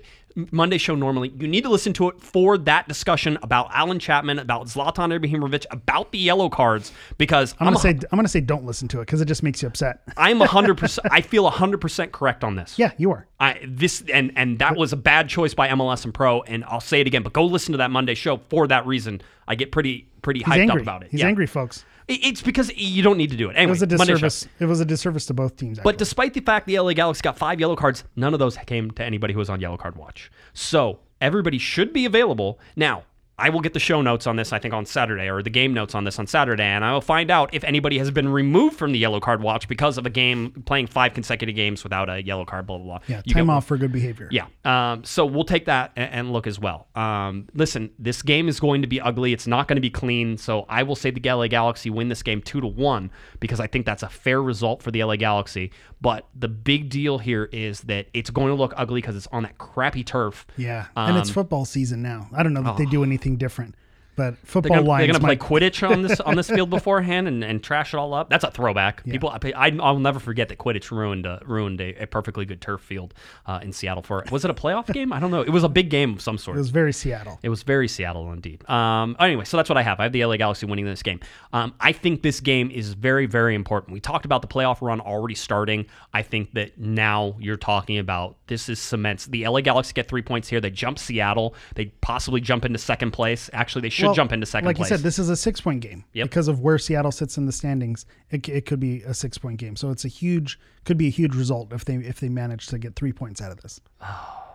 Monday 0.53 0.79
show 0.79 0.95
normally, 0.95 1.33
you 1.39 1.49
need 1.49 1.63
to 1.65 1.69
listen 1.71 1.93
to 1.95 2.09
it 2.09 2.21
for 2.21 2.57
that 2.59 2.87
discussion 2.89 3.39
about 3.43 3.69
Alan 3.73 3.99
Chapman, 3.99 4.39
about 4.39 4.67
Zlatan 4.67 5.19
Ibrahimovic, 5.19 5.67
about 5.71 6.13
the 6.13 6.19
yellow 6.19 6.49
cards, 6.49 6.93
because 7.19 7.55
I'm, 7.59 7.69
I'm, 7.69 7.75
gonna 7.75 7.79
a- 7.79 8.01
say 8.01 8.07
I'm 8.13 8.17
gonna 8.17 8.29
say 8.29 8.41
don't 8.41 8.65
listen 8.65 8.89
to 8.89 8.99
it 9.01 9.07
because 9.07 9.21
it 9.21 9.27
just 9.27 9.43
makes 9.43 9.63
you 9.63 9.69
upset. 9.69 10.03
I'm 10.17 10.39
100%, 10.41 10.99
I 11.11 11.21
feel 11.21 11.51
100% 11.51 12.13
correct 12.13 12.45
on 12.45 12.55
this. 12.57 12.79
yeah, 12.79 12.93
you 12.97 13.11
are. 13.11 13.27
I 13.41 13.61
this 13.67 14.03
and 14.13 14.33
and 14.37 14.59
that 14.59 14.77
was 14.77 14.93
a 14.93 14.97
bad 14.97 15.29
choice 15.29 15.55
by 15.55 15.69
MLS 15.69 16.05
and 16.05 16.13
Pro, 16.13 16.43
and 16.43 16.65
I'll 16.65 16.81
say 16.81 17.01
it 17.01 17.07
again. 17.07 17.23
But 17.23 17.33
go 17.33 17.45
listen 17.47 17.73
to 17.73 17.79
that 17.79 17.91
Monday 17.91 18.15
show 18.15 18.37
for 18.51 18.67
that 18.69 18.87
reason. 18.87 19.23
I 19.49 19.55
get 19.55 19.73
pretty 19.73 20.09
pretty 20.23 20.41
hyped 20.43 20.59
angry 20.59 20.77
up 20.77 20.83
about 20.83 21.03
it. 21.03 21.11
He's 21.11 21.21
Yeah. 21.21 21.29
angry, 21.29 21.47
folks. 21.47 21.85
It- 22.11 22.25
It's 22.25 22.43
because 22.43 22.71
you 22.77 23.03
don't 23.03 23.17
need 23.17 23.31
to 23.31 23.37
do 23.37 23.49
it. 23.51 23.55
Anyway, 23.55 23.65
It 23.65 23.71
was 23.71 23.83
a 23.83 23.87
disservice. 23.87 24.49
It 24.59 24.67
was 24.67 24.81
a 24.81 24.85
disservice 24.85 25.27
to 25.27 25.35
both 25.35 25.57
teams. 25.57 25.79
But 25.83 25.97
despite 25.99 26.35
the 26.35 26.41
fact 26.41 26.67
the 26.67 26.79
LA 26.79 26.93
Galaxy 26.93 27.23
got 27.23 27.39
five 27.39 27.61
yellow 27.61 27.77
cards, 27.77 28.05
none 28.17 28.33
of 28.35 28.39
those 28.41 28.57
came 28.67 28.91
to 28.93 29.05
anybody 29.05 29.33
who 29.33 29.39
was 29.39 29.49
on 29.51 29.61
yellow 29.61 29.77
card 29.77 29.97
watch. 29.97 30.31
So 30.53 31.01
everybody 31.21 31.59
should 31.59 31.93
be 31.93 32.05
available. 32.05 32.59
Now, 32.77 33.05
I 33.41 33.49
will 33.49 33.61
get 33.61 33.73
the 33.73 33.81
show 33.81 34.03
notes 34.03 34.27
on 34.27 34.37
this, 34.37 34.53
I 34.53 34.59
think, 34.59 34.75
on 34.75 34.85
Saturday, 34.87 35.29
or 35.31 35.43
the 35.43 35.51
game 35.51 35.73
notes 35.75 35.95
on 35.95 36.05
this 36.05 36.19
on 36.19 36.27
Saturday, 36.27 36.63
and 36.65 36.85
I 36.85 36.93
will 36.93 37.01
find 37.01 37.31
out 37.31 37.55
if 37.55 37.65
anybody 37.65 37.99
has 37.99 38.11
been 38.11 38.29
removed 38.29 38.77
from 38.77 38.93
the 38.93 38.99
yellow 38.99 39.19
card 39.21 39.43
watch 39.43 39.67
because 39.69 39.99
of 39.99 40.07
a 40.07 40.11
game 40.11 40.63
playing 40.67 40.87
five 40.89 41.15
consecutive 41.15 41.55
games 41.57 41.83
without 41.83 42.11
a 42.11 42.23
yellow 42.23 42.45
card, 42.45 42.67
blah, 42.67 42.77
blah, 42.79 42.87
blah. 42.87 42.99
yeah, 43.09 43.23
You 43.25 43.35
time 43.35 43.47
get- 43.47 43.53
off 43.53 43.67
for 43.67 43.77
good 43.77 43.93
behavior. 43.93 44.29
yeah. 44.31 44.47
Um, 44.65 45.05
so 45.05 45.25
we'll 45.27 45.45
take 45.45 45.65
that 45.67 45.93
and, 45.97 46.13
and 46.13 46.33
look 46.33 46.47
as 46.47 46.59
well. 46.61 46.87
Um, 46.95 47.49
listen, 47.55 47.91
this 47.99 48.23
game 48.23 48.49
is 48.49 48.61
going 48.61 48.83
to 48.83 48.89
be 48.89 49.01
ugly. 49.01 49.33
It's 49.33 49.47
not 49.47 49.67
going 49.69 49.77
to 49.77 49.81
be 49.83 49.91
clean. 49.91 50.37
So 50.39 50.67
I 50.69 50.83
will 50.83 50.97
say 50.97 51.11
the 51.11 51.21
LA 51.31 51.49
Galaxy 51.49 51.89
win 51.91 52.09
this 52.09 52.23
game 52.23 52.43
two 52.43 52.61
to 52.61 52.67
one 52.67 53.11
because 53.41 53.59
I 53.61 53.67
think 53.67 53.87
that's 53.87 54.03
a 54.03 54.09
fair 54.09 54.43
result 54.43 54.83
for 54.83 54.91
the 54.91 55.03
LA 55.03 55.17
Galaxy. 55.17 55.71
But 56.03 56.27
the 56.35 56.49
big 56.49 56.89
deal 56.89 57.19
here 57.19 57.49
is 57.53 57.81
that 57.83 58.07
it's 58.15 58.31
going 58.31 58.49
to 58.49 58.55
look 58.55 58.73
ugly 58.77 59.01
because 59.01 59.17
it's 59.17 59.27
on 59.29 59.43
that 59.43 59.59
crappy 59.59 60.03
turf. 60.05 60.47
Yeah, 60.57 60.87
and 60.97 61.17
it's 61.17 61.29
Um, 61.31 61.35
football 61.35 61.65
season 61.65 62.03
now. 62.03 62.29
I 62.35 62.43
don't 62.43 62.53
know 62.55 62.63
that 62.63 62.77
they 62.77 62.87
do 62.87 63.03
anything 63.05 63.30
different, 63.37 63.75
but 64.17 64.31
They're 64.31 64.37
football 64.45 64.77
gonna, 64.79 64.89
lines 64.89 65.07
they're 65.07 65.19
gonna 65.19 65.37
play 65.37 65.37
Quidditch 65.37 65.89
on 65.89 66.03
this 66.03 66.21
on 66.21 66.37
this 66.37 66.51
field 66.51 66.71
beforehand 66.71 67.29
and, 67.29 67.43
and 67.43 67.63
trash 67.63 67.95
it 67.95 67.97
all 67.97 68.15
up. 68.15 68.31
That's 68.31 68.45
a 68.45 68.51
throwback. 68.51 69.05
People, 69.05 69.31
I, 69.31 69.39
I, 69.57 69.77
I'll 69.81 69.99
never 69.99 70.19
forget 70.19 70.49
that 70.49 70.59
Quidditch 70.59 70.91
ruined 70.91 71.27
uh, 71.27 71.39
ruined 71.45 71.81
a, 71.81 72.03
a 72.03 72.07
perfectly 72.07 72.45
good 72.45 72.61
turf 72.61 72.81
field 72.81 73.15
uh, 73.47 73.61
in 73.63 73.73
Seattle 73.73 74.03
for 74.03 74.25
was 74.31 74.45
it 74.45 74.51
a 74.51 74.55
playoff 74.55 74.87
game? 74.93 75.13
I 75.13 75.21
don't 75.21 75.31
know. 75.31 75.43
It 75.43 75.51
was 75.51 75.65
a 75.65 75.69
big 75.69 75.91
game 75.91 76.15
of 76.15 76.21
some 76.21 76.39
sort. 76.39 76.57
It 76.57 76.61
was 76.61 76.71
very 76.71 76.93
Seattle. 76.93 77.39
It 77.43 77.49
was 77.49 77.63
very 77.63 77.89
Seattle 77.89 78.33
indeed. 78.33 78.69
Um, 78.69 79.17
anyway, 79.19 79.45
so 79.45 79.57
that's 79.57 79.69
what 79.69 79.79
I 79.79 79.83
have. 79.83 80.01
I 80.01 80.05
have 80.05 80.13
the 80.13 80.25
LA 80.25 80.37
Galaxy 80.37 80.67
winning 80.67 80.85
this 80.85 81.03
game. 81.03 81.21
Um, 81.53 81.75
I 81.81 81.93
think 81.93 82.23
this 82.23 82.41
game 82.41 82.71
is 82.71 82.95
very, 82.95 83.27
very 83.27 83.55
important. 83.55 83.93
We 83.93 84.01
talked 84.01 84.25
about 84.25 84.43
the 84.43 84.49
playoff 84.49 84.83
run 84.83 85.01
already 85.01 85.35
starting. 85.35 85.87
I 86.13 86.23
think 86.23 86.53
that 86.55 86.79
now 86.79 87.37
you're 87.39 87.57
talking 87.57 87.99
about 87.99 88.37
this 88.47 88.69
is 88.69 88.79
cements. 88.79 89.27
The 89.27 89.47
LA 89.47 89.61
Galaxy 89.61 89.93
get 89.93 90.09
three 90.09 90.23
points 90.23 90.49
here. 90.49 90.61
They 90.61 90.71
jump 90.71 90.99
Seattle. 90.99 91.55
They 91.75 91.87
possibly 92.01 92.41
jump 92.41 92.65
into 92.65 92.79
second 92.79 93.13
place. 93.13 93.49
Actually, 93.53 93.83
they 93.83 93.89
should 94.01 94.07
Well, 94.07 94.15
jump 94.15 94.33
into 94.33 94.47
second 94.47 94.67
like 94.67 94.77
place. 94.77 94.91
you 94.91 94.97
said, 94.97 95.05
this 95.05 95.19
is 95.19 95.29
a 95.29 95.37
six 95.37 95.61
point 95.61 95.81
game 95.81 96.05
Yep. 96.15 96.27
because 96.29 96.49
of 96.49 96.61
where 96.61 96.79
Seattle 96.79 97.13
sits 97.13 97.37
in 97.39 97.47
the 97.47 97.53
standings. 97.53 98.07
It, 98.31 98.49
it 98.49 98.67
could 98.67 98.81
be 98.81 99.03
a 99.03 99.15
six 99.15 99.39
point 99.39 99.59
game, 99.59 99.77
so 99.77 99.91
it's 99.91 100.05
a 100.05 100.09
huge 100.09 100.59
could 100.85 100.99
be 100.99 101.07
a 101.07 101.11
huge 101.11 101.35
result 101.35 101.73
if 101.73 101.85
they 101.85 101.95
if 101.97 102.21
they 102.21 102.29
manage 102.29 102.67
to 102.69 102.79
get 102.79 102.97
three 102.97 103.13
points 103.13 103.41
out 103.41 103.53
of 103.53 103.61
this. 103.63 103.81
Oh, 104.03 104.47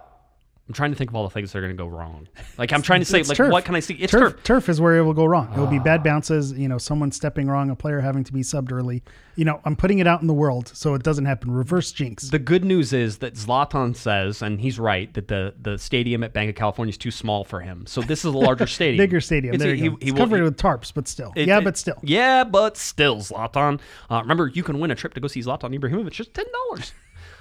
I'm 0.68 0.74
trying 0.74 0.90
to 0.92 0.98
think 0.98 1.12
of 1.12 1.16
all 1.16 1.24
the 1.24 1.30
things 1.30 1.52
that 1.52 1.60
are 1.60 1.62
going 1.62 1.78
to 1.78 1.84
go 1.84 1.88
wrong. 1.88 2.28
Like 2.58 2.74
I'm 2.74 2.82
trying 2.82 3.00
to 3.02 3.06
say, 3.06 3.22
like 3.22 3.38
turf. 3.38 3.52
what 3.52 3.66
can 3.66 3.76
I 3.76 3.80
see? 3.82 3.94
It's 3.94 4.12
turf, 4.12 4.34
turf. 4.34 4.44
turf 4.44 4.70
is 4.70 4.82
where 4.82 4.98
it 4.98 5.04
will 5.04 5.14
go 5.14 5.26
wrong. 5.26 5.54
It 5.54 5.60
will 5.60 5.68
be 5.68 5.78
Ah. 5.78 5.84
bad 5.84 6.04
bounces. 6.04 6.54
You 6.54 6.68
know, 6.68 6.80
someone 6.80 7.12
stepping 7.12 7.48
wrong, 7.48 7.70
a 7.70 7.76
player 7.76 8.00
having 8.00 8.24
to 8.24 8.34
be 8.34 8.42
subbed 8.42 8.72
early. 8.72 9.04
You 9.36 9.46
know, 9.46 9.62
I'm 9.64 9.76
putting 9.76 10.00
it 10.00 10.08
out 10.08 10.22
in 10.22 10.28
the 10.28 10.34
world 10.34 10.70
so 10.74 10.96
it 10.96 11.04
doesn't 11.04 11.26
happen. 11.26 11.52
Reverse 11.52 11.92
jinx. 11.92 12.30
The 12.32 12.40
good 12.40 12.66
news 12.66 12.94
is 12.94 13.20
that 13.20 13.36
Zlatan 13.36 13.96
says, 13.96 14.42
and 14.42 14.60
he's 14.60 14.80
right, 14.80 15.14
that 15.14 15.28
the, 15.28 15.54
the 15.62 15.78
stadium 15.78 16.24
at 16.24 16.34
Banc 16.34 16.50
of 16.50 16.56
California 16.56 16.90
is 16.90 16.98
too 16.98 17.12
small 17.12 17.44
for 17.44 17.60
him. 17.60 17.86
So 17.86 18.02
this 18.02 18.20
is 18.26 18.34
a 18.34 18.38
larger 18.38 18.66
stadium, 18.68 18.98
Bigger 18.98 19.22
stadium. 19.22 19.54
It's- 19.54 19.64
there 19.64 19.76
you 19.76 19.84
he- 19.84 19.90
go. 19.90 19.96
he 19.98 20.02
it's 20.08 20.12
will- 20.14 20.18
covered 20.18 20.38
he- 20.38 20.42
with 20.44 20.58
tarps, 20.58 20.92
but 20.92 21.08
still. 21.08 21.32
It- 21.36 21.48
yeah, 21.48 21.60
it- 21.60 21.64
but 21.64 21.78
still. 21.78 21.98
Yeah, 22.02 22.44
but 22.44 22.76
still, 22.76 23.18
Zlatan. 23.18 23.80
Uh, 24.10 24.22
remember, 24.22 24.48
you 24.48 24.64
can 24.64 24.80
win 24.80 24.90
a 24.90 24.96
trip 24.96 25.14
to 25.14 25.20
go 25.20 25.28
see 25.28 25.42
Zlatan 25.42 25.78
Ibrahimovic 25.80 26.12
just 26.12 26.34
ten 26.34 26.46
dollars. 26.70 26.92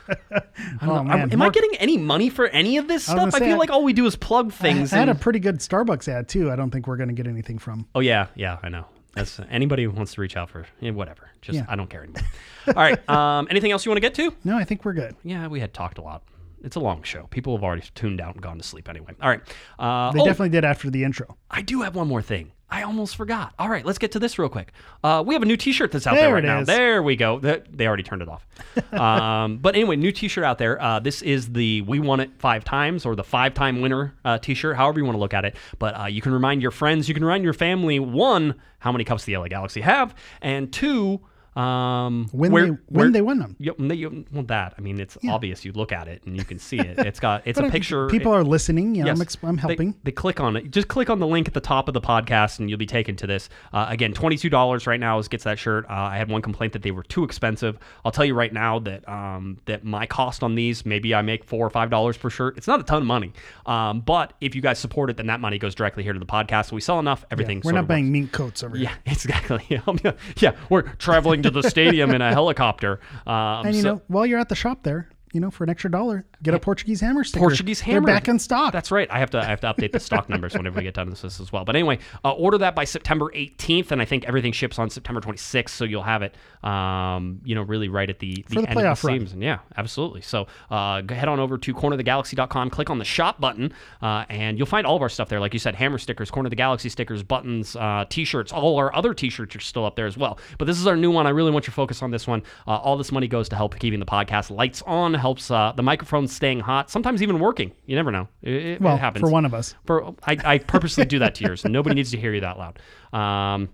I 0.31 0.41
don't 0.87 0.89
Oh, 0.91 0.95
know. 0.97 1.05
man, 1.05 1.33
Am 1.33 1.43
I 1.43 1.51
getting 1.51 1.75
any 1.77 1.97
money 1.97 2.29
for 2.29 2.47
any 2.49 2.77
of 2.79 2.89
this 2.89 3.05
stuff? 3.05 3.17
I, 3.17 3.31
gonna 3.31 3.45
feel 3.47 3.55
I- 3.55 3.59
like 3.59 3.71
all 3.71 3.85
we 3.85 3.93
do 3.93 4.07
is 4.07 4.17
plug 4.17 4.49
I, 4.49 4.55
things. 4.55 4.93
I 4.93 4.99
had 4.99 5.09
a 5.09 5.15
pretty 5.15 5.39
good 5.39 5.59
Starbucks 5.59 6.09
ad 6.09 6.29
too. 6.29 6.51
I 6.51 6.57
don't 6.57 6.71
think 6.71 6.87
we're 6.87 6.97
going 6.97 7.09
to 7.09 7.15
get 7.15 7.27
anything 7.27 7.59
from. 7.59 7.87
oh 7.95 8.01
yeah, 8.01 8.27
yeah, 8.35 8.59
I 8.63 8.69
know. 8.69 8.87
That's 9.15 9.39
anybody 9.49 9.85
who 9.85 9.91
wants 9.93 10.15
to 10.15 10.21
reach 10.21 10.37
out 10.37 10.51
for 10.51 10.67
yeah, 10.81 10.91
whatever. 10.91 11.31
Just 11.41 11.57
Yeah. 11.57 11.67
I 11.69 11.77
don't 11.77 11.89
care 11.89 12.03
anymore. 12.03 12.23
all 12.69 12.75
right. 12.75 13.09
Um, 13.09 13.47
anything 13.51 13.71
else 13.71 13.85
you 13.85 13.91
want 13.91 13.97
to 13.99 14.01
get 14.01 14.15
to? 14.15 14.35
No, 14.45 14.57
I 14.59 14.65
think 14.65 14.85
we're 14.85 14.93
good. 14.95 15.15
Yeah, 15.23 15.47
we 15.47 15.61
had 15.61 15.73
talked 15.73 15.99
a 15.99 16.03
lot. 16.03 16.23
It's 16.65 16.77
a 16.77 16.81
long 16.81 17.03
show. 17.03 17.27
People 17.31 17.55
have 17.57 17.63
already 17.63 17.83
tuned 17.95 18.21
out 18.21 18.35
and 18.35 18.43
gone 18.43 18.57
to 18.59 18.65
sleep 18.65 18.89
anyway. 18.89 19.13
All 19.23 19.29
right. 19.29 19.41
Uh, 19.79 20.11
They 20.13 20.21
oh, 20.21 20.25
definitely 20.25 20.49
did 20.49 20.65
after 20.65 20.89
the 20.91 21.05
intro. 21.05 21.37
I 21.51 21.61
do 21.63 21.83
have 21.83 21.95
one 21.95 22.09
more 22.09 22.23
thing. 22.23 22.53
I 22.71 22.83
almost 22.83 23.17
forgot. 23.17 23.55
All 23.59 23.69
right, 23.69 23.85
let's 23.85 23.99
get 23.99 24.13
to 24.13 24.19
this 24.19 24.39
real 24.39 24.49
quick. 24.49 24.73
Uh, 25.03 25.23
we 25.25 25.35
have 25.35 25.43
a 25.43 25.47
new 25.47 25.57
T-shirt 25.57 25.93
that's 25.93 26.07
out 26.07 26.15
there, 26.15 26.25
There 26.25 26.35
right 26.35 26.45
now. 26.45 26.61
is. 26.61 26.67
There 26.67 27.03
we 27.03 27.15
go. 27.15 27.39
They 27.39 27.87
already 27.87 28.03
turned 28.03 28.23
it 28.23 28.29
off. 28.29 28.45
um, 28.93 29.59
but 29.59 29.75
anyway, 29.75 29.97
new 29.97 30.11
T-shirt 30.11 30.43
out 30.45 30.59
there. 30.59 30.81
Uh, 30.83 30.99
this 30.99 31.23
is 31.23 31.53
the 31.53 31.83
"We 31.83 32.01
Won 32.01 32.21
It 32.21 32.31
Five 32.39 32.65
Times" 32.65 33.07
or 33.07 33.15
the 33.15 33.23
five-time 33.25 33.81
winner 33.81 34.15
uh, 34.25 34.39
T-shirt, 34.39 34.77
however 34.77 34.99
you 34.99 35.05
want 35.05 35.15
to 35.17 35.21
look 35.21 35.35
at 35.35 35.45
it. 35.45 35.57
But 35.79 35.99
uh, 36.01 36.05
you 36.07 36.21
can 36.21 36.33
remind 36.33 36.63
your 36.63 36.71
friends, 36.71 37.09
you 37.09 37.15
can 37.15 37.25
remind 37.25 37.45
your 37.45 37.53
family, 37.53 38.01
one, 38.01 38.55
how 38.81 38.91
many 38.93 39.05
cups 39.05 39.25
the 39.25 39.37
LA 39.37 39.49
Galaxy 39.49 39.81
have, 39.83 40.15
and 40.43 40.73
two. 40.73 41.21
Um, 41.57 42.29
When 42.33 42.51
where- 42.53 42.65
they 42.65 42.69
when 42.71 42.79
where- 42.89 43.11
they 43.11 43.23
won 43.23 43.39
them. 43.39 43.57
Yep, 43.59 43.77
they, 43.79 43.95
you- 43.95 44.25
well, 44.33 44.43
that 44.45 44.75
I 44.77 44.81
mean, 44.81 44.99
it's 45.01 45.17
obvious. 45.29 45.65
You 45.65 45.73
look 45.73 45.93
at 45.93 46.09
it 46.09 46.23
and 46.27 46.37
you 46.37 46.45
can 46.45 46.59
see 46.59 46.79
it. 46.79 46.99
It's 46.99 47.21
got 47.21 47.43
it's 47.47 47.59
a 47.61 47.71
picture. 47.71 48.09
People 48.09 48.33
it- 48.33 48.39
are 48.39 48.45
listening. 48.45 48.95
Yeah, 48.95 49.07
Yes. 49.07 49.21
I'm, 49.21 49.27
exp- 49.27 49.49
I'm 49.49 49.57
They- 49.57 49.61
helping. 49.63 49.95
They, 50.03 50.11
click 50.13 50.41
on 50.41 50.57
it. 50.57 50.71
Just 50.71 50.89
click 50.89 51.11
on 51.11 51.19
the 51.21 51.27
link 51.27 51.47
at 51.47 51.55
the 51.55 51.61
top 51.61 51.89
of 51.89 51.95
the 51.95 52.01
podcast, 52.01 52.59
and 52.59 52.69
you'll 52.69 52.79
be 52.79 52.87
taken 52.87 53.15
to 53.17 53.27
this. 53.27 53.49
Uh, 53.73 53.87
again, 53.89 54.13
twenty 54.13 54.37
two 54.37 54.51
dollars 54.51 54.87
right 54.87 54.99
now 55.01 55.19
is 55.19 55.29
gets 55.29 55.45
that 55.45 55.59
shirt. 55.59 55.85
Uh, 55.89 55.93
I 55.93 56.17
had 56.17 56.29
one 56.29 56.43
complaint 56.43 56.73
that 56.73 56.83
they 56.83 56.91
were 56.91 57.03
too 57.05 57.25
expensive. 57.25 57.79
I'll 58.05 58.13
tell 58.13 58.25
you 58.25 58.35
right 58.35 58.53
now 58.53 58.79
that 58.81 59.09
um, 59.09 59.59
that 59.67 59.85
my 59.85 60.07
cost 60.07 60.43
on 60.43 60.55
these, 60.55 60.85
maybe 60.85 61.15
I 61.15 61.23
make 61.23 61.45
four 61.45 61.65
or 61.67 61.71
five 61.71 61.91
dollars 61.91 62.17
per 62.17 62.31
shirt. 62.31 62.57
It's 62.57 62.67
not 62.67 62.81
a 62.81 62.83
ton 62.83 63.03
of 63.03 63.07
money, 63.07 63.33
um, 63.67 64.01
but 64.01 64.33
if 64.41 64.55
you 64.55 64.61
guys 64.61 64.79
support 64.79 65.11
it, 65.11 65.17
then 65.17 65.27
that 65.29 65.41
money 65.41 65.59
goes 65.59 65.75
directly 65.75 66.03
here 66.03 66.13
to 66.13 66.19
the 66.19 66.27
podcast. 66.27 66.67
So 66.71 66.75
we 66.75 66.81
sell 66.81 66.99
enough, 66.99 67.25
everything. 67.31 67.61
We're 67.65 67.73
not 67.73 67.87
buying 67.87 68.07
works. 68.07 68.13
mink 68.13 68.33
coats 68.33 68.63
over 68.63 68.77
Yeah, 68.77 68.93
exactly. 69.07 69.65
yeah, 70.39 70.53
we're 70.69 70.83
traveling 70.83 71.43
to 71.45 71.51
the 71.51 71.63
stadium 71.69 72.11
in 72.11 72.23
a 72.23 72.33
helicopter. 72.33 73.01
Um, 73.27 73.67
And 73.67 73.77
you 73.77 73.83
so- 73.83 73.95
know, 73.95 74.03
while 74.09 74.27
you're 74.27 74.39
at 74.41 74.49
the 74.49 74.55
shop 74.55 74.83
there, 74.83 75.09
you 75.33 75.41
know, 75.41 75.51
for 75.51 75.65
an 75.65 75.71
extra 75.71 75.91
dollar, 75.91 76.25
get 76.45 76.55
a 76.55 76.59
Portuguese 76.61 77.01
hammer 77.01 77.25
sticker. 77.25 77.41
Portuguese 77.41 77.81
hammer. 77.81 78.07
They're 78.07 78.15
back 78.15 78.29
in 78.29 78.39
stock. 78.39 78.73
That's 78.73 78.91
right. 78.91 79.11
I 79.11 79.19
have 79.19 79.31
to 79.31 79.39
I 79.39 79.47
have 79.47 79.61
to 79.63 79.67
update 79.67 79.93
the 79.93 80.01
stock 80.01 80.29
numbers 80.29 80.55
whenever 80.55 80.77
we 80.77 80.85
get 80.85 80.95
done 80.95 81.11
with 81.11 81.23
this 81.23 81.41
as 81.41 81.51
well. 81.51 81.65
But 81.65 81.75
anyway, 81.75 81.99
uh, 82.25 82.33
order 82.33 82.59
that 82.59 82.75
by 82.75 82.85
September 82.85 83.31
18th, 83.35 83.91
and 83.91 84.01
I 84.01 84.05
think 84.05 84.25
everything 84.27 84.53
ships 84.53 84.79
on 84.79 84.91
September 84.91 85.21
26th, 85.21 85.71
so 85.71 85.85
you'll 85.85 86.03
have 86.03 86.23
it, 86.23 86.37
um, 86.63 87.41
you 87.45 87.55
know, 87.55 87.63
really 87.63 87.89
right 87.89 88.09
at 88.09 88.19
the, 88.19 88.45
the 88.49 88.61
the 88.61 88.69
end 88.69 88.79
of 88.79 89.01
the 89.01 89.09
run. 89.09 89.21
season. 89.21 89.43
Yeah, 89.43 89.59
absolutely. 89.77 90.21
So 90.21 90.47
uh, 90.71 91.03
head 91.09 91.29
on 91.29 91.41
over 91.41 91.59
to 91.59 91.75
cornerthegalaxy.com, 91.75 92.71
click 92.71 92.91
on 92.91 92.99
the 92.99 93.05
shop 93.05 93.41
button, 93.41 93.73
uh, 94.03 94.25
and 94.29 94.59
you'll 94.59 94.67
find 94.67 94.87
all 94.87 94.97
of 94.97 95.03
our 95.03 95.09
stuff 95.09 95.29
there. 95.29 95.41
Like 95.41 95.53
you 95.53 95.59
said, 95.59 95.75
hammer 95.75 95.99
stickers, 95.99 96.31
Corner 96.31 96.47
of 96.47 96.51
the 96.51 96.57
Galaxy 96.57 96.89
stickers, 96.89 97.23
buttons, 97.23 97.77
uh, 97.77 98.05
t-shirts. 98.09 98.53
All 98.53 98.77
our 98.77 98.95
other 98.95 99.15
t-shirts 99.15 99.57
are 99.57 99.61
still 99.61 99.85
up 99.85 99.97
there 99.97 100.07
as 100.07 100.17
well. 100.17 100.39
But 100.59 100.67
this 100.67 100.79
is 100.79 100.87
our 100.87 100.97
new 100.97 101.11
one. 101.11 101.27
I 101.27 101.31
really 101.31 101.51
want 101.51 101.65
you 101.65 101.71
to 101.71 101.75
focus 101.75 102.03
on 102.03 102.11
this 102.11 102.27
one. 102.27 102.43
Uh, 102.67 102.77
all 102.77 102.97
this 102.97 103.13
money 103.13 103.29
goes 103.29 103.49
to 103.49 103.57
help 103.57 103.79
keeping 103.79 104.01
the 104.01 104.07
podcast 104.07 104.51
lights 104.51 104.83
on, 104.83 105.15
helps 105.15 105.51
uh, 105.51 105.73
the 105.75 105.83
microphone 105.83 106.29
staying 106.35 106.61
hot, 106.61 106.91
sometimes 106.91 107.23
even 107.23 107.39
working. 107.39 107.73
You 107.87 107.97
never 107.97 108.11
know. 108.11 108.29
It, 108.43 108.55
it- 108.55 108.81
well, 108.81 108.97
happens. 108.97 109.23
for 109.23 109.31
one 109.31 109.45
of 109.45 109.55
us. 109.55 109.75
For 109.87 110.05
I, 110.27 110.37
I 110.45 110.59
purposely 110.59 111.05
do 111.05 111.19
that 111.21 111.35
to 111.37 111.45
yours. 111.45 111.65
Nobody 111.65 111.95
needs 111.95 112.11
to 112.11 112.19
hear 112.19 112.35
you 112.35 112.41
that 112.43 112.59
loud. 112.59 112.79
Um, 113.13 113.69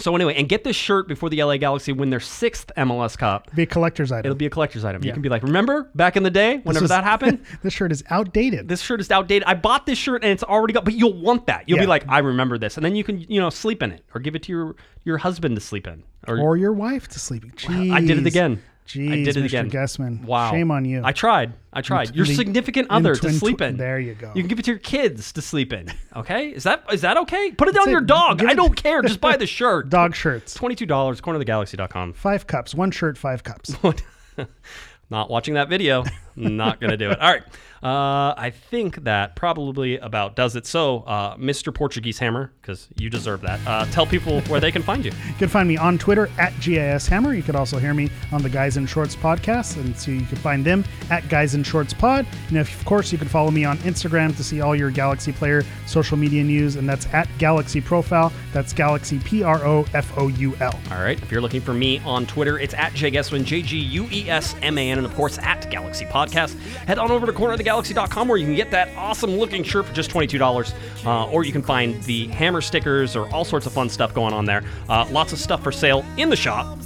so 0.00 0.12
anyway, 0.16 0.34
and 0.34 0.48
get 0.48 0.64
this 0.64 0.74
shirt 0.74 1.06
before 1.06 1.30
the 1.30 1.40
LA 1.40 1.56
Galaxy 1.56 1.92
win 1.92 2.10
their 2.10 2.18
sixth 2.18 2.72
MLS 2.76 3.16
Cup. 3.16 3.54
Be 3.54 3.62
a 3.62 3.66
collector's 3.66 4.10
item. 4.10 4.26
It'll 4.26 4.36
be 4.36 4.46
a 4.46 4.50
collector's 4.50 4.84
item. 4.84 5.04
You 5.04 5.12
can 5.12 5.22
be 5.22 5.28
like, 5.28 5.44
remember 5.44 5.88
back 5.94 6.16
in 6.16 6.24
the 6.24 6.32
day 6.32 6.56
whenever 6.64 6.82
was- 6.82 6.90
that 6.90 7.04
happened? 7.12 7.44
this 7.62 7.72
shirt 7.74 7.92
is 7.92 8.02
outdated. 8.10 8.66
this 8.66 8.80
shirt 8.80 9.00
is 9.00 9.08
outdated. 9.12 9.44
I 9.46 9.54
bought 9.54 9.86
this 9.86 9.96
shirt 9.96 10.24
and 10.24 10.32
it's 10.32 10.42
already 10.42 10.72
got, 10.74 10.84
but 10.84 10.94
you'll 10.94 11.20
want 11.22 11.46
that. 11.46 11.68
You'll 11.68 11.78
be 11.78 11.86
like, 11.86 12.04
I 12.08 12.18
remember 12.18 12.58
this, 12.58 12.76
and 12.76 12.84
then 12.84 12.96
you 12.96 13.04
can, 13.04 13.20
you 13.20 13.40
know, 13.40 13.50
sleep 13.50 13.84
in 13.84 13.92
it 13.92 14.04
or 14.14 14.20
give 14.20 14.34
it 14.34 14.42
to 14.44 14.52
your 14.52 14.74
your 15.04 15.16
husband 15.18 15.54
to 15.54 15.60
sleep 15.60 15.86
in. 15.86 16.02
Or, 16.26 16.40
or 16.40 16.56
your 16.56 16.72
wife 16.72 17.06
to 17.08 17.20
sleep. 17.20 17.44
Jeez. 17.54 17.92
I 17.92 18.00
did 18.00 18.18
it 18.18 18.26
again. 18.26 18.60
Jeez, 18.86 19.10
I 19.12 19.24
did 19.24 19.36
it 19.36 19.40
Mr. 19.40 19.44
again. 19.46 19.68
Guessman. 19.70 20.22
Wow. 20.26 20.50
Shame 20.50 20.70
on 20.70 20.84
you. 20.84 21.00
I 21.02 21.12
tried. 21.12 21.54
I 21.72 21.80
tried. 21.80 22.14
Your 22.14 22.26
the- 22.26 22.34
significant 22.34 22.88
other 22.90 23.14
to 23.14 23.32
sleep 23.32 23.58
tw- 23.58 23.62
in. 23.62 23.76
there 23.78 23.98
you 23.98 24.14
go. 24.14 24.28
You 24.34 24.42
can 24.42 24.48
give 24.48 24.58
it 24.58 24.64
to 24.66 24.72
your 24.72 24.78
kids 24.78 25.32
to 25.32 25.42
sleep 25.42 25.72
in. 25.72 25.90
Okay? 26.16 26.50
Is 26.50 26.62
that 26.62 26.84
is 26.92 27.00
that 27.00 27.16
okay? 27.16 27.50
Put 27.50 27.66
it 27.68 27.76
on 27.76 27.88
it. 27.88 27.90
your 27.90 28.00
dog. 28.00 28.38
Give 28.38 28.48
I 28.48 28.54
don't 28.54 28.76
care. 28.76 29.02
Just 29.02 29.20
buy 29.20 29.36
the 29.36 29.46
shirt. 29.58 29.88
Dog 29.88 30.14
shirts. 30.14 30.54
Twenty-two 30.54 30.86
dollars. 30.86 31.20
Cornerthegalaxy.com. 31.20 32.12
Five 32.12 32.46
cups. 32.46 32.72
One 32.74 32.92
shirt, 32.92 33.18
five 33.18 33.42
cups. 33.42 33.74
Not 35.10 35.30
watching 35.30 35.54
that 35.54 35.68
video. 35.68 36.04
Not 36.36 36.80
gonna 36.80 36.96
do 36.96 37.10
it. 37.10 37.20
All 37.20 37.32
right. 37.32 37.42
Uh, 37.84 38.32
I 38.38 38.48
think 38.50 39.04
that 39.04 39.36
probably 39.36 39.98
about 39.98 40.36
does 40.36 40.56
it. 40.56 40.66
So, 40.66 41.00
uh, 41.00 41.36
Mr. 41.36 41.72
Portuguese 41.72 42.18
Hammer, 42.18 42.50
because 42.62 42.88
you 42.96 43.10
deserve 43.10 43.42
that. 43.42 43.60
Uh, 43.66 43.84
tell 43.86 44.06
people 44.06 44.40
where 44.42 44.58
they 44.58 44.72
can 44.72 44.82
find 44.82 45.04
you. 45.04 45.12
You 45.28 45.34
can 45.34 45.50
find 45.50 45.68
me 45.68 45.76
on 45.76 45.98
Twitter 45.98 46.30
at 46.38 46.58
GIS 46.60 47.06
Hammer. 47.06 47.34
You 47.34 47.42
could 47.42 47.56
also 47.56 47.78
hear 47.78 47.92
me 47.92 48.10
on 48.32 48.40
the 48.40 48.48
Guys 48.48 48.78
in 48.78 48.86
Shorts 48.86 49.14
podcast, 49.14 49.76
and 49.76 49.94
so 49.98 50.12
you 50.12 50.24
can 50.24 50.38
find 50.38 50.64
them 50.64 50.82
at 51.10 51.28
Guys 51.28 51.54
in 51.54 51.62
Shorts 51.62 51.92
Pod. 51.92 52.26
And 52.48 52.56
if, 52.56 52.74
of 52.80 52.86
course, 52.86 53.12
you 53.12 53.18
can 53.18 53.28
follow 53.28 53.50
me 53.50 53.66
on 53.66 53.76
Instagram 53.78 54.34
to 54.38 54.42
see 54.42 54.62
all 54.62 54.74
your 54.74 54.90
Galaxy 54.90 55.32
Player 55.32 55.62
social 55.86 56.16
media 56.16 56.42
news, 56.42 56.76
and 56.76 56.88
that's 56.88 57.06
at 57.12 57.28
Galaxy 57.36 57.82
Profoul. 57.82 58.32
That's 58.54 58.72
Galaxy 58.72 59.18
P 59.18 59.42
R 59.42 59.62
O 59.62 59.84
F 59.92 60.10
O 60.16 60.28
U 60.28 60.56
L. 60.60 60.80
All 60.90 61.02
right. 61.02 61.20
If 61.22 61.30
you're 61.30 61.42
looking 61.42 61.60
for 61.60 61.74
me 61.74 61.98
on 61.98 62.24
Twitter, 62.24 62.58
it's 62.58 62.72
at 62.72 62.94
Jay 62.94 63.10
Guessman, 63.10 63.44
J 63.44 63.60
G 63.60 63.76
U 63.76 64.08
E 64.10 64.30
S 64.30 64.54
M 64.62 64.78
A 64.78 64.90
N, 64.90 64.96
and 64.96 65.06
of 65.06 65.14
course 65.14 65.38
at 65.40 65.70
Galaxy 65.70 66.06
Podcast. 66.24 66.58
Head 66.86 66.98
on 66.98 67.10
over 67.10 67.26
to 67.26 67.32
cornerofthegalaxy.com 67.32 68.28
where 68.28 68.38
you 68.38 68.46
can 68.46 68.54
get 68.54 68.70
that 68.70 68.90
awesome 68.96 69.36
looking 69.36 69.62
shirt 69.62 69.86
for 69.86 69.94
just 69.94 70.10
$22. 70.10 70.74
Uh, 71.04 71.30
or 71.30 71.44
you 71.44 71.52
can 71.52 71.62
find 71.62 72.02
the 72.04 72.26
hammer 72.28 72.60
stickers 72.60 73.16
or 73.16 73.32
all 73.32 73.44
sorts 73.44 73.66
of 73.66 73.72
fun 73.72 73.88
stuff 73.88 74.14
going 74.14 74.32
on 74.32 74.44
there. 74.44 74.62
Uh, 74.88 75.06
lots 75.10 75.32
of 75.32 75.38
stuff 75.38 75.62
for 75.62 75.72
sale 75.72 76.04
in 76.16 76.28
the 76.30 76.36
shop. 76.36 76.78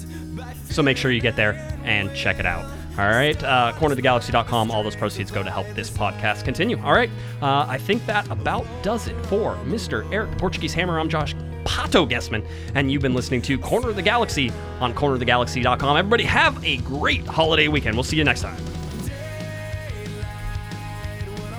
So 0.71 0.83
make 0.83 0.97
sure 0.97 1.11
you 1.11 1.21
get 1.21 1.37
there 1.37 1.55
and 1.85 2.15
check 2.15 2.39
it 2.39 2.47
out. 2.47 2.65
All 2.99 3.07
right, 3.07 3.41
uh, 3.45 3.73
cornerthegalaxy.com. 3.77 4.73
All 4.73 4.83
those 4.83 4.97
proceeds 4.97 5.31
go 5.31 5.45
to 5.45 5.51
help 5.51 5.69
this 5.69 5.89
podcast 5.89 6.45
continue. 6.45 6.81
All 6.83 6.93
right, 6.93 7.09
uh, 7.41 7.65
I 7.69 7.79
think 7.79 8.05
that 8.07 8.29
about 8.29 8.67
does 8.83 9.07
it 9.07 9.15
for 9.27 9.55
Mr. 9.67 10.11
Eric 10.13 10.37
Portuguese 10.37 10.75
Hammer. 10.75 10.99
I'm 10.99 11.09
Josh 11.09 11.33
Pato 11.63 12.09
Guessman, 12.09 12.45
and 12.75 12.91
you've 12.91 13.03
been 13.03 13.15
listening 13.15 13.41
to 13.43 13.57
Corner 13.57 13.91
of 13.91 13.97
the 13.97 14.03
Galaxy 14.03 14.51
on 14.81 14.93
cornerofthegalaxy.com. 14.95 15.97
Everybody 15.97 16.25
have 16.25 16.63
a 16.65 16.79
great 16.79 17.25
holiday 17.25 17.69
weekend. 17.69 17.95
We'll 17.95 18.03
see 18.03 18.17
you 18.17 18.25
next 18.25 18.43
time. 18.43 18.57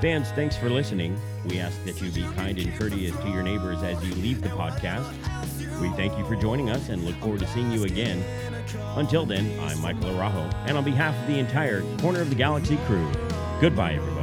Fans, 0.00 0.30
thanks 0.30 0.56
for 0.56 0.70
listening. 0.70 1.20
We 1.46 1.58
ask 1.58 1.82
that 1.84 2.00
you 2.00 2.12
be 2.12 2.22
kind 2.36 2.56
and 2.56 2.72
courteous 2.78 3.16
to 3.16 3.28
your 3.30 3.42
neighbors 3.42 3.82
as 3.82 4.00
you 4.06 4.14
leave 4.14 4.40
the 4.42 4.48
podcast. 4.50 5.10
We 5.80 5.88
thank 5.96 6.16
you 6.16 6.24
for 6.24 6.36
joining 6.36 6.70
us 6.70 6.88
and 6.88 7.04
look 7.04 7.16
forward 7.16 7.40
to 7.40 7.48
seeing 7.48 7.72
you 7.72 7.82
again. 7.82 8.22
Until 8.96 9.26
then, 9.26 9.58
I'm 9.58 9.80
Michael 9.80 10.10
Arajo, 10.10 10.54
and 10.68 10.78
on 10.78 10.84
behalf 10.84 11.20
of 11.20 11.26
the 11.26 11.40
entire 11.40 11.82
Corner 11.98 12.20
of 12.20 12.28
the 12.28 12.36
Galaxy 12.36 12.76
crew, 12.86 13.10
goodbye, 13.60 13.94
everybody. 13.94 14.17